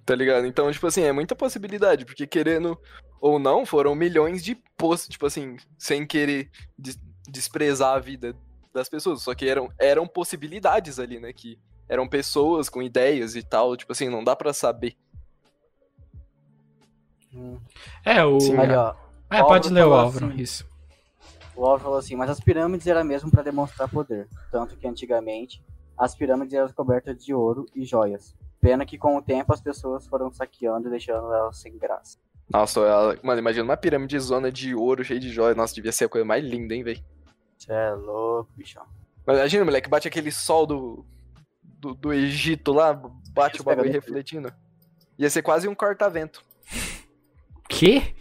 Tá 0.06 0.14
ligado? 0.14 0.46
Então, 0.46 0.70
tipo 0.70 0.86
assim, 0.86 1.02
é 1.02 1.12
muita 1.12 1.34
possibilidade, 1.34 2.04
porque 2.04 2.26
querendo 2.26 2.78
ou 3.20 3.38
não, 3.38 3.64
foram 3.64 3.94
milhões 3.94 4.42
de 4.44 4.54
postos, 4.76 5.08
tipo 5.08 5.26
assim, 5.26 5.56
sem 5.78 6.06
querer 6.06 6.50
des- 6.78 6.98
desprezar 7.28 7.94
a 7.94 7.98
vida 7.98 8.34
das 8.72 8.88
pessoas, 8.88 9.22
só 9.22 9.34
que 9.34 9.48
eram, 9.48 9.70
eram 9.78 10.06
possibilidades 10.06 10.98
ali, 10.98 11.18
né, 11.20 11.32
que 11.32 11.58
eram 11.88 12.06
pessoas 12.08 12.68
com 12.68 12.82
ideias 12.82 13.34
e 13.36 13.42
tal, 13.42 13.76
tipo 13.76 13.92
assim, 13.92 14.08
não 14.08 14.22
dá 14.24 14.34
pra 14.36 14.52
saber. 14.52 14.94
Hum. 17.32 17.58
É, 18.04 18.24
o. 18.24 18.40
Sim, 18.40 18.56
Ali, 18.58 18.74
ó. 18.74 18.94
É, 19.30 19.42
o 19.42 19.46
pode 19.46 19.68
ler 19.70 19.84
o 19.86 19.92
Álvaro, 19.94 20.26
assim. 20.26 20.36
isso. 20.40 20.66
O 21.56 21.62
Álvaro 21.64 21.82
falou 21.82 21.98
assim, 21.98 22.14
mas 22.16 22.30
as 22.30 22.40
pirâmides 22.40 22.86
era 22.86 23.02
mesmo 23.02 23.30
para 23.30 23.42
demonstrar 23.42 23.88
poder. 23.88 24.28
Tanto 24.50 24.76
que 24.76 24.86
antigamente 24.86 25.62
as 25.98 26.14
pirâmides 26.14 26.54
eram 26.54 26.72
cobertas 26.72 27.24
de 27.24 27.32
ouro 27.34 27.66
e 27.74 27.84
joias. 27.84 28.34
Pena 28.60 28.84
que 28.86 28.96
com 28.98 29.16
o 29.16 29.22
tempo 29.22 29.52
as 29.52 29.60
pessoas 29.60 30.06
foram 30.06 30.32
saqueando 30.32 30.88
e 30.88 30.90
deixando 30.90 31.32
elas 31.32 31.58
sem 31.58 31.76
graça. 31.76 32.18
Nossa, 32.50 32.80
ela- 32.80 33.18
mano, 33.22 33.38
imagina 33.40 33.64
uma 33.64 33.76
pirâmide 33.76 34.18
zona 34.18 34.50
de 34.50 34.74
ouro 34.74 35.04
cheia 35.04 35.20
de 35.20 35.30
joias. 35.30 35.56
Nossa, 35.56 35.74
devia 35.74 35.92
ser 35.92 36.04
a 36.04 36.08
coisa 36.08 36.24
mais 36.24 36.44
linda, 36.44 36.74
hein, 36.74 36.82
velho. 36.82 37.02
Cê 37.58 37.72
é 37.72 37.90
louco, 37.92 38.50
bichão. 38.56 38.84
Mas 39.26 39.38
Imagina, 39.38 39.64
moleque, 39.64 39.88
bate 39.88 40.08
aquele 40.08 40.30
sol 40.30 40.66
do, 40.66 41.04
do, 41.62 41.94
do 41.94 42.12
Egito 42.12 42.72
lá, 42.72 42.92
bate 43.32 43.60
o 43.60 43.64
bagulho 43.64 43.90
refletindo. 43.90 44.52
Ia 45.18 45.30
ser 45.30 45.42
quase 45.42 45.66
um 45.68 45.74
corta-vento. 45.74 46.44
Que? 47.68 48.14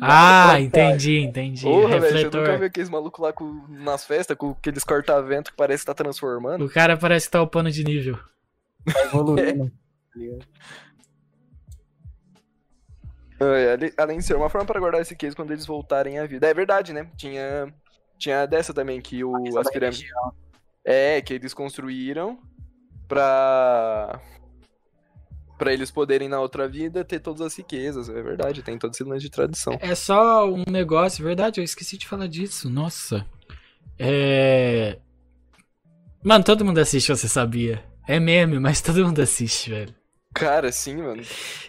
Ah, 0.00 0.60
entendi, 0.60 1.18
entendi. 1.18 1.62
Porra, 1.62 2.00
velho, 2.00 2.02
você 2.02 2.12
Refletor. 2.14 2.40
nunca 2.40 2.56
viu 2.56 2.66
aqueles 2.66 2.90
malucos 2.90 3.22
lá 3.22 3.32
com, 3.32 3.64
nas 3.68 4.04
festas 4.04 4.36
com 4.36 4.50
aqueles 4.50 4.82
corta-vento 4.82 5.50
que 5.52 5.56
parece 5.56 5.82
que 5.82 5.86
tá 5.86 5.94
transformando? 5.94 6.64
O 6.64 6.70
cara 6.70 6.96
parece 6.96 7.26
que 7.26 7.32
tá 7.32 7.42
upando 7.42 7.70
de 7.70 7.84
nível. 7.84 8.18
Tá 8.84 9.02
evoluindo. 9.04 9.70
É, 13.40 13.92
além 13.96 14.18
de 14.18 14.24
ser 14.24 14.34
uma 14.34 14.50
forma 14.50 14.66
para 14.66 14.80
guardar 14.80 15.00
esse 15.00 15.14
case 15.14 15.36
quando 15.36 15.52
eles 15.52 15.64
voltarem 15.64 16.18
à 16.18 16.26
vida. 16.26 16.48
É 16.48 16.52
verdade, 16.52 16.92
né? 16.92 17.08
Tinha, 17.16 17.72
tinha 18.18 18.44
dessa 18.46 18.74
também 18.74 19.00
que 19.00 19.22
o, 19.22 19.56
as 19.56 19.70
pirâmides. 19.70 20.04
É, 20.84 21.20
que 21.20 21.34
eles 21.34 21.54
construíram 21.54 22.36
pra. 23.06 24.20
Pra 25.58 25.72
eles 25.72 25.90
poderem 25.90 26.28
na 26.28 26.40
outra 26.40 26.68
vida 26.68 27.04
ter 27.04 27.18
todas 27.18 27.40
as 27.40 27.56
riquezas. 27.56 28.08
É 28.08 28.22
verdade, 28.22 28.62
tem 28.62 28.78
todo 28.78 28.92
esse 28.92 29.02
lance 29.02 29.22
de 29.22 29.30
tradição. 29.30 29.76
É 29.80 29.94
só 29.94 30.48
um 30.48 30.62
negócio, 30.70 31.24
verdade, 31.24 31.60
eu 31.60 31.64
esqueci 31.64 31.98
de 31.98 32.06
falar 32.06 32.28
disso. 32.28 32.70
Nossa. 32.70 33.26
É. 33.98 34.98
Mano, 36.22 36.44
todo 36.44 36.64
mundo 36.64 36.78
assiste, 36.78 37.08
você 37.08 37.28
sabia. 37.28 37.84
É 38.06 38.18
meme, 38.20 38.58
mas 38.58 38.80
todo 38.80 39.04
mundo 39.04 39.20
assiste, 39.20 39.70
velho. 39.70 39.94
Cara, 40.34 40.70
sim, 40.70 40.96
mano. 40.96 41.22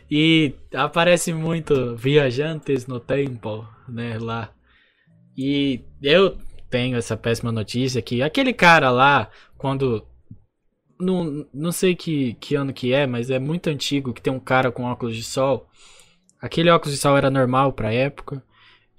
E 0.09 0.53
aparece 0.73 1.33
muito 1.33 1.95
viajantes 1.95 2.85
no 2.85 2.99
tempo, 2.99 3.67
né, 3.87 4.17
lá. 4.19 4.51
E 5.35 5.81
eu 6.01 6.37
tenho 6.69 6.97
essa 6.97 7.17
péssima 7.17 7.51
notícia 7.51 8.01
que 8.01 8.21
aquele 8.21 8.53
cara 8.53 8.91
lá, 8.91 9.29
quando. 9.57 10.05
Não, 10.99 11.47
não 11.53 11.71
sei 11.71 11.95
que, 11.95 12.33
que 12.35 12.55
ano 12.55 12.73
que 12.73 12.93
é, 12.93 13.07
mas 13.07 13.29
é 13.29 13.39
muito 13.39 13.69
antigo 13.69 14.13
que 14.13 14.21
tem 14.21 14.33
um 14.33 14.39
cara 14.39 14.71
com 14.71 14.83
óculos 14.83 15.15
de 15.15 15.23
sol. 15.23 15.69
Aquele 16.41 16.69
óculos 16.69 16.93
de 16.93 17.01
sol 17.01 17.17
era 17.17 17.29
normal 17.29 17.71
pra 17.73 17.93
época. 17.93 18.43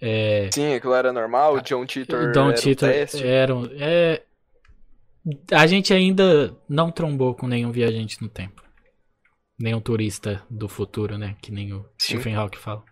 É, 0.01 0.49
Sim, 0.51 0.75
aquilo 0.75 0.95
era 0.95 1.13
normal, 1.13 1.55
o 1.57 1.61
John 1.61 1.85
Titor 1.85 2.21
era 2.31 2.41
um 2.43 2.55
Titor 2.55 2.89
teste. 2.89 3.27
era 3.27 3.55
um- 3.55 3.69
é, 3.79 4.23
a 5.53 5.67
gente 5.67 5.93
ainda 5.93 6.57
não 6.69 6.91
trombou 6.91 7.35
com 7.35 7.47
nenhum 7.47 7.71
viajante 7.71 8.21
no 8.23 8.29
tempo. 8.29 8.63
Nenhum 9.59 9.81
turista 9.81 10.43
do 10.49 10.69
futuro, 10.69 11.19
né? 11.19 11.37
Que 11.43 11.53
nem 11.53 11.73
o 11.75 11.85
Sim. 11.99 12.15
Stephen 12.15 12.35
Hawking 12.35 12.59
fala. 12.59 12.83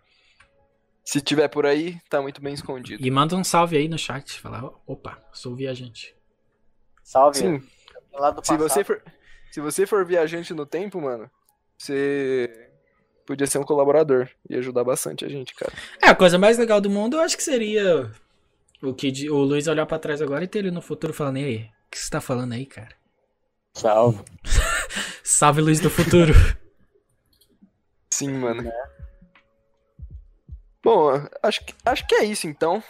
Se 1.03 1.23
tiver 1.23 1.49
por 1.49 1.65
aí, 1.65 1.99
tá 2.11 2.21
muito 2.21 2.43
bem 2.43 2.53
escondido. 2.53 3.03
E 3.05 3.11
manda 3.11 3.35
um 3.35 3.43
salve 3.43 3.79
aí 3.79 3.89
no 3.89 3.97
chat. 3.97 4.39
Fala, 4.39 4.71
opa, 4.87 5.19
sou 5.33 5.57
viajante. 5.57 6.15
Salve. 7.03 7.39
Sim, 7.39 7.63
Lá 8.19 8.31
do 8.31 8.45
se 8.45 8.53
passado. 8.53 8.69
você 8.69 8.85
for, 8.85 9.03
se 9.51 9.61
você 9.61 9.87
for 9.87 10.05
viajante 10.05 10.53
no 10.53 10.67
tempo, 10.67 11.01
mano, 11.01 11.31
você 11.77 12.71
podia 13.27 13.47
ser 13.47 13.59
um 13.59 13.65
colaborador 13.65 14.29
e 14.49 14.57
ajudar 14.57 14.85
bastante 14.85 15.25
a 15.25 15.29
gente, 15.29 15.55
cara. 15.55 15.73
É, 16.03 16.09
a 16.09 16.15
coisa 16.15 16.39
mais 16.39 16.59
legal 16.59 16.81
do 16.81 16.91
mundo 16.91 17.17
eu 17.17 17.21
acho 17.21 17.37
que 17.37 17.43
seria 17.43 18.11
o 18.83 18.95
que 18.95 19.31
o 19.31 19.37
Luiz 19.37 19.67
olhar 19.67 19.87
pra 19.87 19.99
trás 19.99 20.21
agora 20.23 20.45
e 20.45 20.49
ter 20.49 20.61
ele 20.61 20.71
no 20.71 20.83
futuro 20.83 21.13
falando, 21.13 21.39
e 21.39 21.45
aí, 21.45 21.57
o 21.87 21.91
que 21.91 21.99
você 21.99 22.11
tá 22.11 22.21
falando 22.21 22.53
aí, 22.53 22.67
cara? 22.67 22.97
Salve. 23.75 24.25
Salve, 25.23 25.61
Luiz 25.61 25.81
do 25.81 25.91
futuro. 25.91 26.33
Sim, 28.11 28.33
mano. 28.33 28.73
Bom, 30.83 31.11
acho 31.43 31.65
que, 31.65 31.75
acho 31.85 32.07
que 32.07 32.15
é 32.15 32.25
isso 32.25 32.47
então. 32.47 32.83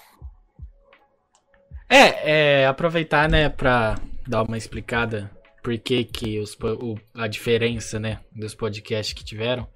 É, 1.89 2.61
é, 2.61 2.67
aproveitar, 2.67 3.29
né, 3.29 3.49
pra 3.49 3.97
dar 4.29 4.43
uma 4.43 4.59
explicada 4.59 5.31
por 5.63 5.77
que 5.79 6.05
que 6.05 6.39
os, 6.39 6.57
o- 6.61 6.99
a 7.15 7.27
diferença, 7.27 7.99
né, 7.99 8.21
dos 8.35 8.55
podcasts 8.55 9.13
que 9.13 9.25
tiveram. 9.25 9.67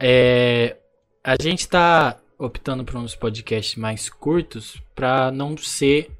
É, 0.00 0.76
a 1.22 1.34
gente 1.40 1.68
tá 1.68 2.18
optando 2.38 2.84
por 2.84 2.96
uns 2.96 3.14
podcasts 3.14 3.76
mais 3.76 4.08
curtos 4.08 4.80
pra 4.94 5.30
não 5.30 5.56
ser, 5.56 6.10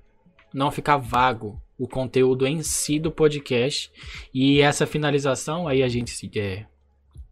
não 0.53 0.71
ficar 0.71 0.97
vago 0.97 1.61
o 1.79 1.89
conteúdo 1.89 2.47
em 2.47 2.63
si 2.63 2.99
do 3.01 3.11
podcast 3.11 3.91
e 4.33 4.61
essa 4.61 4.87
finalização 4.87 5.67
aí 5.67 5.83
a 5.83 5.89
gente 5.89 6.11
se, 6.13 6.31
é, 6.39 6.67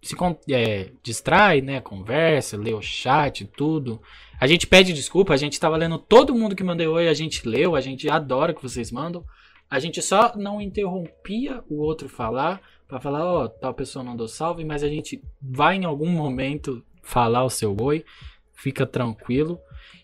se 0.02 0.16
é, 0.50 0.90
distrai, 1.04 1.60
né, 1.60 1.80
conversa, 1.80 2.56
lê 2.56 2.72
o 2.72 2.82
chat, 2.82 3.44
tudo. 3.44 4.02
A 4.40 4.46
gente 4.46 4.66
pede 4.66 4.92
desculpa, 4.92 5.34
a 5.34 5.36
gente 5.36 5.60
tava 5.60 5.76
lendo 5.76 5.98
todo 5.98 6.34
mundo 6.34 6.56
que 6.56 6.64
mandou 6.64 6.94
oi, 6.94 7.06
a 7.08 7.14
gente 7.14 7.46
leu, 7.46 7.76
a 7.76 7.80
gente 7.80 8.08
adora 8.08 8.54
que 8.54 8.62
vocês 8.62 8.90
mandam. 8.90 9.24
A 9.70 9.78
gente 9.78 10.02
só 10.02 10.34
não 10.36 10.60
interrompia 10.60 11.62
o 11.68 11.76
outro 11.76 12.08
falar 12.08 12.60
pra 12.88 12.98
falar, 12.98 13.24
ó, 13.24 13.46
tal 13.48 13.72
pessoa 13.72 14.04
não 14.04 14.16
deu 14.16 14.26
salve, 14.26 14.64
mas 14.64 14.82
a 14.82 14.88
gente 14.88 15.22
vai 15.40 15.76
em 15.76 15.84
algum 15.84 16.08
momento 16.10 16.84
falar 17.02 17.44
o 17.44 17.50
seu 17.50 17.76
oi, 17.80 18.04
fica 18.52 18.84
tranquilo. 18.84 19.60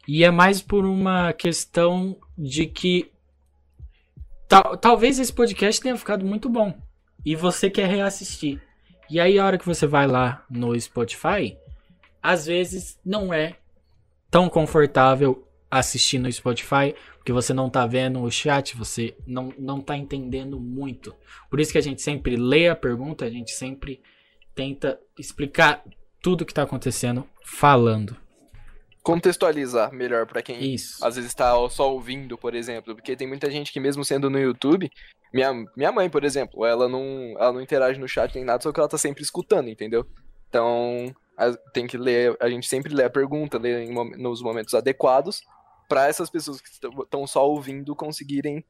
E 0.07 0.23
é 0.23 0.31
mais 0.31 0.63
por 0.63 0.85
uma 0.85 1.33
questão 1.33 2.17
de 2.39 2.67
que 2.67 3.11
tal- 4.49 4.77
talvez 4.77 5.19
esse 5.19 5.33
podcast 5.33 5.81
tenha 5.83 5.97
ficado 5.97 6.25
muito 6.25 6.49
bom 6.49 6.73
e 7.25 7.35
você 7.35 7.69
quer 7.69 7.89
reassistir. 7.89 8.63
E 9.11 9.19
aí 9.19 9.39
a 9.39 9.45
hora 9.45 9.59
que 9.59 9.67
você 9.67 9.87
vai 9.87 10.07
lá 10.07 10.45
no 10.49 10.79
Spotify, 10.81 11.57
às 12.23 12.47
vezes 12.47 12.99
não 13.05 13.33
é 13.35 13.57
tão 14.31 14.49
confortável 14.49 15.46
assistir 15.79 16.19
no 16.19 16.31
Spotify, 16.31 16.95
porque 17.17 17.33
você 17.33 17.53
não 17.53 17.69
tá 17.71 17.87
vendo 17.87 18.21
o 18.23 18.31
chat, 18.31 18.77
você 18.77 19.17
não, 19.27 19.53
não 19.59 19.81
tá 19.81 19.97
entendendo 19.97 20.59
muito. 20.61 21.15
Por 21.51 21.61
isso 21.61 21.73
que 21.73 21.79
a 21.79 21.83
gente 21.83 22.03
sempre 22.03 22.37
lê 22.37 22.69
a 22.69 22.77
pergunta, 22.77 23.25
a 23.25 23.31
gente 23.31 23.53
sempre 23.53 24.01
tenta 24.55 24.99
explicar 25.19 25.83
tudo 26.23 26.45
que 26.47 26.55
tá 26.55 26.63
acontecendo 26.63 27.27
falando. 27.45 28.17
Contextualizar 29.03 29.93
melhor 29.93 30.27
pra 30.27 30.43
quem 30.43 30.75
Isso. 30.75 31.05
às 31.05 31.15
vezes 31.15 31.33
tá 31.33 31.53
só 31.71 31.93
ouvindo, 31.93 32.37
por 32.37 32.55
exemplo, 32.57 32.93
porque 32.95 33.15
tem 33.15 33.29
muita 33.29 33.49
gente 33.49 33.73
que 33.73 33.79
mesmo 33.79 34.05
sendo 34.05 34.29
no 34.29 34.37
YouTube, 34.39 34.91
minha, 35.33 35.53
minha 35.77 35.93
mãe, 35.93 36.11
por 36.11 36.25
exemplo, 36.25 36.65
ela 36.67 36.89
não, 36.89 37.35
ela 37.39 37.53
não 37.53 37.61
interage 37.61 38.01
no 38.01 38.09
chat 38.09 38.35
nem 38.35 38.45
nada, 38.45 38.63
só 38.63 38.73
que 38.73 38.81
ela 38.81 38.89
tá 38.89 38.99
sempre 38.99 39.23
escutando, 39.23 39.69
entendeu? 39.69 40.05
Então, 40.49 41.15
a- 41.39 41.53
tem 41.73 41.87
que 41.87 41.97
ler, 41.97 42.37
a 42.41 42.49
gente 42.49 42.67
sempre 42.67 42.93
lê 42.93 43.05
a 43.05 43.11
pergunta, 43.11 43.59
lê 43.59 43.85
em 43.85 43.93
nos 44.21 44.43
momentos 44.43 44.75
adequados, 44.75 45.41
pra 45.89 46.07
essas 46.07 46.31
pessoas 46.31 46.61
que 46.61 46.69
estão 46.69 47.27
só 47.27 47.49
ouvindo 47.49 47.95
conseguirem 47.95 48.65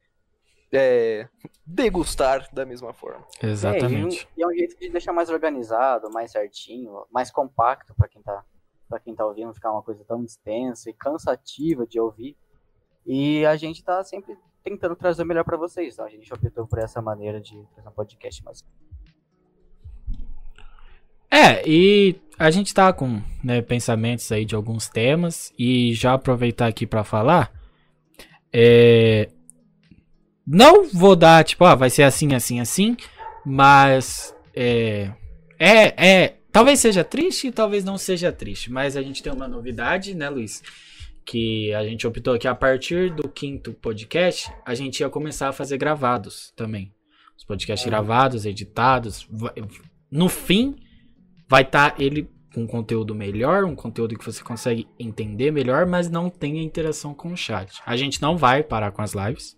é, 0.71 1.27
degustar 1.65 2.47
da 2.53 2.65
mesma 2.65 2.93
forma. 2.93 3.25
Exatamente. 3.41 4.25
É, 4.25 4.39
e, 4.39 4.43
é 4.43 4.47
um 4.47 4.53
jeito 4.53 4.79
de 4.79 4.89
deixar 4.89 5.13
mais 5.13 5.29
organizado, 5.29 6.09
mais 6.11 6.31
certinho, 6.31 7.05
mais 7.11 7.31
compacto 7.31 7.93
pra 7.95 8.07
quem 8.07 8.21
tá 8.21 8.43
para 8.89 9.01
quem 9.01 9.13
tá 9.13 9.25
ouvindo, 9.25 9.47
não 9.47 9.53
ficar 9.53 9.69
uma 9.69 9.83
coisa 9.83 10.01
tão 10.05 10.23
extensa 10.23 10.89
e 10.89 10.93
cansativa 10.93 11.85
de 11.85 11.99
ouvir. 11.99 12.37
E 13.05 13.45
a 13.45 13.57
gente 13.57 13.83
tá 13.83 14.01
sempre 14.01 14.37
tentando 14.63 14.95
trazer 14.95 15.23
o 15.23 15.25
melhor 15.25 15.43
pra 15.43 15.57
vocês. 15.57 15.93
Então 15.93 16.05
a 16.05 16.09
gente 16.09 16.33
optou 16.33 16.65
por 16.65 16.79
essa 16.79 17.01
maneira 17.01 17.41
de 17.41 17.67
fazer 17.75 17.89
um 17.89 17.91
podcast 17.91 18.43
mais 18.45 18.63
É, 21.37 21.61
e 21.69 22.15
a 22.39 22.49
gente 22.49 22.73
tá 22.73 22.91
com 22.91 23.21
né, 23.43 23.61
pensamentos 23.61 24.31
aí 24.31 24.43
de 24.43 24.55
alguns 24.55 24.89
temas 24.89 25.53
e 25.57 25.93
já 25.93 26.13
aproveitar 26.13 26.65
aqui 26.65 26.87
pra 26.87 27.03
falar. 27.03 27.53
É, 28.51 29.29
não 30.45 30.89
vou 30.89 31.15
dar 31.15 31.43
tipo, 31.43 31.63
ah, 31.63 31.75
vai 31.75 31.91
ser 31.91 32.01
assim, 32.01 32.33
assim, 32.33 32.59
assim, 32.59 32.97
mas 33.45 34.35
é, 34.55 35.11
é, 35.59 36.07
é, 36.07 36.37
talvez 36.51 36.79
seja 36.79 37.03
triste, 37.03 37.51
talvez 37.51 37.85
não 37.85 37.99
seja 37.99 38.31
triste, 38.31 38.71
mas 38.71 38.97
a 38.97 39.03
gente 39.03 39.21
tem 39.21 39.31
uma 39.31 39.47
novidade, 39.47 40.15
né, 40.15 40.27
Luiz? 40.31 40.63
Que 41.23 41.71
a 41.75 41.83
gente 41.83 42.07
optou 42.07 42.39
que 42.39 42.47
a 42.47 42.55
partir 42.55 43.13
do 43.13 43.29
quinto 43.29 43.73
podcast 43.73 44.51
a 44.65 44.73
gente 44.73 45.01
ia 45.01 45.09
começar 45.09 45.49
a 45.49 45.53
fazer 45.53 45.77
gravados 45.77 46.51
também. 46.55 46.91
Os 47.37 47.43
podcasts 47.43 47.87
gravados, 47.87 48.43
editados. 48.43 49.29
No 50.09 50.29
fim, 50.29 50.77
vai 51.47 51.63
estar 51.63 51.99
ele 51.99 52.29
com 52.53 52.63
um 52.63 52.67
conteúdo 52.67 53.13
melhor, 53.13 53.63
um 53.63 53.75
conteúdo 53.75 54.17
que 54.17 54.25
você 54.25 54.43
consegue 54.43 54.87
entender 54.97 55.51
melhor, 55.51 55.85
mas 55.85 56.09
não 56.09 56.29
tem 56.29 56.59
a 56.59 56.63
interação 56.63 57.13
com 57.13 57.31
o 57.31 57.37
chat. 57.37 57.81
A 57.85 57.95
gente 57.95 58.21
não 58.21 58.35
vai 58.35 58.63
parar 58.63 58.91
com 58.91 59.01
as 59.01 59.13
lives, 59.13 59.55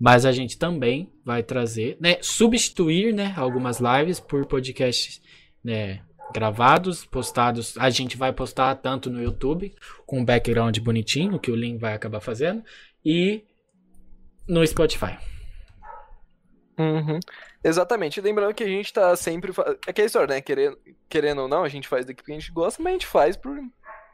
mas 0.00 0.24
a 0.24 0.32
gente 0.32 0.58
também 0.58 1.12
vai 1.24 1.42
trazer, 1.42 1.96
né, 2.00 2.18
substituir, 2.20 3.14
né, 3.14 3.34
algumas 3.36 3.80
lives 3.80 4.18
por 4.20 4.46
podcasts, 4.46 5.20
né, 5.62 6.00
gravados, 6.32 7.04
postados. 7.04 7.76
A 7.78 7.90
gente 7.90 8.16
vai 8.16 8.32
postar 8.32 8.74
tanto 8.76 9.10
no 9.10 9.22
YouTube 9.22 9.74
com 10.06 10.20
um 10.20 10.24
background 10.24 10.76
bonitinho, 10.78 11.38
que 11.38 11.50
o 11.50 11.56
link 11.56 11.78
vai 11.78 11.94
acabar 11.94 12.20
fazendo, 12.20 12.62
e 13.04 13.44
no 14.48 14.66
Spotify. 14.66 15.18
Uhum. 16.78 17.18
Exatamente. 17.62 18.20
Lembrando 18.20 18.54
que 18.54 18.62
a 18.62 18.68
gente 18.68 18.92
tá 18.92 19.16
sempre. 19.16 19.52
Fa... 19.52 19.76
É 19.86 19.90
aquela 19.90 20.06
história, 20.06 20.34
né? 20.34 20.40
Querendo, 20.40 20.78
querendo 21.08 21.42
ou 21.42 21.48
não, 21.48 21.64
a 21.64 21.68
gente 21.68 21.88
faz 21.88 22.06
daqui 22.06 22.22
porque 22.22 22.32
a 22.32 22.38
gente 22.38 22.52
gosta, 22.52 22.82
mas 22.82 22.90
a 22.90 22.92
gente 22.94 23.06
faz 23.06 23.36
por. 23.36 23.58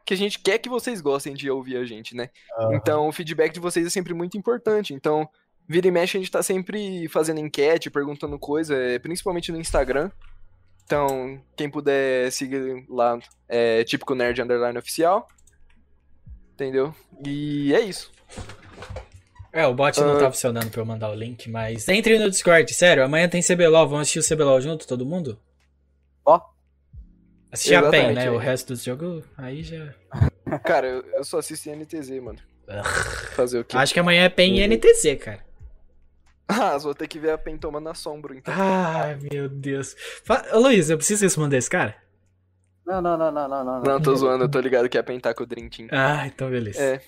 Que 0.07 0.15
a 0.15 0.17
gente 0.17 0.39
quer 0.39 0.59
que 0.59 0.69
vocês 0.69 1.01
gostem 1.01 1.35
de 1.35 1.51
ouvir 1.51 1.77
a 1.77 1.85
gente, 1.85 2.15
né? 2.15 2.29
Então 2.73 3.09
o 3.09 3.13
feedback 3.13 3.53
de 3.53 3.61
vocês 3.61 3.87
é 3.87 3.91
sempre 3.91 4.13
muito 4.13 4.37
importante. 4.37 4.93
Então, 4.93 5.29
vira 5.67 5.89
e 5.89 5.91
mexe, 5.91 6.17
a 6.17 6.21
gente 6.21 6.31
tá 6.31 6.43
sempre 6.43 7.09
fazendo 7.09 7.41
enquete, 7.41 7.91
perguntando 7.91 8.39
coisa, 8.39 8.75
é, 8.75 8.99
principalmente 8.99 9.51
no 9.51 9.59
Instagram. 9.59 10.11
Então, 10.85 11.43
quem 11.57 11.71
puder 11.71 12.31
seguir 12.31 12.85
lá, 12.89 13.19
é 13.49 13.83
típico 13.85 14.15
nerd 14.15 14.43
underline 14.43 14.79
oficial. 14.79 15.27
Entendeu? 16.53 16.95
E 17.27 17.75
é 17.75 17.81
isso. 17.81 18.13
É, 19.55 19.65
o 19.69 19.73
bot 19.73 20.01
não 20.01 20.17
Ah. 20.17 20.19
tá 20.19 20.31
funcionando 20.33 20.69
pra 20.69 20.81
eu 20.81 20.85
mandar 20.85 21.11
o 21.11 21.15
link, 21.15 21.49
mas. 21.49 21.89
Entre 21.89 22.19
no 22.19 22.29
Discord, 22.29 22.75
sério, 22.75 23.05
amanhã 23.05 23.29
tem 23.29 23.41
CBLOL, 23.41 23.89
vamos 23.89 24.03
assistir 24.09 24.19
o 24.19 24.37
CBLOL 24.37 24.61
junto, 24.61 24.87
todo 24.87 25.07
mundo? 25.07 25.39
Ó. 26.27 26.41
Assistir 27.53 27.77
a 27.77 27.89
PEN, 27.89 28.15
né? 28.15 28.25
é. 28.27 28.31
O 28.33 28.37
resto 28.37 28.73
dos 28.73 28.83
jogos, 28.83 29.23
aí 29.39 29.63
já. 29.63 29.95
Cara, 30.65 30.89
eu, 30.89 31.05
eu 31.15 31.25
só 31.25 31.39
assisto 31.39 31.71
em 31.71 31.77
NTZ, 31.77 32.11
mano. 32.21 32.39
Fazer 33.37 33.61
o 33.61 33.65
quê? 33.65 33.77
Acho 33.77 33.95
que 33.95 34.01
amanhã 34.01 34.25
é 34.25 34.29
PEN 34.29 34.59
e 34.59 34.67
NTZ, 34.67 35.19
cara. 35.23 35.39
Ah, 36.47 36.77
vou 36.77 36.95
ter 36.95 37.09
que 37.09 37.19
ver 37.19 37.31
a 37.31 37.39
Pen 37.39 37.57
tomando 37.57 37.89
assombro, 37.89 38.35
então. 38.35 38.53
Ai, 38.55 39.17
meu 39.33 39.49
Deus. 39.49 39.97
Fa... 40.25 40.45
Ô, 40.53 40.59
Luiz, 40.59 40.91
eu 40.91 40.99
preciso 40.99 41.25
responder 41.25 41.57
esse 41.57 41.71
cara? 41.71 41.97
Não, 42.87 43.01
não, 43.01 43.17
não, 43.17 43.33
não, 43.33 43.49
não, 43.49 43.65
não. 43.65 43.83
Não, 43.83 44.01
tô 44.03 44.15
zoando, 44.15 44.45
eu 44.45 44.49
tô 44.51 44.61
ligado 44.61 44.87
que 44.91 44.99
a 44.99 45.03
Pen 45.03 45.19
tá 45.19 45.33
com 45.33 45.43
o 45.45 45.47
Dream 45.47 45.71
Team. 45.71 45.89
Ah, 45.91 46.27
então 46.27 46.51
beleza. 46.51 46.79
É. 46.79 47.01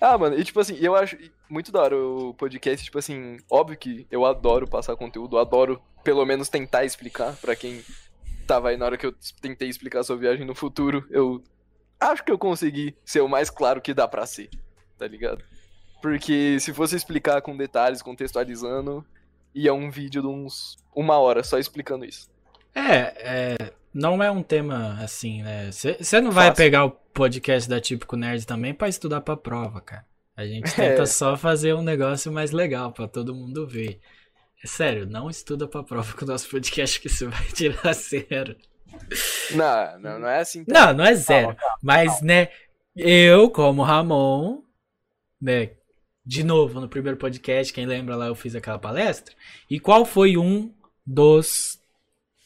Ah, 0.00 0.16
mano, 0.16 0.38
e 0.38 0.44
tipo 0.44 0.60
assim, 0.60 0.76
eu 0.80 0.94
acho 0.94 1.16
muito 1.48 1.72
da 1.72 1.82
hora 1.82 1.96
o 1.96 2.32
podcast, 2.34 2.84
tipo 2.84 2.98
assim, 2.98 3.38
óbvio 3.50 3.76
que 3.76 4.06
eu 4.10 4.24
adoro 4.24 4.68
passar 4.68 4.96
conteúdo, 4.96 5.38
adoro 5.38 5.82
pelo 6.04 6.24
menos 6.24 6.48
tentar 6.48 6.84
explicar 6.84 7.34
pra 7.36 7.56
quem 7.56 7.82
tava 8.46 8.68
aí 8.70 8.76
na 8.76 8.86
hora 8.86 8.96
que 8.96 9.06
eu 9.06 9.14
tentei 9.42 9.68
explicar 9.68 10.04
sobre 10.04 10.26
viagem 10.26 10.46
no 10.46 10.54
futuro, 10.54 11.04
eu 11.10 11.42
acho 12.00 12.24
que 12.24 12.30
eu 12.30 12.38
consegui 12.38 12.96
ser 13.04 13.20
o 13.20 13.28
mais 13.28 13.50
claro 13.50 13.80
que 13.80 13.92
dá 13.92 14.06
pra 14.06 14.24
ser, 14.24 14.48
tá 14.96 15.06
ligado? 15.06 15.42
Porque 16.00 16.58
se 16.60 16.72
fosse 16.72 16.94
explicar 16.94 17.42
com 17.42 17.56
detalhes, 17.56 18.00
contextualizando, 18.00 19.04
ia 19.54 19.74
um 19.74 19.90
vídeo 19.90 20.22
de 20.22 20.28
uns 20.28 20.78
uma 20.94 21.18
hora 21.18 21.42
só 21.42 21.58
explicando 21.58 22.04
isso. 22.04 22.30
É, 22.74 23.56
é, 23.56 23.72
não 23.98 24.22
é 24.22 24.30
um 24.30 24.42
tema 24.42 24.96
assim, 25.02 25.42
né? 25.42 25.70
Você 25.72 26.20
não 26.20 26.30
vai 26.30 26.48
Fácil. 26.48 26.56
pegar 26.64 26.84
o 26.84 26.90
podcast 26.90 27.68
da 27.68 27.80
Típico 27.80 28.16
Nerd 28.16 28.46
também 28.46 28.72
pra 28.72 28.88
estudar 28.88 29.20
pra 29.20 29.36
prova, 29.36 29.80
cara. 29.80 30.06
A 30.36 30.46
gente 30.46 30.72
tenta 30.74 31.02
É. 31.02 31.06
só 31.06 31.36
fazer 31.36 31.74
um 31.74 31.82
negócio 31.82 32.30
mais 32.32 32.52
legal 32.52 32.92
pra 32.92 33.08
todo 33.08 33.34
mundo 33.34 33.66
ver. 33.66 34.00
É 34.62 34.66
sério, 34.66 35.04
não 35.06 35.28
estuda 35.28 35.66
pra 35.66 35.82
prova 35.82 36.12
com 36.16 36.24
o 36.24 36.28
nosso 36.28 36.48
podcast 36.48 37.00
que 37.00 37.08
você 37.08 37.26
vai 37.26 37.44
tirar 37.52 37.92
zero. 37.92 38.56
Não, 39.54 39.98
não, 40.00 40.18
não 40.20 40.28
é 40.28 40.40
assim. 40.40 40.64
Não, 40.68 40.92
não 40.94 41.04
é 41.04 41.14
zero. 41.14 41.56
Mas, 41.82 42.22
né, 42.22 42.48
eu, 42.96 43.50
como 43.50 43.82
Ramon, 43.82 44.62
né, 45.40 45.70
de 46.24 46.44
novo, 46.44 46.80
no 46.80 46.88
primeiro 46.88 47.16
podcast, 47.18 47.72
quem 47.72 47.86
lembra 47.86 48.14
lá, 48.14 48.26
eu 48.26 48.34
fiz 48.34 48.54
aquela 48.54 48.78
palestra. 48.78 49.34
E 49.68 49.80
qual 49.80 50.04
foi 50.04 50.36
um 50.36 50.72
dos 51.06 51.80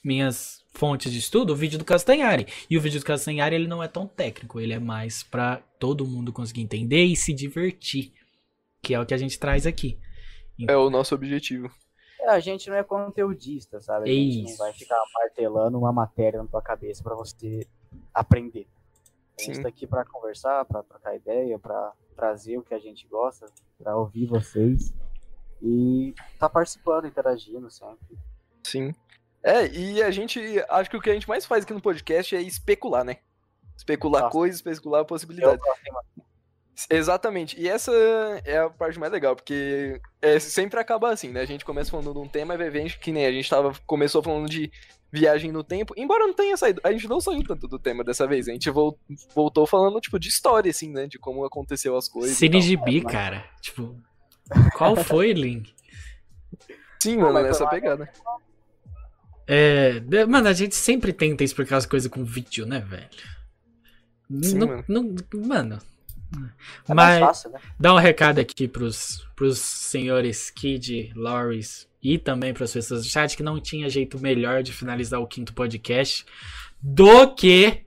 minhas 0.05 0.62
fontes 0.73 1.13
de 1.13 1.19
estudo? 1.19 1.53
O 1.53 1.57
vídeo 1.57 1.79
do 1.79 1.85
Castanhari. 1.85 2.47
E 2.69 2.77
o 2.77 2.81
vídeo 2.81 3.01
do 3.01 3.07
Castanhari, 3.07 3.55
ele 3.55 3.69
não 3.69 3.83
é 3.83 3.89
tão 3.89 4.07
técnico, 4.07 4.61
ele 4.61 4.73
é 4.73 4.79
mais 4.79 5.23
pra 5.23 5.63
todo 5.79 6.07
mundo 6.07 6.33
conseguir 6.33 6.63
entender 6.63 7.05
e 7.05 7.17
se 7.17 7.33
divertir. 7.33 8.13
Que 8.83 8.95
é 8.95 9.01
o 9.01 9.07
que 9.07 9.15
a 9.15 9.19
gente 9.19 9.39
traz 9.39 9.67
aqui. 9.67 9.99
É 10.69 10.77
o 10.77 10.91
nosso 10.91 11.15
objetivo. 11.15 11.71
É, 12.21 12.29
a 12.29 12.41
gente 12.41 12.69
não 12.69 12.77
é 12.77 12.85
conteudista, 12.85 13.81
sabe? 13.81 14.09
A 14.09 14.13
gente 14.13 14.45
Isso. 14.45 14.51
não 14.51 14.67
vai 14.67 14.73
ficar 14.73 15.03
martelando 15.15 15.79
uma 15.79 15.93
matéria 15.93 16.41
na 16.43 16.49
tua 16.49 16.63
cabeça 16.63 17.03
pra 17.03 17.15
você 17.15 17.67
aprender. 18.15 18.67
A 19.39 19.43
gente 19.43 19.57
Sim. 19.57 19.63
tá 19.63 19.69
aqui 19.69 19.87
pra 19.87 20.05
conversar, 20.05 20.65
pra 20.65 20.83
trocar 20.83 21.17
ideia, 21.17 21.59
pra 21.59 21.93
trazer 22.15 22.59
o 22.59 22.63
que 22.63 22.75
a 22.75 22.79
gente 22.79 23.09
gosta, 23.09 23.47
pra 23.79 23.97
ouvir 23.97 24.27
vocês 24.27 24.95
e 25.61 26.15
tá 26.39 26.49
participando, 26.49 27.07
interagindo 27.07 27.71
sempre. 27.71 28.19
Sim. 28.65 28.95
É, 29.45 29.67
e 29.69 30.03
a 30.03 30.11
gente. 30.11 30.41
Acho 30.69 30.91
que 30.91 30.97
o 30.97 31.01
que 31.01 31.11
a 31.11 31.15
gente 31.15 31.29
mais 31.29 31.45
faz 31.45 31.65
aqui 31.65 31.73
no 31.75 31.81
podcast 31.81 32.35
é 32.37 32.41
especular, 32.41 33.05
né? 33.05 33.17
Especular 33.77 34.23
Nossa. 34.23 34.33
coisas, 34.33 34.57
especular 34.59 35.05
possibilidades. 35.05 35.61
Exatamente. 36.89 37.61
E 37.61 37.69
essa 37.69 37.93
é 38.45 38.59
a 38.59 38.71
parte 38.71 38.99
mais 38.99 39.13
legal, 39.13 39.37
porque 39.37 40.01
é, 40.21 40.39
sempre 40.39 40.81
acaba 40.81 41.11
assim, 41.13 41.29
né? 41.29 41.41
A 41.41 41.45
gente 41.47 41.65
começa 41.65 41.91
falando 41.91 42.13
de 42.13 42.19
um 42.19 42.29
tema 42.29 42.55
e 42.55 42.57
vai 42.57 42.71
ver 42.71 42.99
que 42.99 43.13
nem 43.13 43.27
a 43.27 43.33
gente 43.33 43.49
tava, 43.49 43.73
começou 43.87 44.23
falando 44.23 44.49
de 44.49 44.71
viagem 45.13 45.53
no 45.53 45.63
tempo, 45.63 45.93
embora 45.97 46.27
não 46.27 46.33
tenha 46.33 46.57
saído, 46.57 46.81
a 46.83 46.91
gente 46.91 47.07
não 47.07 47.21
saiu 47.21 47.45
tanto 47.45 47.69
do 47.69 47.79
tema 47.79 48.03
dessa 48.03 48.27
vez, 48.27 48.49
a 48.49 48.53
gente 48.53 48.71
vol- 48.71 48.99
voltou 49.35 49.67
falando, 49.67 50.01
tipo, 50.01 50.19
de 50.19 50.29
história, 50.29 50.71
assim, 50.71 50.91
né? 50.91 51.07
De 51.07 51.19
como 51.19 51.45
aconteceu 51.45 51.95
as 51.97 52.09
coisas. 52.09 52.33
e 52.33 52.37
Cine 52.37 52.53
tal. 52.53 52.61
Gibi, 52.63 53.03
cara. 53.03 53.45
Tipo, 53.61 53.95
qual 54.75 54.97
foi, 54.97 55.35
Link? 55.35 55.75
Sim, 57.03 57.19
mano, 57.19 57.43
nessa 57.43 57.69
pegada. 57.69 58.11
É, 59.55 60.01
mano, 60.27 60.49
a 60.49 60.53
gente 60.55 60.75
sempre 60.75 61.13
tenta 61.13 61.45
explicar 61.45 61.77
as 61.77 61.85
coisas 61.85 62.11
com 62.11 62.25
vídeo, 62.25 62.65
né, 62.65 62.81
velho? 62.81 63.09
Sim, 64.43 64.57
Não- 64.57 64.67
mano. 64.67 64.85
não- 64.89 65.47
mano. 65.47 65.79
É 66.89 66.95
mais 66.95 67.21
Mas 67.21 67.21
fácil, 67.21 67.51
né? 67.51 67.59
dá 67.79 67.93
um 67.93 67.99
recado 67.99 68.39
aqui 68.39 68.67
pros, 68.67 69.27
pros 69.37 69.59
senhores 69.59 70.49
Kid, 70.49 71.13
Loris 71.15 71.87
e 72.03 72.17
também 72.17 72.55
pras 72.55 72.73
pessoas 72.73 73.03
do 73.03 73.09
chat 73.11 73.37
que 73.37 73.43
não 73.43 73.61
tinha 73.61 73.91
jeito 73.91 74.19
melhor 74.19 74.63
de 74.63 74.73
finalizar 74.73 75.21
o 75.21 75.27
quinto 75.27 75.53
podcast 75.53 76.25
do 76.81 77.29
que 77.35 77.85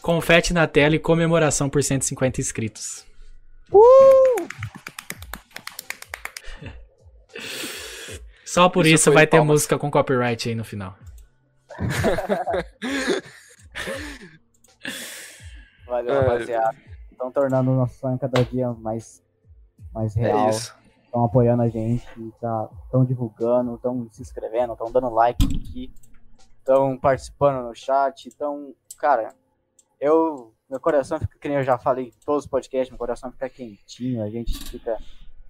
confete 0.00 0.52
na 0.52 0.68
tela 0.68 0.94
e 0.94 1.00
comemoração 1.00 1.68
por 1.68 1.82
150 1.82 2.40
inscritos. 2.40 3.04
Só 8.54 8.68
por 8.68 8.86
Isso 8.86 8.94
isso, 8.94 9.12
vai 9.12 9.26
ter 9.26 9.38
palmas. 9.38 9.54
música 9.54 9.76
com 9.76 9.90
copyright 9.90 10.48
aí 10.48 10.54
no 10.54 10.62
final. 10.64 10.94
Valeu, 15.86 16.14
É. 16.14 16.20
rapaziada. 16.20 16.76
Estão 17.10 17.32
tornando 17.32 17.72
o 17.72 17.74
nosso 17.74 17.98
sonho 17.98 18.16
cada 18.18 18.44
dia 18.44 18.72
mais, 18.74 19.22
mais 19.92 20.14
real. 20.14 20.46
É 20.46 20.50
isso. 20.50 20.72
Estão 21.04 21.24
apoiando 21.24 21.62
a 21.62 21.68
gente, 21.68 22.06
estão 22.28 23.04
divulgando, 23.04 23.74
estão 23.74 24.08
se 24.10 24.22
inscrevendo, 24.22 24.72
estão 24.72 24.90
dando 24.90 25.08
like 25.10 25.44
aqui, 25.44 25.92
estão 26.58 26.96
participando 26.96 27.66
no 27.66 27.74
chat, 27.74 28.28
estão. 28.28 28.72
Cara, 28.98 29.34
eu. 30.00 30.52
Meu 30.70 30.80
coração 30.80 31.18
fica, 31.20 31.36
que 31.38 31.48
nem 31.48 31.58
eu 31.58 31.64
já 31.64 31.76
falei 31.76 32.06
em 32.06 32.12
todos 32.24 32.44
os 32.44 32.50
podcasts, 32.50 32.88
meu 32.90 32.98
coração 32.98 33.30
fica 33.32 33.48
quentinho, 33.48 34.22
a 34.22 34.30
gente 34.30 34.56
fica. 34.64 34.96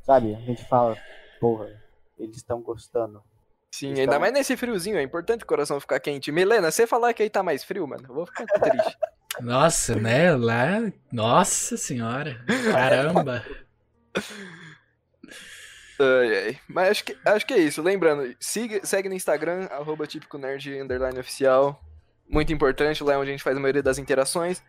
Sabe? 0.03 0.35
A 0.35 0.41
gente 0.41 0.65
fala, 0.65 0.97
porra, 1.39 1.69
eles 2.19 2.37
estão 2.37 2.61
gostando. 2.61 3.23
Sim, 3.75 3.99
ainda 3.99 4.21
mais 4.21 4.33
nesse 4.33 4.57
friozinho, 4.57 4.97
é 4.97 5.03
importante 5.03 5.43
o 5.43 5.47
coração 5.47 5.81
ficar 5.81 5.99
quente. 5.99 6.31
Milena, 6.31 6.71
você 6.71 6.87
falar 6.87 7.13
que 7.13 7.25
aí 7.25 7.29
tá 7.29 7.43
mais 7.43 7.65
frio, 7.65 7.87
mano, 7.89 8.05
eu 8.09 8.15
vou 8.15 8.27
ficar 8.27 8.47
triste. 8.47 8.97
Nossa, 9.41 9.97
né? 9.97 10.35
Lá. 10.37 10.93
Nossa 11.11 11.77
senhora. 11.77 12.45
Caramba. 12.71 13.45
Ai, 15.99 16.37
ai. 16.37 16.61
Mas 16.69 16.91
acho 16.91 17.05
que, 17.05 17.19
acho 17.25 17.47
que 17.47 17.55
é 17.55 17.59
isso. 17.59 17.83
Lembrando, 17.83 18.33
siga, 18.39 18.85
segue 18.87 19.09
no 19.09 19.15
Instagram, 19.17 19.67
arroba 19.73 20.07
típico 20.07 20.39
nerd 20.39 20.81
underline 20.81 21.19
oficial. 21.19 21.83
Muito 22.29 22.53
importante, 22.53 23.03
lá 23.03 23.15
é 23.15 23.19
onde 23.19 23.31
a 23.31 23.33
gente 23.33 23.43
faz 23.43 23.57
a 23.57 23.61
maioria 23.61 23.83
das 23.83 23.99
interações. 23.99 24.63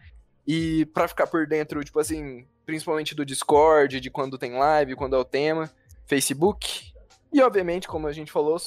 E 0.48 0.86
pra 0.88 1.08
ficar 1.08 1.28
por 1.28 1.48
dentro, 1.48 1.84
tipo 1.84 2.00
assim, 2.00 2.48
principalmente 2.66 3.16
do 3.16 3.26
Discord, 3.26 4.00
de 4.00 4.10
quando 4.10 4.38
tem 4.38 4.54
live, 4.58 4.96
quando 4.96 5.16
é 5.16 5.20
o 5.20 5.26
tema, 5.26 5.72
Facebook. 6.06 6.95
E 7.34 7.42
obviamente, 7.42 7.88
como 7.88 8.08
a 8.08 8.14
gente 8.14 8.32
falou, 8.32 8.58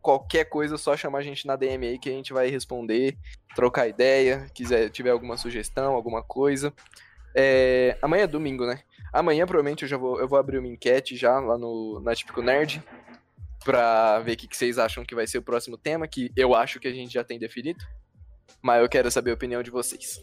qualquer 0.00 0.44
coisa, 0.44 0.76
só 0.76 0.96
chamar 0.96 1.18
a 1.18 1.22
gente 1.22 1.46
na 1.46 1.56
DM 1.56 1.86
aí 1.86 1.98
que 1.98 2.08
a 2.08 2.12
gente 2.12 2.32
vai 2.32 2.48
responder, 2.48 3.16
trocar 3.54 3.88
ideia, 3.88 4.46
quiser 4.54 4.90
tiver 4.90 5.10
alguma 5.10 5.36
sugestão, 5.36 5.94
alguma 5.94 6.22
coisa. 6.22 6.72
É, 7.34 7.96
amanhã 8.02 8.24
é 8.24 8.26
domingo, 8.26 8.66
né? 8.66 8.82
Amanhã, 9.12 9.46
provavelmente, 9.46 9.82
eu 9.82 9.88
já 9.88 9.96
vou, 9.96 10.20
eu 10.20 10.28
vou 10.28 10.38
abrir 10.38 10.58
uma 10.58 10.68
enquete 10.68 11.16
já 11.16 11.38
lá 11.38 11.58
no, 11.58 12.00
na 12.00 12.14
Típico 12.14 12.42
Nerd 12.42 12.82
pra 13.64 14.20
ver 14.20 14.32
o 14.32 14.36
que, 14.36 14.48
que 14.48 14.56
vocês 14.56 14.78
acham 14.78 15.04
que 15.04 15.14
vai 15.14 15.26
ser 15.26 15.38
o 15.38 15.42
próximo 15.42 15.76
tema, 15.76 16.08
que 16.08 16.32
eu 16.36 16.54
acho 16.54 16.80
que 16.80 16.88
a 16.88 16.92
gente 16.92 17.12
já 17.12 17.24
tem 17.24 17.38
definido. 17.38 17.84
Mas 18.62 18.82
eu 18.82 18.88
quero 18.88 19.10
saber 19.10 19.30
a 19.30 19.34
opinião 19.34 19.62
de 19.62 19.70
vocês. 19.70 20.20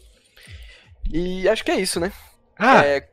E 1.10 1.48
acho 1.48 1.64
que 1.64 1.70
é 1.70 1.76
isso, 1.76 1.98
né? 2.00 2.12
Ah, 2.58 2.84
É, 2.84 3.08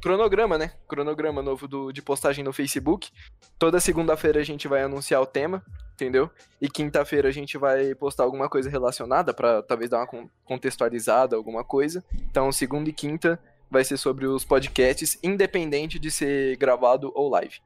cronograma, 0.00 0.56
né? 0.58 0.72
Cronograma 0.88 1.42
novo 1.42 1.68
do, 1.68 1.92
de 1.92 2.00
postagem 2.02 2.44
no 2.44 2.52
Facebook. 2.52 3.10
Toda 3.58 3.80
segunda-feira 3.80 4.40
a 4.40 4.44
gente 4.44 4.66
vai 4.68 4.82
anunciar 4.82 5.20
o 5.20 5.26
tema, 5.26 5.62
entendeu? 5.94 6.30
E 6.60 6.68
quinta-feira 6.68 7.28
a 7.28 7.32
gente 7.32 7.58
vai 7.58 7.94
postar 7.94 8.24
alguma 8.24 8.48
coisa 8.48 8.70
relacionada 8.70 9.34
pra 9.34 9.62
talvez 9.62 9.90
dar 9.90 9.98
uma 9.98 10.06
con- 10.06 10.28
contextualizada, 10.44 11.36
alguma 11.36 11.62
coisa. 11.64 12.04
Então, 12.14 12.50
segunda 12.50 12.88
e 12.90 12.92
quinta 12.92 13.38
vai 13.70 13.84
ser 13.84 13.96
sobre 13.96 14.26
os 14.26 14.44
podcasts, 14.44 15.18
independente 15.22 15.98
de 15.98 16.10
ser 16.10 16.56
gravado 16.56 17.12
ou 17.14 17.28
live. 17.28 17.60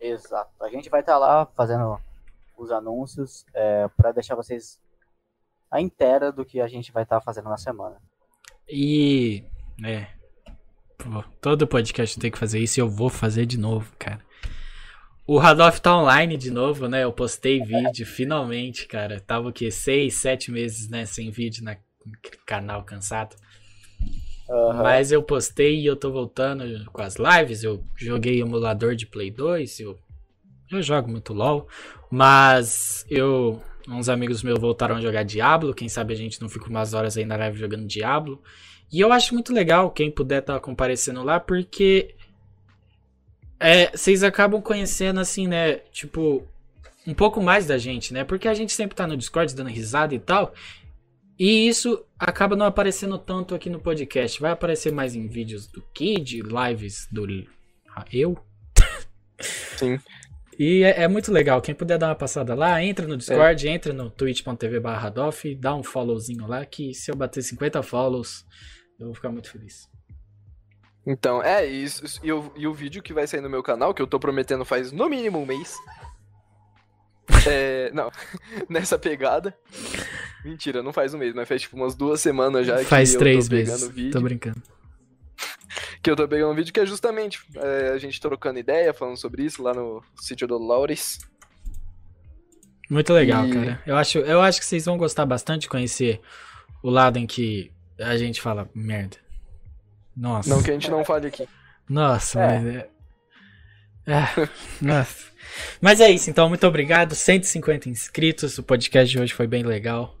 Exato. 0.00 0.50
A 0.62 0.68
gente 0.68 0.88
vai 0.90 1.00
estar 1.00 1.18
lá 1.18 1.46
fazendo 1.56 1.98
os 2.56 2.70
anúncios 2.70 3.44
é, 3.54 3.88
para 3.96 4.12
deixar 4.12 4.34
vocês 4.34 4.78
a 5.70 5.80
inteira 5.80 6.30
do 6.32 6.44
que 6.44 6.60
a 6.60 6.66
gente 6.68 6.90
vai 6.92 7.02
estar 7.04 7.20
fazendo 7.20 7.48
na 7.48 7.56
semana. 7.56 7.96
e. 8.68 9.44
É. 9.84 10.17
Todo 11.40 11.66
podcast 11.66 12.18
tem 12.18 12.30
que 12.30 12.38
fazer 12.38 12.58
isso 12.58 12.80
e 12.80 12.82
eu 12.82 12.88
vou 12.88 13.08
fazer 13.08 13.46
de 13.46 13.58
novo, 13.58 13.92
cara. 13.98 14.20
O 15.26 15.38
Radoff 15.38 15.80
tá 15.80 15.96
online 15.96 16.36
de 16.36 16.50
novo, 16.50 16.88
né? 16.88 17.04
Eu 17.04 17.12
postei 17.12 17.62
vídeo, 17.62 18.06
finalmente, 18.06 18.86
cara. 18.86 19.20
Tava 19.20 19.48
o 19.48 19.52
quê? 19.52 19.70
Seis, 19.70 20.14
sete 20.14 20.50
meses, 20.50 20.88
né? 20.88 21.04
Sem 21.04 21.30
vídeo 21.30 21.62
na 21.62 21.76
no 22.08 22.12
canal 22.46 22.82
cansado. 22.82 23.36
Aham. 24.50 24.82
Mas 24.82 25.12
eu 25.12 25.22
postei 25.22 25.80
e 25.80 25.86
eu 25.86 25.94
tô 25.94 26.10
voltando 26.10 26.90
com 26.90 27.02
as 27.02 27.16
lives. 27.16 27.62
Eu 27.62 27.84
joguei 27.96 28.40
emulador 28.40 28.94
de 28.94 29.06
Play 29.06 29.30
2. 29.30 29.80
Eu, 29.80 29.98
eu 30.72 30.82
jogo 30.82 31.10
muito 31.10 31.34
LOL. 31.34 31.68
Mas 32.10 33.04
eu. 33.10 33.62
Uns 33.86 34.08
amigos 34.08 34.42
meus 34.42 34.58
voltaram 34.58 34.96
a 34.96 35.00
jogar 35.00 35.22
Diablo. 35.22 35.74
Quem 35.74 35.88
sabe 35.88 36.12
a 36.12 36.16
gente 36.16 36.40
não 36.40 36.48
fica 36.48 36.68
umas 36.68 36.92
horas 36.92 37.16
aí 37.16 37.24
na 37.24 37.36
live 37.36 37.58
jogando 37.58 37.86
Diablo. 37.86 38.42
E 38.90 39.00
eu 39.00 39.12
acho 39.12 39.34
muito 39.34 39.52
legal 39.52 39.90
quem 39.90 40.10
puder 40.10 40.40
estar 40.40 40.58
comparecendo 40.60 41.22
lá, 41.22 41.38
porque 41.38 42.14
é, 43.60 43.90
vocês 43.96 44.22
acabam 44.22 44.62
conhecendo, 44.62 45.20
assim, 45.20 45.46
né? 45.46 45.76
Tipo, 45.92 46.46
um 47.06 47.14
pouco 47.14 47.42
mais 47.42 47.66
da 47.66 47.76
gente, 47.76 48.12
né? 48.12 48.24
Porque 48.24 48.48
a 48.48 48.54
gente 48.54 48.72
sempre 48.72 48.96
tá 48.96 49.06
no 49.06 49.16
Discord 49.16 49.54
dando 49.54 49.68
risada 49.68 50.14
e 50.14 50.18
tal. 50.18 50.54
E 51.38 51.68
isso 51.68 52.04
acaba 52.18 52.56
não 52.56 52.66
aparecendo 52.66 53.16
tanto 53.16 53.54
aqui 53.54 53.70
no 53.70 53.78
podcast. 53.78 54.40
Vai 54.40 54.50
aparecer 54.50 54.92
mais 54.92 55.14
em 55.14 55.26
vídeos 55.28 55.66
do 55.66 55.82
Kid, 55.94 56.42
lives 56.42 57.06
do 57.12 57.26
ah, 57.94 58.04
eu. 58.12 58.36
Sim. 59.76 59.98
E 60.58 60.82
é, 60.82 61.04
é 61.04 61.08
muito 61.08 61.32
legal. 61.32 61.62
Quem 61.62 61.74
puder 61.74 61.96
dar 61.96 62.08
uma 62.08 62.14
passada 62.16 62.54
lá, 62.54 62.82
entra 62.82 63.06
no 63.06 63.16
Discord, 63.16 63.68
entra 63.68 63.92
no 63.92 64.10
twitch.tv 64.10 64.80
barra 64.80 65.12
dá 65.56 65.74
um 65.74 65.84
followzinho 65.84 66.46
lá, 66.46 66.66
que 66.66 66.92
se 66.92 67.10
eu 67.10 67.16
bater 67.16 67.42
50 67.42 67.80
follows, 67.84 68.44
eu 68.98 69.06
vou 69.06 69.14
ficar 69.14 69.30
muito 69.30 69.50
feliz. 69.50 69.88
Então, 71.06 71.42
é 71.42 71.64
isso. 71.64 72.20
E 72.22 72.30
o, 72.32 72.52
e 72.56 72.66
o 72.66 72.74
vídeo 72.74 73.02
que 73.02 73.12
vai 73.14 73.26
sair 73.26 73.40
no 73.40 73.48
meu 73.48 73.62
canal, 73.62 73.94
que 73.94 74.02
eu 74.02 74.06
tô 74.06 74.18
prometendo 74.18 74.64
faz 74.64 74.92
no 74.92 75.08
mínimo 75.08 75.38
um 75.38 75.46
mês. 75.46 75.76
É, 77.46 77.90
não, 77.92 78.10
nessa 78.68 78.98
pegada. 78.98 79.56
Mentira, 80.44 80.82
não 80.82 80.92
faz 80.92 81.14
um 81.14 81.18
mês, 81.18 81.34
mas 81.34 81.48
faz 81.48 81.62
tipo 81.62 81.76
umas 81.76 81.94
duas 81.94 82.20
semanas 82.20 82.66
já 82.66 82.82
faz 82.84 83.14
três 83.14 83.48
meses. 83.48 83.88
vídeo. 83.88 84.12
Tô 84.12 84.20
brincando. 84.20 84.62
Que 86.02 86.10
eu 86.10 86.16
tô 86.16 86.28
pegando 86.28 86.52
um 86.52 86.54
vídeo 86.54 86.72
que 86.72 86.78
é 86.78 86.86
justamente 86.86 87.40
é, 87.56 87.88
a 87.88 87.98
gente 87.98 88.20
trocando 88.20 88.58
ideia, 88.58 88.94
falando 88.94 89.16
sobre 89.16 89.42
isso 89.44 89.62
lá 89.62 89.74
no 89.74 90.00
sítio 90.16 90.46
do 90.46 90.56
Laures. 90.56 91.18
Muito 92.88 93.12
legal, 93.12 93.46
E- 93.46 93.52
cara. 93.52 93.82
Eu 93.84 93.96
acho, 93.96 94.18
eu 94.18 94.40
acho 94.40 94.60
que 94.60 94.66
vocês 94.66 94.84
vão 94.84 94.96
gostar 94.96 95.26
bastante 95.26 95.62
de 95.62 95.68
conhecer 95.68 96.20
o 96.82 96.88
lado 96.88 97.18
em 97.18 97.26
que 97.26 97.72
a 98.00 98.16
gente 98.16 98.40
fala 98.40 98.68
merda. 98.74 99.16
Nossa. 100.16 100.48
Não 100.50 100.62
que 100.62 100.70
a 100.70 100.74
gente 100.74 100.90
não 100.90 101.04
fale 101.04 101.28
aqui. 101.28 101.48
Nossa, 101.88 102.40
É. 102.40 102.58
mas 102.58 102.66
é. 102.76 102.90
É, 104.06 104.48
nossa. 104.80 105.28
Mas 105.80 106.00
é 106.00 106.10
isso, 106.10 106.30
então, 106.30 106.48
muito 106.48 106.66
obrigado. 106.66 107.14
150 107.14 107.88
inscritos. 107.88 108.58
O 108.58 108.62
podcast 108.62 109.10
de 109.10 109.20
hoje 109.20 109.34
foi 109.34 109.46
bem 109.46 109.62
legal. 109.62 110.16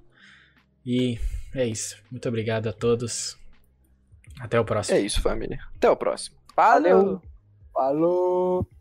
E 0.84 1.18
é 1.54 1.66
isso. 1.66 1.96
Muito 2.10 2.28
obrigado 2.28 2.68
a 2.68 2.72
todos. 2.72 3.36
Até 4.40 4.58
o 4.60 4.64
próximo. 4.64 4.96
É 4.96 5.00
isso, 5.00 5.20
família. 5.20 5.58
Até 5.76 5.88
o 5.90 5.96
próximo. 5.96 6.36
Valeu. 6.54 6.96
Valeu. 7.02 7.22
Falou! 7.72 8.77